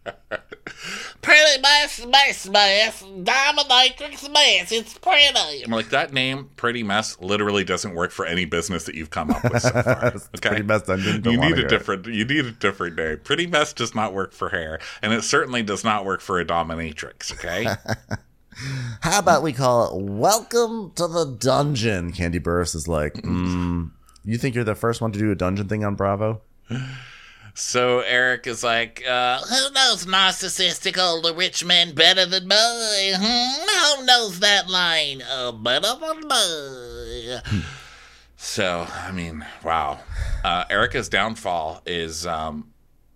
Pretty 1.21 1.61
mess, 1.61 2.05
mess, 2.05 2.47
mess, 2.49 3.03
dominatrix 3.03 4.31
mess. 4.31 4.71
It's 4.71 4.97
pretty. 4.97 5.63
I'm 5.65 5.71
like 5.71 5.89
that 5.89 6.13
name, 6.13 6.49
Pretty 6.55 6.83
Mess, 6.83 7.19
literally 7.19 7.63
doesn't 7.65 7.95
work 7.95 8.11
for 8.11 8.25
any 8.25 8.45
business 8.45 8.85
that 8.85 8.95
you've 8.95 9.09
come 9.09 9.31
up 9.31 9.43
with 9.43 9.61
so 9.61 9.69
far. 9.71 10.13
Okay, 10.37 10.49
Pretty 10.49 10.63
Mess 10.63 10.83
Dungeon, 10.83 11.21
don't 11.21 11.33
You 11.33 11.39
need 11.39 11.51
a 11.53 11.55
hear 11.57 11.65
it. 11.65 11.69
different. 11.69 12.05
You 12.05 12.23
need 12.23 12.45
a 12.45 12.51
different 12.51 12.95
name. 12.95 13.19
Pretty 13.23 13.45
Mess 13.47 13.73
does 13.73 13.93
not 13.93 14.13
work 14.13 14.31
for 14.31 14.49
hair, 14.49 14.79
and 15.01 15.11
it 15.11 15.23
certainly 15.23 15.63
does 15.63 15.83
not 15.83 16.05
work 16.05 16.21
for 16.21 16.39
a 16.39 16.45
dominatrix. 16.45 17.33
Okay. 17.33 17.67
How 19.01 19.19
about 19.19 19.43
we 19.43 19.53
call 19.53 19.87
it 19.99 20.03
Welcome 20.03 20.91
to 20.95 21.07
the 21.07 21.25
Dungeon? 21.25 22.11
Kandi 22.13 22.39
Burruss 22.41 22.73
is 22.73 22.87
like, 22.87 23.13
mm, 23.23 23.91
you 24.23 24.37
think 24.37 24.55
you're 24.55 24.63
the 24.63 24.75
first 24.75 25.01
one 25.01 25.11
to 25.11 25.19
do 25.19 25.31
a 25.31 25.35
dungeon 25.35 25.67
thing 25.67 25.83
on 25.83 25.95
Bravo? 25.95 26.41
So 27.59 28.01
Eric 28.01 28.45
is 28.45 28.63
like, 28.63 29.03
uh, 29.07 29.39
who 29.39 29.71
knows 29.71 30.05
narcissistic 30.05 30.95
older 30.99 31.33
rich 31.33 31.65
men 31.65 31.95
better 31.95 32.23
than 32.27 32.47
me? 32.47 33.13
Hmm? 33.15 33.97
Who 33.99 34.05
knows 34.05 34.39
that 34.41 34.69
line? 34.69 35.23
Uh, 35.27 35.51
better 35.53 35.95
than 35.99 36.27
me. 36.27 37.37
So, 38.35 38.85
I 38.93 39.11
mean, 39.11 39.43
wow. 39.63 39.99
Uh, 40.43 40.65
Erica's 40.69 41.09
downfall 41.09 41.81
is 41.87 42.27
um, 42.27 42.71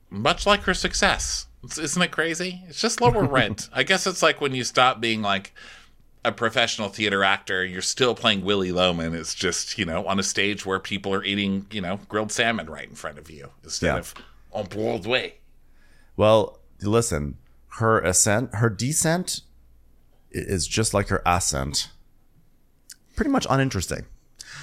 much 0.10 0.48
like 0.48 0.62
her 0.64 0.74
success. 0.74 1.46
It's- 1.64 1.78
Isn't 1.78 2.02
it 2.02 2.10
crazy? 2.10 2.64
It's 2.68 2.82
just 2.82 3.00
lower 3.00 3.24
rent. 3.28 3.70
I 3.72 3.84
guess 3.84 4.08
it's 4.08 4.24
like 4.24 4.42
when 4.42 4.56
you 4.56 4.64
stop 4.64 5.00
being 5.00 5.22
like 5.22 5.54
a 6.26 6.32
professional 6.32 6.90
theater 6.90 7.24
actor, 7.24 7.64
you're 7.64 7.84
still 7.84 8.16
playing 8.16 8.44
Willy 8.44 8.72
Loman. 8.72 9.14
It's 9.14 9.36
just, 9.36 9.78
you 9.78 9.86
know, 9.86 10.08
on 10.08 10.20
a 10.20 10.24
stage 10.24 10.66
where 10.66 10.80
people 10.80 11.14
are 11.14 11.24
eating, 11.24 11.68
you 11.70 11.82
know, 11.82 12.00
grilled 12.10 12.32
salmon 12.32 12.68
right 12.72 12.90
in 12.90 12.96
front 12.96 13.20
of 13.20 13.30
you 13.30 13.52
instead 13.64 13.86
Yeah. 13.94 13.98
of 14.00 14.16
on 14.54 14.66
Broadway. 14.66 15.36
Well, 16.18 16.60
listen, 16.82 17.38
her 17.78 18.00
ascent, 18.00 18.56
her 18.56 18.70
descent 18.70 19.42
is 20.32 20.68
just 20.68 20.94
like 20.94 21.08
her 21.08 21.22
ascent. 21.26 21.90
Pretty 23.16 23.32
much 23.32 23.48
uninteresting. 23.50 24.06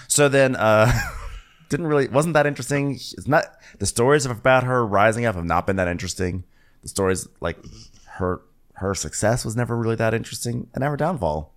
So 0.07 0.29
then, 0.29 0.57
uh, 0.57 0.93
didn't 1.69 1.87
really, 1.87 2.09
wasn't 2.09 2.35
that 2.35 2.47
interesting. 2.47 2.93
It's 2.93 3.29
not, 3.29 3.45
the 3.79 3.87
stories 3.87 4.25
about 4.27 4.65
her 4.65 4.87
rising 4.87 5.25
up 5.25 5.35
have 5.35 5.45
not 5.45 5.67
been 5.67 5.77
that 5.77 5.89
interesting. 5.89 6.45
The 6.83 6.89
stories, 6.89 7.29
like 7.41 7.59
her, 8.17 8.43
her 8.75 8.95
success 8.95 9.45
was 9.45 9.57
never 9.57 9.77
really 9.77 9.97
that 9.97 10.15
interesting 10.15 10.69
and 10.75 10.85
her 10.85 10.97
downfall. 10.97 11.53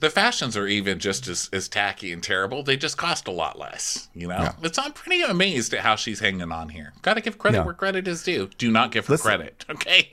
The 0.00 0.10
fashions 0.10 0.56
are 0.56 0.66
even 0.66 0.98
just 0.98 1.28
as, 1.28 1.48
as 1.52 1.68
tacky 1.68 2.12
and 2.12 2.22
terrible. 2.22 2.62
They 2.62 2.76
just 2.76 2.96
cost 2.96 3.28
a 3.28 3.30
lot 3.30 3.58
less. 3.58 4.08
You 4.14 4.28
know, 4.28 4.36
Yeah. 4.38 4.52
it's 4.62 4.78
I'm 4.78 4.92
pretty 4.92 5.22
amazed 5.22 5.72
at 5.74 5.80
how 5.80 5.96
she's 5.96 6.20
hanging 6.20 6.50
on 6.52 6.68
here. 6.70 6.92
Got 7.02 7.14
to 7.14 7.20
give 7.20 7.38
credit 7.38 7.58
Yeah. 7.58 7.64
where 7.64 7.74
credit 7.74 8.08
is 8.08 8.22
due. 8.22 8.50
Do 8.58 8.70
not 8.70 8.90
give 8.92 9.06
her 9.06 9.12
Listen. 9.14 9.24
credit, 9.26 9.64
okay? 9.70 10.10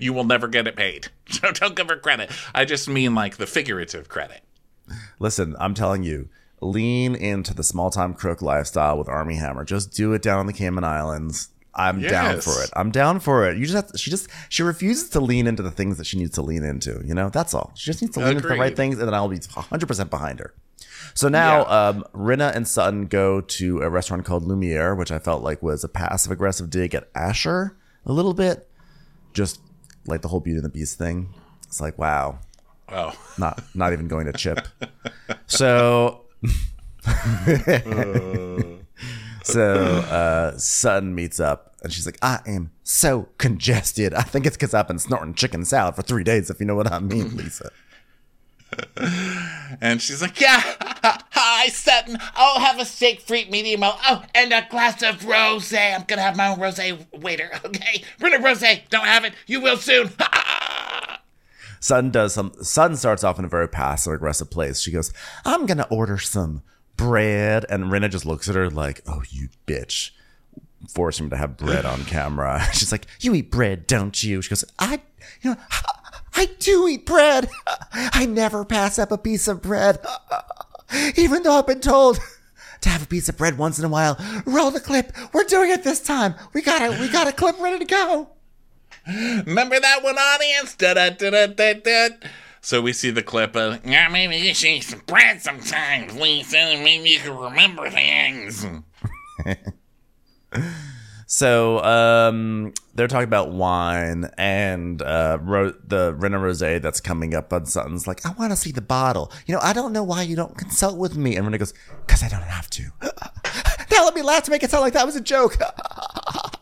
You 0.00 0.12
will 0.12 0.24
never 0.24 0.48
get 0.48 0.66
it 0.66 0.76
paid. 0.76 1.08
So 1.32 1.50
don't 1.50 1.74
give 1.74 1.88
her 1.88 1.96
credit. 1.96 2.30
I 2.54 2.66
just 2.66 2.88
mean 2.90 3.14
like 3.14 3.38
the 3.38 3.46
figurative 3.46 4.06
credit. 4.08 4.42
Listen, 5.18 5.56
I'm 5.58 5.72
telling 5.72 6.02
you, 6.02 6.28
lean 6.60 7.14
into 7.14 7.54
the 7.54 7.62
small 7.62 7.90
time 7.90 8.12
crook 8.12 8.42
lifestyle 8.42 8.98
with 8.98 9.08
Armie 9.08 9.36
Hammer. 9.36 9.64
Just 9.64 9.92
do 9.92 10.12
it 10.12 10.20
down 10.20 10.40
in 10.40 10.46
the 10.46 10.52
Cayman 10.52 10.84
Islands. 10.84 11.48
I'm 11.74 12.00
down 12.00 12.40
for 12.40 12.62
it. 12.62 12.70
I'm 12.74 12.90
down 12.90 13.18
for 13.20 13.48
it. 13.48 13.56
You 13.56 13.64
just 13.64 13.74
have 13.74 13.86
to, 13.88 13.98
she 13.98 14.10
just 14.10 14.28
she 14.50 14.62
refuses 14.62 15.08
to 15.10 15.20
lean 15.20 15.46
into 15.46 15.62
the 15.62 15.70
things 15.70 15.96
that 15.98 16.04
she 16.06 16.18
needs 16.18 16.32
to 16.32 16.42
lean 16.42 16.64
into. 16.64 17.02
You 17.04 17.14
know, 17.14 17.28
that's 17.30 17.54
all. 17.54 17.72
She 17.74 17.86
just 17.86 18.02
needs 18.02 18.14
to 18.14 18.20
lean 18.20 18.36
into 18.36 18.48
the 18.48 18.56
right 18.56 18.76
things, 18.76 18.98
and 18.98 19.06
then 19.06 19.14
I'll 19.14 19.28
be 19.28 19.36
100 19.38 19.86
percent 19.86 20.10
behind 20.10 20.38
her. 20.40 20.52
So 21.14 21.28
now, 21.28 21.60
Yeah. 21.62 21.88
um, 21.88 22.04
Rinna 22.14 22.54
and 22.54 22.66
Sutton 22.68 23.06
go 23.06 23.40
to 23.40 23.80
a 23.82 23.88
restaurant 23.90 24.24
called 24.24 24.44
Lumiere, 24.44 24.94
which 24.94 25.10
I 25.10 25.18
felt 25.18 25.42
like 25.42 25.62
was 25.62 25.82
a 25.84 25.88
passive 25.88 26.30
aggressive 26.32 26.70
dig 26.70 26.94
at 26.94 27.08
Asher 27.14 27.76
a 28.06 28.12
little 28.12 28.34
bit, 28.34 28.68
just 29.32 29.60
like 30.06 30.22
the 30.22 30.28
whole 30.28 30.40
Beauty 30.40 30.56
and 30.58 30.64
the 30.64 30.68
Beast 30.70 30.98
thing. 30.98 31.32
It's 31.66 31.80
like, 31.80 31.98
wow, 31.98 32.38
Oh, 32.88 33.12
not 33.38 33.62
not 33.74 33.92
even 33.94 34.08
going 34.08 34.26
to 34.26 34.32
chip. 34.32 34.66
So 35.46 36.24
So 39.44 39.74
uh 39.74 40.56
Sutton 40.58 41.14
meets 41.14 41.40
up 41.40 41.74
and 41.82 41.92
she's 41.92 42.06
like, 42.06 42.18
I 42.22 42.40
am 42.46 42.70
so 42.84 43.28
congested. 43.38 44.14
I 44.14 44.22
think 44.22 44.46
it's 44.46 44.56
because 44.56 44.72
I've 44.74 44.86
been 44.88 44.98
snorting 44.98 45.34
chicken 45.34 45.64
salad 45.64 45.96
for 45.96 46.02
three 46.02 46.22
days, 46.24 46.48
if 46.50 46.60
you 46.60 46.66
know 46.66 46.76
what 46.76 46.90
I 46.92 46.98
mean, 47.00 47.36
Lisa. 47.36 47.70
and 49.80 50.00
she's 50.00 50.22
like, 50.22 50.40
Yeah. 50.40 50.60
Hi, 51.34 51.68
Sutton. 51.68 52.18
Oh, 52.36 52.60
have 52.60 52.78
a 52.78 52.84
steak 52.84 53.20
free 53.20 53.46
medium. 53.50 53.80
Oh, 53.84 54.22
and 54.34 54.52
a 54.52 54.66
glass 54.70 55.02
of 55.02 55.24
rose. 55.26 55.72
I'm 55.74 56.04
gonna 56.06 56.22
have 56.22 56.36
my 56.36 56.48
own 56.48 56.60
rose 56.60 56.80
waiter. 57.12 57.50
Okay, 57.64 58.04
bring 58.18 58.34
a 58.34 58.38
rose. 58.38 58.60
Don't 58.90 59.04
have 59.06 59.24
it. 59.24 59.34
You 59.46 59.60
will 59.60 59.76
soon. 59.76 60.10
Sun 61.80 62.10
does 62.12 62.32
some 62.34 62.52
Sutton 62.62 62.96
starts 62.96 63.24
off 63.24 63.38
in 63.38 63.44
a 63.44 63.48
very 63.48 63.68
passive 63.68 64.12
aggressive 64.12 64.50
place. 64.50 64.80
She 64.80 64.92
goes, 64.92 65.12
I'm 65.44 65.66
gonna 65.66 65.86
order 65.90 66.18
some 66.18 66.62
bread. 67.02 67.64
And 67.68 67.84
Rinna 67.84 68.10
just 68.10 68.26
looks 68.26 68.48
at 68.48 68.54
her 68.54 68.70
like, 68.70 69.02
oh, 69.06 69.22
you 69.30 69.48
bitch. 69.66 70.10
Forcing 70.88 71.26
him 71.26 71.30
to 71.30 71.36
have 71.36 71.56
bread 71.56 71.84
on 71.84 72.04
camera. 72.04 72.60
She's 72.72 72.92
like, 72.92 73.06
you 73.20 73.34
eat 73.34 73.50
bread, 73.50 73.86
don't 73.86 74.20
you? 74.22 74.42
She 74.42 74.48
goes, 74.48 74.64
I, 74.78 75.00
you 75.42 75.50
know, 75.50 75.56
I 76.34 76.46
do 76.58 76.88
eat 76.88 77.06
bread. 77.06 77.48
I 77.92 78.26
never 78.26 78.64
pass 78.64 78.98
up 78.98 79.12
a 79.12 79.18
piece 79.18 79.46
of 79.48 79.62
bread. 79.62 79.98
Even 81.16 81.42
though 81.42 81.52
I've 81.52 81.66
been 81.66 81.80
told 81.80 82.18
to 82.82 82.88
have 82.88 83.02
a 83.02 83.06
piece 83.06 83.28
of 83.28 83.36
bread 83.36 83.58
once 83.58 83.78
in 83.78 83.84
a 83.84 83.88
while. 83.88 84.16
Roll 84.44 84.70
the 84.70 84.80
clip. 84.80 85.12
We're 85.32 85.44
doing 85.44 85.70
it 85.70 85.84
this 85.84 86.00
time. 86.00 86.34
We 86.52 86.62
got 86.62 86.82
it. 86.82 87.00
we 87.00 87.08
got 87.08 87.28
a 87.28 87.32
clip 87.32 87.58
ready 87.60 87.78
to 87.78 87.84
go. 87.84 88.28
Remember 89.06 89.80
that 89.80 90.02
one, 90.02 90.16
audience? 90.16 90.74
Da 90.74 90.94
da 90.94 91.10
da 91.10 91.46
da 91.46 91.72
da. 91.74 92.08
So 92.62 92.80
we 92.80 92.92
see 92.92 93.10
the 93.10 93.22
clip 93.22 93.56
of, 93.56 93.84
yeah, 93.84 94.08
maybe 94.08 94.36
you 94.36 94.54
should 94.54 94.68
eat 94.70 94.84
some 94.84 95.02
bread 95.06 95.42
sometimes, 95.42 96.16
Lisa, 96.16 96.58
and 96.58 96.84
maybe 96.84 97.10
you 97.10 97.18
can 97.18 97.36
remember 97.36 97.90
things. 97.90 98.64
So 101.32 101.82
um, 101.82 102.74
they're 102.94 103.08
talking 103.08 103.24
about 103.24 103.52
wine 103.52 104.28
and 104.36 105.00
uh, 105.00 105.38
ro- 105.40 105.72
the 105.82 106.12
Rinna 106.12 106.38
Rosé 106.38 106.82
that's 106.82 107.00
coming 107.00 107.34
up 107.34 107.54
on 107.54 107.64
Sutton's 107.64 108.06
like, 108.06 108.26
I 108.26 108.32
want 108.32 108.52
to 108.52 108.56
see 108.56 108.70
the 108.70 108.82
bottle. 108.82 109.32
You 109.46 109.54
know, 109.54 109.60
I 109.62 109.72
don't 109.72 109.94
know 109.94 110.02
why 110.02 110.24
you 110.24 110.36
don't 110.36 110.58
consult 110.58 110.98
with 110.98 111.16
me. 111.16 111.34
And 111.36 111.46
Rinna 111.46 111.58
goes, 111.58 111.72
because 112.06 112.22
I 112.22 112.28
don't 112.28 112.42
have 112.42 112.68
to. 112.68 112.82
now 113.90 114.04
let 114.04 114.14
me 114.14 114.20
laugh 114.20 114.42
to 114.42 114.50
make 114.50 114.62
it 114.62 114.70
sound 114.70 114.82
like 114.82 114.92
that 114.92 115.06
was 115.06 115.16
a 115.16 115.22
joke. 115.22 115.56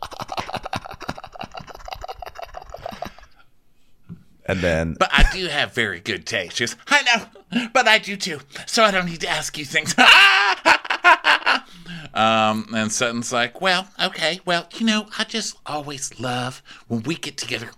and 4.50 4.60
then 4.60 4.96
But 4.98 5.10
I 5.12 5.24
do 5.32 5.46
have 5.46 5.74
very 5.74 6.00
good 6.00 6.26
taste. 6.26 6.56
She 6.56 6.64
goes, 6.64 6.76
I 6.88 7.02
know, 7.02 7.68
but 7.72 7.86
I 7.86 7.98
do 7.98 8.16
too, 8.16 8.40
so 8.66 8.82
I 8.82 8.90
don't 8.90 9.06
need 9.06 9.20
to 9.20 9.28
ask 9.28 9.56
you 9.56 9.64
things. 9.64 9.94
um, 12.14 12.66
and 12.74 12.90
Sutton's 12.90 13.32
like, 13.32 13.60
well, 13.60 13.88
okay, 14.02 14.40
well, 14.44 14.66
you 14.76 14.86
know, 14.86 15.06
I 15.18 15.24
just 15.24 15.56
always 15.66 16.18
love 16.18 16.62
when 16.88 17.02
we 17.04 17.14
get 17.14 17.36
together 17.36 17.70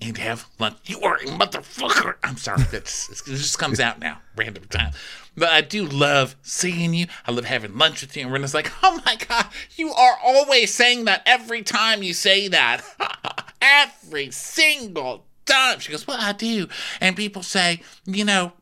and 0.00 0.16
have 0.18 0.46
lunch. 0.58 0.76
You 0.86 1.00
are 1.00 1.16
a 1.16 1.26
motherfucker. 1.26 2.14
I'm 2.22 2.36
sorry, 2.36 2.62
that's 2.70 3.10
it 3.10 3.30
just 3.30 3.58
comes 3.58 3.80
out 3.80 3.98
now, 3.98 4.20
random 4.36 4.64
time. 4.64 4.92
But 5.36 5.48
I 5.48 5.60
do 5.60 5.86
love 5.86 6.36
seeing 6.42 6.94
you. 6.94 7.06
I 7.26 7.32
love 7.32 7.46
having 7.46 7.78
lunch 7.78 8.02
with 8.02 8.16
you. 8.16 8.24
And 8.24 8.32
Rinna's 8.32 8.54
like, 8.54 8.70
oh 8.82 9.00
my 9.04 9.16
god, 9.16 9.46
you 9.76 9.92
are 9.92 10.18
always 10.22 10.72
saying 10.72 11.06
that 11.06 11.22
every 11.26 11.62
time 11.62 12.02
you 12.02 12.14
say 12.14 12.48
that. 12.48 12.84
every 13.62 14.30
single 14.30 15.24
time. 15.44 15.80
She 15.80 15.92
goes, 15.92 16.06
Well, 16.06 16.18
I 16.20 16.32
do. 16.32 16.68
And 17.00 17.16
people 17.16 17.42
say, 17.42 17.82
You 18.06 18.24
know, 18.24 18.52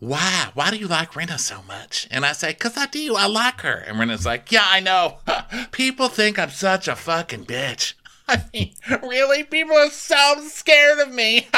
why? 0.00 0.50
Why 0.54 0.70
do 0.70 0.76
you 0.76 0.86
like 0.86 1.12
Rinna 1.12 1.38
so 1.38 1.62
much? 1.66 2.06
And 2.10 2.24
I 2.24 2.32
say, 2.32 2.50
Because 2.50 2.76
I 2.76 2.86
do. 2.86 3.14
I 3.16 3.26
like 3.26 3.60
her. 3.62 3.84
And 3.86 3.96
Rinna's 3.98 4.26
like, 4.26 4.52
Yeah, 4.52 4.66
I 4.66 4.80
know. 4.80 5.18
People 5.72 6.08
think 6.08 6.38
I'm 6.38 6.50
such 6.50 6.88
a 6.88 6.96
fucking 6.96 7.46
bitch. 7.46 7.94
I 8.30 8.44
mean, 8.52 8.74
really? 9.02 9.42
People 9.44 9.74
are 9.76 9.88
so 9.88 10.36
scared 10.48 10.98
of 10.98 11.10
me. 11.14 11.48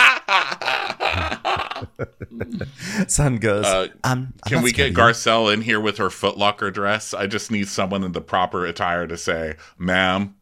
Sun 3.08 3.38
goes, 3.38 3.66
Uh, 3.66 3.88
I'm, 4.04 4.34
I'm 4.44 4.46
Can 4.46 4.62
we 4.62 4.70
get 4.70 4.90
of. 4.90 4.96
Garcelle 4.96 5.52
in 5.52 5.62
here 5.62 5.80
with 5.80 5.98
her 5.98 6.10
footlocker 6.10 6.72
dress? 6.72 7.12
I 7.12 7.26
just 7.26 7.50
need 7.50 7.66
someone 7.66 8.04
in 8.04 8.12
the 8.12 8.20
proper 8.20 8.64
attire 8.66 9.08
to 9.08 9.16
say, 9.16 9.56
Ma'am, 9.78 10.36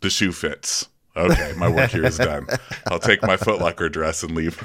the 0.00 0.08
shoe 0.08 0.32
fits. 0.32 0.88
Okay, 1.16 1.52
my 1.56 1.68
work 1.68 1.90
here 1.90 2.04
is 2.04 2.18
done. 2.18 2.46
I'll 2.86 2.98
take 3.00 3.22
my 3.22 3.36
footlocker 3.36 3.90
dress 3.90 4.22
and 4.22 4.34
leave. 4.34 4.62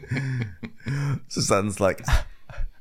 Sutton's 1.28 1.80
like, 1.80 2.04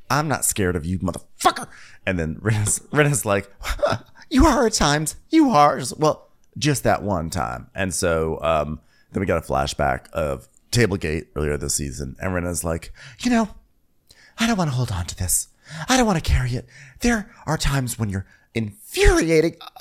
I'm 0.10 0.28
not 0.28 0.44
scared 0.46 0.76
of 0.76 0.86
you, 0.86 1.00
motherfucker. 1.00 1.68
And 2.06 2.20
then 2.20 2.36
Rinna's, 2.42 3.26
like, 3.26 3.52
you 4.30 4.46
are 4.46 4.66
at 4.66 4.74
times. 4.74 5.16
You 5.30 5.52
are. 5.52 5.80
Like, 5.80 5.98
Well, 6.00 6.28
just 6.58 6.84
that 6.84 7.04
one 7.04 7.30
time. 7.30 7.70
And 7.74 7.94
so 7.94 8.40
um, 8.42 8.82
then 9.12 9.22
we 9.22 9.26
got 9.26 9.44
a 9.44 9.48
flashback 9.48 10.10
of 10.12 10.50
Tablegate 10.72 11.28
earlier 11.36 11.58
this 11.58 11.76
season. 11.76 12.16
And 12.20 12.34
Rinna's 12.34 12.64
like, 12.64 12.92
you 13.22 13.30
know, 13.30 13.50
I 14.38 14.48
don't 14.48 14.58
want 14.58 14.70
to 14.70 14.76
hold 14.76 14.92
on 14.92 15.06
to 15.06 15.16
this. 15.16 15.48
I 15.88 15.98
don't 15.98 16.08
want 16.08 16.24
to 16.24 16.30
carry 16.30 16.56
it. 16.56 16.66
There 17.02 17.32
are 17.46 17.58
times 17.58 18.00
when 18.00 18.10
you're 18.10 18.26
infuriating, 18.54 19.56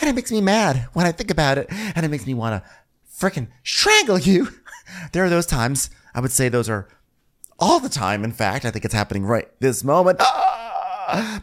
and 0.00 0.08
it 0.10 0.14
makes 0.14 0.32
me 0.32 0.40
mad 0.40 0.88
when 0.92 1.06
I 1.06 1.12
think 1.12 1.30
about 1.30 1.58
it, 1.58 1.66
and 1.70 2.04
it 2.04 2.08
makes 2.08 2.26
me 2.26 2.34
want 2.34 2.62
to 2.62 2.70
freaking 3.14 3.48
strangle 3.62 4.18
you. 4.18 4.48
There 5.12 5.24
are 5.24 5.30
those 5.30 5.46
times. 5.46 5.88
I 6.14 6.20
would 6.20 6.32
say 6.32 6.50
those 6.50 6.68
are 6.68 6.86
all 7.58 7.80
the 7.80 7.88
time. 7.88 8.24
In 8.24 8.32
fact, 8.32 8.66
I 8.66 8.70
think 8.70 8.84
it's 8.84 8.92
happening 8.92 9.24
right 9.24 9.48
this 9.60 9.82
moment. 9.84 10.20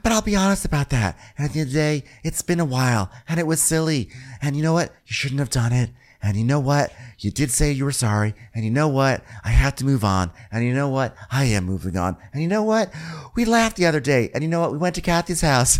But 0.01 0.11
I'll 0.11 0.21
be 0.21 0.35
honest 0.35 0.65
about 0.65 0.89
that. 0.89 1.17
And 1.37 1.45
at 1.45 1.53
the 1.53 1.59
end 1.59 1.67
of 1.67 1.73
the 1.73 1.79
day, 1.79 2.03
it's 2.23 2.41
been 2.41 2.59
a 2.59 2.65
while 2.65 3.11
and 3.27 3.39
it 3.39 3.45
was 3.45 3.61
silly. 3.61 4.09
And 4.41 4.55
you 4.55 4.63
know 4.63 4.73
what? 4.73 4.89
You 5.05 5.13
shouldn't 5.13 5.39
have 5.39 5.51
done 5.51 5.73
it. 5.73 5.91
And 6.23 6.35
you 6.37 6.43
know 6.43 6.59
what? 6.59 6.91
You 7.19 7.29
did 7.29 7.51
say 7.51 7.71
you 7.71 7.85
were 7.85 7.91
sorry. 7.91 8.33
And 8.55 8.65
you 8.65 8.71
know 8.71 8.87
what? 8.87 9.23
I 9.43 9.49
had 9.49 9.77
to 9.77 9.85
move 9.85 10.03
on. 10.03 10.31
And 10.51 10.65
you 10.65 10.73
know 10.73 10.89
what? 10.89 11.15
I 11.31 11.45
am 11.45 11.65
moving 11.65 11.97
on. 11.97 12.17
And 12.33 12.41
you 12.41 12.47
know 12.47 12.63
what? 12.63 12.91
We 13.35 13.45
laughed 13.45 13.77
the 13.77 13.85
other 13.85 13.99
day. 13.99 14.31
And 14.33 14.43
you 14.43 14.49
know 14.49 14.59
what? 14.59 14.71
We 14.71 14.79
went 14.79 14.95
to 14.95 15.01
Kathy's 15.01 15.41
house. 15.41 15.79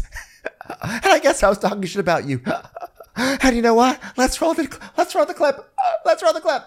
And 0.82 1.06
I 1.06 1.20
guess 1.20 1.44
I 1.44 1.50
was 1.50 1.58
talking 1.58 1.82
shit 1.84 2.00
about 2.00 2.26
you. 2.26 2.42
and 3.16 3.56
you 3.56 3.62
know 3.62 3.74
what? 3.74 4.02
Let's 4.18 4.42
roll 4.42 4.54
the 4.54 4.68
let's 4.98 5.16
roll 5.16 5.26
the 5.26 5.34
clip. 5.34 5.74
Let's 6.06 6.24
roll 6.24 6.34
the 6.34 6.42
clip. 6.42 6.64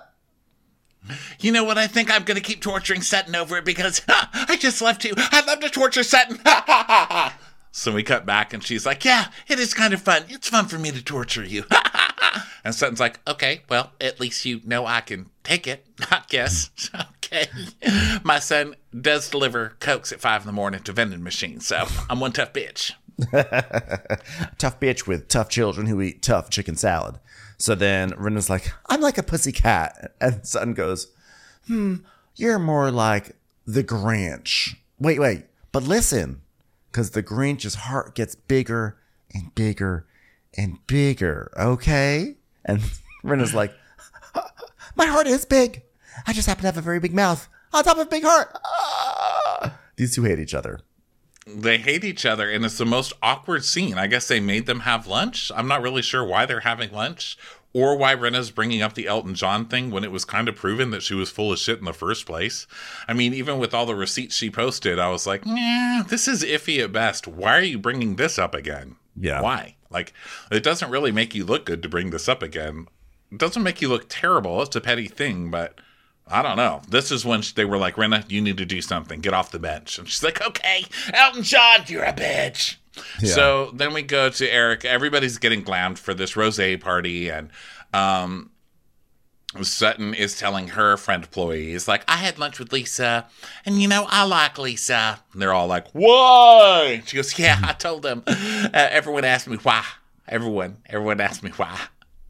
You 1.41 1.51
know 1.51 1.65
what? 1.65 1.79
I 1.79 1.87
think 1.87 2.11
I'm 2.11 2.23
going 2.23 2.37
to 2.37 2.43
keep 2.43 2.61
torturing 2.61 3.03
Sutton 3.03 3.35
over 3.35 3.57
it 3.57 3.65
because 3.65 4.03
I 4.09 4.57
just 4.59 4.81
love 4.81 4.99
to. 5.01 5.13
I 5.17 5.45
love 5.45 5.61
to 5.61 5.69
torture 5.71 6.05
Sutton. 6.05 6.39
so 7.73 7.93
we 7.93 8.03
cut 8.03 8.25
back 8.25 8.53
and 8.53 8.63
she's 8.63 8.87
like, 8.87 9.05
Yeah, 9.05 9.27
it 9.49 9.59
is 9.59 9.75
kind 9.75 9.93
of 9.95 10.03
fun. 10.03 10.25
It's 10.29 10.49
fun 10.49 10.67
for 10.67 10.79
me 10.79 10.91
to 10.93 11.03
torture 11.03 11.45
you. 11.45 11.65
and 12.65 12.75
Sutton's 12.75 13.01
like, 13.01 13.19
Okay, 13.27 13.63
well, 13.69 13.93
at 14.01 14.21
least 14.21 14.45
you 14.45 14.61
know 14.65 14.87
I 14.87 15.01
can 15.01 15.31
take 15.43 15.67
it, 15.67 15.85
I 16.11 16.23
guess. 16.29 16.71
okay. 17.17 17.49
My 18.23 18.39
son 18.39 18.77
does 18.99 19.29
deliver 19.29 19.77
Cokes 19.81 20.13
at 20.13 20.21
five 20.21 20.43
in 20.43 20.47
the 20.47 20.53
morning 20.53 20.83
to 20.85 20.93
vending 20.93 21.23
machines, 21.25 21.67
so 21.67 21.87
I'm 22.09 22.21
one 22.21 22.33
tough 22.33 22.53
bitch. 22.53 22.93
tough 24.59 24.81
bitch 24.81 25.07
with 25.07 25.29
tough 25.29 25.49
children 25.49 25.87
who 25.87 26.01
eat 26.01 26.23
tough 26.23 26.51
chicken 26.51 26.77
salad. 26.77 27.19
So 27.59 27.75
then 27.75 28.11
Rinna's 28.13 28.51
like, 28.51 28.73
I'm 28.87 29.01
like 29.01 29.19
a 29.19 29.23
pussy 29.23 29.53
cat. 29.53 30.15
And 30.21 30.47
Sutton 30.47 30.75
goes, 30.75 31.13
Hmm, 31.67 31.97
you're 32.37 32.59
more 32.59 32.91
like 32.91 33.37
the 33.67 33.85
Grinch. 33.85 34.77
Wait, 34.99 35.19
wait, 35.19 35.45
but 35.71 35.83
listen, 35.85 36.41
because 36.91 37.11
the 37.11 37.23
Grinch's 37.23 37.75
heart 37.75 38.15
gets 38.15 38.35
bigger 38.35 38.99
and 39.33 39.55
bigger 39.55 40.07
and 40.57 40.85
bigger, 40.87 41.53
okay? 41.59 42.37
And 42.65 42.83
Rinna's 43.25 43.55
like, 43.55 43.73
My 44.97 45.07
heart 45.07 45.27
is 45.27 45.45
big. 45.45 45.83
I 46.27 46.33
just 46.33 46.47
happen 46.47 46.63
to 46.63 46.69
have 46.69 46.77
a 46.77 46.83
very 46.83 47.01
big 47.01 47.15
mouth 47.15 47.49
on 47.73 47.85
top 47.85 47.97
of 47.97 48.07
a 48.07 48.11
big 48.11 48.25
heart. 48.25 48.57
Ah! 48.65 49.79
These 49.97 50.15
two 50.15 50.25
hate 50.25 50.39
each 50.39 50.55
other. 50.55 50.81
They 51.47 51.79
hate 51.79 52.05
each 52.05 52.25
other, 52.25 52.49
and 52.49 52.65
it's 52.65 52.79
the 52.79 52.87
most 52.87 53.13
awkward 53.23 53.65
scene. 53.65 53.99
I 53.99 54.07
guess 54.07 54.29
they 54.29 54.39
made 54.39 54.67
them 54.67 54.81
have 54.81 55.07
lunch. 55.09 55.51
I'm 55.55 55.67
not 55.67 55.83
really 55.83 56.03
sure 56.03 56.25
why 56.25 56.47
they're 56.47 56.61
having 56.61 56.93
lunch 56.93 57.37
or 57.73 57.97
why 57.97 58.15
Rinna's 58.15 58.51
bringing 58.51 58.83
up 58.83 58.95
the 58.95 59.07
Elton 59.07 59.35
John 59.35 59.67
thing 59.67 59.91
when 59.91 60.05
it 60.05 60.13
was 60.13 60.25
kind 60.25 60.49
of 60.49 60.57
proven 60.57 60.91
that 60.91 61.03
she 61.03 61.15
was 61.15 61.31
full 61.31 61.53
of 61.53 61.59
shit 61.59 61.79
in 61.79 61.85
the 61.85 61.93
first 61.93 62.27
place. 62.27 62.67
I 63.09 63.15
mean, 63.15 63.33
even 63.35 63.59
with 63.59 63.75
all 63.75 63.87
the 63.87 63.95
receipts 63.95 64.37
she 64.37 64.51
posted, 64.51 64.99
I 64.99 65.09
was 65.09 65.27
like, 65.27 65.43
yeah, 65.47 66.03
this 66.07 66.29
is 66.29 66.45
iffy 66.45 66.83
at 66.83 66.93
best. 66.93 67.27
Why 67.27 67.57
are 67.57 67.63
you 67.63 67.79
bringing 67.79 68.17
this 68.17 68.39
up 68.39 68.55
again? 68.55 68.97
Yeah. 69.17 69.41
Why? 69.41 69.77
Like, 69.91 70.13
it 70.51 70.63
doesn't 70.63 70.91
really 70.91 71.13
make 71.13 71.35
you 71.35 71.45
look 71.45 71.67
good 71.67 71.83
to 71.83 71.89
bring 71.89 72.11
this 72.11 72.29
up 72.29 72.43
again. 72.43 72.89
It 73.31 73.39
doesn't 73.39 73.63
make 73.63 73.81
you 73.81 73.89
look 73.89 74.07
terrible. 74.09 74.63
It's 74.63 74.77
a 74.77 74.81
petty 74.81 75.09
thing, 75.09 75.51
but 75.51 75.81
I 76.33 76.43
don't 76.43 76.57
know. 76.57 76.81
This 76.89 77.11
is 77.13 77.25
when 77.25 77.43
they 77.55 77.65
were 77.65 77.77
like, 77.77 77.97
Rinna, 77.97 78.29
you 78.31 78.41
need 78.41 78.57
to 78.57 78.65
do 78.65 78.81
something. 78.81 79.21
Get 79.21 79.35
off 79.35 79.51
the 79.51 79.59
bench. 79.59 79.99
And 79.99 80.09
she's 80.09 80.23
like, 80.23 80.41
okay, 80.41 80.87
Elton 81.13 81.43
John, 81.43 81.81
you're 81.87 82.05
a 82.05 82.13
bitch. 82.13 82.77
So 83.25 83.71
then 83.75 83.93
we 83.93 84.03
go 84.03 84.31
to 84.31 84.53
Eric. 84.53 84.85
Everybody's 84.85 85.39
getting 85.39 85.63
glammed 85.63 85.99
for 85.99 86.15
this 86.15 86.37
rose 86.37 86.59
party. 86.81 87.29
And 87.29 87.51
um, 87.93 88.51
Sutton 89.61 90.15
is 90.15 90.39
telling 90.39 90.69
her 90.69 90.97
friend 90.97 91.23
employees, 91.25 91.87
like, 91.87 92.03
I 92.09 92.17
had 92.17 92.39
lunch 92.39 92.59
with 92.59 92.73
Lisa. 92.73 93.27
And, 93.67 93.81
you 93.81 93.89
know, 93.89 94.07
I 94.09 94.25
like 94.25 94.59
Lisa. 94.59 95.21
And 95.33 95.43
they're 95.43 95.53
all 95.53 95.67
like, 95.67 95.89
why? 95.93 97.03
She 97.07 97.17
goes, 97.17 97.39
yeah, 97.39 97.59
I 97.63 97.73
told 97.75 98.03
them. 98.03 98.23
Uh, 98.27 98.69
everyone 98.73 99.25
asked 99.25 99.49
me 99.49 99.57
why. 99.57 99.85
Everyone, 100.29 100.79
everyone 100.87 101.21
asked 101.21 101.43
me 101.43 101.51
why. 101.51 101.79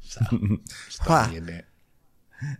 So, 0.00 0.20
Why? 0.30 0.58
throwing 1.24 1.32
it 1.32 1.36
in 1.38 1.46
there. 1.46 1.64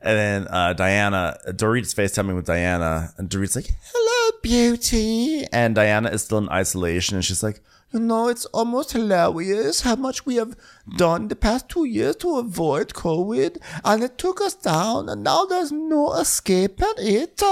And 0.01 0.18
then 0.18 0.49
uh, 0.49 0.72
Diana, 0.74 1.37
Dorit's 1.55 1.95
FaceTiming 1.95 2.35
with 2.35 2.47
Diana, 2.47 3.12
and 3.16 3.28
Dorit's 3.28 3.57
like, 3.57 3.70
hello, 3.93 4.39
beauty. 4.43 5.45
And 5.53 5.74
Diana 5.74 6.11
is 6.11 6.24
still 6.24 6.39
in 6.39 6.49
isolation, 6.49 7.16
and 7.16 7.24
she's 7.24 7.43
like, 7.43 7.61
you 7.93 8.01
know, 8.01 8.28
it's 8.28 8.47
almost 8.47 8.93
hilarious 8.93 9.83
how 9.83 9.97
much 9.97 10.24
we 10.24 10.37
have 10.37 10.57
done 10.97 11.28
the 11.28 11.37
past 11.37 11.68
two 11.68 11.85
years 11.85 12.16
to 12.16 12.39
avoid 12.39 12.95
COVID, 12.95 13.59
and 13.85 14.03
it 14.03 14.16
took 14.16 14.41
us 14.41 14.55
down, 14.55 15.09
and 15.09 15.22
now 15.22 15.45
there's 15.45 15.72
no 15.72 16.14
escape 16.14 16.62
escaping 16.62 16.95
it. 16.99 17.43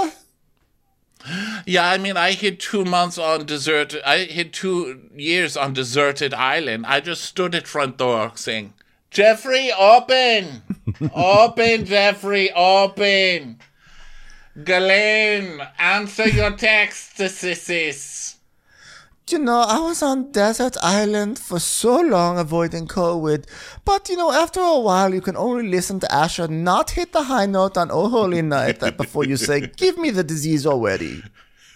Yeah, 1.67 1.87
I 1.87 1.99
mean, 1.99 2.17
I 2.17 2.31
hid 2.31 2.59
two 2.59 2.83
months 2.83 3.19
on 3.19 3.45
desert. 3.45 3.95
I 4.03 4.19
hid 4.19 4.53
two 4.53 5.09
years 5.15 5.55
on 5.55 5.73
deserted 5.73 6.33
island. 6.33 6.85
I 6.87 6.99
just 6.99 7.23
stood 7.23 7.53
at 7.53 7.67
front 7.67 7.97
door 7.97 8.31
saying, 8.35 8.73
"Jeffrey, 9.11 9.71
open, 9.77 10.63
open, 11.13 11.85
Jeffrey, 11.85 12.51
open." 12.51 13.59
Galen, 14.63 15.61
answer 15.79 16.27
your 16.27 16.51
text, 16.51 17.15
texts. 17.17 18.37
You 19.29 19.39
know, 19.39 19.61
I 19.61 19.79
was 19.79 20.03
on 20.03 20.31
desert 20.31 20.75
island 20.83 21.39
for 21.39 21.57
so 21.59 22.01
long 22.01 22.37
avoiding 22.37 22.85
COVID, 22.85 23.45
but 23.85 24.09
you 24.09 24.17
know, 24.17 24.31
after 24.31 24.59
a 24.59 24.77
while, 24.79 25.13
you 25.13 25.21
can 25.21 25.37
only 25.37 25.69
listen 25.69 26.01
to 26.01 26.11
Asher 26.13 26.49
not 26.49 26.91
hit 26.91 27.13
the 27.13 27.23
high 27.23 27.45
note 27.45 27.77
on 27.77 27.91
Oh 27.91 28.09
Holy 28.09 28.41
Night 28.41 28.81
that 28.81 28.97
before 28.97 29.23
you 29.23 29.37
say, 29.37 29.67
"Give 29.77 29.97
me 29.97 30.09
the 30.09 30.23
disease 30.23 30.65
already." 30.65 31.23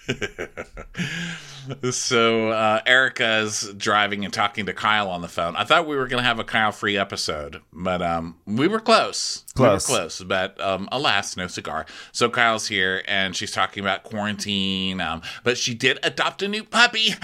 So 1.91 2.49
uh, 2.49 2.81
Erica 2.85 3.39
is 3.39 3.73
driving 3.77 4.25
and 4.25 4.33
talking 4.33 4.65
to 4.67 4.73
Kyle 4.73 5.09
on 5.09 5.21
the 5.21 5.27
phone. 5.27 5.55
I 5.55 5.63
thought 5.63 5.87
we 5.87 5.95
were 5.95 6.07
going 6.07 6.21
to 6.21 6.27
have 6.27 6.39
a 6.39 6.43
Kyle-free 6.43 6.97
episode, 6.97 7.61
but 7.73 8.01
um, 8.01 8.37
we 8.45 8.67
were 8.67 8.79
close. 8.79 9.43
Close. 9.55 9.87
We 9.87 9.93
were 9.93 9.99
close, 9.99 10.21
but 10.23 10.59
um, 10.61 10.87
alas, 10.91 11.35
no 11.37 11.47
cigar. 11.47 11.85
So 12.11 12.29
Kyle's 12.29 12.67
here, 12.67 13.03
and 13.07 13.35
she's 13.35 13.51
talking 13.51 13.81
about 13.81 14.03
quarantine. 14.03 15.01
Um, 15.01 15.21
but 15.43 15.57
she 15.57 15.73
did 15.73 15.99
adopt 16.03 16.41
a 16.41 16.47
new 16.47 16.63
puppy. 16.63 17.13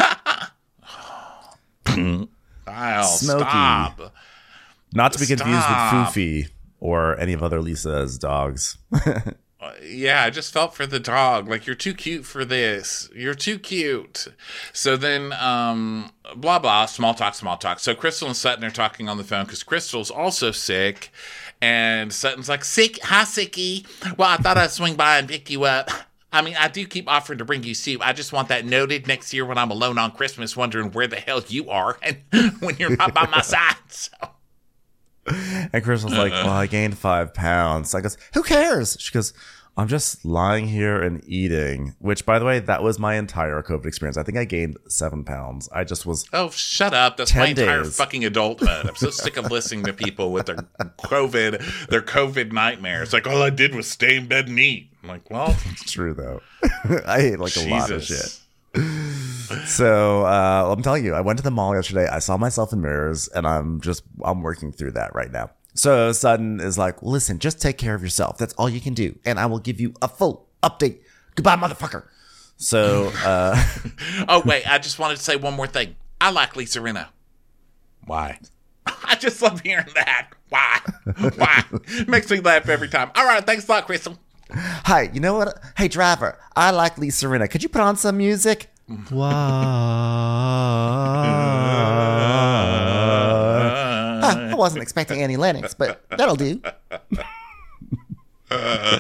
Kyle, 1.86 3.04
Smokey. 3.04 3.42
stop. 3.44 4.14
Not 4.94 5.14
to 5.14 5.20
be 5.20 5.26
confused 5.26 5.62
Stop. 5.62 6.16
with 6.16 6.16
Foofy 6.16 6.50
or 6.80 7.18
any 7.20 7.34
of 7.34 7.44
other 7.44 7.62
Lisa's 7.62 8.18
dogs. 8.18 8.78
Yeah, 9.84 10.24
I 10.24 10.32
just 10.32 10.52
felt 10.52 10.74
for 10.74 10.88
the 10.88 11.00
dog. 11.00 11.48
Like 11.48 11.68
you're 11.68 11.76
too 11.76 11.94
cute 11.94 12.26
for 12.26 12.44
this. 12.44 13.10
You're 13.16 13.36
too 13.36 13.60
cute. 13.60 14.28
So 14.74 14.98
then, 14.98 15.34
um, 15.34 16.12
blah 16.36 16.60
blah. 16.60 16.88
Small 16.88 17.14
talk, 17.14 17.36
small 17.36 17.58
talk. 17.58 17.80
So 17.80 17.94
Crystal 17.94 18.28
and 18.28 18.36
Sutton 18.38 18.64
are 18.64 18.72
talking 18.72 19.08
on 19.08 19.18
the 19.18 19.24
phone 19.24 19.46
because 19.46 19.64
Crystal's 19.64 20.10
also 20.10 20.52
sick, 20.52 21.12
and 21.62 22.12
Sutton's 22.12 22.50
like, 22.50 22.64
"Sick? 22.66 23.00
Hi, 23.04 23.24
sickie. 23.24 23.86
Well, 24.18 24.30
I 24.30 24.38
thought 24.38 24.58
I'd 24.58 24.72
swing 24.72 24.96
by 24.96 25.20
and 25.20 25.28
pick 25.28 25.50
you 25.50 25.64
up." 25.66 25.92
I 26.34 26.42
mean, 26.42 26.56
I 26.58 26.70
do 26.70 26.88
keep 26.88 27.10
offering 27.10 27.40
to 27.40 27.46
bring 27.46 27.64
you 27.64 27.74
soup. 27.74 28.06
I 28.06 28.14
just 28.14 28.32
want 28.32 28.48
that 28.48 28.66
noted 28.66 29.06
next 29.06 29.34
year 29.34 29.46
when 29.46 29.58
I'm 29.58 29.70
alone 29.70 29.98
on 29.98 30.12
Christmas, 30.12 30.56
wondering 30.56 30.92
where 30.92 31.08
the 31.08 31.18
hell 31.18 31.44
you 31.48 31.70
are 31.70 32.00
and 32.04 32.18
when 32.62 32.78
you're 32.78 32.96
not 32.96 33.14
by 33.14 33.28
my 33.28 33.42
side. 33.42 33.76
So. 33.90 34.12
And 35.74 35.84
Crystal's 35.84 36.14
like, 36.14 36.32
well, 36.32 36.50
I 36.50 36.68
gained 36.68 36.98
five 36.98 37.34
pounds. 37.34 37.94
I 37.96 38.02
goes, 38.02 38.18
who 38.34 38.44
cares? 38.44 38.98
She 39.00 39.14
goes, 39.14 39.34
I'm 39.78 39.88
just 39.88 40.26
lying 40.26 40.68
here 40.68 41.02
and 41.02 41.24
eating. 41.26 41.96
Which, 42.00 42.26
by 42.26 42.40
the 42.40 42.46
way, 42.46 42.60
that 42.60 42.84
was 42.84 43.00
my 43.00 43.16
entire 43.16 43.62
COVID 43.64 43.86
experience. 43.86 44.18
I 44.18 44.24
think 44.24 44.38
I 44.38 44.44
gained 44.44 44.78
seven 44.90 45.24
pounds. 45.24 45.70
I 45.72 45.86
just 45.86 46.06
was 46.06 46.28
Oh, 46.34 46.50
shut 46.50 46.94
up. 46.94 47.16
That's 47.18 47.34
my 47.34 47.48
entire 47.48 47.84
days. 47.84 47.96
fucking 47.96 48.26
adulthood. 48.26 48.86
I'm 48.88 48.96
so 48.98 49.12
sick 49.12 49.38
of 49.38 49.50
listening 49.50 49.86
to 49.86 49.94
people 49.94 50.34
with 50.34 50.48
their 50.48 50.58
COVID, 50.58 51.88
their 51.88 52.02
COVID 52.02 52.52
nightmares. 52.52 53.14
Like, 53.14 53.28
all 53.28 53.42
I 53.42 53.50
did 53.50 53.74
was 53.74 53.88
stay 53.90 54.18
in 54.18 54.28
bed 54.28 54.50
and 54.50 54.60
eat. 54.60 54.90
I'm 55.04 55.10
like, 55.10 55.30
well, 55.32 55.56
it's 55.72 55.90
true, 55.92 56.14
though. 56.14 56.42
I 57.06 57.20
ate 57.20 57.40
like 57.40 57.56
a 57.56 57.70
lot 57.70 57.92
of 57.92 58.04
shit. 58.04 58.40
So 59.66 60.26
uh, 60.26 60.74
I'm 60.76 60.82
telling 60.84 61.06
you, 61.06 61.14
I 61.14 61.22
went 61.22 61.38
to 61.40 61.44
the 61.44 61.52
mall 61.52 61.76
yesterday. 61.76 62.08
I 62.08 62.20
saw 62.20 62.38
myself 62.38 62.74
in 62.74 62.82
mirrors, 62.82 63.28
and 63.30 63.48
I'm 63.48 63.82
just 63.82 64.04
I'm 64.24 64.42
working 64.42 64.72
through 64.72 64.92
that 64.92 65.14
right 65.16 65.32
now. 65.32 65.50
So 65.74 66.12
Sutton 66.12 66.60
is 66.60 66.78
like, 66.78 67.02
"Listen, 67.02 67.40
just 67.40 67.62
take 67.62 67.78
care 67.78 67.96
of 67.96 68.02
yourself. 68.04 68.38
That's 68.38 68.54
all 68.56 68.70
you 68.70 68.82
can 68.82 68.94
do, 68.94 69.18
and 69.26 69.40
I 69.40 69.46
will 69.46 69.60
give 69.60 69.80
you 69.80 69.94
a 70.02 70.08
full 70.08 70.48
update. 70.64 71.00
Goodbye, 71.36 71.56
motherfucker." 71.56 72.04
So 72.58 73.12
uh, 73.26 73.62
Oh, 74.28 74.42
wait. 74.46 74.70
I 74.70 74.78
just 74.78 75.00
wanted 75.00 75.18
to 75.18 75.24
say 75.24 75.36
one 75.36 75.56
more 75.56 75.68
thing. 75.68 75.96
I 76.20 76.30
like 76.32 76.56
Lisa 76.56 76.80
Rinna. 76.80 77.08
Why? 78.06 78.40
I 78.86 79.16
just 79.16 79.42
love 79.42 79.62
hearing 79.62 79.88
that. 79.96 80.30
Why? 80.50 80.80
Why? 81.36 81.64
Makes 82.08 82.30
me 82.30 82.40
laugh 82.40 82.70
every 82.70 82.88
time. 82.90 83.10
All 83.16 83.26
right. 83.26 83.44
Thanks 83.46 83.68
a 83.68 83.72
lot, 83.72 83.86
Crystal. 83.88 84.18
Hi, 84.54 85.10
you 85.14 85.20
know 85.22 85.38
what? 85.38 85.58
Hey, 85.78 85.88
driver, 85.88 86.38
I 86.56 86.72
like 86.72 86.98
Lisa 86.98 87.28
Rinna. 87.28 87.50
Could 87.50 87.64
you 87.64 87.70
put 87.70 87.82
on 87.82 87.96
some 87.96 88.18
music? 88.18 88.70
Ah, 94.22 94.22
I 94.52 94.56
wasn't 94.56 94.84
expecting 94.84 95.22
Annie 95.22 95.38
Lennox, 95.38 95.74
but 95.74 96.08
that'll 96.10 96.36
do. 96.36 96.62
Uh, 98.50 99.00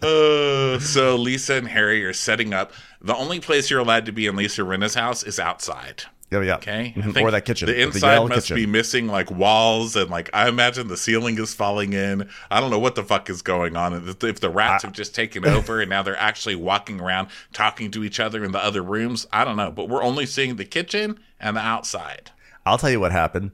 so 0.80 1.16
Lisa 1.16 1.54
and 1.54 1.68
Harry 1.68 2.04
are 2.04 2.12
setting 2.12 2.54
up. 2.54 2.72
The 3.00 3.14
only 3.14 3.40
place 3.40 3.70
you're 3.70 3.80
allowed 3.80 4.06
to 4.06 4.12
be 4.12 4.26
in 4.26 4.36
Lisa 4.36 4.64
Rinna's 4.64 4.94
house 4.94 5.22
is 5.22 5.38
outside. 5.38 6.04
Yeah, 6.32 6.40
yeah, 6.42 6.54
Okay. 6.56 6.92
I 6.96 7.00
Mhm. 7.00 7.22
or 7.22 7.30
that 7.30 7.44
kitchen, 7.44 7.66
The 7.66 7.74
the 7.74 7.82
inside 7.82 8.14
Yale 8.14 8.28
must 8.28 8.48
kitchen. 8.48 8.56
be 8.56 8.66
missing 8.66 9.06
like 9.06 9.30
walls 9.30 9.94
and 9.96 10.10
like 10.10 10.30
I 10.32 10.48
imagine 10.48 10.88
the 10.88 10.96
ceiling 10.96 11.38
is 11.38 11.54
falling 11.54 11.92
in. 11.92 12.28
I 12.50 12.60
don't 12.60 12.70
know 12.70 12.78
what 12.78 12.94
the 12.94 13.04
fuck 13.04 13.28
is 13.30 13.42
going 13.42 13.76
on. 13.76 13.92
If 14.08 14.22
if 14.24 14.40
the 14.40 14.50
rats 14.50 14.82
have 14.82 14.92
just 14.92 15.14
taken 15.14 15.46
over 15.46 15.80
and 15.80 15.90
now 15.90 16.02
they're 16.02 16.16
actually 16.18 16.56
walking 16.56 17.00
around 17.00 17.28
talking 17.52 17.90
to 17.92 18.02
each 18.04 18.18
other 18.18 18.42
in 18.44 18.52
the 18.52 18.58
other 18.64 18.82
rooms, 18.82 19.26
I 19.32 19.44
don't 19.44 19.56
know. 19.56 19.70
But 19.70 19.88
we're 19.88 20.02
only 20.02 20.26
seeing 20.26 20.56
the 20.56 20.64
kitchen 20.64 21.18
and 21.38 21.56
the 21.56 21.60
outside. 21.60 22.30
I'll 22.64 22.78
tell 22.78 22.90
you 22.90 23.00
what 23.00 23.12
happened. 23.12 23.50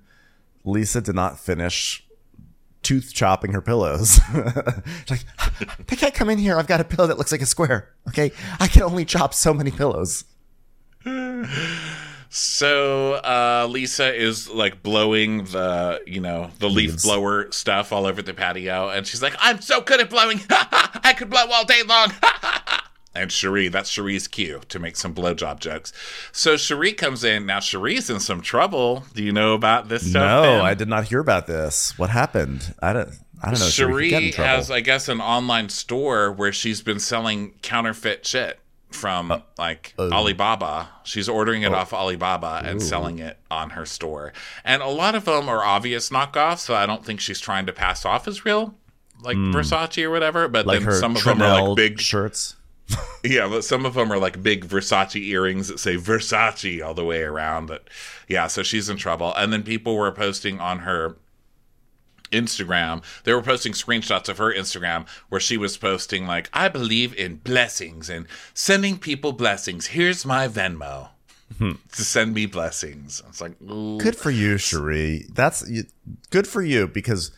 Lisa 0.64 1.00
did 1.00 1.14
not 1.14 1.38
finish 1.40 2.04
tooth 2.82 3.12
chopping 3.14 3.52
her 3.52 3.60
pillows. 3.60 4.20
She's 4.32 5.10
like, 5.10 5.86
they 5.86 5.96
can't 5.96 6.14
come 6.14 6.30
in 6.30 6.38
here. 6.38 6.58
I've 6.58 6.66
got 6.66 6.80
a 6.80 6.84
pillow 6.84 7.08
that 7.08 7.18
looks 7.18 7.32
like 7.32 7.42
a 7.42 7.46
square. 7.46 7.88
Okay, 8.08 8.30
I 8.60 8.68
can 8.68 8.82
only 8.82 9.04
chop 9.04 9.34
so 9.34 9.52
many 9.52 9.70
pillows. 9.70 10.24
So 12.30 13.14
uh, 13.14 13.66
Lisa 13.70 14.14
is 14.14 14.48
like 14.50 14.82
blowing 14.82 15.44
the, 15.44 16.00
you 16.06 16.20
know, 16.20 16.50
the 16.58 16.68
leaf 16.68 17.02
blower 17.02 17.50
stuff 17.52 17.92
all 17.92 18.06
over 18.06 18.20
the 18.20 18.34
patio, 18.34 18.90
and 18.90 19.06
she's 19.06 19.22
like, 19.22 19.34
"I'm 19.38 19.60
so 19.60 19.80
good 19.80 20.00
at 20.00 20.10
blowing. 20.10 20.40
I 20.50 21.14
could 21.16 21.30
blow 21.30 21.44
all 21.50 21.64
day 21.64 21.82
long." 21.86 22.12
and 23.14 23.30
Sheree, 23.30 23.72
that's 23.72 23.90
Sheree's 23.90 24.28
cue 24.28 24.60
to 24.68 24.78
make 24.78 24.96
some 24.96 25.14
blowjob 25.14 25.60
jokes. 25.60 25.92
So 26.32 26.54
Sheree 26.54 26.96
comes 26.96 27.24
in. 27.24 27.46
Now 27.46 27.60
Sheree's 27.60 28.10
in 28.10 28.20
some 28.20 28.42
trouble. 28.42 29.04
Do 29.14 29.22
you 29.22 29.32
know 29.32 29.54
about 29.54 29.88
this 29.88 30.08
stuff? 30.10 30.22
no, 30.22 30.42
Ben? 30.42 30.60
I 30.60 30.74
did 30.74 30.88
not 30.88 31.04
hear 31.04 31.20
about 31.20 31.46
this. 31.46 31.98
What 31.98 32.10
happened? 32.10 32.74
I 32.80 32.92
don't. 32.92 33.10
I 33.40 33.52
don't 33.52 33.60
know. 33.60 33.66
Should 33.66 33.92
we 33.92 34.10
get 34.10 34.22
in 34.22 34.30
Sheree 34.32 34.34
has, 34.34 34.70
I 34.70 34.80
guess, 34.80 35.08
an 35.08 35.20
online 35.20 35.68
store 35.68 36.32
where 36.32 36.52
she's 36.52 36.82
been 36.82 36.98
selling 36.98 37.54
counterfeit 37.62 38.26
shit 38.26 38.58
from 38.91 39.30
Uh, 39.30 39.41
like 39.59 39.95
oh. 39.99 40.11
Alibaba. 40.11 40.89
She's 41.05 41.28
ordering 41.28 41.62
it 41.62 41.72
off 41.72 41.93
Alibaba 41.93 42.62
and 42.64 42.82
selling 42.82 43.18
it 43.18 43.39
on 43.51 43.70
her 43.70 43.86
store. 43.86 44.32
And 44.64 44.82
a 44.82 44.89
lot 44.89 45.14
of 45.14 45.24
them 45.24 45.49
are 45.49 45.64
obvious 45.64 46.11
knockoffs, 46.11 46.61
so 46.61 46.74
I 46.74 46.86
don't 46.86 47.05
think 47.05 47.20
she's 47.20 47.41
trying 47.41 47.66
to 47.66 47.72
pass 47.72 48.05
off 48.05 48.26
as 48.26 48.45
real, 48.45 48.74
like 49.22 49.36
Versace 49.36 50.03
or 50.03 50.11
whatever. 50.11 50.49
But 50.49 50.66
like 50.66 50.82
then 50.82 50.93
some 50.93 51.16
of 51.16 51.24
them 51.24 51.43
are 51.43 51.68
like 51.68 51.76
big, 51.76 52.01
shirts. 52.01 52.57
yeah, 53.24 53.47
but 53.49 53.64
some 53.64 53.84
of 53.84 53.95
them 53.95 54.11
are 54.11 54.18
like 54.18 54.43
big 54.43 54.66
Versace 54.66 55.20
earrings 55.22 55.68
that 55.68 55.78
say 55.78 55.97
Versace 55.97 56.84
all 56.84 56.95
the 56.95 57.05
way 57.05 57.22
around. 57.22 57.66
But 57.66 57.89
yeah, 58.28 58.47
so 58.47 58.62
she's 58.62 58.89
in 58.89 58.97
trouble. 58.97 59.34
And 59.34 59.53
then 59.53 59.62
people 59.62 59.97
were 59.97 60.12
posting 60.12 60.61
on 60.61 60.80
her 60.80 61.16
Instagram. 62.30 63.02
They 63.24 63.32
were 63.32 63.42
posting 63.42 63.72
screenshots 63.72 64.28
of 64.28 64.38
her 64.38 64.52
Instagram 64.52 65.06
where 65.28 65.40
she 65.40 65.56
was 65.56 65.76
posting 65.76 66.26
like, 66.26 66.50
"I 66.52 66.68
believe 66.68 67.14
in 67.14 67.36
blessings 67.36 68.08
and 68.08 68.26
sending 68.54 68.98
people 68.98 69.32
blessings. 69.32 69.88
Here's 69.88 70.24
my 70.24 70.48
Venmo 70.48 71.08
hmm. 71.58 71.72
to 71.92 72.02
send 72.02 72.34
me 72.34 72.46
blessings." 72.46 73.22
It's 73.28 73.40
like, 73.40 73.60
ooh. 73.62 73.98
Good 73.98 74.16
for 74.16 74.30
you, 74.30 74.56
Sheree. 74.56 75.26
That's 75.34 75.68
you- 75.68 75.86
good 76.30 76.46
for 76.46 76.62
you 76.62 76.86
because 76.86 77.30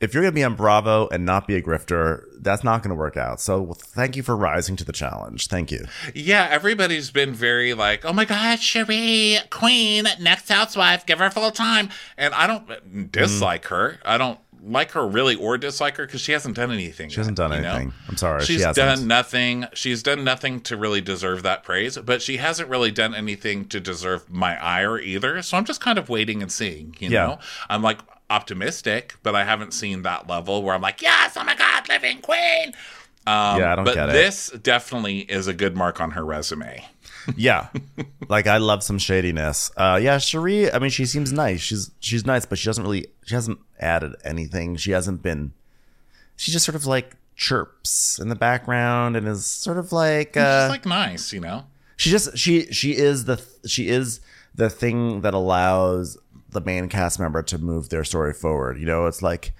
if 0.00 0.14
you're 0.14 0.22
gonna 0.22 0.32
be 0.32 0.44
on 0.44 0.54
Bravo 0.54 1.08
and 1.08 1.24
not 1.24 1.46
be 1.46 1.56
a 1.56 1.62
grifter, 1.62 2.24
that's 2.40 2.64
not 2.64 2.82
gonna 2.82 2.94
work 2.94 3.16
out. 3.16 3.40
So 3.40 3.74
thank 3.76 4.16
you 4.16 4.22
for 4.22 4.36
rising 4.36 4.76
to 4.76 4.84
the 4.84 4.92
challenge. 4.92 5.48
Thank 5.48 5.70
you. 5.70 5.84
Yeah, 6.14 6.48
everybody's 6.50 7.10
been 7.10 7.34
very 7.34 7.74
like, 7.74 8.04
"Oh 8.04 8.12
my 8.12 8.24
God, 8.24 8.58
Sheree, 8.58 9.48
Queen, 9.50 10.06
next 10.18 10.48
housewife, 10.48 11.04
give 11.06 11.18
her 11.18 11.30
full 11.30 11.50
time." 11.50 11.90
And 12.16 12.34
I 12.34 12.46
don't 12.46 13.12
dislike 13.12 13.64
mm. 13.64 13.68
her. 13.68 13.98
I 14.04 14.16
don't 14.18 14.38
like 14.62 14.90
her 14.92 15.06
really 15.06 15.34
or 15.34 15.56
dislike 15.56 15.96
her 15.96 16.06
because 16.06 16.20
she 16.20 16.32
hasn't 16.32 16.56
done 16.56 16.70
anything. 16.70 17.08
She 17.08 17.16
hasn't 17.16 17.36
done 17.36 17.52
anything. 17.52 17.92
I'm 18.08 18.16
sorry, 18.16 18.44
she 18.44 18.54
She's 18.54 18.64
hasn't. 18.64 19.00
done 19.00 19.08
nothing. 19.08 19.66
She's 19.74 20.02
done 20.02 20.24
nothing 20.24 20.60
to 20.62 20.76
really 20.76 21.00
deserve 21.00 21.42
that 21.44 21.62
praise, 21.62 21.96
but 21.98 22.22
she 22.22 22.36
hasn't 22.38 22.68
really 22.68 22.90
done 22.90 23.14
anything 23.14 23.66
to 23.66 23.80
deserve 23.80 24.30
my 24.30 24.62
ire 24.62 24.98
either. 24.98 25.40
So 25.42 25.56
I'm 25.56 25.64
just 25.64 25.80
kind 25.80 25.98
of 25.98 26.08
waiting 26.08 26.42
and 26.42 26.50
seeing. 26.52 26.94
You 26.98 27.10
Yeah. 27.10 27.26
know, 27.26 27.38
I'm 27.68 27.82
like 27.82 28.00
optimistic, 28.30 29.14
but 29.22 29.34
I 29.34 29.44
haven't 29.44 29.74
seen 29.74 30.02
that 30.02 30.28
level 30.28 30.62
where 30.62 30.74
I'm 30.74 30.80
like, 30.80 31.02
"Yes, 31.02 31.36
oh 31.36 31.44
my 31.44 31.54
God, 31.54 31.88
living 31.88 32.20
queen." 32.20 32.72
Um, 33.26 33.60
Yeah, 33.60 33.72
I 33.72 33.76
don't 33.76 33.84
but 33.84 33.94
get 33.94 34.08
it. 34.08 34.12
this 34.12 34.50
definitely 34.62 35.20
is 35.20 35.46
a 35.46 35.52
good 35.52 35.76
mark 35.76 36.00
on 36.00 36.12
her 36.12 36.24
resume. 36.24 36.84
Yeah, 37.36 37.68
like 38.30 38.46
I 38.46 38.56
love 38.56 38.82
some 38.82 38.98
shadiness. 38.98 39.70
Uh, 39.76 40.00
yeah, 40.02 40.16
Sheree. 40.16 40.74
I 40.74 40.78
mean, 40.78 40.90
she 40.90 41.04
seems 41.04 41.32
nice. 41.32 41.60
She's 41.60 41.90
she's 42.00 42.24
nice, 42.24 42.46
but 42.46 42.58
she 42.58 42.64
doesn't 42.66 42.82
really. 42.82 43.08
She 43.26 43.34
hasn't 43.34 43.58
added 43.78 44.14
anything. 44.24 44.76
She 44.76 44.92
hasn't 44.92 45.22
been. 45.22 45.52
She 46.36 46.50
just 46.50 46.64
sort 46.64 46.76
of 46.76 46.86
like 46.86 47.16
chirps 47.36 48.18
in 48.18 48.30
the 48.30 48.34
background 48.34 49.16
and 49.16 49.28
is 49.28 49.44
sort 49.44 49.76
of 49.76 49.92
like 49.92 50.34
uh, 50.36 50.66
like 50.70 50.86
nice, 50.86 51.30
you 51.32 51.40
know. 51.40 51.66
she 51.98 52.10
just 52.10 52.38
she 52.38 52.72
she 52.72 52.96
is 52.96 53.26
the 53.26 53.40
she 53.66 53.88
is 53.88 54.20
the 54.54 54.70
thing 54.70 55.20
that 55.20 55.34
allows 55.34 56.16
the 56.50 56.60
main 56.60 56.88
cast 56.88 57.18
member 57.18 57.42
to 57.42 57.58
move 57.58 57.88
their 57.88 58.04
story 58.04 58.32
forward. 58.32 58.78
You 58.78 58.86
know, 58.86 59.06
it's 59.06 59.22
like 59.22 59.52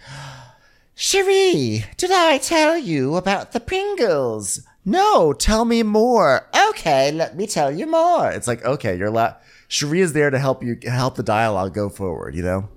Sheree, 0.96 1.84
did 1.96 2.10
I 2.10 2.38
tell 2.38 2.76
you 2.76 3.16
about 3.16 3.52
the 3.52 3.60
Pringles? 3.60 4.66
No, 4.84 5.32
tell 5.32 5.64
me 5.64 5.82
more. 5.82 6.48
Okay, 6.68 7.12
let 7.12 7.36
me 7.36 7.46
tell 7.46 7.70
you 7.70 7.86
more. 7.86 8.30
It's 8.30 8.46
like, 8.46 8.64
okay, 8.64 8.96
you're 8.96 9.10
la- 9.10 9.36
Sheree 9.68 10.00
is 10.00 10.12
there 10.12 10.30
to 10.30 10.38
help 10.38 10.62
you 10.62 10.78
help 10.84 11.16
the 11.16 11.22
dialogue 11.22 11.74
go 11.74 11.88
forward, 11.88 12.34
you 12.34 12.42
know? 12.42 12.68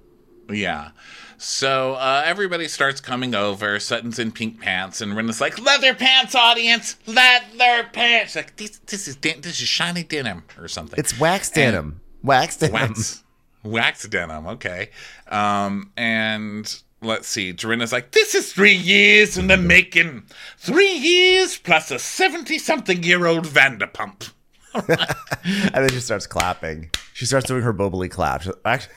Yeah. 0.49 0.91
So 1.38 1.95
uh, 1.95 2.24
everybody 2.26 2.68
starts 2.70 3.01
coming 3.01 3.36
over. 3.36 3.80
Sutton's 3.80 4.20
in 4.20 4.32
pink 4.32 4.61
pants, 4.61 5.01
and 5.01 5.16
Rinna's 5.16 5.41
like, 5.41 5.59
"Leather 5.59 5.93
pants, 5.93 6.36
audience, 6.36 6.95
leather 7.05 7.89
pants." 7.91 8.36
Like 8.36 8.55
this, 8.55 8.78
this 8.86 9.09
is 9.09 9.18
this 9.18 9.61
is 9.61 9.68
shiny 9.68 10.03
denim 10.03 10.43
or 10.57 10.70
something. 10.70 10.97
It's 10.97 11.20
wax 11.20 11.49
denim. 11.49 11.99
wax 12.22 12.55
denim. 12.55 12.74
wax, 12.74 13.22
wax 13.64 14.07
denim. 14.07 14.47
Okay. 14.47 14.89
Um, 15.28 15.91
and 15.97 16.74
let's 17.01 17.28
see. 17.28 17.51
Dorinda's 17.51 17.91
like, 17.91 18.11
"This 18.11 18.36
is 18.36 18.51
three 18.53 18.74
years 18.76 19.38
in 19.38 19.47
the 19.47 19.57
making. 19.57 20.24
Three 20.57 20.93
years 20.93 21.57
plus 21.57 21.91
a 21.91 21.99
seventy-something-year-old 21.99 23.45
Vanderpump." 23.45 24.32
And 25.45 25.84
then 25.84 25.89
she 25.89 25.99
starts 25.99 26.26
clapping. 26.26 26.89
She 27.14 27.26
starts 27.26 27.45
doing 27.47 27.61
her 27.64 27.74
bubbly 27.74 28.07
clap. 28.09 28.41
She- 28.43 28.51
Actually, 28.66 28.93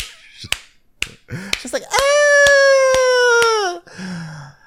she's 1.59 1.73
like, 1.73 1.83
ah! 1.91 3.81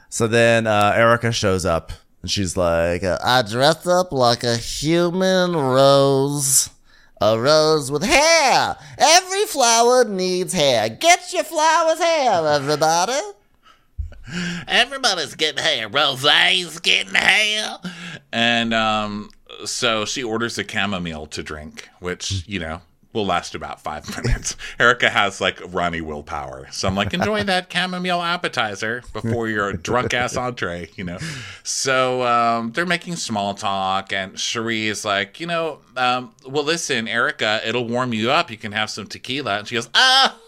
So 0.10 0.28
then 0.28 0.68
uh, 0.68 0.94
Erica 0.96 1.32
shows 1.32 1.66
up 1.66 1.92
and 2.22 2.30
she's 2.30 2.58
like, 2.58 3.04
I 3.04 3.44
dress 3.44 3.88
up 3.88 4.12
like 4.12 4.44
a 4.44 4.58
human 4.58 5.56
rose. 5.56 6.70
A 7.22 7.38
rose 7.38 7.92
with 7.92 8.04
hair. 8.04 8.78
Every 8.98 9.46
flower 9.46 10.06
needs 10.06 10.54
hair. 10.54 10.88
Get 10.88 11.34
your 11.34 11.44
flowers 11.44 12.00
hair, 12.00 12.48
everybody. 12.48 13.20
Everybody's 14.68 15.36
getting 15.36 15.64
hair. 15.64 15.90
Rose's 15.90 16.80
getting 16.80 17.16
hair. 17.16 17.78
And 18.32 18.74
um, 18.74 19.32
so 19.66 20.06
she 20.06 20.24
orders 20.24 20.58
a 20.58 20.68
chamomile 20.68 21.28
to 21.28 21.44
drink, 21.44 21.90
which, 22.00 22.48
you 22.48 22.60
know, 22.60 22.82
will 23.14 23.26
last 23.26 23.56
about 23.56 23.82
five 23.82 24.08
minutes. 24.24 24.56
Erica 24.80 25.10
has 25.10 25.42
like 25.42 25.60
Ronnie 25.74 26.02
willpower. 26.02 26.68
So 26.72 26.88
I'm 26.88 26.96
like, 26.96 27.14
enjoy 27.14 27.44
that 27.44 27.72
chamomile 27.72 28.22
appetizer 28.22 29.04
before 29.14 29.48
your 29.48 29.74
drunk 29.90 30.14
ass 30.14 30.38
entree, 30.38 30.90
you 30.96 31.04
know? 31.04 31.18
So 31.64 32.24
um, 32.24 32.72
they're 32.72 32.86
making 32.86 33.16
small 33.16 33.54
talk, 33.56 34.14
and 34.14 34.34
Sheree 34.34 34.86
is 34.86 35.04
like, 35.06 35.40
you 35.40 35.48
know, 35.48 35.80
um, 35.98 36.34
well, 36.46 36.64
listen, 36.64 37.08
Erica, 37.08 37.62
it'll 37.66 37.88
warm 37.88 38.14
you 38.14 38.32
up. 38.32 38.52
You 38.52 38.58
can 38.58 38.72
have 38.74 38.90
some 38.90 39.08
tequila. 39.08 39.60
And 39.60 39.68
she 39.68 39.76
goes, 39.76 39.90
Oh, 39.96 40.40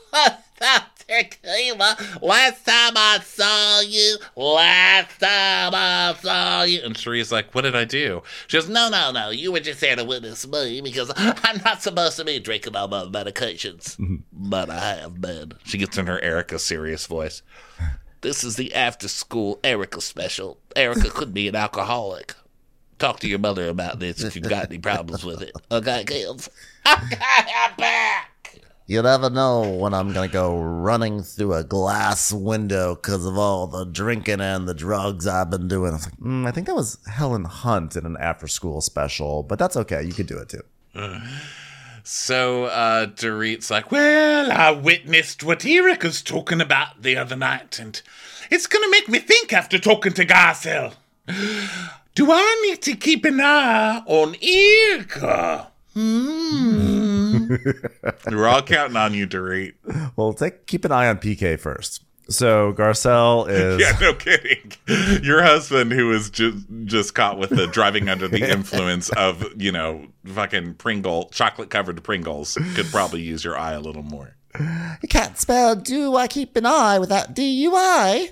tequila. 1.12 1.98
Last 2.22 2.66
time 2.66 2.94
I 2.96 3.20
saw 3.24 3.82
you, 3.82 4.18
last 4.36 5.20
time 5.20 5.74
I 5.76 6.16
saw 6.22 6.64
you. 6.64 6.82
and 6.84 6.96
Sheree's 6.96 7.32
like, 7.32 7.54
what 7.54 7.62
did 7.62 7.76
I 7.76 7.86
do? 7.86 8.22
She 8.48 8.58
goes, 8.58 8.70
No, 8.70 8.90
no, 8.90 9.12
no. 9.12 9.30
You 9.30 9.52
were 9.52 9.60
just 9.60 9.82
here 9.84 9.96
to 9.96 10.04
witness 10.04 10.48
me 10.48 10.82
because 10.82 11.12
I'm 11.16 11.62
not 11.64 11.82
supposed 11.82 12.18
to 12.18 12.26
be 12.26 12.40
drinking 12.40 12.76
all 12.76 12.88
my 12.88 13.04
medications. 13.04 13.98
Mm-hmm. 13.98 14.16
but 14.32 14.70
I 14.70 14.80
have 14.98 15.20
been. 15.22 15.54
She 15.66 15.78
gets 15.78 15.98
in 15.98 16.08
her 16.08 16.20
Erica 16.22 16.60
serious 16.60 17.06
voice. 17.06 17.42
This 18.22 18.44
is 18.44 18.56
the 18.56 18.76
after 18.76 19.08
school 19.08 19.60
Erica 19.64 20.00
special. 20.00 20.60
Erica 20.76 21.10
could 21.10 21.34
be 21.34 21.48
an 21.48 21.56
alcoholic. 21.56 22.36
Talk 23.00 23.20
to 23.22 23.28
your 23.28 23.40
mother 23.40 23.68
about 23.68 23.98
this 24.00 24.22
if 24.24 24.36
you've 24.36 24.48
got 24.48 24.66
any 24.66 24.78
problems 24.78 25.26
with 25.26 25.42
it. 25.42 25.54
Okay, 25.72 26.04
kids? 26.06 26.48
Okay, 26.86 27.18
I'm 27.56 27.76
back. 27.78 28.31
You 28.92 29.02
never 29.02 29.30
know 29.30 29.62
when 29.62 29.94
I'm 29.94 30.12
gonna 30.12 30.28
go 30.28 30.62
running 30.62 31.24
through 31.24 31.54
a 31.54 31.64
glass 31.64 32.34
window 32.34 32.96
because 32.96 33.26
of 33.26 33.38
all 33.38 33.66
the 33.66 33.86
drinking 33.86 34.42
and 34.42 34.68
the 34.68 34.74
drugs 34.74 35.26
I've 35.26 35.50
been 35.50 35.70
doing. 35.70 35.94
I 35.94 35.96
like, 35.96 36.18
mm, 36.18 36.46
I 36.46 36.52
think 36.52 36.68
that 36.68 36.76
was 36.76 36.98
Helen 37.08 37.46
Hunt 37.46 37.96
in 37.96 38.06
an 38.06 38.18
after-school 38.20 38.82
special, 38.82 39.44
but 39.44 39.58
that's 39.58 39.78
okay. 39.78 40.04
You 40.04 40.12
could 40.12 40.28
do 40.28 40.38
it 40.40 40.50
too. 40.50 40.64
So 42.04 42.66
uh 42.66 43.06
Dorit's 43.06 43.72
like, 43.72 43.94
Well, 43.94 44.52
I 44.52 44.72
witnessed 44.72 45.42
what 45.42 45.66
Erica's 45.66 46.22
talking 46.22 46.60
about 46.60 47.02
the 47.02 47.16
other 47.16 47.38
night, 47.38 47.80
and 47.80 48.02
it's 48.50 48.68
gonna 48.68 48.90
make 48.90 49.08
me 49.08 49.20
think 49.20 49.54
after 49.54 49.80
talking 49.80 50.12
to 50.12 50.26
Garcelle. 50.26 50.96
Do 52.14 52.30
I 52.30 52.62
need 52.68 52.82
to 52.82 52.98
keep 52.98 53.24
an 53.24 53.40
eye 53.40 54.04
on 54.06 54.36
Erica? 54.42 55.71
Hmm. 55.94 57.56
We're 58.28 58.48
all 58.48 58.62
counting 58.62 58.98
on 58.98 59.14
you, 59.14 59.28
Dorit. 59.28 59.74
Well, 60.16 60.34
take 60.34 60.66
keep 60.68 60.86
an 60.86 60.92
eye 60.92 61.08
on 61.08 61.18
PK 61.18 61.60
first. 61.60 62.04
So 62.30 62.74
Garcelle 62.74 63.50
is 63.50 63.82
Yeah, 63.82 63.98
no 64.00 64.14
kidding. 64.14 64.72
Your 65.24 65.44
husband, 65.44 65.92
who 65.92 66.08
was 66.08 66.30
just 66.30 66.66
just 66.86 67.14
caught 67.16 67.38
with 67.38 67.50
the 67.50 67.68
driving 67.68 68.10
under 68.10 68.28
the 68.28 68.50
influence 68.52 69.10
of, 69.10 69.46
you 69.62 69.72
know, 69.72 70.08
fucking 70.26 70.76
Pringle, 70.76 71.30
chocolate 71.32 71.70
covered 71.70 72.02
Pringles, 72.04 72.58
could 72.76 72.88
probably 72.88 73.22
use 73.22 73.44
your 73.44 73.58
eye 73.58 73.74
a 73.74 73.82
little 73.82 74.04
more. 74.04 74.36
you 74.60 75.08
can't 75.10 75.38
spell 75.38 75.76
do 75.76 76.16
I 76.16 76.28
keep 76.28 76.56
an 76.56 76.66
eye 76.66 77.00
without 77.00 77.36
DUI. 77.36 78.30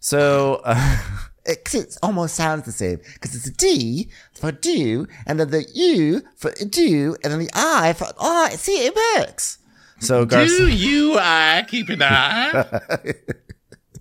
So 0.00 0.60
uh, 0.64 0.98
it, 1.44 1.74
it 1.74 1.96
almost 2.02 2.34
sounds 2.34 2.64
the 2.64 2.72
same 2.72 3.00
because 3.14 3.34
it's 3.34 3.46
a 3.46 3.52
D 3.52 4.08
for 4.38 4.52
do, 4.52 5.06
and 5.26 5.38
then 5.40 5.50
the 5.50 5.64
U 5.74 6.22
for 6.36 6.50
do, 6.52 7.16
and 7.22 7.32
then 7.32 7.40
the 7.40 7.50
I 7.54 7.92
for 7.92 8.06
I. 8.20 8.50
See, 8.56 8.86
it 8.86 8.94
works. 9.16 9.58
So 10.00 10.24
Do 10.24 10.68
you 10.68 11.18
eye 11.18 11.64
keep 11.68 11.88
an 11.88 12.02
eye? 12.02 12.64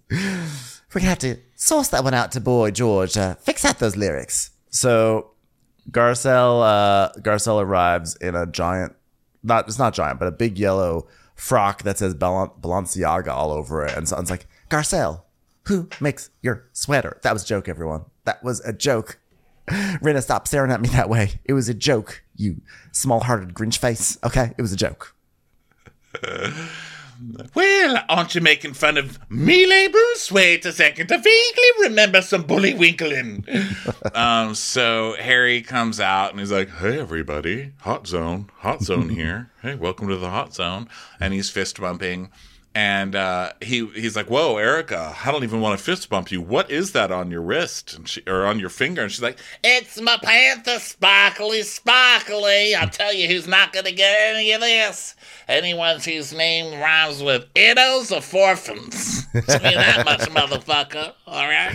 We're 0.09 1.01
gonna 1.01 1.09
have 1.09 1.19
to 1.19 1.37
source 1.55 1.89
that 1.89 2.03
one 2.03 2.13
out 2.13 2.31
to 2.33 2.41
Boy 2.41 2.71
George. 2.71 3.17
Uh, 3.17 3.35
fix 3.35 3.65
out 3.65 3.79
those 3.79 3.95
lyrics. 3.95 4.51
So 4.69 5.31
Garcelle, 5.91 6.63
uh, 6.63 7.11
Garcelle 7.19 7.61
arrives 7.61 8.15
in 8.17 8.35
a 8.35 8.45
giant, 8.45 8.95
not 9.43 9.67
it's 9.67 9.79
not 9.79 9.93
giant, 9.93 10.19
but 10.19 10.27
a 10.27 10.31
big 10.31 10.57
yellow 10.57 11.07
frock 11.35 11.83
that 11.83 11.97
says 11.97 12.13
Bal- 12.13 12.55
Balenciaga 12.59 13.27
all 13.29 13.51
over 13.51 13.85
it, 13.85 13.95
and 13.95 14.07
someone's 14.07 14.29
like, 14.31 14.47
Garcelle, 14.69 15.21
who 15.63 15.89
makes 15.99 16.29
your 16.41 16.67
sweater? 16.73 17.19
That 17.23 17.33
was 17.33 17.43
a 17.43 17.47
joke, 17.47 17.67
everyone. 17.67 18.05
That 18.25 18.43
was 18.43 18.59
a 18.61 18.73
joke. 18.73 19.19
Rinna, 20.01 20.21
stop 20.21 20.47
staring 20.47 20.71
at 20.71 20.79
me 20.79 20.87
that 20.89 21.09
way. 21.09 21.41
It 21.43 21.53
was 21.53 21.67
a 21.67 21.73
joke, 21.73 22.23
you 22.35 22.61
small-hearted 22.93 23.53
Grinch 23.53 23.77
face. 23.77 24.17
Okay, 24.23 24.53
it 24.57 24.61
was 24.61 24.71
a 24.71 24.77
joke. 24.77 25.13
well, 27.53 28.03
aren't 28.07 28.33
you 28.33 28.39
making 28.39 28.73
fun 28.73 28.97
of 28.97 29.19
me, 29.29 29.87
Bruce? 29.89 30.31
Wait 30.31 30.65
a 30.65 30.71
second. 30.71 31.11
I 31.11 31.17
vaguely 31.17 31.89
remember 31.89 32.21
some 32.21 32.45
bullywinkling. 32.45 34.15
um, 34.15 34.55
so 34.55 35.15
Harry 35.19 35.61
comes 35.61 35.99
out 35.99 36.31
and 36.31 36.39
he's 36.39 36.51
like, 36.51 36.69
Hey, 36.69 36.99
everybody. 36.99 37.73
Hot 37.81 38.07
zone. 38.07 38.49
Hot 38.59 38.81
zone 38.81 39.09
here. 39.09 39.51
Hey, 39.61 39.75
welcome 39.75 40.07
to 40.07 40.17
the 40.17 40.29
hot 40.29 40.53
zone. 40.53 40.87
And 41.19 41.33
he's 41.33 41.49
fist 41.49 41.79
bumping. 41.79 42.29
And 42.77 43.15
uh, 43.15 43.53
he 43.59 43.87
he's 43.87 44.15
like, 44.15 44.29
"Whoa, 44.29 44.57
Erica! 44.57 45.15
I 45.25 45.31
don't 45.31 45.43
even 45.43 45.61
want 45.61 45.79
to 45.79 45.83
fist 45.83 46.11
bump 46.11 46.31
you. 46.31 46.41
What 46.41 46.69
is 46.69 46.91
that 46.91 47.11
on 47.11 47.31
your 47.31 47.41
wrist 47.41 47.95
and 47.95 48.07
she, 48.07 48.21
or 48.27 48.45
on 48.45 48.59
your 48.59 48.69
finger?" 48.69 49.01
And 49.01 49.11
she's 49.11 49.23
like, 49.23 49.39
It's 49.63 49.99
my 49.99 50.15
panther, 50.21 50.77
sparkly, 50.77 51.63
sparkly. 51.63 52.75
I'll 52.75 52.87
tell 52.87 53.11
you 53.11 53.27
who's 53.27 53.47
not 53.47 53.73
going 53.73 53.85
to 53.85 53.91
get 53.91 54.15
any 54.35 54.51
of 54.51 54.61
this. 54.61 55.15
Anyone 55.47 55.99
whose 56.01 56.31
name 56.33 56.79
rhymes 56.79 57.23
with 57.23 57.51
iddos 57.55 58.11
or 58.11 58.21
forfins. 58.21 59.23
Tell 59.47 59.59
me 59.59 59.73
that 59.73 60.05
much, 60.05 60.19
motherfucker. 60.29 61.13
All 61.25 61.47
right? 61.47 61.73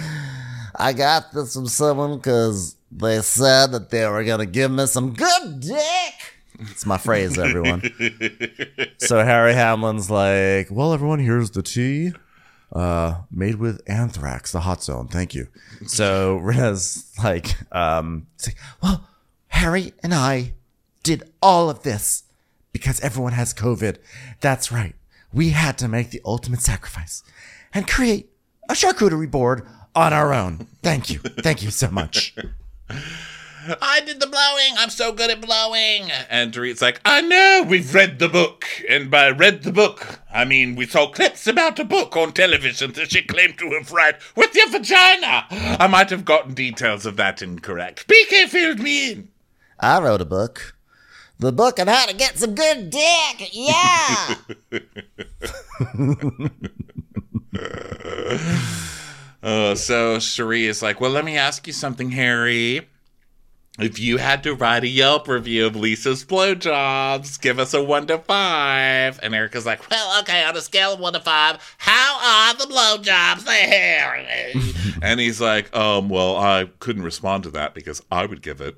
I 0.76 0.92
got 0.92 1.32
this 1.32 1.54
from 1.54 1.66
someone 1.66 2.18
because 2.18 2.76
they 2.92 3.22
said 3.22 3.72
that 3.72 3.90
they 3.90 4.06
were 4.08 4.22
gonna 4.22 4.46
give 4.46 4.70
me 4.70 4.86
some 4.86 5.14
good 5.14 5.58
dick. 5.58 6.41
It's 6.70 6.86
my 6.86 6.98
phrase, 6.98 7.38
everyone. 7.38 7.82
so 8.98 9.24
Harry 9.24 9.54
Hamlin's 9.54 10.10
like, 10.10 10.68
"Well, 10.70 10.92
everyone, 10.92 11.18
here's 11.18 11.50
the 11.50 11.62
tea, 11.62 12.12
uh, 12.72 13.22
made 13.30 13.56
with 13.56 13.80
anthrax, 13.86 14.52
the 14.52 14.60
hot 14.60 14.82
zone. 14.82 15.08
Thank 15.08 15.34
you." 15.34 15.48
So 15.86 16.36
Rinna's 16.38 17.12
like, 17.22 17.54
um, 17.72 18.26
like, 18.46 18.56
"Well, 18.82 19.08
Harry 19.48 19.92
and 20.02 20.14
I 20.14 20.54
did 21.02 21.24
all 21.42 21.68
of 21.68 21.82
this 21.82 22.24
because 22.72 23.00
everyone 23.00 23.32
has 23.32 23.52
COVID. 23.52 23.98
That's 24.40 24.72
right. 24.72 24.94
We 25.32 25.50
had 25.50 25.78
to 25.78 25.88
make 25.88 26.10
the 26.10 26.20
ultimate 26.24 26.60
sacrifice 26.60 27.22
and 27.74 27.88
create 27.88 28.30
a 28.68 28.74
charcuterie 28.74 29.30
board 29.30 29.66
on 29.94 30.12
our 30.12 30.32
own. 30.32 30.66
Thank 30.82 31.10
you. 31.10 31.18
Thank 31.18 31.62
you 31.62 31.70
so 31.70 31.90
much. 31.90 32.34
I 33.80 34.00
did 34.00 34.20
the 34.20 34.26
blowing. 34.26 34.74
I'm 34.78 34.90
so 34.90 35.12
good 35.12 35.30
at 35.30 35.40
blowing. 35.40 36.10
And 36.28 36.52
Dorit's 36.52 36.82
like, 36.82 37.00
I 37.04 37.20
know, 37.20 37.64
we've 37.68 37.94
read 37.94 38.18
the 38.18 38.28
book. 38.28 38.66
And 38.88 39.10
by 39.10 39.30
read 39.30 39.62
the 39.62 39.72
book, 39.72 40.20
I 40.32 40.44
mean 40.44 40.74
we 40.74 40.86
saw 40.86 41.10
clips 41.10 41.46
about 41.46 41.78
a 41.78 41.84
book 41.84 42.16
on 42.16 42.32
television 42.32 42.92
that 42.92 43.12
she 43.12 43.22
claimed 43.22 43.58
to 43.58 43.70
have 43.70 43.92
read 43.92 44.18
with 44.36 44.54
your 44.54 44.68
vagina. 44.68 45.46
I 45.50 45.86
might 45.86 46.10
have 46.10 46.24
gotten 46.24 46.54
details 46.54 47.06
of 47.06 47.16
that 47.16 47.42
incorrect. 47.42 48.08
BK 48.08 48.48
filled 48.48 48.80
me 48.80 49.12
in. 49.12 49.28
I 49.78 50.00
wrote 50.00 50.20
a 50.20 50.26
book. 50.26 50.76
The 51.38 51.52
book 51.52 51.80
on 51.80 51.88
how 51.88 52.06
to 52.06 52.14
get 52.14 52.38
some 52.38 52.54
good 52.54 52.90
dick. 52.90 53.50
Yeah. 53.52 54.34
Uh, 59.42 59.74
so 59.74 60.18
Sheree 60.18 60.68
is 60.68 60.82
like, 60.82 61.00
well, 61.00 61.10
let 61.10 61.24
me 61.24 61.36
ask 61.36 61.66
you 61.66 61.72
something, 61.72 62.12
Harry. 62.12 62.88
If 63.78 63.98
you 63.98 64.18
had 64.18 64.42
to 64.42 64.54
write 64.54 64.84
a 64.84 64.88
Yelp 64.88 65.26
review 65.26 65.64
of 65.64 65.74
Lisa's 65.74 66.26
blowjobs, 66.26 67.40
give 67.40 67.58
us 67.58 67.72
a 67.72 67.82
one 67.82 68.06
to 68.08 68.18
five. 68.18 69.18
And 69.22 69.34
Erica's 69.34 69.64
like, 69.64 69.88
well, 69.90 70.20
okay, 70.20 70.44
on 70.44 70.54
a 70.54 70.60
scale 70.60 70.92
of 70.92 71.00
one 71.00 71.14
to 71.14 71.20
five, 71.20 71.58
how 71.78 72.18
are 72.22 72.54
the 72.54 72.66
blowjobs 72.66 73.44
there? 73.44 74.26
and 75.02 75.18
he's 75.18 75.40
like, 75.40 75.74
um, 75.74 76.10
well, 76.10 76.36
I 76.36 76.68
couldn't 76.80 77.02
respond 77.02 77.44
to 77.44 77.50
that 77.52 77.72
because 77.72 78.02
I 78.10 78.26
would 78.26 78.42
give 78.42 78.60
it 78.60 78.76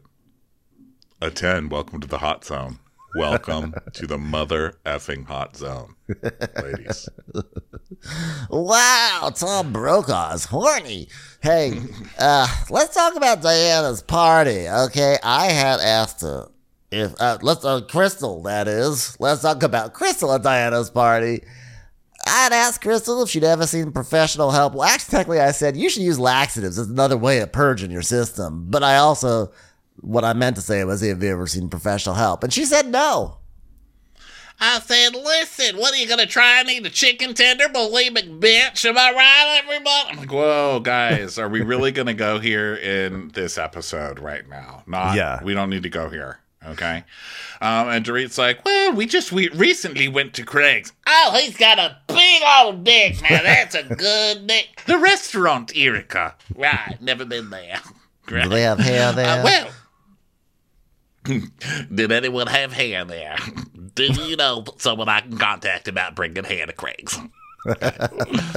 a 1.21 1.29
10. 1.29 1.71
Welcome 1.71 2.01
to 2.01 2.07
the 2.07 2.19
hot 2.19 2.45
zone. 2.45 2.79
Welcome 3.15 3.75
to 3.93 4.07
the 4.07 4.19
mother 4.19 4.75
effing 4.85 5.25
hot 5.27 5.57
zone, 5.57 5.95
ladies. 6.61 7.09
wow, 8.51 9.33
Tom 9.35 9.73
Brokaw's 9.73 10.47
horny. 10.47 11.09
Hey, 11.41 11.81
uh, 12.19 12.49
let's 12.71 12.95
talk 12.95 13.15
about 13.15 13.41
Diana's 13.41 14.03
party, 14.03 14.69
okay? 14.69 15.19
I 15.23 15.47
had 15.47 15.81
asked 15.81 16.23
her 16.23 16.49
if 16.91 17.15
uh, 17.21 17.39
let's 17.43 17.65
uh, 17.65 17.83
Crystal, 17.83 18.43
that 18.43 18.67
is. 18.67 19.17
Let's 19.21 19.43
talk 19.43 19.62
about 19.62 19.95
Crystal 19.95 20.33
at 20.33 20.43
Diana's 20.43 20.91
party. 20.91 21.45
I'd 22.27 22.53
asked 22.53 22.81
Crystal 22.81 23.23
if 23.23 23.29
she'd 23.29 23.45
ever 23.45 23.67
seen 23.67 23.93
professional 23.93 24.51
help. 24.51 24.75
Well, 24.75 24.89
actually, 24.89 25.11
technically, 25.11 25.41
I 25.41 25.51
said 25.51 25.77
you 25.77 25.89
should 25.89 26.03
use 26.03 26.19
laxatives. 26.19 26.79
It's 26.79 26.89
another 26.89 27.17
way 27.17 27.39
of 27.41 27.53
purging 27.53 27.91
your 27.91 28.03
system. 28.03 28.67
But 28.71 28.83
I 28.83 28.97
also, 28.97 29.53
what 30.05 30.25
I 30.25 30.33
meant 30.33 30.57
to 30.57 30.63
say 30.63 30.85
was, 30.85 31.01
have 31.03 31.23
you 31.23 31.31
ever 31.31 31.47
seen 31.47 31.69
professional 31.69 32.15
help? 32.15 32.45
And 32.45 32.53
she 32.53 32.65
said 32.65 32.87
no. 32.89 33.39
I 34.61 34.79
said, 34.81 35.15
listen, 35.17 35.77
what 35.79 35.93
are 35.93 35.97
you 35.97 36.07
going 36.07 36.21
to 36.21 36.27
try 36.27 36.61
and 36.61 36.71
eat 36.71 36.87
a 36.87 36.91
chicken 36.91 37.35
tender, 37.35 37.65
bulimic 37.69 38.39
bitch? 38.39 38.85
Am 38.85 38.97
I 38.97 39.13
right, 39.13 39.61
everybody? 39.65 40.11
I'm 40.11 40.17
like, 40.17 40.31
whoa, 40.33 40.79
guys, 40.81 41.39
are 41.41 41.49
we 41.49 41.61
really 41.63 41.91
going 41.91 42.07
to 42.07 42.15
go 42.15 42.39
here 42.39 42.77
in 42.77 43.29
this 43.35 43.59
episode 43.59 44.21
right 44.21 44.49
now? 44.49 44.85
Not, 44.87 45.17
Yeah. 45.17 45.43
we 45.43 45.55
don't 45.55 45.71
need 45.71 45.83
to 45.83 45.89
go 45.91 46.09
here. 46.09 46.39
Okay. 46.65 47.05
Um, 47.61 47.89
and 47.89 48.05
Dorit's 48.05 48.39
like, 48.39 48.65
well, 48.65 48.93
we 48.93 49.05
just 49.07 49.33
we 49.33 49.49
recently 49.51 50.07
went 50.09 50.33
to 50.35 50.45
Craig's, 50.45 50.93
Oh, 51.07 51.37
he's 51.39 51.57
got 51.57 51.79
a 51.79 51.99
big 52.07 52.43
old 52.61 52.85
dick. 52.85 53.21
Now, 53.23 53.43
that's 53.43 53.75
a 53.75 53.83
good 53.83 54.47
dick. 54.47 54.83
the 54.87 54.99
restaurant, 54.99 55.73
Erika. 55.75 56.37
Right, 56.55 56.97
never 57.01 57.25
been 57.25 57.51
there. 57.51 57.81
Do 58.29 58.49
they 58.49 58.63
have 58.63 58.79
hair 58.79 59.13
there? 59.17 59.41
Uh, 59.41 59.45
well, 59.45 59.69
did 61.95 62.12
anyone 62.12 62.47
have 62.47 62.72
hair 62.72 63.05
there? 63.05 63.37
Do 63.95 64.05
you 64.05 64.37
know 64.37 64.64
someone 64.79 65.09
I 65.09 65.20
can 65.20 65.39
contact 65.39 65.89
about 65.89 66.14
bringing 66.16 66.45
hair 66.45 66.66
to 66.66 66.72
Craig's? 66.72 67.18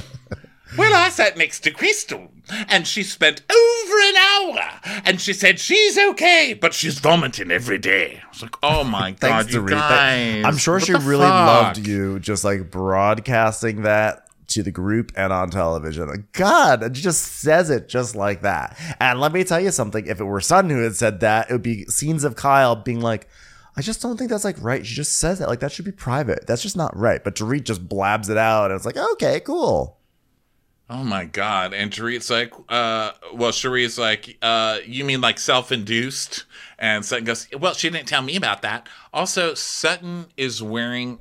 Well, 0.77 0.93
I 0.93 1.07
sat 1.09 1.37
next 1.37 1.61
to 1.61 1.71
Crystal, 1.71 2.27
and 2.67 2.85
she 2.85 3.01
spent 3.01 3.41
over 3.49 3.99
an 3.99 4.15
hour, 4.17 5.01
and 5.05 5.19
she 5.19 5.31
said 5.31 5.59
she's 5.61 5.97
okay, 5.97 6.57
but 6.59 6.73
she's 6.73 6.99
vomiting 6.99 7.51
every 7.51 7.77
day. 7.77 8.21
I 8.23 8.27
was 8.29 8.41
like, 8.41 8.55
oh 8.61 8.83
my 8.83 9.11
god, 9.11 9.19
Thanks, 9.19 9.53
you 9.53 9.61
Dorit. 9.61 9.69
guys! 9.69 10.43
I'm 10.45 10.57
sure 10.57 10.75
what 10.75 10.83
she 10.85 10.91
really 10.93 11.21
fuck? 11.25 11.47
loved 11.77 11.87
you 11.87 12.19
just 12.19 12.43
like 12.43 12.69
broadcasting 12.69 13.83
that 13.83 14.26
to 14.47 14.63
the 14.63 14.71
group 14.71 15.11
and 15.15 15.33
on 15.33 15.49
television. 15.49 16.27
God, 16.33 16.83
it 16.83 16.93
just 16.93 17.21
says 17.23 17.69
it 17.69 17.89
just 17.89 18.15
like 18.15 18.41
that. 18.41 18.77
And 18.99 19.19
let 19.19 19.33
me 19.33 19.43
tell 19.43 19.59
you 19.59 19.71
something. 19.71 20.05
If 20.07 20.19
it 20.19 20.23
were 20.23 20.41
Sun 20.41 20.69
who 20.69 20.81
had 20.81 20.95
said 20.95 21.19
that, 21.19 21.49
it 21.49 21.53
would 21.53 21.63
be 21.63 21.85
scenes 21.85 22.23
of 22.23 22.35
Kyle 22.35 22.75
being 22.75 23.01
like, 23.01 23.27
I 23.75 23.81
just 23.81 24.01
don't 24.01 24.17
think 24.17 24.31
that's 24.31 24.45
like 24.45 24.61
right. 24.61 24.85
She 24.85 24.95
just 24.95 25.17
says 25.17 25.39
it. 25.39 25.47
Like 25.47 25.59
that 25.59 25.71
should 25.71 25.85
be 25.85 25.91
private. 25.91 26.47
That's 26.47 26.63
just 26.63 26.77
not 26.77 26.97
right. 26.97 27.23
But 27.23 27.35
Dorit 27.35 27.63
just 27.63 27.87
blabs 27.87 28.29
it 28.29 28.37
out 28.37 28.71
and 28.71 28.75
it's 28.75 28.85
like, 28.85 28.97
okay, 28.97 29.39
cool. 29.39 29.97
Oh 30.89 31.03
my 31.03 31.25
god! 31.25 31.73
And 31.73 31.91
Dorit's 31.91 32.29
like, 32.29 32.53
uh, 32.69 33.11
well, 33.33 33.51
Sheree's 33.51 33.99
like, 33.99 34.37
uh, 34.41 34.79
you 34.85 35.03
mean 35.03 35.19
like 35.19 35.37
self-induced? 35.37 36.45
And 36.79 37.03
Sutton 37.03 37.25
goes, 37.25 37.45
well, 37.59 37.73
she 37.73 37.89
didn't 37.89 38.07
tell 38.07 38.21
me 38.21 38.37
about 38.37 38.61
that. 38.61 38.87
Also, 39.13 39.53
Sutton 39.53 40.27
is 40.37 40.63
wearing 40.63 41.19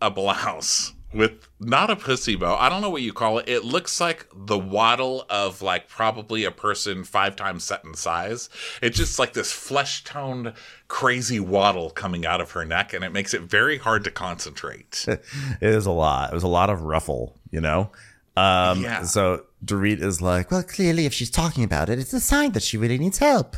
a 0.00 0.12
blouse 0.12 0.92
with 1.12 1.48
not 1.58 1.90
a 1.90 1.96
pussy 1.96 2.36
bow. 2.36 2.56
I 2.56 2.68
don't 2.68 2.80
know 2.80 2.90
what 2.90 3.02
you 3.02 3.12
call 3.12 3.38
it. 3.38 3.48
It 3.48 3.64
looks 3.64 4.00
like 4.00 4.26
the 4.34 4.58
waddle 4.58 5.26
of 5.28 5.60
like 5.60 5.88
probably 5.88 6.44
a 6.44 6.50
person 6.50 7.04
five 7.04 7.34
times 7.36 7.64
set 7.64 7.84
in 7.84 7.94
size. 7.94 8.48
It's 8.80 8.96
just 8.96 9.18
like 9.18 9.32
this 9.32 9.50
flesh-toned, 9.52 10.52
crazy 10.88 11.40
waddle 11.40 11.90
coming 11.90 12.24
out 12.24 12.40
of 12.40 12.52
her 12.52 12.64
neck, 12.64 12.92
and 12.92 13.04
it 13.04 13.10
makes 13.12 13.34
it 13.34 13.42
very 13.42 13.78
hard 13.78 14.04
to 14.04 14.10
concentrate. 14.10 15.06
It 15.60 15.74
is 15.74 15.86
a 15.86 15.90
lot. 15.90 16.30
It 16.30 16.34
was 16.34 16.42
a 16.42 16.48
lot 16.48 16.70
of 16.70 16.82
ruffle, 16.82 17.36
you 17.50 17.60
know? 17.60 17.90
Um, 18.36 18.82
Yeah. 18.82 19.02
So 19.02 19.44
Dorit 19.64 20.00
is 20.00 20.22
like, 20.22 20.50
well, 20.50 20.62
clearly, 20.62 21.06
if 21.06 21.12
she's 21.12 21.30
talking 21.30 21.64
about 21.64 21.88
it, 21.88 21.98
it's 21.98 22.12
a 22.12 22.20
sign 22.20 22.52
that 22.52 22.62
she 22.62 22.76
really 22.76 22.98
needs 22.98 23.18
help. 23.18 23.56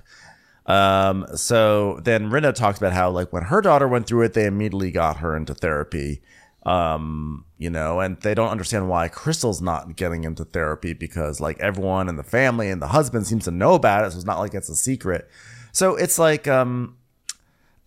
Um, 0.66 1.26
so 1.34 2.00
then 2.02 2.30
Rinna 2.30 2.54
talks 2.54 2.78
about 2.78 2.92
how, 2.92 3.10
like, 3.10 3.32
when 3.32 3.44
her 3.44 3.60
daughter 3.60 3.86
went 3.88 4.06
through 4.06 4.22
it, 4.22 4.32
they 4.32 4.46
immediately 4.46 4.90
got 4.90 5.18
her 5.18 5.36
into 5.36 5.54
therapy. 5.54 6.22
Um, 6.64 7.44
you 7.58 7.70
know, 7.70 7.98
and 7.98 8.20
they 8.20 8.34
don't 8.34 8.50
understand 8.50 8.88
why 8.88 9.08
Crystal's 9.08 9.60
not 9.60 9.96
getting 9.96 10.22
into 10.22 10.44
therapy 10.44 10.92
because, 10.92 11.40
like, 11.40 11.58
everyone 11.58 12.08
in 12.08 12.16
the 12.16 12.22
family 12.22 12.70
and 12.70 12.80
the 12.80 12.88
husband 12.88 13.26
seems 13.26 13.44
to 13.44 13.50
know 13.50 13.74
about 13.74 14.04
it. 14.04 14.12
So 14.12 14.16
it's 14.18 14.26
not 14.26 14.38
like 14.38 14.54
it's 14.54 14.68
a 14.68 14.76
secret. 14.76 15.28
So 15.72 15.96
it's 15.96 16.20
like, 16.20 16.46
um, 16.46 16.96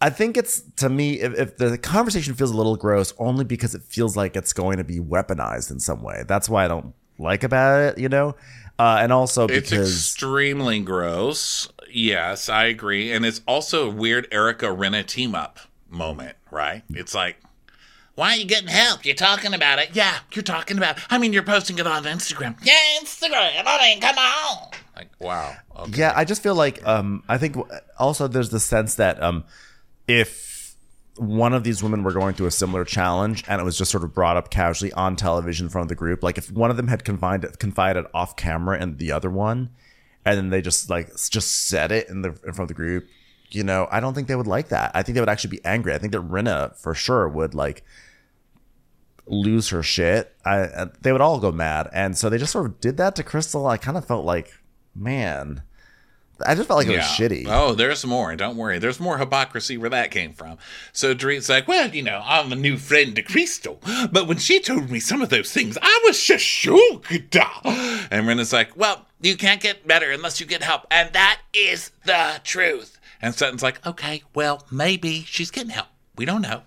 I 0.01 0.09
think 0.09 0.35
it's 0.35 0.61
to 0.77 0.89
me 0.89 1.21
if, 1.21 1.33
if 1.39 1.57
the 1.57 1.77
conversation 1.77 2.33
feels 2.33 2.51
a 2.51 2.57
little 2.57 2.75
gross 2.75 3.13
only 3.17 3.45
because 3.45 3.73
it 3.73 3.81
feels 3.81 4.17
like 4.17 4.35
it's 4.35 4.51
going 4.51 4.77
to 4.77 4.83
be 4.83 4.99
weaponized 4.99 5.71
in 5.71 5.79
some 5.79 6.03
way. 6.03 6.23
That's 6.27 6.49
why 6.49 6.65
I 6.65 6.67
don't 6.67 6.93
like 7.17 7.43
about 7.43 7.79
it, 7.81 7.97
you 7.97 8.09
know. 8.09 8.35
Uh, 8.77 8.97
and 8.99 9.13
also 9.13 9.47
It's 9.47 9.71
extremely 9.71 10.81
gross. 10.81 11.69
Yes, 11.89 12.49
I 12.49 12.65
agree. 12.65 13.13
And 13.13 13.25
it's 13.25 13.39
also 13.47 13.87
a 13.87 13.89
weird 13.89 14.27
Erika 14.31 14.65
Rinna 14.65 15.05
team 15.05 15.33
up 15.33 15.59
moment, 15.89 16.35
right? 16.51 16.83
It's 16.89 17.15
like, 17.15 17.37
Why 18.15 18.31
are 18.31 18.37
you 18.37 18.45
getting 18.45 18.69
help? 18.69 19.05
You're 19.05 19.13
talking 19.15 19.53
about 19.53 19.79
it. 19.79 19.89
yeah, 19.93 20.19
you're 20.33 20.43
talking 20.43 20.77
about, 20.77 20.97
I 21.09 21.17
mean, 21.17 21.33
you're 21.33 21.43
posting 21.43 21.77
it 21.77 21.85
on 21.85 22.03
Instagram. 22.05 22.57
Yeah, 22.63 22.73
Instagram. 23.01 23.63
I 23.65 23.77
mean, 23.81 24.01
come 24.01 24.17
on. 24.17 24.71
Like, 24.95 25.09
wow. 25.19 25.53
Okay. 25.79 25.99
yeah, 25.99 26.13
I 26.15 26.23
just 26.23 26.41
feel 26.41 26.55
like 26.55 26.85
um, 26.87 27.23
I 27.27 27.37
think 27.37 27.57
also 27.99 28.27
there's 28.29 28.49
the 28.49 28.61
sense 28.61 28.95
that 28.95 29.21
um, 29.21 29.43
if 30.07 30.75
one 31.17 31.53
of 31.53 31.65
these 31.65 31.83
women 31.83 32.03
were 32.03 32.13
going 32.13 32.35
through 32.35 32.47
a 32.47 32.51
similar 32.51 32.85
challenge 32.85 33.43
and 33.47 33.59
it 33.59 33.63
was 33.63 33.77
just 33.77 33.91
sort 33.91 34.03
of 34.03 34.13
brought 34.13 34.37
up 34.37 34.49
casually 34.49 34.93
on 34.93 35.17
television 35.17 35.65
in 35.65 35.69
front 35.69 35.83
of 35.83 35.89
the 35.89 35.95
group, 35.95 36.23
like 36.23 36.37
if 36.37 36.49
one 36.51 36.71
of 36.71 36.77
them 36.77 36.87
had 36.87 37.03
confided 37.03 37.59
confided 37.59 38.05
off 38.13 38.37
camera 38.37 38.77
and 38.79 38.97
the 38.97 39.11
other 39.11 39.29
one, 39.29 39.69
and 40.23 40.37
then 40.37 40.49
they 40.49 40.61
just 40.61 40.89
like 40.89 41.09
just 41.29 41.67
said 41.67 41.91
it 41.91 42.07
in 42.09 42.21
the 42.21 42.29
in 42.29 42.53
front 42.53 42.59
of 42.61 42.67
the 42.69 42.73
group, 42.73 43.07
you 43.51 43.63
know, 43.63 43.87
I 43.91 43.99
don't 43.99 44.13
think 44.13 44.27
they 44.27 44.35
would 44.35 44.47
like 44.47 44.69
that. 44.69 44.91
I 44.93 45.03
think 45.03 45.15
they 45.15 45.21
would 45.21 45.29
actually 45.29 45.57
be 45.57 45.65
angry. 45.65 45.93
I 45.93 45.97
think 45.97 46.13
that 46.13 46.29
Rinna 46.29 46.75
for 46.77 46.93
sure 46.93 47.27
would 47.27 47.53
like 47.53 47.83
lose 49.27 49.69
her 49.69 49.81
shit. 49.83 50.35
I 50.45 50.87
they 51.01 51.11
would 51.11 51.21
all 51.21 51.39
go 51.39 51.51
mad, 51.51 51.89
and 51.93 52.17
so 52.17 52.29
they 52.29 52.37
just 52.37 52.51
sort 52.51 52.65
of 52.65 52.79
did 52.79 52.97
that 52.97 53.15
to 53.15 53.23
Crystal. 53.23 53.65
I 53.67 53.77
kind 53.77 53.97
of 53.97 54.05
felt 54.05 54.25
like, 54.25 54.53
man, 54.93 55.63
I 56.45 56.53
just 56.53 56.67
felt 56.67 56.79
like 56.79 56.87
it 56.87 56.97
was 56.97 57.05
shitty. 57.05 57.45
Oh, 57.47 57.73
there's 57.73 58.05
more. 58.05 58.35
Don't 58.35 58.57
worry. 58.57 58.77
There's 58.77 58.99
more 58.99 59.17
hypocrisy 59.17 59.77
where 59.77 59.89
that 59.89 60.11
came 60.11 60.33
from. 60.33 60.57
So 60.91 61.13
Dorit's 61.13 61.47
like, 61.47 61.67
well, 61.67 61.89
you 61.89 62.03
know, 62.03 62.21
I'm 62.25 62.51
a 62.51 62.55
new 62.57 62.77
friend 62.77 63.15
to 63.15 63.21
Crystal, 63.21 63.79
but 64.11 64.27
when 64.27 64.37
she 64.37 64.59
told 64.59 64.89
me 64.89 64.99
some 64.99 65.21
of 65.21 65.29
those 65.29 65.51
things, 65.51 65.77
I 65.81 66.01
was 66.05 66.21
just 66.21 66.43
shocked. 66.43 67.09
And 67.33 68.27
Rinna's 68.27 68.51
like, 68.53 68.75
well, 68.75 69.05
You 69.25 69.35
can't 69.37 69.61
get 69.61 69.87
better 69.87 70.11
unless 70.11 70.39
you 70.39 70.45
get 70.45 70.61
help. 70.61 70.85
And 70.91 71.11
that 71.13 71.41
is 71.51 71.91
the 72.05 72.41
truth. 72.43 72.94
And 73.21 73.35
Sutton's 73.35 73.63
like, 73.63 73.85
okay, 73.85 74.23
well, 74.33 74.65
maybe 74.71 75.23
she's 75.23 75.51
getting 75.51 75.71
help. 75.71 75.87
We 76.15 76.25
don't 76.25 76.41
know. 76.41 76.63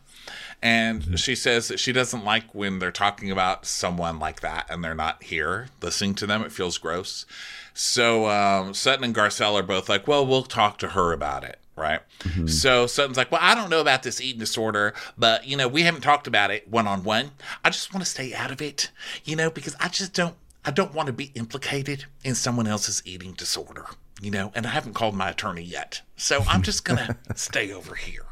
And 0.61 1.19
she 1.19 1.35
says 1.35 1.69
that 1.69 1.79
she 1.79 1.93
doesn't 1.93 2.25
like 2.25 2.55
when 2.55 2.81
they're 2.81 2.91
talking 2.91 3.31
about 3.31 3.65
someone 3.65 4.19
like 4.19 4.41
that 4.41 4.67
and 4.69 4.83
they're 4.83 4.95
not 4.95 5.23
here 5.23 5.69
listening 5.81 6.15
to 6.17 6.27
them. 6.27 6.43
It 6.43 6.51
feels 6.53 6.79
gross. 6.79 7.27
So 7.75 8.29
um, 8.29 8.75
Sutton 8.75 9.05
and 9.05 9.15
Garcelle 9.15 9.55
are 9.55 9.63
both 9.63 9.89
like, 9.89 10.09
well, 10.09 10.27
we'll 10.27 10.43
talk 10.43 10.79
to 10.79 10.89
her 10.89 11.13
about 11.13 11.45
it. 11.45 11.61
Right. 11.77 12.01
So 12.49 12.89
Sutton's 12.89 13.17
like, 13.17 13.31
well, 13.31 13.41
I 13.41 13.55
don't 13.55 13.71
know 13.71 13.81
about 13.81 14.03
this 14.03 14.21
eating 14.21 14.41
disorder, 14.41 14.95
but, 15.17 15.47
you 15.47 15.57
know, 15.57 15.69
we 15.69 15.83
haven't 15.83 16.01
talked 16.01 16.27
about 16.27 16.51
it 16.51 16.67
one 16.67 16.89
on 16.89 17.05
one. 17.05 17.31
I 17.65 17.71
just 17.71 17.95
want 17.95 18.05
to 18.05 18.11
stay 18.11 18.35
out 18.35 18.51
of 18.51 18.61
it, 18.61 18.91
you 19.25 19.37
know, 19.37 19.49
because 19.49 19.77
I 19.79 19.87
just 19.87 20.13
don't. 20.13 20.35
I 20.69 20.71
don't 20.71 20.93
want 20.93 21.07
to 21.07 21.15
be 21.15 21.33
implicated 21.35 22.05
in 22.25 22.35
someone 22.35 22.67
else's 22.67 23.01
eating 23.07 23.33
disorder, 23.33 23.87
you 24.21 24.31
know, 24.31 24.53
and 24.55 24.67
I 24.67 24.69
haven't 24.69 24.93
called 24.93 25.15
my 25.15 25.31
attorney 25.31 25.63
yet. 25.63 26.03
So 26.17 26.45
I'm 26.47 26.61
just 26.61 26.85
going 26.85 26.99
to 27.07 27.17
stay 27.37 27.73
over 27.73 27.95
here. 27.95 28.27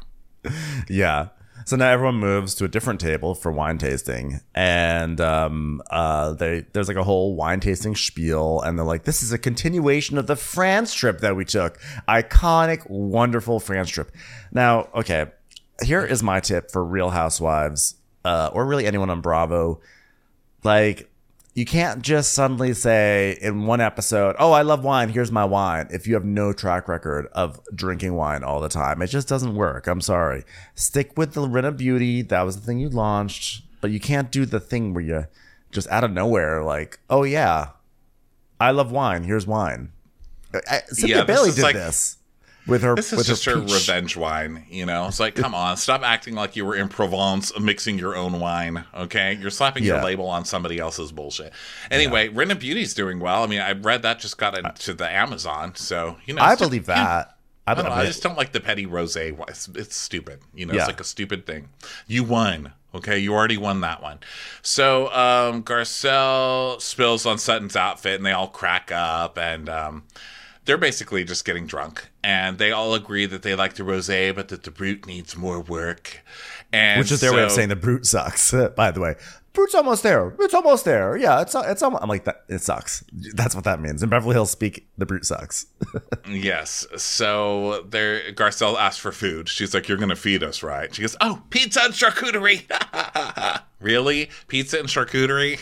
Yeah. 0.87 1.29
So 1.65 1.75
now 1.77 1.89
everyone 1.89 2.17
moves 2.17 2.53
to 2.55 2.65
a 2.65 2.67
different 2.67 2.99
table 2.99 3.33
for 3.33 3.51
wine 3.51 3.79
tasting, 3.79 4.41
and 4.53 5.19
um, 5.19 5.81
uh, 5.89 6.33
they 6.33 6.67
there's 6.73 6.87
like 6.87 6.95
a 6.95 7.03
whole 7.03 7.35
wine 7.35 7.59
tasting 7.59 7.95
spiel, 7.95 8.61
and 8.61 8.77
they're 8.77 8.85
like, 8.85 9.05
"This 9.05 9.23
is 9.23 9.33
a 9.33 9.39
continuation 9.39 10.19
of 10.19 10.27
the 10.27 10.35
France 10.35 10.93
trip 10.93 11.21
that 11.21 11.35
we 11.35 11.43
took, 11.43 11.79
iconic, 12.07 12.87
wonderful 12.87 13.59
France 13.59 13.89
trip." 13.89 14.11
Now, 14.51 14.89
okay, 14.93 15.25
here 15.83 16.05
is 16.05 16.21
my 16.21 16.39
tip 16.39 16.69
for 16.69 16.85
Real 16.85 17.09
Housewives, 17.09 17.95
uh, 18.23 18.51
or 18.53 18.63
really 18.67 18.85
anyone 18.85 19.09
on 19.09 19.21
Bravo, 19.21 19.81
like. 20.63 21.09
You 21.57 21.65
can't 21.65 22.03
just 22.03 22.33
suddenly 22.33 22.75
say 22.75 23.35
in 23.41 23.65
one 23.65 23.81
episode, 23.81 24.35
"Oh, 24.37 24.51
I 24.51 24.61
love 24.61 24.83
wine. 24.83 25.09
Here's 25.09 25.31
my 25.31 25.43
wine." 25.43 25.87
If 25.89 26.05
you 26.05 26.13
have 26.13 26.23
no 26.23 26.53
track 26.53 26.87
record 26.87 27.25
of 27.31 27.59
drinking 27.73 28.13
wine 28.13 28.43
all 28.43 28.59
the 28.61 28.69
time, 28.69 29.01
it 29.01 29.07
just 29.07 29.27
doesn't 29.27 29.55
work. 29.55 29.87
I'm 29.87 29.99
sorry. 29.99 30.43
Stick 30.75 31.17
with 31.17 31.33
the 31.33 31.47
Rinna 31.47 31.75
Beauty. 31.75 32.21
That 32.21 32.43
was 32.43 32.59
the 32.59 32.61
thing 32.63 32.77
you 32.77 32.89
launched, 32.89 33.63
but 33.81 33.89
you 33.89 33.99
can't 33.99 34.29
do 34.29 34.45
the 34.45 34.59
thing 34.59 34.93
where 34.93 35.03
you 35.03 35.25
just 35.71 35.87
out 35.87 36.03
of 36.03 36.11
nowhere 36.11 36.63
like, 36.63 36.99
"Oh 37.09 37.23
yeah, 37.23 37.69
I 38.61 38.69
love 38.69 38.91
wine. 38.91 39.23
Here's 39.23 39.47
wine." 39.47 39.89
I, 40.53 40.81
Cynthia 40.89 41.17
Yeah, 41.17 41.23
Bailey 41.23 41.49
did 41.49 41.63
like- 41.63 41.73
this 41.75 42.17
with 42.67 42.81
her. 42.83 42.95
This 42.95 43.13
is 43.13 43.17
with 43.19 43.27
just 43.27 43.45
her 43.45 43.59
peach. 43.61 43.71
revenge 43.73 44.15
wine, 44.17 44.65
you 44.69 44.85
know? 44.85 45.07
It's 45.07 45.19
like, 45.19 45.35
come 45.35 45.55
on, 45.55 45.77
stop 45.77 46.01
acting 46.03 46.35
like 46.35 46.55
you 46.55 46.65
were 46.65 46.75
in 46.75 46.89
Provence 46.89 47.57
mixing 47.59 47.97
your 47.97 48.15
own 48.15 48.39
wine, 48.39 48.83
okay? 48.95 49.33
You're 49.33 49.49
slapping 49.51 49.83
your 49.83 50.03
label 50.03 50.27
on 50.27 50.45
somebody 50.45 50.79
else's 50.79 51.11
bullshit. 51.11 51.53
Anyway, 51.91 52.29
Rinna 52.29 52.59
Beauty's 52.59 52.93
doing 52.93 53.19
well. 53.19 53.43
I 53.43 53.47
mean, 53.47 53.61
I 53.61 53.71
read 53.73 54.01
that 54.03 54.19
just 54.19 54.37
got 54.37 54.57
into 54.57 54.93
the 54.93 55.09
Amazon, 55.09 55.75
so, 55.75 56.17
you 56.25 56.33
know. 56.33 56.41
I 56.41 56.49
just- 56.51 56.59
believe 56.61 56.81
you- 56.83 56.93
that. 56.93 57.33
I, 57.65 57.71
I 57.71 57.73
don't 57.73 57.83
know. 57.83 57.91
I 57.91 58.05
just 58.05 58.23
don't 58.23 58.37
like 58.37 58.53
the 58.53 58.61
petty 58.61 58.85
rose. 58.85 59.17
It's, 59.17 59.67
it's 59.75 59.93
stupid. 59.95 60.39
You 60.55 60.65
know, 60.65 60.73
Yeah. 60.73 60.79
it's 60.79 60.87
like 60.87 61.01
a 61.01 61.03
stupid 61.03 61.45
thing. 61.45 61.67
You 62.07 62.23
won. 62.23 62.71
Okay, 62.95 63.19
you 63.19 63.33
already 63.33 63.57
won 63.57 63.81
that 63.81 64.01
one. 64.01 64.19
So 64.61 65.07
um, 65.11 65.63
Garcelle 65.63 66.81
spills 66.81 67.25
on 67.25 67.37
Sutton's 67.37 67.75
outfit, 67.75 68.15
and 68.15 68.25
they 68.25 68.31
all 68.31 68.47
crack 68.47 68.89
up, 68.93 69.37
and 69.37 69.67
um, 69.67 70.03
they're 70.67 70.77
basically 70.77 71.23
just 71.23 71.45
getting 71.45 71.65
drunk. 71.65 72.09
And 72.23 72.57
they 72.59 72.71
all 72.71 72.93
agree 72.93 73.25
that 73.25 73.41
they 73.41 73.55
like 73.55 73.73
the 73.73 73.83
rosé, 73.83 74.35
but 74.35 74.49
that 74.49 74.63
the 74.63 74.71
brute 74.71 75.07
needs 75.07 75.35
more 75.35 75.59
work. 75.59 76.21
And 76.71 76.99
which 76.99 77.11
is 77.11 77.21
their 77.21 77.33
way 77.33 77.43
of 77.43 77.51
saying 77.51 77.69
the 77.69 77.75
brute 77.75 78.05
sucks. 78.05 78.51
By 78.75 78.91
the 78.91 78.99
way, 78.99 79.15
brute's 79.53 79.73
almost 79.73 80.03
there. 80.03 80.35
it's 80.39 80.53
almost 80.53 80.83
there. 80.83 81.15
Yeah, 81.15 81.41
it's 81.41 81.55
it's 81.55 81.81
almost. 81.81 82.03
I'm 82.03 82.09
like 82.09 82.25
that. 82.25 82.43
It 82.49 82.59
sucks. 82.59 83.05
That's 83.33 83.55
what 83.55 83.63
that 83.63 83.79
means. 83.79 84.03
In 84.03 84.09
Beverly 84.09 84.33
Hills 84.33 84.51
speak, 84.51 84.87
the 84.97 85.05
brute 85.05 85.25
sucks. 85.25 85.65
Yes. 86.29 86.85
So 86.97 87.85
there, 87.89 88.33
Garcelle 88.33 88.77
asks 88.77 88.99
for 88.99 89.13
food. 89.13 89.47
She's 89.47 89.73
like, 89.73 89.87
"You're 89.87 89.97
gonna 89.97 90.17
feed 90.17 90.43
us, 90.43 90.61
right?" 90.61 90.93
She 90.93 91.01
goes, 91.01 91.15
"Oh, 91.21 91.41
pizza 91.49 91.83
and 91.83 91.93
charcuterie." 91.93 92.69
really, 93.79 94.29
pizza 94.49 94.79
and 94.79 94.89
charcuterie? 94.89 95.61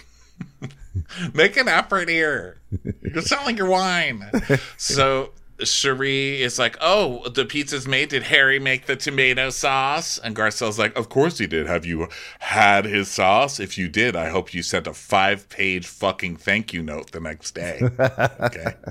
Make 1.34 1.58
an 1.58 1.68
effort 1.68 2.10
here. 2.10 2.60
You're 3.02 3.22
selling 3.22 3.58
your 3.58 3.70
wine. 3.70 4.30
So 4.78 5.32
Sheree 5.60 6.40
is 6.40 6.60
like, 6.60 6.78
"Oh, 6.82 7.28
the 7.30 7.46
pizza's 7.46 7.88
made. 7.88 8.10
Did 8.10 8.24
Harry 8.24 8.60
make 8.60 8.86
the 8.88 8.96
tomato 8.96 9.50
sauce?" 9.50 10.18
And 10.18 10.36
Garcelle's 10.36 10.78
like, 10.78 10.98
"Of 10.98 11.10
course 11.10 11.38
he 11.38 11.48
did. 11.48 11.66
Have 11.68 11.86
you 11.86 12.08
had 12.40 12.86
his 12.86 13.08
sauce? 13.10 13.60
If 13.60 13.78
you 13.78 13.88
did, 13.88 14.16
I 14.16 14.30
hope 14.30 14.54
you 14.54 14.62
sent 14.64 14.88
a 14.88 14.94
five-page 14.94 15.88
fucking 15.88 16.38
thank 16.38 16.74
you 16.74 16.82
note 16.84 17.12
the 17.12 17.22
next 17.22 17.56
day." 17.56 17.82
Okay. 18.00 18.76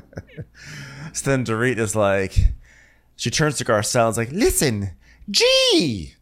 So 1.13 1.31
then 1.31 1.45
Dorit 1.45 1.79
is 1.79 1.95
like, 1.95 2.37
she 3.15 3.31
turns 3.31 3.57
to 3.59 3.65
Garcelle 3.65 4.11
is 4.11 4.17
like, 4.17 4.33
listen, 4.33 4.91
G. 5.31 6.15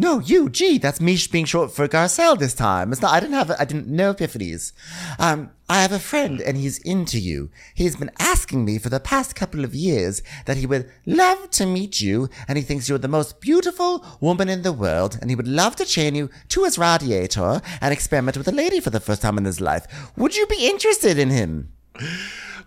No, 0.00 0.18
you, 0.18 0.48
gee, 0.48 0.78
That's 0.78 0.98
me 0.98 1.18
being 1.30 1.44
short 1.44 1.72
for 1.72 1.86
Garcelle 1.86 2.38
this 2.38 2.54
time. 2.54 2.90
It's 2.90 3.02
not. 3.02 3.12
I 3.12 3.20
didn't 3.20 3.34
have. 3.34 3.50
I 3.50 3.66
didn't 3.66 3.86
know 3.86 4.14
epiphanies. 4.14 4.72
Um, 5.18 5.50
I 5.68 5.82
have 5.82 5.92
a 5.92 5.98
friend 5.98 6.40
and 6.40 6.56
he's 6.56 6.78
into 6.78 7.18
you. 7.18 7.50
He's 7.74 7.96
been 7.96 8.10
asking 8.18 8.64
me 8.64 8.78
for 8.78 8.88
the 8.88 8.98
past 8.98 9.36
couple 9.36 9.62
of 9.62 9.74
years 9.74 10.22
that 10.46 10.56
he 10.56 10.64
would 10.64 10.90
love 11.04 11.50
to 11.50 11.66
meet 11.66 12.00
you, 12.00 12.30
and 12.48 12.56
he 12.56 12.64
thinks 12.64 12.88
you're 12.88 12.96
the 12.96 13.08
most 13.08 13.42
beautiful 13.42 14.02
woman 14.22 14.48
in 14.48 14.62
the 14.62 14.72
world, 14.72 15.18
and 15.20 15.28
he 15.28 15.36
would 15.36 15.46
love 15.46 15.76
to 15.76 15.84
chain 15.84 16.14
you 16.14 16.30
to 16.48 16.64
his 16.64 16.78
radiator 16.78 17.60
and 17.82 17.92
experiment 17.92 18.38
with 18.38 18.48
a 18.48 18.52
lady 18.52 18.80
for 18.80 18.88
the 18.88 19.00
first 19.00 19.20
time 19.20 19.36
in 19.36 19.44
his 19.44 19.60
life. 19.60 19.86
Would 20.16 20.34
you 20.34 20.46
be 20.46 20.66
interested 20.66 21.18
in 21.18 21.28
him? 21.28 21.74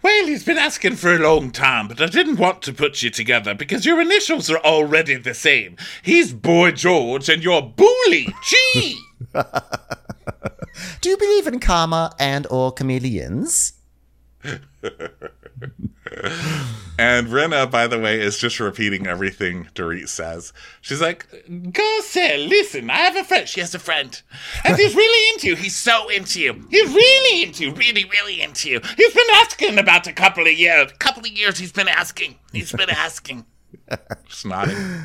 Well, 0.03 0.27
he's 0.27 0.43
been 0.43 0.57
asking 0.57 0.97
for 0.97 1.15
a 1.15 1.19
long 1.19 1.49
time, 1.49 1.87
but 1.87 2.01
I 2.01 2.07
didn't 2.07 2.35
want 2.35 2.61
to 2.63 2.73
put 2.73 3.01
you 3.01 3.09
together 3.09 3.55
because 3.55 3.85
your 3.85 4.01
initials 4.01 4.51
are 4.51 4.57
already 4.57 5.15
the 5.15 5.33
same. 5.33 5.77
He's 6.01 6.33
Boy 6.33 6.71
George 6.71 7.29
and 7.29 7.41
you're 7.41 7.61
Booley 7.61 8.27
G. 8.43 8.99
Do 11.01 11.09
you 11.09 11.15
believe 11.15 11.47
in 11.47 11.61
karma 11.61 12.13
and 12.19 12.45
or 12.51 12.73
chameleons? 12.73 13.73
and 16.99 17.27
Rinna, 17.27 17.69
by 17.69 17.87
the 17.87 17.99
way, 17.99 18.19
is 18.19 18.37
just 18.37 18.59
repeating 18.59 19.07
everything 19.07 19.65
Dorit 19.75 20.09
says. 20.09 20.53
She's 20.81 21.01
like, 21.01 21.27
Garcelle, 21.49 22.47
listen, 22.47 22.89
I 22.89 22.97
have 22.97 23.15
a 23.15 23.23
friend. 23.23 23.47
She 23.47 23.59
has 23.59 23.73
a 23.73 23.79
friend. 23.79 24.21
And 24.63 24.75
he's 24.77 24.95
really 24.95 25.33
into 25.33 25.47
you. 25.47 25.55
He's 25.55 25.75
so 25.75 26.09
into 26.09 26.41
you. 26.41 26.67
He's 26.69 26.93
really 26.93 27.43
into 27.43 27.65
you. 27.65 27.73
Really, 27.73 28.05
really 28.05 28.41
into 28.41 28.69
you. 28.69 28.79
He's 28.97 29.13
been 29.13 29.27
asking 29.35 29.79
about 29.79 30.07
a 30.07 30.13
couple 30.13 30.45
of 30.45 30.53
years. 30.53 30.91
A 30.91 30.95
couple 30.95 31.21
of 31.21 31.31
years 31.31 31.57
he's 31.57 31.71
been 31.71 31.87
asking. 31.87 32.37
He's 32.51 32.71
been 32.71 32.89
asking. 32.91 33.45
Just 34.27 34.45
nodding. 34.45 35.03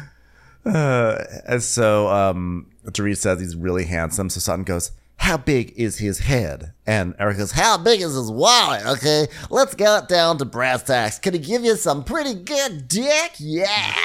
And 0.64 1.62
so 1.62 2.08
um 2.08 2.70
Dorit 2.86 3.16
says 3.16 3.40
he's 3.40 3.56
really 3.56 3.84
handsome. 3.84 4.30
So 4.30 4.40
Sutton 4.40 4.64
goes, 4.64 4.92
How 5.18 5.36
big 5.36 5.74
is 5.76 5.98
his 5.98 6.20
head? 6.20 6.72
And 6.86 7.14
Eric 7.18 7.38
goes, 7.38 7.52
How 7.52 7.76
big 7.76 8.00
is 8.00 8.14
his 8.14 8.30
wallet? 8.30 8.86
Okay, 8.86 9.26
let's 9.50 9.74
get 9.74 10.08
down 10.08 10.38
to 10.38 10.44
brass 10.44 10.82
tacks. 10.84 11.18
Can 11.18 11.34
he 11.34 11.38
give 11.40 11.64
you 11.64 11.76
some 11.76 12.02
pretty 12.04 12.34
good 12.34 12.88
dick? 12.88 13.32
Yeah. 13.38 13.94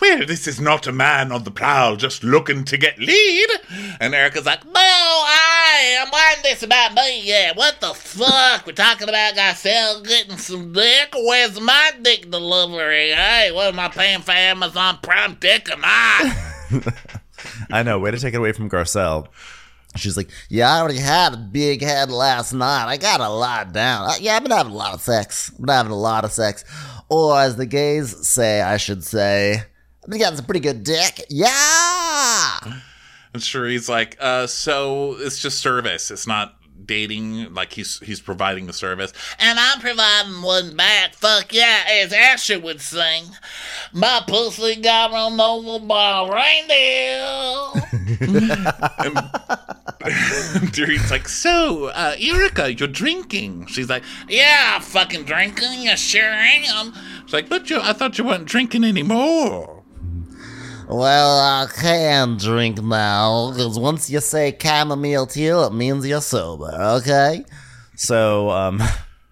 Well, 0.00 0.26
this 0.26 0.46
is 0.46 0.60
not 0.60 0.86
a 0.86 0.92
man 0.92 1.32
on 1.32 1.44
the 1.44 1.50
prowl 1.50 1.96
just 1.96 2.24
looking 2.24 2.64
to 2.64 2.76
get 2.76 2.98
lead. 2.98 3.48
And 4.00 4.14
Erika's 4.14 4.44
like, 4.44 4.64
No, 4.64 4.72
I 4.74 5.96
am. 6.00 6.08
Why 6.10 6.34
this 6.42 6.62
about 6.62 6.92
me? 6.94 7.22
Yeah, 7.22 7.52
what 7.54 7.80
the 7.80 7.94
fuck? 7.94 8.66
We're 8.66 8.72
talking 8.72 9.08
about 9.08 9.34
Garcelle 9.34 10.06
getting 10.06 10.36
some 10.36 10.72
dick. 10.72 11.14
Where's 11.14 11.58
my 11.60 11.92
dick 12.02 12.30
delivery? 12.30 13.12
Hey, 13.12 13.50
what 13.52 13.68
am 13.68 13.80
I 13.80 13.88
paying 13.88 14.20
for 14.20 14.32
Amazon 14.32 14.98
Prime 15.00 15.36
dick 15.40 15.70
or 15.72 15.78
not? 15.78 16.36
I 17.70 17.82
know, 17.82 17.98
way 17.98 18.10
to 18.10 18.18
take 18.18 18.34
it 18.34 18.38
away 18.38 18.52
from 18.52 18.68
Garcelle. 18.70 19.28
She's 19.96 20.16
like, 20.16 20.28
Yeah, 20.48 20.70
I 20.72 20.80
already 20.80 20.98
had 20.98 21.34
a 21.34 21.36
big 21.36 21.82
head 21.82 22.10
last 22.10 22.52
night. 22.52 22.86
I 22.86 22.96
got 22.96 23.20
a 23.20 23.28
lot 23.28 23.72
down. 23.72 24.10
Uh, 24.10 24.14
yeah, 24.20 24.36
I've 24.36 24.42
been 24.42 24.50
having 24.50 24.72
a 24.72 24.76
lot 24.76 24.94
of 24.94 25.00
sex. 25.00 25.50
I've 25.52 25.60
been 25.60 25.68
having 25.68 25.92
a 25.92 25.96
lot 25.98 26.24
of 26.24 26.32
sex. 26.32 26.64
Or 27.08 27.38
as 27.38 27.56
the 27.56 27.66
gays 27.66 28.26
say, 28.26 28.60
I 28.60 28.76
should 28.76 29.04
say, 29.04 29.62
I've 30.02 30.10
been 30.10 30.18
getting 30.18 30.36
some 30.36 30.46
pretty 30.46 30.60
good 30.60 30.82
dick. 30.82 31.24
Yeah. 31.30 32.58
and 33.32 33.42
Sheree's 33.42 33.88
like, 33.88 34.16
uh, 34.20 34.46
so 34.46 35.16
it's 35.18 35.38
just 35.40 35.60
service. 35.60 36.10
It's 36.10 36.26
not 36.26 36.56
dating. 36.84 37.52
Like 37.54 37.72
he's 37.72 37.98
he's 38.00 38.20
providing 38.20 38.66
the 38.66 38.72
service. 38.72 39.12
and 39.38 39.58
I'm 39.58 39.80
providing 39.80 40.42
one 40.42 40.76
back. 40.76 41.14
Fuck 41.14 41.52
yeah, 41.52 41.84
as 41.88 42.12
Asher 42.12 42.58
would 42.60 42.80
sing. 42.80 43.24
My 43.92 44.22
pussy 44.26 44.76
got 44.76 45.12
run 45.12 45.40
over 45.40 45.84
by 45.84 46.20
a 46.20 46.30
reindeer. 46.32 47.24
Dorit's 50.72 51.10
like, 51.10 51.28
so 51.28 51.86
uh, 51.86 52.14
Erika, 52.18 52.74
you're 52.74 52.88
drinking. 52.88 53.66
She's 53.66 53.88
like, 53.88 54.02
yeah, 54.28 54.78
fucking 54.78 55.24
drinking. 55.24 55.82
You 55.82 55.96
sure 55.96 56.22
am. 56.22 56.92
she's 57.24 57.32
like, 57.32 57.48
but 57.48 57.70
you, 57.70 57.80
I 57.80 57.92
thought 57.94 58.18
you 58.18 58.24
weren't 58.24 58.44
drinking 58.46 58.84
anymore. 58.84 59.83
Well, 60.88 61.38
I 61.38 61.66
can 61.74 62.36
drink 62.36 62.82
now, 62.82 63.50
because 63.52 63.78
once 63.78 64.10
you 64.10 64.20
say 64.20 64.56
chamomile 64.60 65.26
tea, 65.26 65.46
it 65.46 65.72
means 65.72 66.06
you're 66.06 66.20
sober, 66.20 66.70
okay? 66.98 67.44
so 67.96 68.50
um 68.50 68.82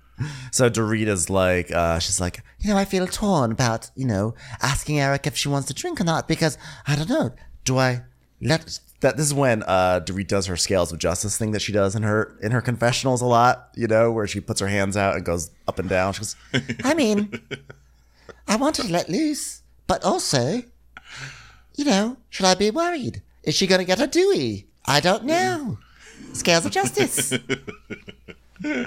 so 0.52 0.70
Dorita's 0.70 1.28
like, 1.28 1.70
uh, 1.72 1.98
she's 1.98 2.20
like, 2.20 2.42
You 2.60 2.70
know, 2.70 2.76
I 2.76 2.84
feel 2.84 3.06
torn 3.06 3.52
about, 3.52 3.90
you 3.96 4.06
know, 4.06 4.34
asking 4.60 5.00
Eric 5.00 5.26
if 5.26 5.36
she 5.36 5.48
wants 5.48 5.68
to 5.68 5.74
drink 5.74 6.00
or 6.00 6.04
not, 6.04 6.26
because, 6.28 6.56
I 6.86 6.96
don't 6.96 7.08
know, 7.08 7.32
do 7.64 7.76
I 7.78 8.02
let 8.40 8.78
that 9.00 9.16
this 9.16 9.26
is 9.26 9.34
when 9.34 9.62
uh 9.64 10.00
Dorit 10.04 10.28
does 10.28 10.46
her 10.46 10.56
scales 10.56 10.92
of 10.92 10.98
justice 10.98 11.36
thing 11.36 11.50
that 11.52 11.60
she 11.60 11.72
does 11.72 11.94
in 11.94 12.02
her 12.02 12.36
in 12.40 12.52
her 12.52 12.60
confessionals 12.60 13.20
a 13.20 13.26
lot, 13.26 13.68
you 13.76 13.86
know, 13.86 14.10
where 14.10 14.26
she 14.26 14.40
puts 14.40 14.60
her 14.60 14.68
hands 14.68 14.96
out 14.96 15.16
and 15.16 15.24
goes 15.24 15.50
up 15.68 15.78
and 15.78 15.88
down. 15.88 16.12
She 16.14 16.20
goes, 16.20 16.36
I 16.84 16.94
mean, 16.94 17.32
I 18.48 18.56
wanted 18.56 18.86
to 18.86 18.92
let 18.92 19.08
loose, 19.08 19.62
but 19.86 20.02
also, 20.04 20.62
you 21.74 21.84
know, 21.84 22.16
should 22.30 22.46
I 22.46 22.54
be 22.54 22.70
worried? 22.70 23.22
Is 23.42 23.54
she 23.54 23.66
going 23.66 23.80
to 23.80 23.84
get 23.84 24.00
a 24.00 24.06
Dewey? 24.06 24.66
I 24.84 25.00
don't 25.00 25.24
know. 25.24 25.78
Scales 26.32 26.66
of 26.66 26.72
justice. 26.72 27.32
Uh, 28.64 28.86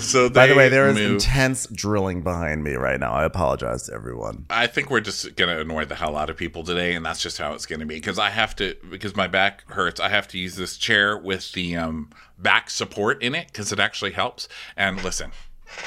so 0.00 0.30
By 0.30 0.46
the 0.46 0.54
way, 0.56 0.68
there 0.68 0.88
is 0.88 0.96
move- 0.96 1.12
intense 1.14 1.66
drilling 1.66 2.22
behind 2.22 2.62
me 2.62 2.74
right 2.74 3.00
now. 3.00 3.12
I 3.12 3.24
apologize 3.24 3.84
to 3.84 3.94
everyone. 3.94 4.46
I 4.50 4.66
think 4.66 4.90
we're 4.90 5.00
just 5.00 5.34
gonna 5.36 5.58
annoy 5.58 5.84
the 5.84 5.94
hell 5.96 6.16
out 6.16 6.30
of 6.30 6.36
people 6.36 6.62
today, 6.62 6.94
and 6.94 7.04
that's 7.04 7.20
just 7.20 7.38
how 7.38 7.52
it's 7.54 7.66
gonna 7.66 7.86
be. 7.86 7.96
Because 7.96 8.18
I 8.18 8.30
have 8.30 8.54
to, 8.56 8.76
because 8.90 9.16
my 9.16 9.26
back 9.26 9.68
hurts. 9.72 10.00
I 10.00 10.08
have 10.08 10.28
to 10.28 10.38
use 10.38 10.56
this 10.56 10.76
chair 10.76 11.16
with 11.18 11.52
the 11.52 11.76
um, 11.76 12.10
back 12.38 12.70
support 12.70 13.22
in 13.22 13.34
it 13.34 13.48
because 13.48 13.72
it 13.72 13.80
actually 13.80 14.12
helps. 14.12 14.48
And 14.76 15.02
listen, 15.02 15.32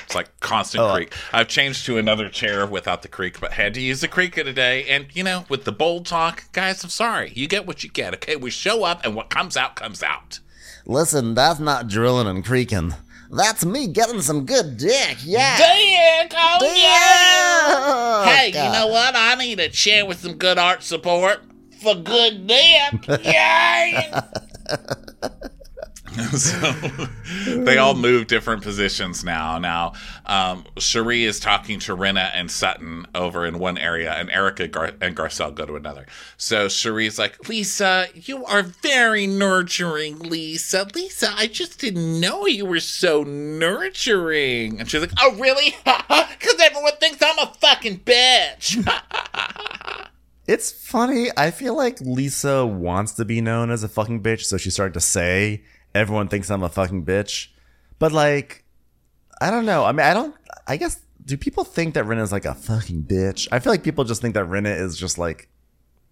it's 0.03 0.15
like 0.15 0.39
constant 0.39 0.83
Oh. 0.83 0.93
creak. 0.93 1.13
I've 1.33 1.47
changed 1.47 1.85
to 1.85 1.97
another 1.97 2.29
chair 2.29 2.65
without 2.65 3.01
the 3.01 3.07
creak, 3.07 3.39
but 3.39 3.53
had 3.53 3.73
to 3.75 3.81
use 3.81 4.01
the 4.01 4.07
creak 4.07 4.35
today. 4.35 4.85
And 4.85 5.07
you 5.13 5.23
know, 5.23 5.45
with 5.49 5.63
the 5.65 5.71
bold 5.71 6.05
talk, 6.05 6.51
guys, 6.53 6.83
I'm 6.83 6.89
sorry. 6.89 7.31
You 7.35 7.47
get 7.47 7.65
what 7.65 7.83
you 7.83 7.89
get. 7.89 8.13
Okay, 8.15 8.35
we 8.35 8.49
show 8.49 8.83
up, 8.83 9.05
and 9.05 9.15
what 9.15 9.29
comes 9.29 9.57
out 9.57 9.75
comes 9.75 10.01
out. 10.03 10.39
Listen, 10.85 11.33
that's 11.33 11.59
not 11.59 11.87
drilling 11.87 12.27
and 12.27 12.45
creaking. 12.45 12.93
That's 13.29 13.65
me 13.65 13.87
getting 13.87 14.21
some 14.21 14.45
good 14.45 14.77
dick. 14.77 15.17
Yeah. 15.23 15.57
Dick, 15.57 16.33
oh 16.33 16.57
Yeah. 16.61 18.25
yeah. 18.25 18.33
Hey, 18.33 18.51
God. 18.51 18.65
you 18.65 18.71
know 18.71 18.87
what? 18.87 19.13
I 19.17 19.35
need 19.35 19.59
a 19.59 19.67
chair 19.67 20.05
with 20.05 20.19
some 20.21 20.35
good 20.35 20.57
art 20.57 20.81
support 20.81 21.41
for 21.81 21.93
good 21.95 22.47
dick. 22.47 23.07
Yay! 23.25 24.09
so 26.37 26.71
they 27.63 27.77
all 27.77 27.93
move 27.95 28.27
different 28.27 28.63
positions 28.63 29.23
now. 29.23 29.57
Now, 29.57 29.93
um, 30.25 30.65
Sheree 30.75 31.23
is 31.23 31.39
talking 31.39 31.79
to 31.81 31.95
Rinna 31.95 32.31
and 32.33 32.49
Sutton 32.49 33.05
over 33.15 33.45
in 33.45 33.59
one 33.59 33.77
area, 33.77 34.13
and 34.13 34.29
Erika 34.29 34.67
Gar- 34.67 34.93
and 35.01 35.15
Garcelle 35.15 35.53
go 35.53 35.65
to 35.65 35.75
another. 35.75 36.05
So 36.37 36.67
Sheree's 36.67 37.17
like, 37.19 37.47
Lisa, 37.47 38.07
you 38.13 38.45
are 38.45 38.63
very 38.63 39.27
nurturing, 39.27 40.19
Lisa. 40.19 40.87
Lisa, 40.95 41.31
I 41.35 41.47
just 41.47 41.79
didn't 41.79 42.19
know 42.19 42.45
you 42.45 42.65
were 42.65 42.79
so 42.79 43.23
nurturing. 43.23 44.79
and 44.79 44.89
she's 44.89 45.01
like, 45.01 45.11
Oh, 45.21 45.35
really? 45.35 45.75
Because 46.39 46.59
everyone 46.61 46.93
thinks 46.99 47.17
I'm 47.21 47.39
a 47.39 47.53
fucking 47.59 47.99
bitch. 48.01 48.77
It's 50.47 50.71
funny. 50.71 51.27
I 51.35 51.51
feel 51.51 51.75
like 51.75 51.99
Lisa 51.99 52.65
wants 52.65 53.11
to 53.13 53.25
be 53.25 53.41
known 53.41 53.69
as 53.69 53.83
a 53.83 53.89
fucking 53.89 54.23
bitch, 54.23 54.45
so 54.45 54.55
she's 54.55 54.75
starting 54.75 54.93
to 54.93 55.01
say 55.01 55.63
everyone 55.97 56.27
thinks 56.27 56.49
I'm 56.49 56.63
a 56.63 56.69
fucking 56.69 57.05
bitch. 57.05 57.47
But 57.99 58.11
like, 58.11 58.63
I 59.41 59.51
don't 59.51 59.65
know. 59.65 59.83
I 59.85 59.91
mean, 59.91 60.05
I 60.05 60.13
don't. 60.13 60.35
I 60.67 60.77
guess 60.77 60.99
do 61.25 61.37
people 61.37 61.63
think 61.63 61.93
that 61.95 62.05
Rinna 62.05 62.21
is 62.21 62.31
like 62.31 62.45
a 62.45 62.53
fucking 62.55 63.03
bitch? 63.03 63.47
I 63.51 63.59
feel 63.59 63.73
like 63.73 63.83
people 63.83 64.03
just 64.03 64.21
think 64.21 64.33
that 64.35 64.45
Rinna 64.45 64.79
is 64.79 64.97
just 64.97 65.17
like 65.17 65.49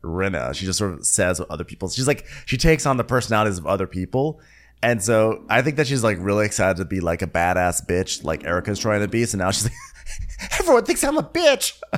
Rinna. 0.04 0.54
She 0.54 0.66
just 0.66 0.78
sort 0.78 0.94
of 0.94 1.06
says 1.06 1.40
what 1.40 1.50
other 1.50 1.64
people. 1.64 1.90
She's 1.90 2.08
like 2.08 2.26
she 2.46 2.58
takes 2.58 2.86
on 2.86 2.98
the 2.98 3.04
personalities 3.04 3.58
of 3.58 3.66
other 3.66 3.88
people. 3.88 4.42
And 4.84 5.02
so 5.02 5.44
I 5.50 5.62
think 5.62 5.78
that 5.78 5.88
she's 5.88 6.04
like 6.04 6.18
really 6.20 6.46
excited 6.46 6.78
to 6.78 6.86
be 6.86 7.00
like 7.00 7.22
a 7.22 7.28
badass 7.28 7.86
bitch, 7.88 8.24
like 8.24 8.44
Erika's 8.44 8.78
trying 8.78 9.02
to 9.02 9.08
be. 9.08 9.26
So 9.26 9.38
now 9.38 9.52
she's 9.52 9.64
like, 9.64 9.74
everyone 10.60 10.86
thinks 10.86 11.04
I'm 11.04 11.18
a 11.18 11.24
bitch. 11.24 11.82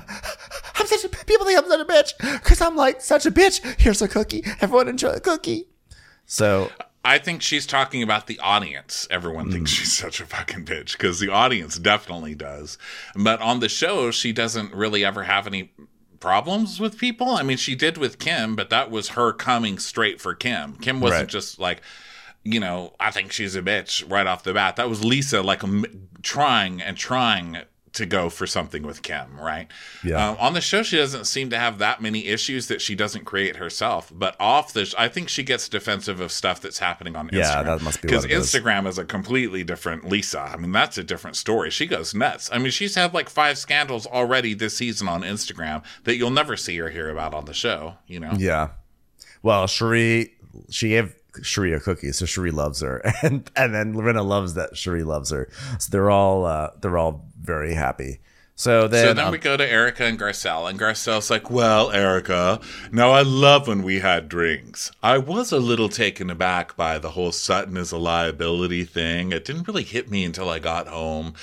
I'm 0.75 0.85
such 0.85 1.03
a 1.03 1.09
people 1.25 1.45
think 1.45 1.57
I'm 1.57 1.67
such 1.67 1.81
a 1.81 1.85
bitch 1.85 2.13
because 2.41 2.61
I'm 2.61 2.75
like 2.75 3.01
such 3.01 3.25
a 3.25 3.31
bitch. 3.31 3.63
Here's 3.79 4.01
a 4.01 4.07
cookie. 4.07 4.43
Everyone 4.61 4.87
enjoy 4.87 5.09
a 5.09 5.19
cookie. 5.19 5.67
So 6.25 6.69
I 7.07 7.19
think 7.19 7.41
she's 7.41 7.65
talking 7.65 8.03
about 8.03 8.27
the 8.27 8.37
audience. 8.39 9.07
Everyone 9.09 9.49
thinks 9.49 9.71
hmm. 9.71 9.75
she's 9.75 9.97
such 9.97 10.19
a 10.19 10.25
fucking 10.25 10.65
bitch 10.65 10.91
because 10.91 11.21
the 11.21 11.29
audience 11.29 11.79
definitely 11.79 12.35
does. 12.35 12.77
But 13.15 13.39
on 13.41 13.61
the 13.61 13.69
show, 13.69 14.11
she 14.11 14.33
doesn't 14.33 14.73
really 14.73 15.05
ever 15.05 15.23
have 15.23 15.47
any 15.47 15.71
problems 16.19 16.81
with 16.81 16.97
people. 16.97 17.29
I 17.29 17.43
mean, 17.43 17.55
she 17.55 17.75
did 17.75 17.97
with 17.97 18.19
Kim, 18.19 18.57
but 18.57 18.69
that 18.71 18.91
was 18.91 19.09
her 19.09 19.31
coming 19.31 19.79
straight 19.79 20.19
for 20.19 20.35
Kim. 20.35 20.75
Kim 20.75 20.99
wasn't 20.99 21.21
Right. 21.21 21.29
just 21.29 21.59
like, 21.59 21.81
you 22.43 22.59
know, 22.59 22.93
I 22.99 23.11
think 23.11 23.31
she's 23.31 23.55
a 23.55 23.61
bitch 23.61 24.03
right 24.11 24.27
off 24.27 24.43
the 24.43 24.53
bat. 24.53 24.75
That 24.75 24.89
was 24.89 25.05
Lisa 25.05 25.41
like 25.41 25.63
m- 25.63 26.09
trying 26.23 26.81
and 26.81 26.97
trying 26.97 27.59
to 27.97 28.05
go 28.07 28.29
for 28.29 28.47
something 28.47 28.83
with 28.83 29.01
Kim, 29.03 29.39
right? 29.39 29.67
Yeah. 30.03 30.29
Um, 30.29 30.37
on 30.39 30.53
the 30.53 30.61
show, 30.61 30.81
she 30.81 30.97
doesn't 30.97 31.25
seem 31.25 31.49
to 31.51 31.59
have 31.59 31.77
that 31.77 32.01
many 32.01 32.25
issues 32.27 32.67
that 32.67 32.81
she 32.81 32.95
doesn't 32.95 33.25
create 33.25 33.57
herself. 33.57 34.11
But 34.15 34.35
off 34.39 34.73
the, 34.73 34.91
I 34.97 35.07
think 35.09 35.29
she 35.29 35.43
gets 35.43 35.69
defensive 35.69 36.19
of 36.19 36.31
stuff 36.31 36.61
that's 36.61 36.79
happening 36.79 37.15
on 37.15 37.29
Yeah, 37.31 37.43
Instagram. 37.43 37.65
that 37.65 37.81
must 37.81 38.01
be 38.01 38.07
because 38.07 38.25
it 38.25 38.31
is. 38.31 38.45
Instagram 38.51 38.87
is 38.87 38.97
a 38.97 39.05
completely 39.05 39.63
different 39.63 40.07
Lisa. 40.07 40.39
I 40.39 40.57
mean, 40.57 40.71
that's 40.71 40.97
a 40.97 41.03
different 41.03 41.35
story. 41.35 41.69
She 41.69 41.85
goes 41.85 42.15
nuts. 42.15 42.49
I 42.51 42.57
mean, 42.57 42.71
she's 42.71 42.95
had 42.95 43.13
like 43.13 43.29
five 43.29 43.57
scandals 43.57 44.07
already 44.07 44.53
this 44.53 44.77
season 44.77 45.07
on 45.07 45.21
Instagram 45.21 45.83
that 46.05 46.15
you'll 46.15 46.31
never 46.31 46.55
see 46.57 46.79
or 46.79 46.89
hear 46.89 47.09
about 47.09 47.33
on 47.33 47.45
the 47.45 47.53
show. 47.53 47.95
You 48.07 48.19
know? 48.19 48.33
yeah. 48.37 48.69
Well, 49.43 49.65
Sheree, 49.67 50.31
she 50.69 50.89
gave 50.89 51.15
Sheree 51.41 51.75
a 51.75 51.79
cookie, 51.79 52.11
so 52.11 52.25
Sheree 52.25 52.51
loves 52.51 52.81
her, 52.81 52.97
and 53.21 53.49
and 53.55 53.73
then 53.73 53.95
Lorena 53.95 54.23
loves 54.23 54.55
that 54.55 54.73
Sheree 54.73 55.05
loves 55.05 55.29
her. 55.29 55.47
So 55.79 55.89
they're 55.91 56.09
all 56.09 56.45
uh, 56.45 56.71
they're 56.81 56.97
all 56.97 57.26
very 57.39 57.73
happy. 57.73 58.19
So 58.59 58.87
then, 58.87 59.05
So 59.05 59.13
then 59.13 59.25
um, 59.25 59.31
we 59.31 59.37
go 59.37 59.55
to 59.55 59.71
Erika 59.71 60.03
and 60.05 60.19
Garcelle, 60.19 60.67
and 60.67 60.79
Garcelle's 60.79 61.29
like, 61.29 61.51
Well, 61.51 61.91
Erika, 61.91 62.59
now 62.91 63.11
I 63.11 63.21
love 63.21 63.67
when 63.67 63.83
we 63.83 63.99
had 63.99 64.27
drinks. 64.27 64.91
I 65.03 65.19
was 65.19 65.51
a 65.51 65.59
little 65.59 65.89
taken 65.89 66.31
aback 66.31 66.75
by 66.75 66.97
the 66.97 67.11
whole 67.11 67.31
Sutton 67.31 67.77
is 67.77 67.91
a 67.91 67.99
liability 67.99 68.83
thing. 68.83 69.31
It 69.31 69.45
didn't 69.45 69.67
really 69.67 69.83
hit 69.83 70.09
me 70.09 70.25
until 70.25 70.49
I 70.49 70.57
got 70.57 70.87
home, 70.87 71.35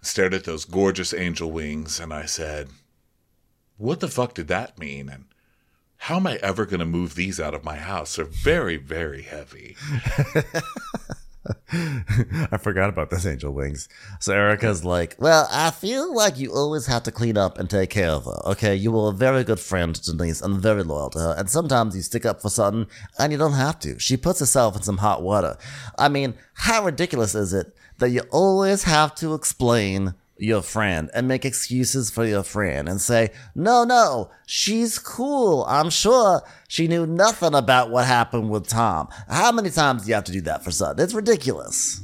stared 0.00 0.32
at 0.32 0.44
those 0.44 0.64
gorgeous 0.64 1.12
angel 1.12 1.50
wings, 1.50 1.98
and 1.98 2.14
I 2.14 2.26
said, 2.26 2.68
What 3.76 3.98
the 3.98 4.06
fuck 4.06 4.34
did 4.34 4.46
that 4.46 4.78
mean? 4.78 5.08
And 5.08 5.24
how 6.04 6.16
am 6.16 6.26
I 6.28 6.36
ever 6.36 6.66
going 6.66 6.80
to 6.80 6.86
move 6.86 7.16
these 7.16 7.40
out 7.40 7.52
of 7.52 7.64
my 7.64 7.76
house? 7.76 8.14
They're 8.14 8.24
very, 8.24 8.76
very 8.76 9.22
heavy. 9.22 9.76
I 11.72 12.58
forgot 12.58 12.90
about 12.90 13.10
those 13.10 13.26
angel 13.26 13.52
wings. 13.52 13.88
So 14.18 14.34
Erika's 14.34 14.84
like, 14.84 15.16
Well, 15.18 15.48
I 15.50 15.70
feel 15.70 16.14
like 16.14 16.38
you 16.38 16.52
always 16.52 16.86
have 16.86 17.02
to 17.04 17.12
clean 17.12 17.38
up 17.38 17.58
and 17.58 17.68
take 17.68 17.90
care 17.90 18.10
of 18.10 18.24
her. 18.26 18.40
Okay, 18.46 18.74
you 18.74 18.92
were 18.92 19.08
a 19.08 19.14
very 19.14 19.42
good 19.44 19.60
friend 19.60 19.94
to 19.94 20.16
Denise 20.16 20.42
and 20.42 20.60
very 20.60 20.82
loyal 20.82 21.10
to 21.10 21.18
her. 21.18 21.34
And 21.38 21.48
sometimes 21.48 21.96
you 21.96 22.02
stick 22.02 22.26
up 22.26 22.42
for 22.42 22.50
something 22.50 22.86
and 23.18 23.32
you 23.32 23.38
don't 23.38 23.54
have 23.54 23.78
to. 23.80 23.98
She 23.98 24.16
puts 24.16 24.40
herself 24.40 24.76
in 24.76 24.82
some 24.82 24.98
hot 24.98 25.22
water. 25.22 25.56
I 25.98 26.08
mean, 26.08 26.34
how 26.54 26.84
ridiculous 26.84 27.34
is 27.34 27.54
it 27.54 27.74
that 27.98 28.10
you 28.10 28.20
always 28.30 28.84
have 28.84 29.14
to 29.16 29.34
explain 29.34 30.14
your 30.40 30.62
friend 30.62 31.10
and 31.14 31.28
make 31.28 31.44
excuses 31.44 32.10
for 32.10 32.24
your 32.24 32.42
friend 32.42 32.88
and 32.88 33.00
say, 33.00 33.30
no, 33.54 33.84
no, 33.84 34.30
she's 34.46 34.98
cool. 34.98 35.64
I'm 35.68 35.90
sure 35.90 36.42
she 36.68 36.88
knew 36.88 37.06
nothing 37.06 37.54
about 37.54 37.90
what 37.90 38.06
happened 38.06 38.50
with 38.50 38.68
Tom. 38.68 39.08
How 39.28 39.52
many 39.52 39.70
times 39.70 40.02
do 40.02 40.08
you 40.08 40.14
have 40.14 40.24
to 40.24 40.32
do 40.32 40.40
that 40.42 40.64
for 40.64 40.70
something? 40.70 41.02
It's 41.02 41.14
ridiculous. 41.14 42.00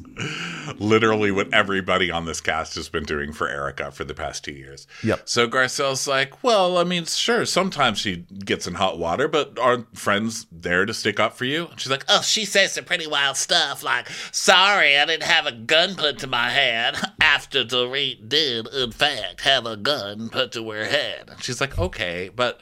Literally 0.79 1.31
what 1.31 1.53
everybody 1.53 2.11
on 2.11 2.25
this 2.25 2.41
cast 2.41 2.75
has 2.75 2.89
been 2.89 3.05
doing 3.05 3.33
for 3.33 3.49
Erika 3.49 3.91
for 3.91 4.05
the 4.05 4.15
past 4.15 4.45
two 4.45 4.53
years. 4.53 4.87
Yep. 5.03 5.23
So 5.29 5.49
Garcelle's 5.49 6.07
like, 6.07 6.43
well, 6.43 6.79
I 6.79 6.85
mean, 6.85 7.05
sure, 7.05 7.45
sometimes 7.45 7.99
she 7.99 8.27
gets 8.45 8.67
in 8.67 8.75
hot 8.75 8.99
water, 8.99 9.29
but 9.29 9.59
are 9.59 9.87
friends 9.95 10.47
there 10.51 10.87
to 10.87 10.95
stick 10.95 11.21
up 11.21 11.37
for 11.37 11.45
you? 11.45 11.67
And 11.67 11.81
she's 11.81 11.91
like, 11.91 12.05
Oh, 12.09 12.23
she 12.23 12.45
says 12.45 12.73
some 12.73 12.85
pretty 12.85 13.07
wild 13.07 13.37
stuff 13.37 13.83
like, 13.83 14.09
sorry, 14.33 14.99
I 14.99 15.05
didn't 15.05 15.25
have 15.25 15.47
a 15.47 15.53
gun 15.53 15.95
put 15.95 16.19
to 16.21 16.27
my 16.27 16.51
head 16.51 16.97
after 17.21 17.65
Dorit 17.65 18.29
did, 18.29 18.67
in 18.69 18.93
fact, 18.93 19.43
have 19.43 19.67
a 19.67 19.77
gun 19.77 20.29
put 20.31 20.53
to 20.53 20.71
her 20.71 20.85
head. 20.85 21.29
And 21.31 21.43
she's 21.43 21.61
like, 21.61 21.79
okay, 21.79 22.31
but 22.35 22.61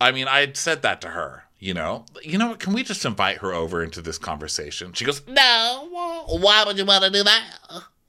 I 0.00 0.12
mean, 0.12 0.28
I 0.28 0.52
said 0.52 0.82
that 0.82 1.00
to 1.02 1.08
her. 1.08 1.44
You 1.58 1.72
know, 1.72 2.04
you 2.22 2.36
know 2.36 2.48
what? 2.48 2.58
Can 2.58 2.74
we 2.74 2.82
just 2.82 3.04
invite 3.04 3.38
her 3.38 3.54
over 3.54 3.82
into 3.82 4.02
this 4.02 4.18
conversation? 4.18 4.92
She 4.92 5.04
goes, 5.06 5.22
No, 5.26 5.88
why 6.28 6.64
would 6.64 6.76
you 6.76 6.84
want 6.84 7.04
to 7.04 7.10
do 7.10 7.22
that? 7.24 7.44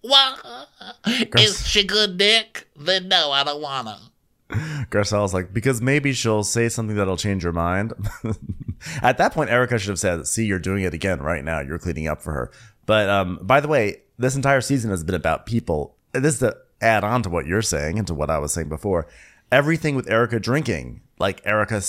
Why? 0.01 0.65
Is 1.37 1.65
she 1.67 1.83
good 1.85 2.17
dick? 2.17 2.67
Then 2.75 3.07
no, 3.07 3.31
I 3.31 3.43
don't 3.43 3.61
want 3.61 3.87
to. 3.87 3.97
Garcelle's 4.89 5.33
like, 5.33 5.53
because 5.53 5.81
maybe 5.81 6.13
she'll 6.13 6.43
say 6.43 6.69
something 6.69 6.95
that'll 6.95 7.17
change 7.17 7.43
your 7.43 7.53
mind. 7.53 7.93
At 9.01 9.17
that 9.17 9.33
point, 9.33 9.49
Erika 9.49 9.79
should 9.79 9.89
have 9.89 9.99
said, 9.99 10.27
see, 10.27 10.45
you're 10.45 10.59
doing 10.59 10.83
it 10.83 10.93
again 10.93 11.19
right 11.19 11.43
now. 11.43 11.59
You're 11.59 11.79
cleaning 11.79 12.07
up 12.07 12.21
for 12.21 12.31
her. 12.33 12.51
But 12.85 13.09
um, 13.09 13.39
by 13.41 13.59
the 13.59 13.67
way, 13.67 14.01
this 14.17 14.35
entire 14.35 14.61
season 14.61 14.91
has 14.91 15.03
been 15.03 15.15
about 15.15 15.45
people. 15.45 15.95
This 16.13 16.35
is 16.35 16.39
to 16.39 16.57
add 16.81 17.03
on 17.03 17.23
to 17.23 17.29
what 17.29 17.45
you're 17.45 17.61
saying 17.61 17.97
and 17.97 18.07
to 18.07 18.13
what 18.13 18.29
I 18.29 18.37
was 18.39 18.53
saying 18.53 18.69
before. 18.69 19.07
Everything 19.51 19.95
with 19.95 20.09
Erika 20.09 20.39
drinking, 20.39 21.01
like 21.19 21.41
Erika 21.45 21.81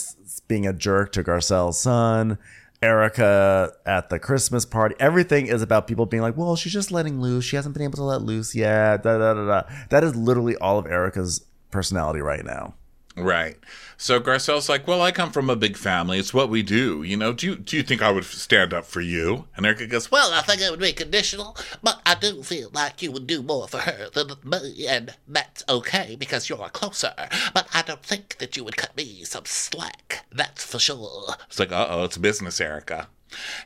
being 0.46 0.66
a 0.66 0.72
jerk 0.72 1.12
to 1.12 1.24
Garcelle's 1.24 1.78
son, 1.78 2.38
Erika 2.80 3.72
at 3.84 4.10
the 4.10 4.18
Christmas 4.18 4.64
party, 4.64 4.94
everything 5.00 5.46
is 5.46 5.62
about 5.62 5.88
people 5.88 6.06
being 6.06 6.22
like, 6.22 6.36
well, 6.36 6.54
she's 6.54 6.72
just 6.72 6.92
letting 6.92 7.20
loose. 7.20 7.44
She 7.44 7.56
hasn't 7.56 7.74
been 7.74 7.82
able 7.82 7.96
to 7.96 8.04
let 8.04 8.22
loose 8.22 8.54
yet. 8.54 9.02
Da, 9.02 9.18
da, 9.18 9.34
da, 9.34 9.46
da. 9.46 9.62
That 9.90 10.04
is 10.04 10.14
literally 10.14 10.56
all 10.56 10.78
of 10.78 10.86
Erika's 10.86 11.44
personality 11.70 12.20
right 12.20 12.44
now. 12.44 12.74
Right. 13.22 13.56
So 13.96 14.20
Garcelle's 14.20 14.68
like, 14.68 14.86
"Well, 14.86 15.02
I 15.02 15.10
come 15.10 15.32
from 15.32 15.50
a 15.50 15.56
big 15.56 15.76
family. 15.76 16.18
It's 16.18 16.32
what 16.32 16.48
we 16.48 16.62
do. 16.62 17.02
You 17.02 17.16
know. 17.16 17.32
Do 17.32 17.46
you 17.46 17.56
do 17.56 17.76
you 17.76 17.82
think 17.82 18.00
I 18.00 18.10
would 18.10 18.24
stand 18.24 18.72
up 18.72 18.86
for 18.86 19.00
you?" 19.00 19.46
And 19.56 19.66
Erika 19.66 19.86
goes, 19.86 20.10
"Well, 20.10 20.32
I 20.32 20.42
think 20.42 20.60
it 20.62 20.70
would 20.70 20.80
be 20.80 20.92
conditional, 20.92 21.56
but 21.82 22.00
I 22.06 22.14
do 22.14 22.42
feel 22.42 22.70
like 22.72 23.02
you 23.02 23.10
would 23.12 23.26
do 23.26 23.42
more 23.42 23.66
for 23.66 23.78
her 23.78 24.08
than 24.10 24.30
me, 24.44 24.86
and 24.86 25.14
that's 25.26 25.64
okay 25.68 26.16
because 26.16 26.48
you're 26.48 26.68
closer. 26.68 27.14
But 27.52 27.68
I 27.74 27.82
don't 27.82 28.04
think 28.04 28.38
that 28.38 28.56
you 28.56 28.64
would 28.64 28.76
cut 28.76 28.96
me 28.96 29.24
some 29.24 29.46
slack. 29.46 30.24
That's 30.32 30.64
for 30.64 30.78
sure. 30.78 31.34
it's 31.48 31.58
like, 31.58 31.72
uh 31.72 31.86
oh, 31.90 32.04
it's 32.04 32.18
business, 32.18 32.60
Erika. 32.60 33.08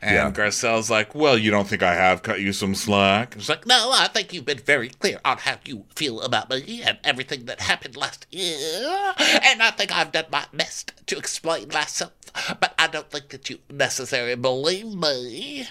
And 0.01 0.15
Yeah. 0.15 0.31
Garcelle's 0.31 0.89
like, 0.89 1.15
Well, 1.15 1.37
you 1.37 1.51
don't 1.51 1.67
think 1.67 1.83
I 1.83 1.93
have 1.95 2.21
cut 2.23 2.39
you 2.41 2.51
some 2.53 2.75
slack? 2.75 3.35
It's 3.37 3.49
like, 3.49 3.65
no, 3.65 3.91
I 3.93 4.07
think 4.07 4.33
you've 4.33 4.45
been 4.45 4.59
very 4.59 4.89
clear 4.89 5.19
on 5.23 5.37
how 5.37 5.55
you 5.65 5.85
feel 5.95 6.21
about 6.21 6.49
me 6.49 6.81
and 6.83 6.97
everything 7.03 7.45
that 7.45 7.61
happened 7.61 7.95
last 7.95 8.25
year. 8.31 9.13
And 9.43 9.61
I 9.61 9.71
think 9.71 9.91
I've 9.95 10.11
done 10.11 10.25
my 10.31 10.45
best 10.53 10.91
to 11.07 11.17
explain 11.17 11.69
myself, 11.69 12.11
but 12.59 12.73
I 12.77 12.87
don't 12.87 13.09
think 13.09 13.29
that 13.29 13.49
you 13.49 13.59
necessarily 13.69 14.35
believe 14.35 14.87
me. 14.93 15.67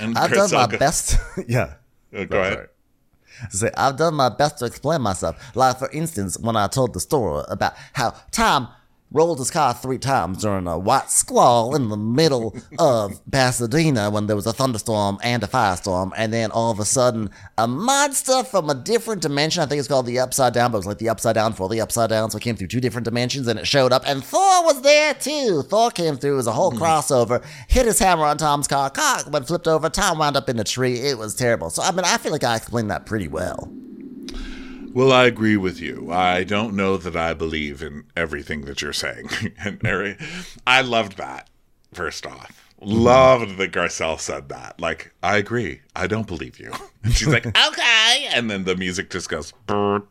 And 0.00 0.16
I've 0.16 0.30
done 0.30 0.50
my 0.52 0.66
Garcelle 0.66 0.70
goes- 0.70 0.78
best. 0.78 1.16
yeah. 1.48 1.74
Uh, 2.16 2.24
Go 2.24 2.40
ahead. 2.40 2.52
Sorry. 2.54 2.66
Say, 3.50 3.70
I've 3.76 3.96
done 3.96 4.14
my 4.14 4.28
best 4.28 4.58
to 4.58 4.66
explain 4.66 5.00
myself. 5.00 5.36
Like, 5.56 5.78
for 5.78 5.90
instance, 5.90 6.38
when 6.38 6.54
I 6.54 6.68
told 6.68 6.92
the 6.94 7.00
story 7.00 7.42
about 7.48 7.72
how 7.94 8.14
Tom 8.30 8.68
rolled 9.12 9.38
his 9.38 9.50
car 9.50 9.74
three 9.74 9.98
times 9.98 10.42
during 10.42 10.66
a 10.66 10.78
white 10.78 11.10
squall 11.10 11.74
in 11.74 11.88
the 11.88 11.96
middle 11.96 12.56
of 12.78 13.20
Pasadena 13.30 14.10
when 14.10 14.26
there 14.26 14.36
was 14.36 14.46
a 14.46 14.52
thunderstorm 14.52 15.18
and 15.22 15.42
a 15.42 15.46
firestorm, 15.46 16.12
and 16.16 16.32
then 16.32 16.50
all 16.50 16.70
of 16.70 16.80
a 16.80 16.84
sudden, 16.84 17.30
a 17.58 17.68
monster 17.68 18.42
from 18.44 18.70
a 18.70 18.74
different 18.74 19.22
dimension, 19.22 19.62
I 19.62 19.66
think 19.66 19.78
it's 19.78 19.88
called 19.88 20.06
the 20.06 20.18
Upside 20.18 20.54
Down, 20.54 20.72
but 20.72 20.78
it 20.78 20.80
was 20.80 20.86
like 20.86 20.98
the 20.98 21.08
Upside 21.08 21.34
Down 21.34 21.52
for 21.52 21.68
the 21.68 21.80
Upside 21.80 22.10
Down, 22.10 22.30
so 22.30 22.38
it 22.38 22.42
came 22.42 22.56
through 22.56 22.68
two 22.68 22.80
different 22.80 23.04
dimensions, 23.04 23.46
and 23.46 23.58
it 23.58 23.66
showed 23.66 23.92
up, 23.92 24.02
and 24.06 24.24
Thor 24.24 24.64
was 24.64 24.82
there 24.82 25.14
too. 25.14 25.62
Thor 25.62 25.90
came 25.90 26.16
through 26.16 26.38
as 26.38 26.46
a 26.46 26.52
whole 26.52 26.70
hmm. 26.70 26.82
crossover, 26.82 27.44
hit 27.68 27.86
his 27.86 27.98
hammer 27.98 28.24
on 28.24 28.38
Tom's 28.38 28.68
car, 28.68 28.90
car 28.90 29.22
went 29.30 29.46
flipped 29.46 29.68
over, 29.68 29.88
Tom 29.88 30.18
wound 30.18 30.36
up 30.36 30.48
in 30.48 30.58
a 30.58 30.64
tree. 30.64 31.00
It 31.00 31.18
was 31.18 31.34
terrible. 31.34 31.70
So, 31.70 31.82
I 31.82 31.90
mean, 31.90 32.04
I 32.04 32.18
feel 32.18 32.32
like 32.32 32.44
I 32.44 32.56
explained 32.56 32.90
that 32.90 33.06
pretty 33.06 33.28
well. 33.28 33.70
Well, 34.92 35.12
I 35.12 35.24
agree 35.24 35.56
with 35.56 35.80
you. 35.80 36.10
I 36.12 36.44
don't 36.44 36.74
know 36.76 36.96
that 36.96 37.16
I 37.16 37.34
believe 37.34 37.82
in 37.82 38.04
everything 38.16 38.62
that 38.62 38.82
you're 38.82 38.92
saying. 38.92 39.28
and 39.58 39.80
Harry, 39.82 40.16
I 40.66 40.82
loved 40.82 41.16
that, 41.16 41.48
first 41.92 42.26
off. 42.26 42.62
Mm-hmm. 42.80 42.92
Loved 42.92 43.56
that 43.58 43.72
Garcelle 43.72 44.18
said 44.18 44.48
that. 44.48 44.80
Like, 44.80 45.12
I 45.22 45.36
agree. 45.36 45.80
I 45.94 46.06
don't 46.06 46.26
believe 46.26 46.58
you. 46.58 46.72
And 47.04 47.12
she's 47.12 47.26
like, 47.26 47.46
okay. 47.68 48.28
And 48.32 48.48
then 48.48 48.62
the 48.62 48.76
music 48.76 49.10
just 49.10 49.28
goes, 49.28 49.52
"Brrr." 49.66 50.04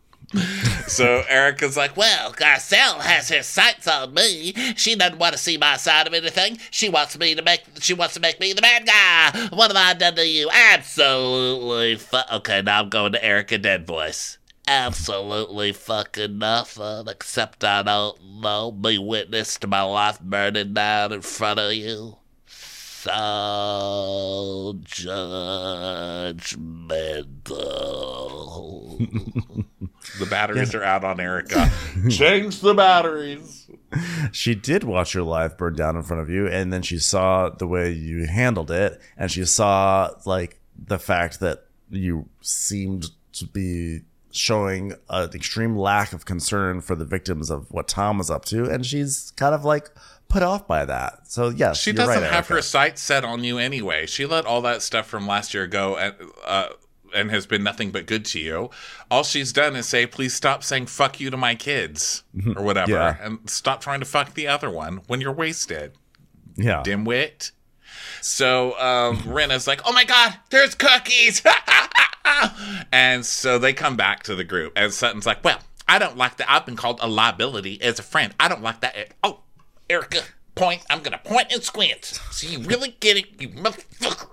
So 0.88 1.24
Erika's 1.30 1.78
like, 1.78 1.96
Well, 1.96 2.34
Garcelle 2.34 3.00
has 3.00 3.30
her 3.30 3.44
sights 3.44 3.88
on 3.88 4.14
me. 4.14 4.54
She 4.76 4.96
doesn't 4.96 5.18
want 5.18 5.32
to 5.32 5.38
see 5.38 5.58
my 5.58 5.78
side 5.78 6.06
of 6.08 6.14
anything. 6.14 6.58
She 6.70 6.90
wants 6.90 7.18
me 7.18 7.34
to 7.36 7.42
make. 7.42 7.62
She 7.80 7.94
wants 7.94 8.14
to 8.16 8.20
make 8.20 8.42
me 8.42 8.52
the 8.52 8.62
bad 8.62 8.86
guy. 8.86 9.48
What 9.56 9.72
have 9.72 9.78
I 9.78 9.94
done 9.94 10.16
to 10.16 10.28
you? 10.28 10.50
Absolutely. 10.52 11.96
Fu- 11.96 12.18
okay, 12.34 12.62
now 12.62 12.82
I'm 12.82 12.90
going 12.90 13.14
to 13.14 13.24
Erika 13.24 13.58
Dead 13.58 13.88
voice. 13.88 14.38
Absolutely 14.72 15.74
fucking 15.74 16.38
nothing. 16.38 17.10
Except 17.10 17.62
I 17.66 17.84
don't 17.84 18.40
know. 18.40 18.72
Be 18.72 18.98
witness 18.98 19.60
to 19.60 19.68
my 19.68 19.82
life 19.82 20.22
burning 20.22 20.74
down 20.74 21.12
in 21.12 21.20
front 21.20 21.60
of 21.60 21.74
you. 21.74 22.16
So 22.46 23.12
judgmental. 24.86 26.56
the 30.20 30.26
batteries 30.30 30.74
are 30.74 30.84
out 30.84 31.04
on 31.04 31.20
Erika. 31.20 31.70
Change 32.10 32.62
the 32.62 32.74
batteries. 32.74 33.70
She 34.32 34.56
did 34.56 34.86
watch 34.86 35.14
your 35.14 35.26
life 35.26 35.58
burn 35.58 35.76
down 35.76 35.98
in 35.98 36.04
front 36.04 36.22
of 36.22 36.30
you, 36.30 36.48
and 36.48 36.72
then 36.72 36.82
she 36.82 36.98
saw 36.98 37.50
the 37.50 37.68
way 37.68 37.92
you 37.92 38.26
handled 38.26 38.72
it, 38.72 39.02
and 39.18 39.30
she 39.30 39.44
saw 39.44 40.12
like 40.26 40.62
the 40.78 40.98
fact 40.98 41.42
that 41.42 41.66
you 41.90 42.30
seemed 42.40 43.08
to 43.34 43.46
be 43.46 44.04
showing 44.32 44.94
an 45.10 45.30
extreme 45.34 45.76
lack 45.76 46.14
of 46.14 46.26
concern 46.26 46.82
for 46.82 46.96
the 46.96 47.06
victims 47.06 47.50
of 47.50 47.70
what 47.72 47.88
Tom 47.88 48.18
was 48.18 48.30
up 48.32 48.46
to, 48.46 48.66
and 48.66 48.86
she's 48.86 49.32
kind 49.36 49.54
of 49.56 49.64
like 49.66 49.90
put 50.28 50.42
off 50.44 50.68
by 50.68 50.86
that. 50.86 51.28
So 51.28 51.50
yes, 51.50 51.80
She 51.80 51.92
doesn't 51.92 52.14
right, 52.16 52.24
have 52.24 52.34
Erika. 52.50 52.54
her 52.56 52.62
sights 52.62 53.02
set 53.02 53.24
on 53.26 53.44
you 53.44 53.58
anyway. 53.58 54.06
She 54.06 54.26
let 54.26 54.46
all 54.46 54.62
that 54.62 54.82
stuff 54.82 55.06
from 55.08 55.28
last 55.28 55.54
year 55.54 55.68
go 55.68 55.98
and 55.98 56.16
uh, 56.46 56.70
and 57.14 57.30
has 57.30 57.46
been 57.46 57.62
nothing 57.64 57.92
but 57.92 58.06
good 58.06 58.24
to 58.24 58.40
you. 58.40 58.70
All 59.10 59.24
she's 59.24 59.52
done 59.52 59.76
is 59.76 59.86
say, 59.88 60.06
"Please 60.06 60.34
stop 60.34 60.64
saying 60.64 60.86
fuck 60.86 61.20
you 61.20 61.30
to 61.30 61.36
my 61.38 61.56
kids" 61.56 62.24
or 62.56 62.64
whatever, 62.64 62.92
Yeah. 62.92 63.18
and 63.22 63.50
stop 63.50 63.82
trying 63.82 64.00
to 64.00 64.06
fuck 64.06 64.34
the 64.34 64.48
other 64.48 64.70
one 64.70 65.02
when 65.08 65.20
you're 65.20 65.34
wasted, 65.34 65.92
Yeah, 66.56 66.82
dimwit. 66.86 67.52
So 68.22 68.80
um, 68.80 69.18
Rinna's 69.24 69.68
like, 69.68 69.82
"Oh 69.86 69.92
my 69.92 70.06
god, 70.06 70.38
there's 70.50 70.76
cookies!" 70.76 71.42
and 72.92 73.26
so 73.26 73.58
they 73.60 73.74
come 73.74 73.96
back 73.98 74.24
to 74.24 74.36
the 74.36 74.44
group, 74.44 74.74
and 74.76 74.94
Sutton's 74.94 75.26
like, 75.26 75.44
"Well, 75.44 75.60
I 75.88 76.00
don't 76.00 76.18
like 76.18 76.38
that. 76.38 76.50
I've 76.50 76.66
been 76.66 76.76
called 76.76 77.00
a 77.02 77.08
liability 77.08 77.82
as 77.82 78.00
a 78.00 78.04
friend. 78.04 78.34
I 78.40 78.48
don't 78.48 78.62
like 78.62 78.82
that. 78.82 78.96
At- 78.96 79.14
oh, 79.24 79.42
Erika, 79.90 80.22
point. 80.56 80.84
I'm 80.90 81.02
gonna 81.02 81.22
point 81.24 81.52
and 81.52 81.64
squint. 81.64 82.06
So 82.32 82.48
you 82.48 82.60
really 82.60 82.96
get 83.00 83.18
it, 83.18 83.42
you 83.42 83.50
motherfucker. 83.50 84.28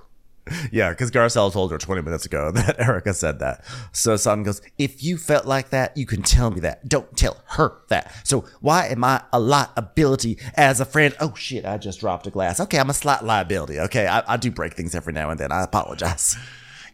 yeah, 0.72 0.90
because 0.90 1.10
Garcelle 1.10 1.52
told 1.52 1.70
her 1.72 1.78
20 1.78 2.00
minutes 2.02 2.24
ago 2.24 2.50
that 2.54 2.80
Erika 2.80 3.12
said 3.12 3.38
that. 3.40 3.64
So 3.92 4.16
Sutton 4.16 4.44
goes, 4.44 4.62
"If 4.78 5.02
you 5.02 5.16
felt 5.18 5.46
like 5.46 5.70
that, 5.70 5.96
you 5.96 6.06
can 6.06 6.22
tell 6.22 6.50
me 6.50 6.60
that. 6.60 6.88
Don't 6.88 7.16
tell 7.16 7.38
her 7.48 7.78
that. 7.88 8.12
So 8.24 8.44
why 8.60 8.86
am 8.86 9.04
I 9.04 9.22
a 9.32 9.40
liability 9.40 10.38
as 10.54 10.80
a 10.80 10.84
friend? 10.84 11.14
Oh 11.20 11.34
shit, 11.34 11.64
I 11.66 11.76
just 11.78 12.00
dropped 12.00 12.26
a 12.26 12.30
glass. 12.30 12.60
Okay, 12.60 12.78
I'm 12.78 12.90
a 12.90 12.94
slight 12.94 13.24
liability. 13.24 13.78
Okay, 13.80 14.06
I, 14.06 14.22
I 14.34 14.36
do 14.36 14.50
break 14.50 14.74
things 14.74 14.94
every 14.94 15.12
now 15.12 15.30
and 15.30 15.38
then. 15.40 15.50
I 15.52 15.62
apologize." 15.64 16.36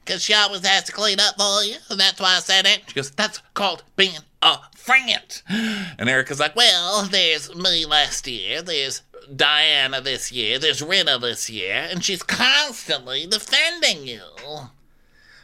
Cause 0.06 0.22
she 0.22 0.34
always 0.34 0.66
has 0.66 0.84
to 0.84 0.92
clean 0.92 1.18
up 1.20 1.36
for 1.36 1.62
you. 1.64 1.76
And 1.90 1.98
that's 1.98 2.20
why 2.20 2.36
I 2.36 2.40
said 2.40 2.66
it. 2.66 2.82
She 2.88 2.94
goes, 2.94 3.10
that's 3.10 3.40
called 3.54 3.82
being 3.96 4.16
a 4.42 4.58
friend. 4.76 5.42
and 5.48 6.08
Erika's 6.08 6.40
like, 6.40 6.54
Well, 6.56 7.06
there's 7.06 7.54
me 7.54 7.86
last 7.86 8.26
year. 8.26 8.62
There's 8.62 9.02
Diana 9.34 10.00
this 10.00 10.30
year. 10.30 10.58
There's 10.58 10.82
Rinna 10.82 11.20
this 11.20 11.48
year. 11.48 11.88
And 11.90 12.04
she's 12.04 12.22
constantly 12.22 13.26
defending 13.26 14.06
you. 14.06 14.20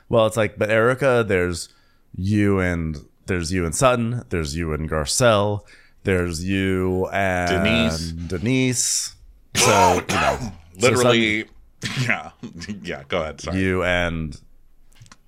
Well, 0.08 0.26
it's 0.26 0.36
like, 0.36 0.58
but 0.58 0.70
Erika, 0.70 1.24
there's 1.26 1.68
you 2.16 2.58
and 2.58 2.98
there's 3.26 3.52
you 3.52 3.64
and 3.64 3.74
Sutton, 3.74 4.24
there's 4.30 4.56
you 4.56 4.72
and 4.72 4.90
Garcelle, 4.90 5.60
there's 6.02 6.44
you 6.44 7.08
and 7.12 7.64
Denise. 7.64 8.12
Denise. 8.12 9.14
So 9.56 9.94
you 9.94 10.14
know, 10.14 10.38
so 10.38 10.52
literally, 10.78 11.44
yeah, 12.02 12.30
yeah. 12.82 13.02
Go 13.08 13.20
ahead. 13.22 13.40
Sorry. 13.40 13.58
you 13.58 13.82
and 13.82 14.40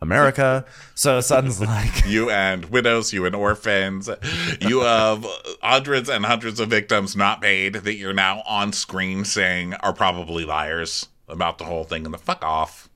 America. 0.03 0.65
So 0.95 1.20
Sutton's 1.20 1.61
like, 1.62 2.05
You 2.07 2.29
and 2.29 2.66
widows, 2.66 3.12
you 3.12 3.24
and 3.24 3.35
orphans, 3.35 4.11
you 4.61 4.81
have 4.81 5.24
hundreds 5.62 6.09
and 6.11 6.27
hundreds 6.27 6.61
of 6.61 6.69
victims 6.69 7.16
not 7.16 7.41
paid 7.41 7.74
that 7.74 7.95
you're 7.95 8.12
now 8.12 8.43
on 8.47 8.73
screen 8.73 9.24
saying 9.24 9.74
are 9.74 9.93
probably 9.93 10.45
liars 10.45 11.09
about 11.29 11.59
the 11.59 11.65
whole 11.65 11.85
thing 11.85 12.05
and 12.05 12.12
the 12.12 12.19
fuck 12.19 12.45
off. 12.45 12.91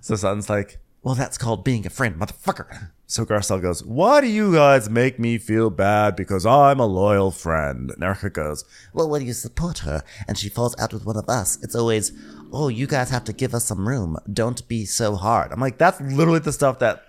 so 0.00 0.14
Sutton's 0.14 0.48
like, 0.48 0.78
well, 1.02 1.14
that's 1.14 1.36
called 1.38 1.64
being 1.64 1.84
a 1.86 1.90
friend, 1.90 2.16
motherfucker. 2.20 2.90
So 3.10 3.24
Garcelle 3.24 3.62
goes, 3.62 3.82
why 3.82 4.20
do 4.20 4.26
you 4.26 4.52
guys 4.52 4.90
make 4.90 5.18
me 5.18 5.38
feel 5.38 5.70
bad 5.70 6.14
because 6.14 6.44
I'm 6.44 6.78
a 6.78 6.84
loyal 6.84 7.30
friend? 7.30 7.90
And 7.90 8.04
Erika 8.04 8.28
goes, 8.28 8.66
Well, 8.92 9.08
when 9.08 9.26
you 9.26 9.32
support 9.32 9.78
her 9.78 10.02
and 10.28 10.36
she 10.36 10.50
falls 10.50 10.78
out 10.78 10.92
with 10.92 11.06
one 11.06 11.16
of 11.16 11.26
us, 11.26 11.58
it's 11.62 11.74
always, 11.74 12.12
oh, 12.52 12.68
you 12.68 12.86
guys 12.86 13.08
have 13.08 13.24
to 13.24 13.32
give 13.32 13.54
us 13.54 13.64
some 13.64 13.88
room. 13.88 14.18
Don't 14.30 14.68
be 14.68 14.84
so 14.84 15.16
hard. 15.16 15.52
I'm 15.52 15.60
like, 15.60 15.78
that's 15.78 15.98
literally 16.02 16.40
the 16.40 16.52
stuff 16.52 16.80
that 16.80 17.02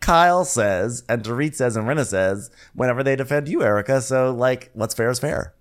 Kyle 0.00 0.44
says 0.44 1.04
and 1.08 1.22
Dorit 1.22 1.54
says 1.54 1.76
and 1.76 1.86
Rinna 1.86 2.06
says 2.06 2.50
whenever 2.74 3.04
they 3.04 3.14
defend 3.14 3.46
you, 3.46 3.62
Erika. 3.62 4.00
So, 4.00 4.34
like, 4.34 4.70
what's 4.74 4.94
fair 4.94 5.10
is 5.10 5.20
fair. 5.20 5.54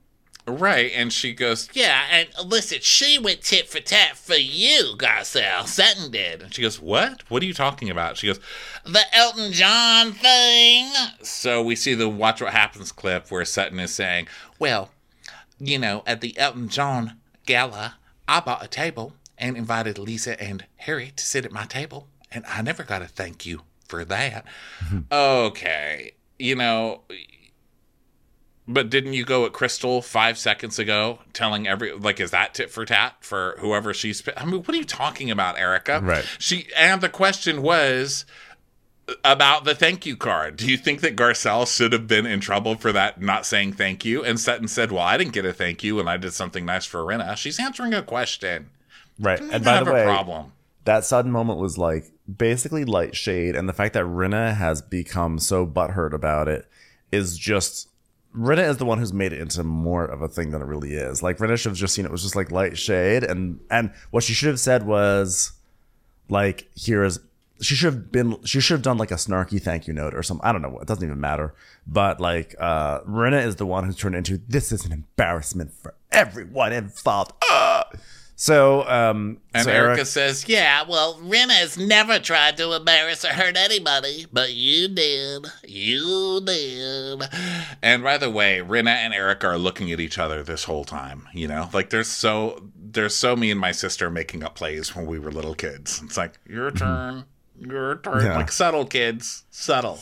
Right. 0.47 0.91
And 0.93 1.11
she 1.11 1.34
goes, 1.34 1.69
Yeah, 1.73 2.03
and 2.11 2.30
listen, 2.45 2.80
she 2.81 3.17
went 3.17 3.41
tit 3.41 3.67
for 3.67 3.80
tat 3.80 4.15
for 4.15 4.35
you, 4.35 4.93
Garcelle. 4.97 5.65
Sutton 5.65 6.11
did. 6.11 6.41
and 6.43 6.53
she 6.53 6.61
goes, 6.61 6.80
What? 6.80 7.23
What 7.30 7.41
are 7.41 7.45
you 7.47 7.53
talking 7.53 7.89
about? 7.89 8.17
She 8.17 8.27
goes, 8.27 8.39
The 8.85 9.03
Elton 9.15 9.51
John 9.53 10.11
thing. 10.11 10.91
So 11.23 11.63
we 11.63 11.76
see 11.76 11.93
the 11.95 12.07
Watch 12.09 12.41
What 12.41 12.51
Happens 12.53 12.91
clip 12.91 13.31
where 13.31 13.43
Sutton 13.45 13.80
is 13.80 13.93
saying, 13.93 14.27
Well, 14.59 14.91
you 15.59 15.80
know, 15.80 16.03
at 16.05 16.22
the 16.22 16.38
Elton 16.38 16.69
John 16.69 17.13
gala, 17.45 17.95
I 18.27 18.39
bought 18.39 18.63
a 18.63 18.67
table 18.67 19.13
and 19.38 19.57
invited 19.57 19.97
Lisa 19.97 20.41
and 20.41 20.65
Harry 20.77 21.11
to 21.15 21.26
sit 21.26 21.45
at 21.45 21.51
my 21.51 21.65
table, 21.65 22.07
and 22.31 22.45
I 22.47 22.61
never 22.61 22.84
got 22.84 23.01
a 23.01 23.07
thank 23.07 23.45
you 23.45 23.61
for 23.88 24.05
that. 24.05 24.45
Okay. 25.11 26.11
You 26.38 26.55
know, 26.55 27.01
but 28.68 28.90
didn't 28.90 29.14
you 29.14 29.26
go 29.26 29.46
at 29.46 29.54
Crystal 29.54 30.02
five 30.02 30.38
seconds 30.38 30.80
ago 30.80 31.20
telling 31.34 31.68
every, 31.68 31.92
like, 31.92 32.20
is 32.20 32.32
that 32.32 32.54
tit 32.54 32.72
for 32.72 32.86
tat 32.86 33.16
for 33.22 33.56
whoever 33.60 33.94
she's, 33.94 34.24
I 34.36 34.46
mean, 34.46 34.62
what 34.62 34.70
are 34.70 34.78
you 34.78 34.84
talking 34.84 35.30
about, 35.30 35.58
Erika? 35.58 36.00
Right. 36.02 36.26
She, 36.40 36.68
and 36.76 37.02
the 37.02 37.10
question 37.10 37.62
was, 37.62 38.26
about 39.24 39.66
the 39.66 39.76
thank 39.76 40.06
you 40.06 40.16
card. 40.16 40.58
Do 40.58 40.68
you 40.68 40.78
think 40.78 41.02
that 41.02 41.16
Garcelle 41.16 41.68
should 41.68 41.94
have 41.94 42.08
been 42.08 42.26
in 42.26 42.40
trouble 42.40 42.76
for 42.76 42.92
that 42.92 43.22
not 43.22 43.46
saying 43.46 43.74
thank 43.74 44.04
you? 44.04 44.24
And 44.24 44.40
Sutton 44.40 44.68
said, 44.68 44.92
Well, 44.92 45.04
I 45.04 45.18
didn't 45.18 45.34
get 45.34 45.46
a 45.46 45.54
thank 45.54 45.84
you 45.84 46.00
and 46.00 46.10
I 46.10 46.18
did 46.18 46.34
something 46.34 46.66
nice 46.66 46.86
for 46.86 47.02
Rinna. 47.02 47.38
She's 47.38 47.60
answering 47.60 47.94
a 47.94 48.02
question. 48.02 48.72
Right. 49.20 49.40
And 49.40 49.64
by 49.64 49.84
the 49.84 49.92
way, 49.92 50.04
problem. 50.04 50.54
that 50.86 51.06
sudden 51.06 51.32
moment 51.32 51.60
was 51.60 51.78
like 51.78 52.12
basically 52.34 52.84
light 52.84 53.16
shade. 53.16 53.56
And 53.56 53.70
the 53.70 53.74
fact 53.74 53.94
that 53.94 54.06
Rinna 54.06 54.56
has 54.56 54.82
become 54.82 55.40
so 55.40 55.66
butthurt 55.66 56.14
about 56.14 56.48
it 56.48 56.68
is 57.12 57.38
just 57.38 57.90
Rinna 58.38 58.68
is 58.70 58.78
the 58.78 58.86
one 58.86 58.98
who's 58.98 59.14
made 59.14 59.34
it 59.34 59.40
into 59.40 59.64
more 59.64 60.06
of 60.06 60.22
a 60.22 60.28
thing 60.28 60.52
than 60.52 60.62
it 60.62 60.66
really 60.66 60.94
is. 60.94 61.24
Like 61.24 61.38
Rinna 61.38 61.57
should 61.57 61.70
have 61.70 61.78
just 61.78 61.94
seen 61.94 62.06
it 62.06 62.12
was 62.12 62.24
just 62.24 62.36
like 62.36 62.52
light 62.52 62.78
shade, 62.78 63.24
and 63.24 63.60
and 63.70 63.91
what 64.12 64.24
she 64.24 64.34
should 64.34 64.49
have 64.49 64.60
said 64.60 64.86
was, 64.86 65.53
like, 66.30 66.70
here 66.76 67.03
is 67.03 67.20
she 67.62 67.74
should 67.76 67.94
have 67.94 68.12
been 68.12 68.38
she 68.44 68.60
should 68.60 68.74
have 68.74 68.82
done 68.82 68.98
like 68.98 69.12
a 69.12 69.16
snarky 69.16 69.62
thank 69.62 69.88
you 69.88 69.94
note 69.94 70.14
or 70.14 70.22
something. 70.22 70.45
I 70.45 70.52
don't 70.52 70.62
know. 70.62 70.78
It 70.80 70.88
doesn't 70.88 71.03
even 71.03 71.22
matter. 71.22 71.53
But 71.88 72.20
like, 72.20 72.53
uh 72.60 72.99
Rinna 73.02 73.45
is 73.45 73.56
the 73.56 73.66
one 73.66 73.86
who's 73.86 73.95
turned 73.95 74.16
into 74.16 74.41
this 74.48 74.72
is 74.72 74.86
an 74.86 74.91
embarrassment 74.91 75.72
for 75.74 75.94
everyone 76.12 76.74
involved. 76.74 77.32
Ah! 77.45 77.90
So 78.38 78.88
um, 78.88 79.38
And 79.53 79.64
so 79.64 79.72
Erika 79.72 79.99
Eric- 79.99 80.07
says, 80.07 80.48
Yeah, 80.48 80.84
well, 80.88 81.16
Rinna 81.20 81.57
has 81.57 81.78
never 81.78 82.20
tried 82.20 82.57
to 82.57 82.74
embarrass 82.74 83.24
or 83.24 83.30
hurt 83.30 83.56
anybody, 83.56 84.28
but 84.32 84.53
you 84.53 84.90
did. 84.90 85.48
You 85.66 86.41
did. 86.44 87.24
And 87.82 88.03
by 88.03 88.18
the 88.18 88.30
way, 88.30 88.60
Rinna 88.60 88.90
and 88.90 89.14
Erika 89.14 89.48
are 89.48 89.57
looking 89.57 89.91
at 89.91 90.02
each 90.02 90.18
other 90.18 90.44
this 90.44 90.66
whole 90.66 90.84
time. 90.84 91.28
You 91.34 91.48
know, 91.48 91.70
like 91.72 91.91
there's 91.91 92.10
so 92.10 92.70
there's 92.76 93.16
so 93.16 93.38
me 93.38 93.52
and 93.52 93.60
my 93.60 93.72
sister 93.72 94.10
making 94.10 94.44
up 94.44 94.56
plays 94.56 94.94
when 94.95 95.06
we 95.06 95.18
were 95.18 95.32
little 95.32 95.56
kids. 95.56 96.02
It's 96.03 96.18
like 96.18 96.38
your 96.45 96.72
turn, 96.72 97.26
your 97.57 97.95
turn. 97.98 98.16
Mm-hmm. 98.16 98.26
Yeah. 98.26 98.38
Like 98.38 98.52
subtle 98.52 98.86
kids, 98.86 99.45
subtle. 99.49 99.99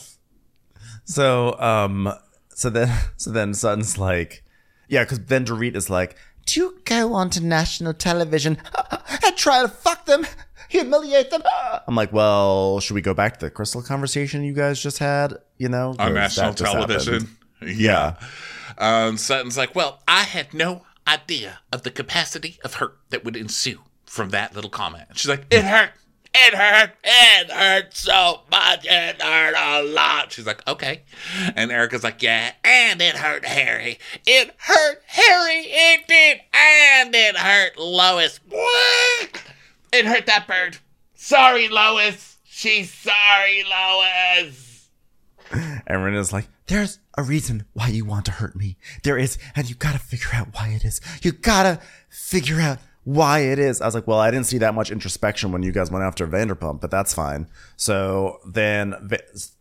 So 1.04 1.58
um 1.60 2.12
so 2.48 2.68
then 2.68 2.92
so 3.16 3.30
then 3.30 3.54
Sutton's 3.54 3.96
like 3.96 4.42
yeah, 4.88 5.04
because 5.04 5.20
then 5.20 5.46
Dorit 5.46 5.76
is 5.76 5.88
like, 5.88 6.16
Do 6.46 6.60
you 6.60 6.78
go 6.84 7.14
onto 7.14 7.40
national 7.40 7.94
television 7.94 8.58
and 9.24 9.36
try 9.36 9.62
to 9.62 9.68
fuck 9.68 10.06
them? 10.06 10.26
Humiliate 10.68 11.30
them. 11.30 11.42
I'm 11.86 11.94
like, 11.94 12.12
well, 12.12 12.80
should 12.80 12.94
we 12.94 13.00
go 13.00 13.14
back 13.14 13.38
to 13.38 13.46
the 13.46 13.50
crystal 13.50 13.82
conversation 13.82 14.42
you 14.44 14.52
guys 14.52 14.82
just 14.82 14.98
had? 14.98 15.34
You 15.58 15.68
know, 15.68 15.94
on 15.98 16.14
national 16.14 16.54
television. 16.54 17.28
happened. 17.60 17.78
Yeah. 17.78 18.16
Um, 18.76 19.16
Sutton's 19.16 19.56
like, 19.56 19.74
well, 19.74 20.00
I 20.08 20.24
had 20.24 20.52
no 20.52 20.82
idea 21.06 21.60
of 21.72 21.82
the 21.82 21.90
capacity 21.90 22.58
of 22.64 22.74
hurt 22.74 22.98
that 23.10 23.24
would 23.24 23.36
ensue 23.36 23.80
from 24.04 24.30
that 24.30 24.54
little 24.54 24.70
comment. 24.70 25.06
She's 25.14 25.28
like, 25.28 25.46
it 25.50 25.64
hurt. 25.64 25.90
It 26.36 26.54
hurt. 26.54 26.90
It 27.04 27.50
hurt 27.50 27.94
so 27.96 28.40
much. 28.50 28.84
It 28.84 29.22
hurt 29.22 29.54
a 29.56 29.82
lot. 29.84 30.32
She's 30.32 30.46
like, 30.46 30.66
okay. 30.66 31.02
And 31.54 31.70
Erika's 31.70 32.02
like, 32.02 32.22
yeah, 32.22 32.52
and 32.64 33.00
it 33.00 33.14
hurt 33.16 33.44
Harry. 33.44 33.98
It 34.26 34.54
hurt 34.58 35.02
Harry. 35.06 35.64
It 35.66 36.08
did. 36.08 36.40
And 36.52 37.14
it 37.14 37.36
hurt 37.36 37.78
Lois. 37.78 38.40
What? 38.48 39.42
It 39.92 40.06
hurt 40.06 40.26
that 40.26 40.48
bird. 40.48 40.78
Sorry, 41.14 41.68
Lois. 41.68 42.38
She's 42.44 42.92
sorry, 42.92 43.64
Lois. 43.64 44.88
And 45.86 46.02
Rinna's 46.02 46.32
like, 46.32 46.48
there's 46.66 46.98
a 47.16 47.22
reason 47.22 47.66
why 47.74 47.88
you 47.88 48.04
want 48.04 48.24
to 48.26 48.32
hurt 48.32 48.56
me. 48.56 48.76
There 49.04 49.18
is, 49.18 49.38
and 49.54 49.68
you 49.68 49.76
gotta 49.76 49.98
figure 49.98 50.30
out 50.34 50.48
why 50.52 50.68
it 50.68 50.84
is. 50.84 51.00
You 51.22 51.32
gotta 51.32 51.78
figure 52.08 52.60
out 52.60 52.78
why 53.04 53.40
it 53.40 53.58
is. 53.58 53.80
I 53.80 53.86
was 53.86 53.94
like, 53.94 54.06
well, 54.06 54.18
I 54.18 54.30
didn't 54.30 54.46
see 54.46 54.58
that 54.58 54.74
much 54.74 54.90
introspection 54.90 55.52
when 55.52 55.62
you 55.62 55.72
guys 55.72 55.90
went 55.90 56.04
after 56.04 56.26
Vanderpump, 56.26 56.80
but 56.80 56.90
that's 56.90 57.14
fine. 57.14 57.46
So 57.76 58.40
then, 58.46 58.94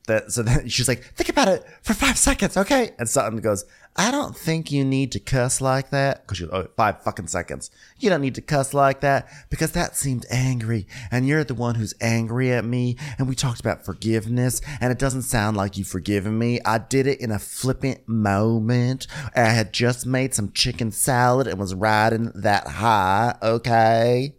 that, 0.07 0.31
so 0.31 0.43
then 0.43 0.67
she's 0.69 0.87
like, 0.87 1.03
think 1.15 1.29
about 1.29 1.49
it 1.49 1.65
for 1.81 1.93
five 1.93 2.17
seconds, 2.17 2.57
okay? 2.57 2.91
And 2.97 3.07
Sutton 3.07 3.39
goes, 3.39 3.65
I 3.95 4.09
don't 4.09 4.35
think 4.35 4.71
you 4.71 4.83
need 4.83 5.11
to 5.11 5.19
cuss 5.19 5.61
like 5.61 5.91
that. 5.91 6.25
Cause 6.25 6.39
she, 6.39 6.47
oh, 6.51 6.67
five 6.75 7.03
fucking 7.03 7.27
seconds. 7.27 7.69
You 7.99 8.09
don't 8.09 8.21
need 8.21 8.35
to 8.35 8.41
cuss 8.41 8.73
like 8.73 9.01
that 9.01 9.29
because 9.49 9.73
that 9.73 9.95
seemed 9.95 10.25
angry. 10.31 10.87
And 11.11 11.27
you're 11.27 11.43
the 11.43 11.53
one 11.53 11.75
who's 11.75 11.93
angry 12.01 12.51
at 12.51 12.65
me. 12.65 12.97
And 13.19 13.27
we 13.27 13.35
talked 13.35 13.59
about 13.59 13.85
forgiveness 13.85 14.61
and 14.81 14.91
it 14.91 14.97
doesn't 14.97 15.21
sound 15.23 15.57
like 15.57 15.77
you've 15.77 15.87
forgiven 15.87 16.39
me. 16.39 16.59
I 16.65 16.79
did 16.79 17.05
it 17.05 17.21
in 17.21 17.29
a 17.29 17.37
flippant 17.37 18.07
moment. 18.07 19.05
I 19.35 19.41
had 19.41 19.73
just 19.73 20.07
made 20.07 20.33
some 20.33 20.51
chicken 20.51 20.91
salad 20.91 21.45
and 21.45 21.59
was 21.59 21.75
riding 21.75 22.31
that 22.33 22.67
high. 22.67 23.35
Okay. 23.43 24.33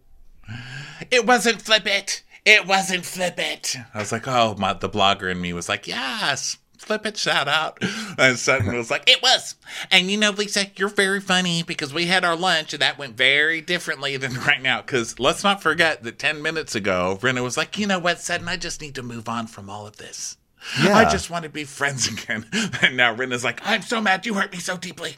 It 1.13 1.27
wasn't 1.27 1.63
flip 1.63 1.87
it. 1.87 2.23
Wasn't 2.67 3.07
flip 3.07 3.39
it. 3.39 3.77
I 3.95 3.99
was 3.99 4.13
like, 4.13 4.27
oh, 4.29 4.55
my, 4.59 4.73
the 4.75 4.91
blogger 4.91 5.31
in 5.31 5.41
me 5.41 5.53
was 5.53 5.69
like, 5.69 5.87
yes, 5.87 6.59
flip 6.85 7.07
it, 7.07 7.17
shout 7.17 7.49
out. 7.49 7.79
And 8.19 8.39
Sutton 8.39 8.77
was 8.77 8.91
like, 8.91 9.09
it 9.09 9.23
was. 9.23 9.57
And 9.91 10.11
you 10.11 10.17
know, 10.17 10.31
Lisa, 10.31 10.67
you're 10.77 10.89
very 10.89 11.21
funny 11.21 11.63
because 11.63 11.93
we 11.93 12.07
had 12.07 12.25
our 12.25 12.37
lunch 12.37 12.73
and 12.73 12.83
that 12.83 12.99
went 12.99 13.17
very 13.17 13.61
differently 13.61 14.17
than 14.17 14.35
right 14.35 14.63
now. 14.63 14.83
Because 14.83 15.19
let's 15.19 15.43
not 15.43 15.63
forget 15.63 16.03
that 16.03 16.19
10 16.19 16.43
minutes 16.43 16.75
ago, 16.75 17.19
Rinna 17.21 17.43
was 17.43 17.57
like, 17.57 17.79
you 17.79 17.87
know 17.87 17.99
what, 17.99 18.21
Sutton, 18.21 18.49
I 18.49 18.57
just 18.57 18.81
need 18.81 18.95
to 18.97 19.03
move 19.03 19.29
on 19.29 19.47
from 19.47 19.69
all 19.69 19.87
of 19.87 19.97
this. 19.97 20.37
Yeah. 20.83 20.97
I 20.97 21.05
just 21.11 21.31
want 21.31 21.45
to 21.45 21.51
be 21.51 21.65
friends 21.65 22.09
again. 22.13 22.47
And 22.83 22.97
now 22.97 23.15
Rinna's 23.15 23.45
like, 23.45 23.61
I'm 23.65 23.83
so 23.83 24.01
mad 24.01 24.25
you 24.27 24.35
hurt 24.35 24.53
me 24.53 24.59
so 24.59 24.77
deeply. 24.77 25.17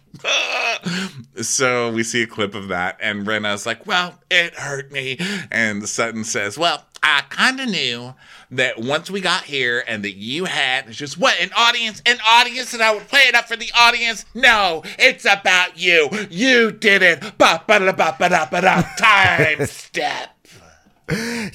so 1.41 1.93
we 1.93 2.03
see 2.03 2.23
a 2.23 2.27
clip 2.27 2.55
of 2.55 2.69
that, 2.69 2.99
and 3.01 3.27
Rinna's 3.27 3.67
like, 3.67 3.87
Well, 3.87 4.19
it 4.31 4.55
hurt 4.55 4.91
me. 4.91 5.19
And 5.51 5.89
Sutton 5.89 6.25
says, 6.25 6.59
Well, 6.59 6.85
I 7.09 7.23
kind 7.31 7.61
of 7.61 7.69
knew 7.71 8.15
that 8.51 8.81
once 8.81 9.09
we 9.09 9.21
got 9.21 9.45
here 9.45 9.85
and 9.87 10.03
that 10.03 10.17
you 10.17 10.47
had 10.47 10.89
it's 10.89 10.97
just 10.97 11.17
what 11.17 11.41
an 11.41 11.51
audience, 11.57 12.03
an 12.05 12.19
audience, 12.27 12.75
and 12.75 12.83
I 12.83 12.93
would 12.93 13.07
play 13.07 13.21
it 13.21 13.37
up 13.37 13.47
for 13.47 13.55
the 13.55 13.71
audience. 13.79 14.25
No, 14.35 14.83
it's 14.99 15.25
about 15.25 15.79
you. 15.79 16.09
You 16.31 16.73
did 16.73 17.03
it. 17.03 17.21
Ba 17.39 17.63
ba 17.65 17.79
da 17.79 17.93
ba 17.93 18.17
ba 18.19 18.29
da 18.29 18.47
ba 18.51 18.61
da. 18.61 18.83
Time 18.97 19.67
step. 19.67 20.31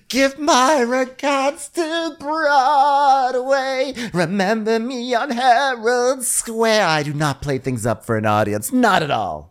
Give 0.07 0.39
my 0.39 0.79
regards 0.79 1.67
to 1.69 2.15
Broadway. 2.17 3.93
Remember 4.13 4.79
me 4.79 5.13
on 5.13 5.31
Herald 5.31 6.23
Square. 6.23 6.85
I 6.87 7.03
do 7.03 7.13
not 7.13 7.41
play 7.41 7.57
things 7.57 7.85
up 7.85 8.05
for 8.05 8.15
an 8.15 8.25
audience. 8.25 8.71
Not 8.71 9.03
at 9.03 9.11
all. 9.11 9.50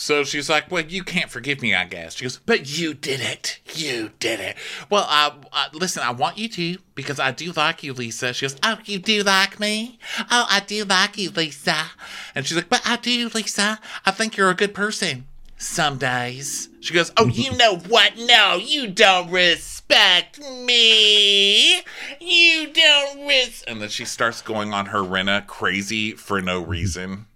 So 0.00 0.24
she's 0.24 0.48
like, 0.48 0.70
"Well, 0.70 0.82
you 0.82 1.04
can't 1.04 1.30
forgive 1.30 1.60
me, 1.60 1.74
I 1.74 1.84
guess." 1.84 2.14
She 2.16 2.24
goes, 2.24 2.38
"But 2.46 2.78
you 2.78 2.94
did 2.94 3.20
it. 3.20 3.60
You 3.74 4.12
did 4.18 4.40
it." 4.40 4.56
Well, 4.88 5.04
I, 5.06 5.34
I 5.52 5.68
listen. 5.74 6.02
I 6.02 6.10
want 6.10 6.38
you 6.38 6.48
to 6.48 6.78
because 6.94 7.20
I 7.20 7.32
do 7.32 7.52
like 7.52 7.82
you, 7.82 7.92
Lisa. 7.92 8.32
She 8.32 8.46
goes, 8.46 8.56
"Oh, 8.62 8.78
you 8.86 8.98
do 8.98 9.22
like 9.22 9.60
me? 9.60 9.98
Oh, 10.30 10.46
I 10.48 10.60
do 10.60 10.84
like 10.86 11.18
you, 11.18 11.28
Lisa." 11.28 11.90
And 12.34 12.46
she's 12.46 12.56
like, 12.56 12.70
"But 12.70 12.80
I 12.86 12.96
do, 12.96 13.28
Lisa. 13.34 13.78
I 14.06 14.10
think 14.10 14.38
you're 14.38 14.48
a 14.48 14.54
good 14.54 14.72
person. 14.72 15.26
Some 15.58 15.98
days." 15.98 16.70
She 16.80 16.94
goes, 16.94 17.12
"Oh, 17.18 17.26
you 17.26 17.54
know 17.58 17.76
what? 17.76 18.16
No, 18.16 18.56
you 18.56 18.88
don't 18.88 19.30
respect 19.30 20.40
me. 20.40 21.82
You 22.18 22.72
don't 22.72 23.26
res." 23.26 23.62
And 23.68 23.82
then 23.82 23.90
she 23.90 24.06
starts 24.06 24.40
going 24.40 24.72
on 24.72 24.86
her 24.86 25.00
Rinna 25.00 25.46
crazy 25.46 26.12
for 26.12 26.40
no 26.40 26.58
reason. 26.58 27.26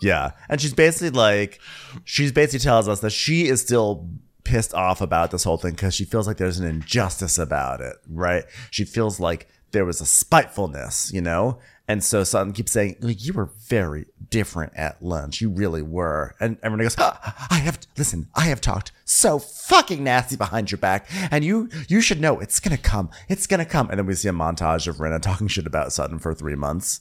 Yeah. 0.00 0.32
And 0.48 0.60
she's 0.60 0.74
basically 0.74 1.10
like, 1.10 1.60
she's 2.04 2.32
basically 2.32 2.60
tells 2.60 2.88
us 2.88 3.00
that 3.00 3.10
she 3.10 3.46
is 3.46 3.60
still 3.60 4.08
pissed 4.44 4.74
off 4.74 5.00
about 5.00 5.30
this 5.30 5.44
whole 5.44 5.56
thing 5.56 5.72
because 5.72 5.94
she 5.94 6.04
feels 6.04 6.26
like 6.26 6.38
there's 6.38 6.58
an 6.58 6.66
injustice 6.66 7.38
about 7.38 7.80
it, 7.80 7.96
right? 8.08 8.44
She 8.70 8.84
feels 8.84 9.20
like 9.20 9.48
there 9.72 9.84
was 9.84 10.00
a 10.00 10.06
spitefulness, 10.06 11.12
you 11.12 11.20
know? 11.20 11.58
And 11.86 12.04
so 12.04 12.22
Sutton 12.22 12.52
keeps 12.52 12.70
saying, 12.70 12.96
you 13.02 13.32
were 13.32 13.50
very 13.66 14.06
different 14.28 14.72
at 14.76 15.02
lunch. 15.02 15.40
You 15.40 15.50
really 15.50 15.82
were. 15.82 16.36
And 16.38 16.56
everyone 16.62 16.84
goes, 16.84 16.94
"Ah, 16.98 17.48
I 17.50 17.56
have, 17.58 17.80
listen, 17.98 18.28
I 18.34 18.42
have 18.42 18.60
talked 18.60 18.92
so 19.04 19.40
fucking 19.40 20.04
nasty 20.04 20.36
behind 20.36 20.70
your 20.70 20.78
back. 20.78 21.08
And 21.32 21.44
you, 21.44 21.68
you 21.88 22.00
should 22.00 22.20
know 22.20 22.38
it's 22.38 22.60
going 22.60 22.76
to 22.76 22.82
come. 22.82 23.10
It's 23.28 23.48
going 23.48 23.58
to 23.58 23.66
come. 23.66 23.90
And 23.90 23.98
then 23.98 24.06
we 24.06 24.14
see 24.14 24.28
a 24.28 24.32
montage 24.32 24.86
of 24.86 24.98
Rinna 24.98 25.20
talking 25.20 25.48
shit 25.48 25.66
about 25.66 25.92
Sutton 25.92 26.20
for 26.20 26.32
three 26.32 26.54
months. 26.54 27.00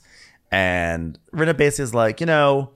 And 0.51 1.19
Rinna 1.33 1.55
basically 1.55 1.83
is 1.83 1.93
like, 1.93 2.19
you 2.19 2.25
know, 2.25 2.71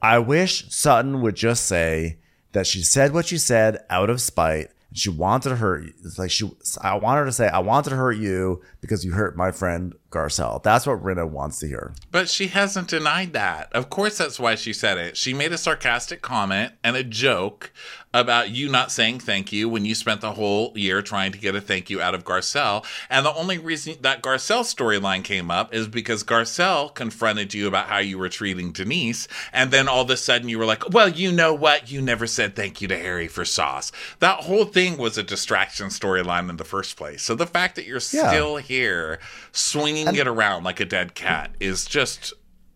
I 0.00 0.18
wish 0.18 0.70
Sutton 0.70 1.22
would 1.22 1.34
just 1.34 1.66
say 1.66 2.18
that 2.52 2.66
she 2.66 2.82
said 2.82 3.12
what 3.12 3.26
she 3.26 3.38
said 3.38 3.84
out 3.90 4.10
of 4.10 4.20
spite. 4.20 4.70
She 4.94 5.10
wanted 5.10 5.50
to 5.50 5.56
hurt 5.56 5.84
you. 5.84 5.92
It's 6.02 6.18
like 6.18 6.30
she, 6.30 6.50
I 6.80 6.94
want 6.94 7.18
her 7.18 7.26
to 7.26 7.32
say, 7.32 7.48
I 7.48 7.58
wanted 7.58 7.90
to 7.90 7.96
hurt 7.96 8.16
you 8.16 8.62
because 8.80 9.04
you 9.04 9.12
hurt 9.12 9.36
my 9.36 9.50
friend 9.50 9.94
Garcelle. 10.10 10.62
That's 10.62 10.86
what 10.86 11.02
Rinna 11.02 11.28
wants 11.28 11.58
to 11.58 11.68
hear. 11.68 11.92
But 12.10 12.30
she 12.30 12.46
hasn't 12.46 12.88
denied 12.88 13.34
that. 13.34 13.70
Of 13.74 13.90
course, 13.90 14.16
that's 14.16 14.40
why 14.40 14.54
she 14.54 14.72
said 14.72 14.96
it. 14.96 15.18
She 15.18 15.34
made 15.34 15.52
a 15.52 15.58
sarcastic 15.58 16.22
comment 16.22 16.72
and 16.82 16.96
a 16.96 17.04
joke 17.04 17.70
about 18.14 18.48
you 18.50 18.70
not 18.70 18.90
saying 18.90 19.20
thank 19.20 19.52
you 19.52 19.68
when 19.68 19.84
you 19.84 19.94
spent 19.94 20.22
the 20.22 20.32
whole 20.32 20.72
year 20.74 21.02
trying 21.02 21.30
to 21.30 21.38
get 21.38 21.54
a 21.54 21.60
thank 21.60 21.90
you 21.90 22.00
out 22.00 22.14
of 22.14 22.24
Garcelle. 22.24 22.84
And 23.10 23.26
the 23.26 23.34
only 23.34 23.58
reason 23.58 23.96
that 24.00 24.22
Garcelle 24.22 24.62
storyline 24.64 25.22
came 25.22 25.50
up 25.50 25.74
is 25.74 25.88
because 25.88 26.24
Garcelle 26.24 26.94
confronted 26.94 27.52
you 27.52 27.68
about 27.68 27.86
how 27.86 27.98
you 27.98 28.16
were 28.16 28.30
treating 28.30 28.72
Denise. 28.72 29.28
And 29.52 29.70
then 29.70 29.88
all 29.88 30.02
of 30.02 30.10
a 30.10 30.16
sudden 30.16 30.48
you 30.48 30.58
were 30.58 30.64
like, 30.64 30.88
well, 30.90 31.08
you 31.10 31.30
know 31.30 31.52
what? 31.52 31.90
You 31.90 32.00
never 32.00 32.26
said 32.26 32.56
thank 32.56 32.80
you 32.80 32.88
to 32.88 32.96
Harry 32.98 33.28
for 33.28 33.44
sauce. 33.44 33.92
That 34.20 34.40
whole 34.40 34.64
thing 34.64 34.96
was 34.96 35.18
a 35.18 35.22
distraction 35.22 35.88
storyline 35.88 36.48
in 36.48 36.56
the 36.56 36.64
first 36.64 36.96
place. 36.96 37.22
So 37.22 37.34
the 37.34 37.46
fact 37.46 37.76
that 37.76 37.84
you're 37.86 37.96
Yeah. 38.12 38.30
still 38.30 38.56
here 38.56 39.18
swinging 39.52 40.14
it 40.14 40.26
around 40.26 40.64
like 40.64 40.80
a 40.80 40.84
dead 40.86 41.14
cat 41.14 41.50
is 41.60 41.84
just 41.84 42.32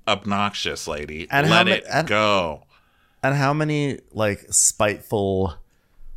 obnoxious, 0.07 0.87
lady. 0.87 1.27
And 1.31 1.49
Let 1.49 1.67
ma- 1.67 1.73
it 1.73 1.85
and- 1.91 2.07
go. 2.09 2.65
And 3.23 3.35
how 3.37 3.53
many 3.53 4.01
like 4.13 4.41
spiteful, 4.51 5.55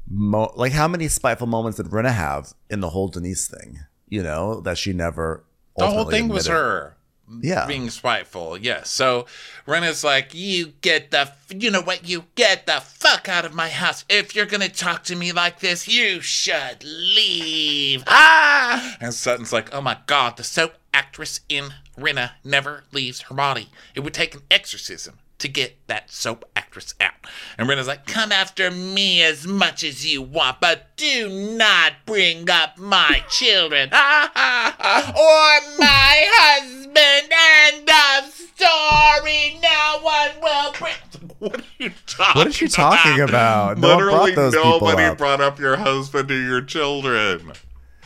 mo- 0.10 0.54
like 0.56 0.72
how 0.72 0.88
many 0.88 1.08
spiteful 1.08 1.48
moments 1.48 1.78
did 1.78 1.88
Rinna 1.88 2.14
have 2.14 2.54
in 2.70 2.80
the 2.80 2.90
whole 2.90 3.08
Denise 3.08 3.48
thing? 3.48 3.80
You 4.10 4.24
know 4.24 4.60
that 4.62 4.78
she 4.78 4.94
never. 4.94 5.44
The 5.78 5.88
whole 5.88 6.06
thing 6.06 6.30
was 6.30 6.48
her. 6.48 6.96
Yeah. 7.42 7.66
being 7.66 7.90
spiteful. 7.90 8.56
Yes. 8.58 8.90
So 8.90 9.26
Rinna's 9.66 10.04
like, 10.04 10.34
you 10.36 10.74
get 10.82 11.10
the, 11.10 11.22
f- 11.22 11.48
you 11.50 11.72
know 11.72 11.82
what? 11.82 12.08
You 12.08 12.26
get 12.36 12.68
the 12.68 12.80
fuck 12.82 13.28
out 13.28 13.46
of 13.46 13.54
my 13.54 13.70
house. 13.70 14.06
If 14.10 14.36
you're 14.36 14.46
gonna 14.46 14.70
talk 14.70 15.04
to 15.06 15.16
me 15.16 15.32
like 15.32 15.60
this, 15.60 15.88
you 15.88 16.22
should 16.22 16.84
leave. 16.84 18.04
Ah! 18.08 18.98
And 19.02 19.14
Sutton's 19.14 19.52
like, 19.52 19.74
oh 19.74 19.82
my 19.82 19.98
god, 20.06 20.38
the 20.38 20.44
soap 20.44 20.74
actress 20.94 21.42
in 21.50 21.74
Rena 21.98 22.34
never 22.44 22.84
leaves 22.92 23.22
her 23.22 23.36
body. 23.36 23.70
It 23.96 24.02
would 24.02 24.14
take 24.14 24.36
an 24.36 24.42
exorcism 24.52 25.18
to 25.40 25.48
get 25.48 25.76
that 25.88 26.10
soap 26.12 26.46
actress 26.56 26.94
out. 27.02 27.14
And 27.58 27.68
Rinna's 27.68 27.88
like, 27.88 28.06
come 28.06 28.32
after 28.32 28.72
me 28.72 29.22
as 29.22 29.46
much 29.46 29.84
as 29.84 30.06
you 30.06 30.22
want, 30.22 30.62
but 30.62 30.96
do 30.96 31.30
not 31.58 31.94
bring 32.06 32.50
up 32.50 32.78
my 32.78 33.24
children 33.30 33.90
or 33.94 35.60
my 35.78 36.26
husband. 36.32 36.96
End 36.98 37.90
of 37.90 38.34
story. 38.34 39.60
No 39.62 40.00
one 40.02 40.32
will 40.42 40.72
bring. 40.74 40.94
What 41.40 41.60
are 41.60 41.64
you 41.80 41.92
talking 42.08 42.40
What 42.40 42.48
is 42.48 42.56
she 42.56 42.68
talking 42.70 43.20
about? 43.20 43.78
No 43.78 43.96
one 43.98 44.06
brought 44.06 44.24
Literally 44.30 44.52
nobody 44.56 45.04
up. 45.04 45.18
brought 45.18 45.42
up 45.42 45.60
your 45.60 45.76
husband 45.76 46.32
or 46.32 46.40
your 46.40 46.62
children. 46.62 47.52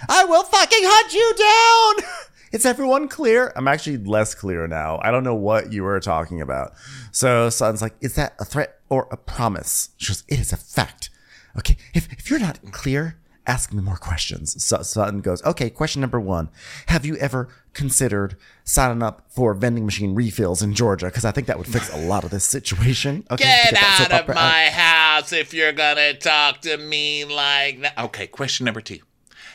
I 0.10 0.26
will 0.26 0.44
fucking 0.44 0.80
hunt 0.82 1.14
you 1.14 2.04
down. 2.04 2.12
Is 2.52 2.66
everyone 2.66 3.08
clear? 3.08 3.54
I'm 3.56 3.68
actually 3.68 3.98
less 3.98 4.34
clear 4.34 4.68
now. 4.68 5.00
I 5.04 5.12
don't 5.12 5.24
know 5.24 5.36
what 5.36 5.72
you 5.72 5.84
were 5.84 6.00
talking 6.00 6.42
about. 6.42 6.74
So 7.11 7.49
Sutton's 7.49 7.81
like, 7.81 7.95
is 8.02 8.15
that 8.15 8.36
a 8.40 8.45
threat 8.45 8.80
or 8.90 9.07
a 9.11 9.18
promise? 9.18 9.90
She 9.98 10.11
goes, 10.11 10.23
it 10.27 10.40
is 10.40 10.53
a 10.53 10.57
fact. 10.57 11.10
Okay, 11.57 11.77
if, 11.94 12.11
if 12.11 12.30
you're 12.30 12.40
not 12.40 12.60
clear, 12.72 13.18
ask 13.48 13.73
me 13.73 13.81
more 13.81 13.98
questions. 13.98 14.64
So 14.64 14.81
Sutton 14.84 15.22
goes, 15.22 15.44
okay, 15.44 15.69
question 15.69 16.02
number 16.02 16.19
one. 16.19 16.49
Have 16.88 17.06
you 17.06 17.15
ever 17.18 17.49
considered 17.73 18.38
signing 18.64 19.02
up 19.02 19.26
for 19.30 19.53
vending 19.53 19.86
machine 19.86 20.14
refills 20.14 20.61
in 20.61 20.73
Georgia? 20.73 21.07
Because 21.07 21.26
I 21.26 21.31
think 21.31 21.48
that 21.48 21.57
would 21.57 21.68
fix 21.68 21.91
a 21.91 21.98
lot 21.98 22.23
of 22.23 22.30
this 22.30 22.45
situation. 22.45 23.26
Okay, 23.31 23.64
to 23.69 23.76
Get 23.76 23.84
out 23.84 24.30
of 24.30 24.36
my 24.36 24.69
house 24.69 25.34
if 25.34 25.53
you're 25.53 25.73
gonna 25.73 26.14
talk 26.14 26.61
to 26.61 26.77
me 26.77 27.26
like 27.26 27.81
that. 27.81 27.98
Okay, 27.98 28.27
question 28.27 28.65
number 28.65 28.81
two. 28.81 28.99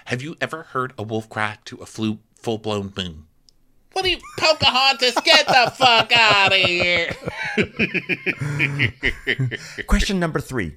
Have 0.07 0.21
you 0.21 0.37
ever 0.41 0.65
heard 0.65 0.93
a 0.99 1.03
wolf 1.03 1.29
cry 1.31 1.59
to 1.67 1.77
a 1.79 1.87
flu, 1.87 2.19
full-blown 2.35 2.93
moon? 2.97 3.27
What 3.95 4.05
are 4.05 4.09
you, 4.09 4.19
Pocahontas? 4.39 5.15
Get 5.25 5.47
the 5.47 5.73
fuck 5.75 6.13
out 6.13 6.53
of 6.53 6.59
here! 6.59 7.11
Question 9.87 10.19
number 10.21 10.41
three 10.41 10.75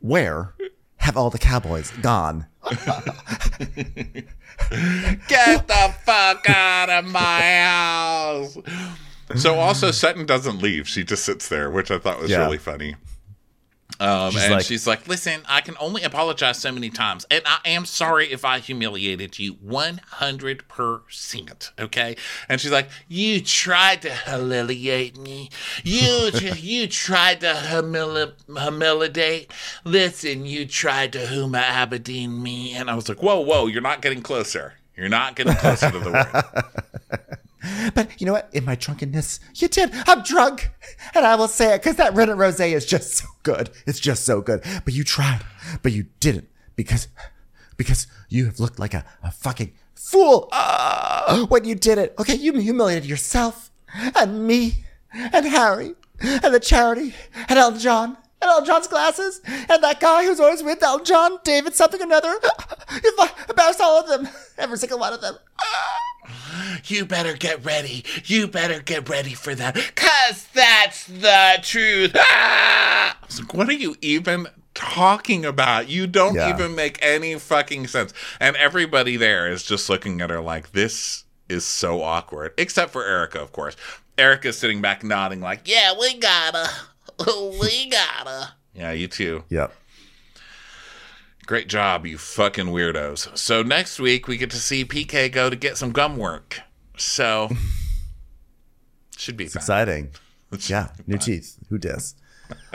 Where 0.00 0.54
have 0.96 1.16
all 1.16 1.30
the 1.30 1.38
cowboys 1.38 1.90
gone? 2.02 2.46
Get 5.28 5.68
the 5.68 5.94
fuck 6.04 6.48
out 6.48 6.90
of 6.90 7.04
my 7.04 7.40
house! 7.62 8.56
So 9.36 9.56
also 9.56 9.90
Sutton 9.90 10.26
doesn't 10.26 10.60
leave; 10.62 10.88
she 10.88 11.04
just 11.04 11.24
sits 11.24 11.48
there, 11.48 11.70
which 11.70 11.90
I 11.90 11.98
thought 11.98 12.20
was 12.20 12.30
Yeah. 12.30 12.44
really 12.44 12.58
funny. 12.58 12.96
Um, 14.00 14.32
She's 14.32 14.42
and 14.42 14.52
like- 14.54 14.64
she's 14.64 14.86
like, 14.88 15.06
"Listen, 15.06 15.42
I 15.48 15.60
can 15.60 15.76
only 15.78 16.02
apologize 16.02 16.58
so 16.58 16.72
many 16.72 16.90
times, 16.90 17.24
and 17.30 17.42
I 17.46 17.58
am 17.64 17.84
sorry 17.84 18.32
if 18.32 18.44
I 18.44 18.58
humiliated 18.58 19.38
you, 19.38 19.52
one 19.60 20.00
hundred 20.04 20.66
percent." 20.66 21.70
Okay, 21.78 22.16
and 22.48 22.60
she's 22.60 22.72
like, 22.72 22.88
"You 23.08 23.40
tried 23.40 24.02
to 24.02 24.12
humiliate 24.12 25.16
me. 25.16 25.50
You 25.84 26.30
you 26.56 26.88
tried 26.88 27.40
to 27.42 27.52
humili- 27.52 28.32
humiliate. 28.48 29.52
Listen, 29.84 30.44
you 30.44 30.66
tried 30.66 31.12
to 31.12 31.20
Huma 31.20 31.60
Aberdeen 31.62 32.42
me." 32.42 32.74
And 32.74 32.90
I 32.90 32.96
was 32.96 33.08
like, 33.08 33.22
"Whoa, 33.22 33.40
whoa, 33.40 33.66
you're 33.68 33.80
not 33.80 34.02
getting 34.02 34.22
closer. 34.22 34.74
You're 34.96 35.08
not 35.08 35.36
getting 35.36 35.54
closer 35.54 35.90
to 35.92 35.98
the 36.00 36.10
word." 36.10 37.28
But 37.94 38.20
you 38.20 38.26
know 38.26 38.32
what? 38.32 38.48
In 38.52 38.64
my 38.64 38.74
drunkenness, 38.74 39.40
you 39.54 39.68
did. 39.68 39.90
I'm 40.06 40.22
drunk, 40.22 40.70
and 41.14 41.26
I 41.26 41.34
will 41.34 41.48
say 41.48 41.74
it 41.74 41.82
because 41.82 41.96
that 41.96 42.14
Reddit 42.14 42.36
rosé 42.36 42.72
is 42.72 42.86
just 42.86 43.14
so 43.14 43.26
good. 43.42 43.70
It's 43.86 44.00
just 44.00 44.24
so 44.24 44.40
good. 44.40 44.62
But 44.84 44.94
you 44.94 45.04
tried, 45.04 45.40
but 45.82 45.92
you 45.92 46.06
didn't 46.20 46.48
because 46.76 47.08
because 47.76 48.06
you 48.28 48.46
have 48.46 48.60
looked 48.60 48.78
like 48.78 48.94
a, 48.94 49.04
a 49.22 49.30
fucking 49.30 49.72
fool 49.94 50.48
ah, 50.52 51.46
when 51.48 51.64
you 51.64 51.74
did 51.74 51.98
it. 51.98 52.14
Okay, 52.18 52.34
you 52.34 52.52
humiliated 52.52 53.08
yourself 53.08 53.70
and 54.14 54.46
me 54.46 54.84
and 55.12 55.46
Harry 55.46 55.94
and 56.20 56.54
the 56.54 56.60
charity 56.60 57.14
and 57.48 57.58
Elton 57.58 57.80
John. 57.80 58.16
And 58.42 58.50
Elton 58.50 58.66
John's 58.66 58.88
glasses, 58.88 59.40
and 59.46 59.82
that 59.82 60.00
guy 60.00 60.24
who's 60.24 60.38
always 60.38 60.62
with 60.62 60.82
Elton 60.82 61.06
John, 61.06 61.38
David 61.44 61.74
something 61.74 62.00
or 62.00 62.04
another. 62.04 62.34
You've 63.02 63.30
embarrassed 63.48 63.80
all 63.80 63.98
of 63.98 64.06
them, 64.06 64.28
every 64.58 64.76
single 64.76 64.98
one 64.98 65.14
of 65.14 65.22
them. 65.22 65.36
You 66.86 67.04
better 67.06 67.34
get 67.34 67.64
ready. 67.64 68.04
You 68.24 68.46
better 68.48 68.80
get 68.80 69.08
ready 69.08 69.34
for 69.34 69.54
that. 69.54 69.74
Cause 69.94 70.46
that's 70.54 71.06
the 71.06 71.58
truth. 71.62 72.12
Ah! 72.16 73.16
I 73.22 73.26
was 73.26 73.40
like, 73.40 73.54
what 73.54 73.68
are 73.68 73.72
you 73.72 73.96
even 74.00 74.46
talking 74.74 75.44
about? 75.44 75.88
You 75.88 76.06
don't 76.06 76.34
Yeah. 76.34 76.50
even 76.54 76.74
make 76.74 76.98
any 77.00 77.38
fucking 77.38 77.86
sense. 77.86 78.12
And 78.40 78.56
everybody 78.56 79.16
there 79.16 79.50
is 79.50 79.62
just 79.62 79.88
looking 79.88 80.20
at 80.20 80.30
her 80.30 80.40
like, 80.40 80.72
this 80.72 81.24
is 81.48 81.64
so 81.64 82.02
awkward. 82.02 82.52
Except 82.58 82.92
for 82.92 83.04
Erika, 83.04 83.40
of 83.40 83.52
course. 83.52 83.76
Erika's 84.18 84.58
sitting 84.58 84.80
back 84.80 85.02
nodding, 85.02 85.40
like, 85.40 85.62
yeah, 85.66 85.92
we 85.98 86.18
gotta. 86.18 86.68
We 87.60 87.88
gotta. 87.90 88.54
Yeah, 88.74 88.90
you 88.90 89.06
too. 89.06 89.44
Yep. 89.48 89.72
Great 91.46 91.68
job, 91.68 92.06
you 92.06 92.18
fucking 92.18 92.66
weirdos. 92.66 93.36
So 93.38 93.62
next 93.62 94.00
week 94.00 94.26
we 94.26 94.36
get 94.36 94.50
to 94.50 94.56
see 94.56 94.84
PK 94.84 95.30
go 95.30 95.48
to 95.48 95.54
get 95.56 95.76
some 95.76 95.92
gum 95.92 96.16
work. 96.16 96.60
So 96.96 97.50
should 99.16 99.36
be 99.36 99.44
exciting. 99.44 100.10
Yeah, 100.66 100.88
new 101.06 101.18
teeth. 101.18 101.58
Who 101.68 101.78
dis? 101.78 102.14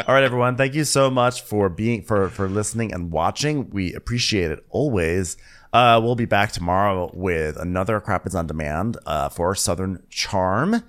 All 0.08 0.14
right, 0.14 0.24
everyone. 0.24 0.58
Thank 0.58 0.74
you 0.74 0.84
so 0.84 1.10
much 1.10 1.42
for 1.42 1.70
being 1.70 2.02
for 2.04 2.30
for 2.30 2.50
listening 2.50 2.94
and 2.94 3.12
watching. 3.12 3.70
We 3.70 3.94
appreciate 3.94 4.52
it 4.52 4.66
always. 4.70 5.38
Uh, 5.72 6.00
we'll 6.04 6.16
be 6.16 6.26
back 6.26 6.52
tomorrow 6.52 7.12
with 7.14 7.56
another 7.56 8.02
Crappens 8.02 8.34
on 8.36 8.48
Demand 8.48 8.98
uh, 9.06 9.30
for 9.30 9.54
Southern 9.54 10.02
Charm, 10.10 10.84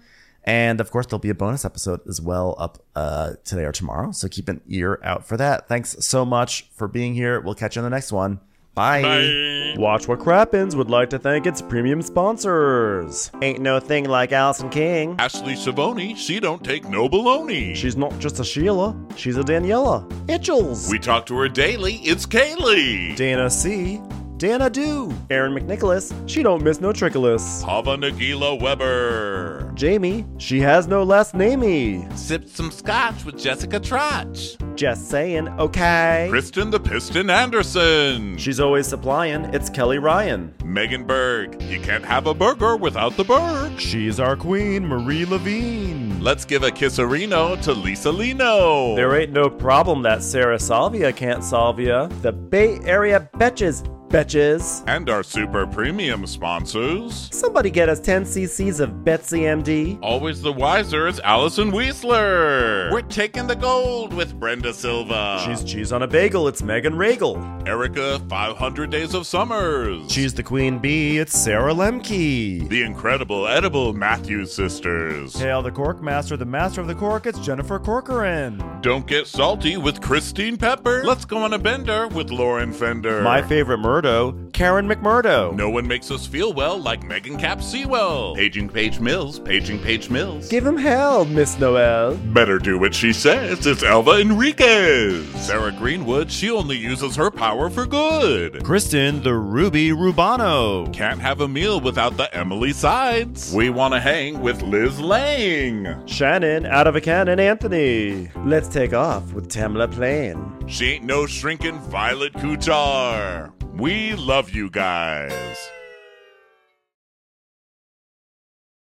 and 0.44 0.80
of 0.80 0.90
course 0.90 1.06
there'll 1.06 1.20
be 1.20 1.30
a 1.30 1.34
bonus 1.34 1.64
episode 1.64 2.00
as 2.08 2.20
well 2.20 2.56
up 2.58 2.82
uh, 2.96 3.34
today 3.44 3.64
or 3.64 3.72
tomorrow. 3.72 4.10
So 4.10 4.26
keep 4.26 4.48
an 4.48 4.62
ear 4.66 4.98
out 5.04 5.26
for 5.26 5.36
that. 5.36 5.68
Thanks 5.68 5.96
so 6.04 6.24
much 6.24 6.68
for 6.72 6.88
being 6.88 7.14
here. 7.14 7.40
We'll 7.40 7.54
catch 7.54 7.76
you 7.76 7.80
on 7.80 7.84
the 7.84 7.94
next 7.94 8.10
one. 8.10 8.40
Bye. 8.74 9.74
Watch 9.76 10.08
What 10.08 10.20
Crappens 10.20 10.74
would 10.74 10.90
like 10.90 11.10
to 11.10 11.18
thank 11.18 11.46
its 11.46 11.60
premium 11.60 12.02
sponsors. 12.02 13.30
Ain't 13.42 13.60
no 13.60 13.80
thing 13.80 14.04
like 14.08 14.32
Allison 14.32 14.70
King. 14.70 15.16
Ashley 15.18 15.54
Savoni, 15.54 16.16
she 16.16 16.40
don't 16.40 16.64
take 16.64 16.88
no 16.88 17.08
baloney. 17.08 17.74
She's 17.74 17.96
not 17.96 18.16
just 18.18 18.38
a 18.40 18.44
Sheila, 18.44 18.96
she's 19.16 19.36
a 19.36 19.42
Daniela. 19.42 20.08
Itchels. 20.28 20.90
we 20.90 20.98
talk 20.98 21.26
to 21.26 21.36
her 21.38 21.48
daily. 21.48 21.94
It's 21.96 22.26
Kaylee. 22.26 23.16
Dana 23.16 23.50
C. 23.50 24.00
Dana 24.40 24.70
Do. 24.70 25.14
Aaron 25.28 25.52
McNicholas. 25.52 26.14
She 26.26 26.42
don't 26.42 26.62
miss 26.62 26.80
no 26.80 26.94
trickolas. 26.94 27.62
Hava 27.62 27.98
Nagila 27.98 28.58
Weber. 28.58 29.70
Jamie. 29.74 30.24
She 30.38 30.60
has 30.60 30.86
no 30.86 31.02
last 31.02 31.34
namey. 31.34 32.10
Sipped 32.16 32.48
some 32.48 32.70
scotch 32.70 33.26
with 33.26 33.36
Jessica 33.36 33.78
Trotch. 33.78 34.56
Just 34.76 35.10
saying, 35.10 35.48
okay. 35.58 36.28
Kristen 36.30 36.70
the 36.70 36.80
Piston 36.80 37.28
Anderson. 37.28 38.38
She's 38.38 38.60
always 38.60 38.86
supplying. 38.86 39.44
It's 39.52 39.68
Kelly 39.68 39.98
Ryan. 39.98 40.54
Megan 40.64 41.04
Berg. 41.04 41.60
You 41.60 41.78
can't 41.78 42.06
have 42.06 42.26
a 42.26 42.32
burger 42.32 42.78
without 42.78 43.18
the 43.18 43.24
Berg. 43.24 43.78
She's 43.78 44.18
our 44.18 44.36
queen, 44.36 44.86
Marie 44.86 45.26
Levine. 45.26 46.18
Let's 46.22 46.46
give 46.46 46.62
a 46.62 46.70
kisserino 46.70 47.60
to 47.60 47.74
Lisa 47.74 48.10
Lino. 48.10 48.96
There 48.96 49.14
ain't 49.20 49.32
no 49.32 49.50
problem 49.50 50.00
that 50.04 50.22
Sarah 50.22 50.58
Salvia 50.58 51.12
can't 51.12 51.44
solve 51.44 51.78
ya. 51.78 52.06
The 52.22 52.32
Bay 52.32 52.78
Area 52.84 53.28
betches, 53.34 53.86
betches. 54.10 54.82
and 54.88 55.08
our 55.08 55.22
super 55.22 55.66
premium 55.66 56.26
sponsors. 56.26 57.28
Somebody 57.32 57.70
get 57.70 57.88
us 57.88 58.00
10 58.00 58.24
cc's 58.24 58.80
of 58.80 59.04
Betsy 59.04 59.42
MD. 59.42 59.98
Always 60.02 60.42
the 60.42 60.52
wiser 60.52 61.06
is 61.06 61.20
Allison 61.20 61.70
Weisler. 61.70 62.90
We're 62.90 63.02
taking 63.02 63.46
the 63.46 63.54
gold 63.54 64.12
with 64.12 64.38
Brenda 64.38 64.74
Silva. 64.74 65.40
She's 65.46 65.62
cheese 65.62 65.92
on 65.92 66.02
a 66.02 66.08
bagel, 66.08 66.48
it's 66.48 66.60
Megan 66.62 66.96
Regal. 66.96 67.36
Erica 67.66 68.18
500 68.28 68.90
Days 68.90 69.14
of 69.14 69.26
Summers. 69.26 70.10
She's 70.10 70.34
the 70.34 70.42
queen 70.42 70.78
bee, 70.80 71.18
it's 71.18 71.38
Sarah 71.38 71.72
Lemke. 71.72 72.68
the 72.68 72.82
incredible 72.82 73.46
edible 73.46 73.92
Matthews 73.92 74.52
sisters. 74.52 75.38
Hail 75.38 75.62
the 75.62 75.70
cork 75.70 76.02
master, 76.02 76.36
the 76.36 76.44
master 76.44 76.80
of 76.80 76.88
the 76.88 76.94
cork, 76.96 77.26
it's 77.26 77.38
Jennifer 77.38 77.78
Corcoran. 77.78 78.60
Don't 78.80 79.06
get 79.06 79.28
salty 79.28 79.76
with 79.76 80.00
Christine 80.00 80.56
Pepper. 80.56 81.04
Let's 81.04 81.24
go 81.24 81.38
on 81.38 81.52
a 81.52 81.58
bender 81.58 82.08
with 82.08 82.30
Lauren 82.30 82.72
Fender. 82.72 83.22
My 83.22 83.40
favorite 83.40 83.78
murder 83.78 83.99
McMurdo, 84.00 84.52
Karen 84.52 84.88
McMurdo. 84.88 85.54
No 85.54 85.68
one 85.68 85.86
makes 85.86 86.10
us 86.10 86.26
feel 86.26 86.52
well 86.52 86.78
like 86.78 87.02
Megan 87.02 87.36
Cap 87.36 87.62
Sewell. 87.62 88.34
Paging 88.34 88.68
Page 88.68 88.98
Mills, 89.00 89.38
Paging 89.38 89.78
Page 89.80 90.10
Mills. 90.10 90.48
Give 90.48 90.66
him 90.66 90.76
hell, 90.76 91.24
Miss 91.24 91.58
Noel. 91.58 92.16
Better 92.16 92.58
do 92.58 92.78
what 92.78 92.94
she 92.94 93.12
says. 93.12 93.66
It's 93.66 93.82
Elva 93.82 94.20
Enriquez. 94.20 95.26
Sarah 95.34 95.72
Greenwood, 95.72 96.30
she 96.30 96.50
only 96.50 96.76
uses 96.76 97.16
her 97.16 97.30
power 97.30 97.68
for 97.68 97.86
good. 97.86 98.64
Kristen 98.64 99.22
the 99.22 99.34
Ruby 99.34 99.90
Rubano. 99.90 100.92
Can't 100.92 101.20
have 101.20 101.40
a 101.40 101.48
meal 101.48 101.80
without 101.80 102.16
the 102.16 102.34
Emily 102.34 102.72
sides. 102.72 103.52
We 103.54 103.70
want 103.70 103.94
to 103.94 104.00
hang 104.00 104.40
with 104.40 104.62
Liz 104.62 104.98
Lang. 105.00 106.06
Shannon, 106.06 106.66
out 106.66 106.86
of 106.86 106.96
a 106.96 107.00
cannon, 107.00 107.38
Anthony. 107.38 108.30
Let's 108.44 108.68
take 108.68 108.94
off 108.94 109.32
with 109.32 109.48
Tamla 109.48 109.90
Plain. 109.92 110.68
She 110.68 110.92
ain't 110.92 111.04
no 111.04 111.26
shrinking 111.26 111.78
Violet 111.80 112.32
Kuchar. 112.34 113.52
We 113.74 114.14
love 114.14 114.50
you 114.50 114.68
guys. 114.70 115.70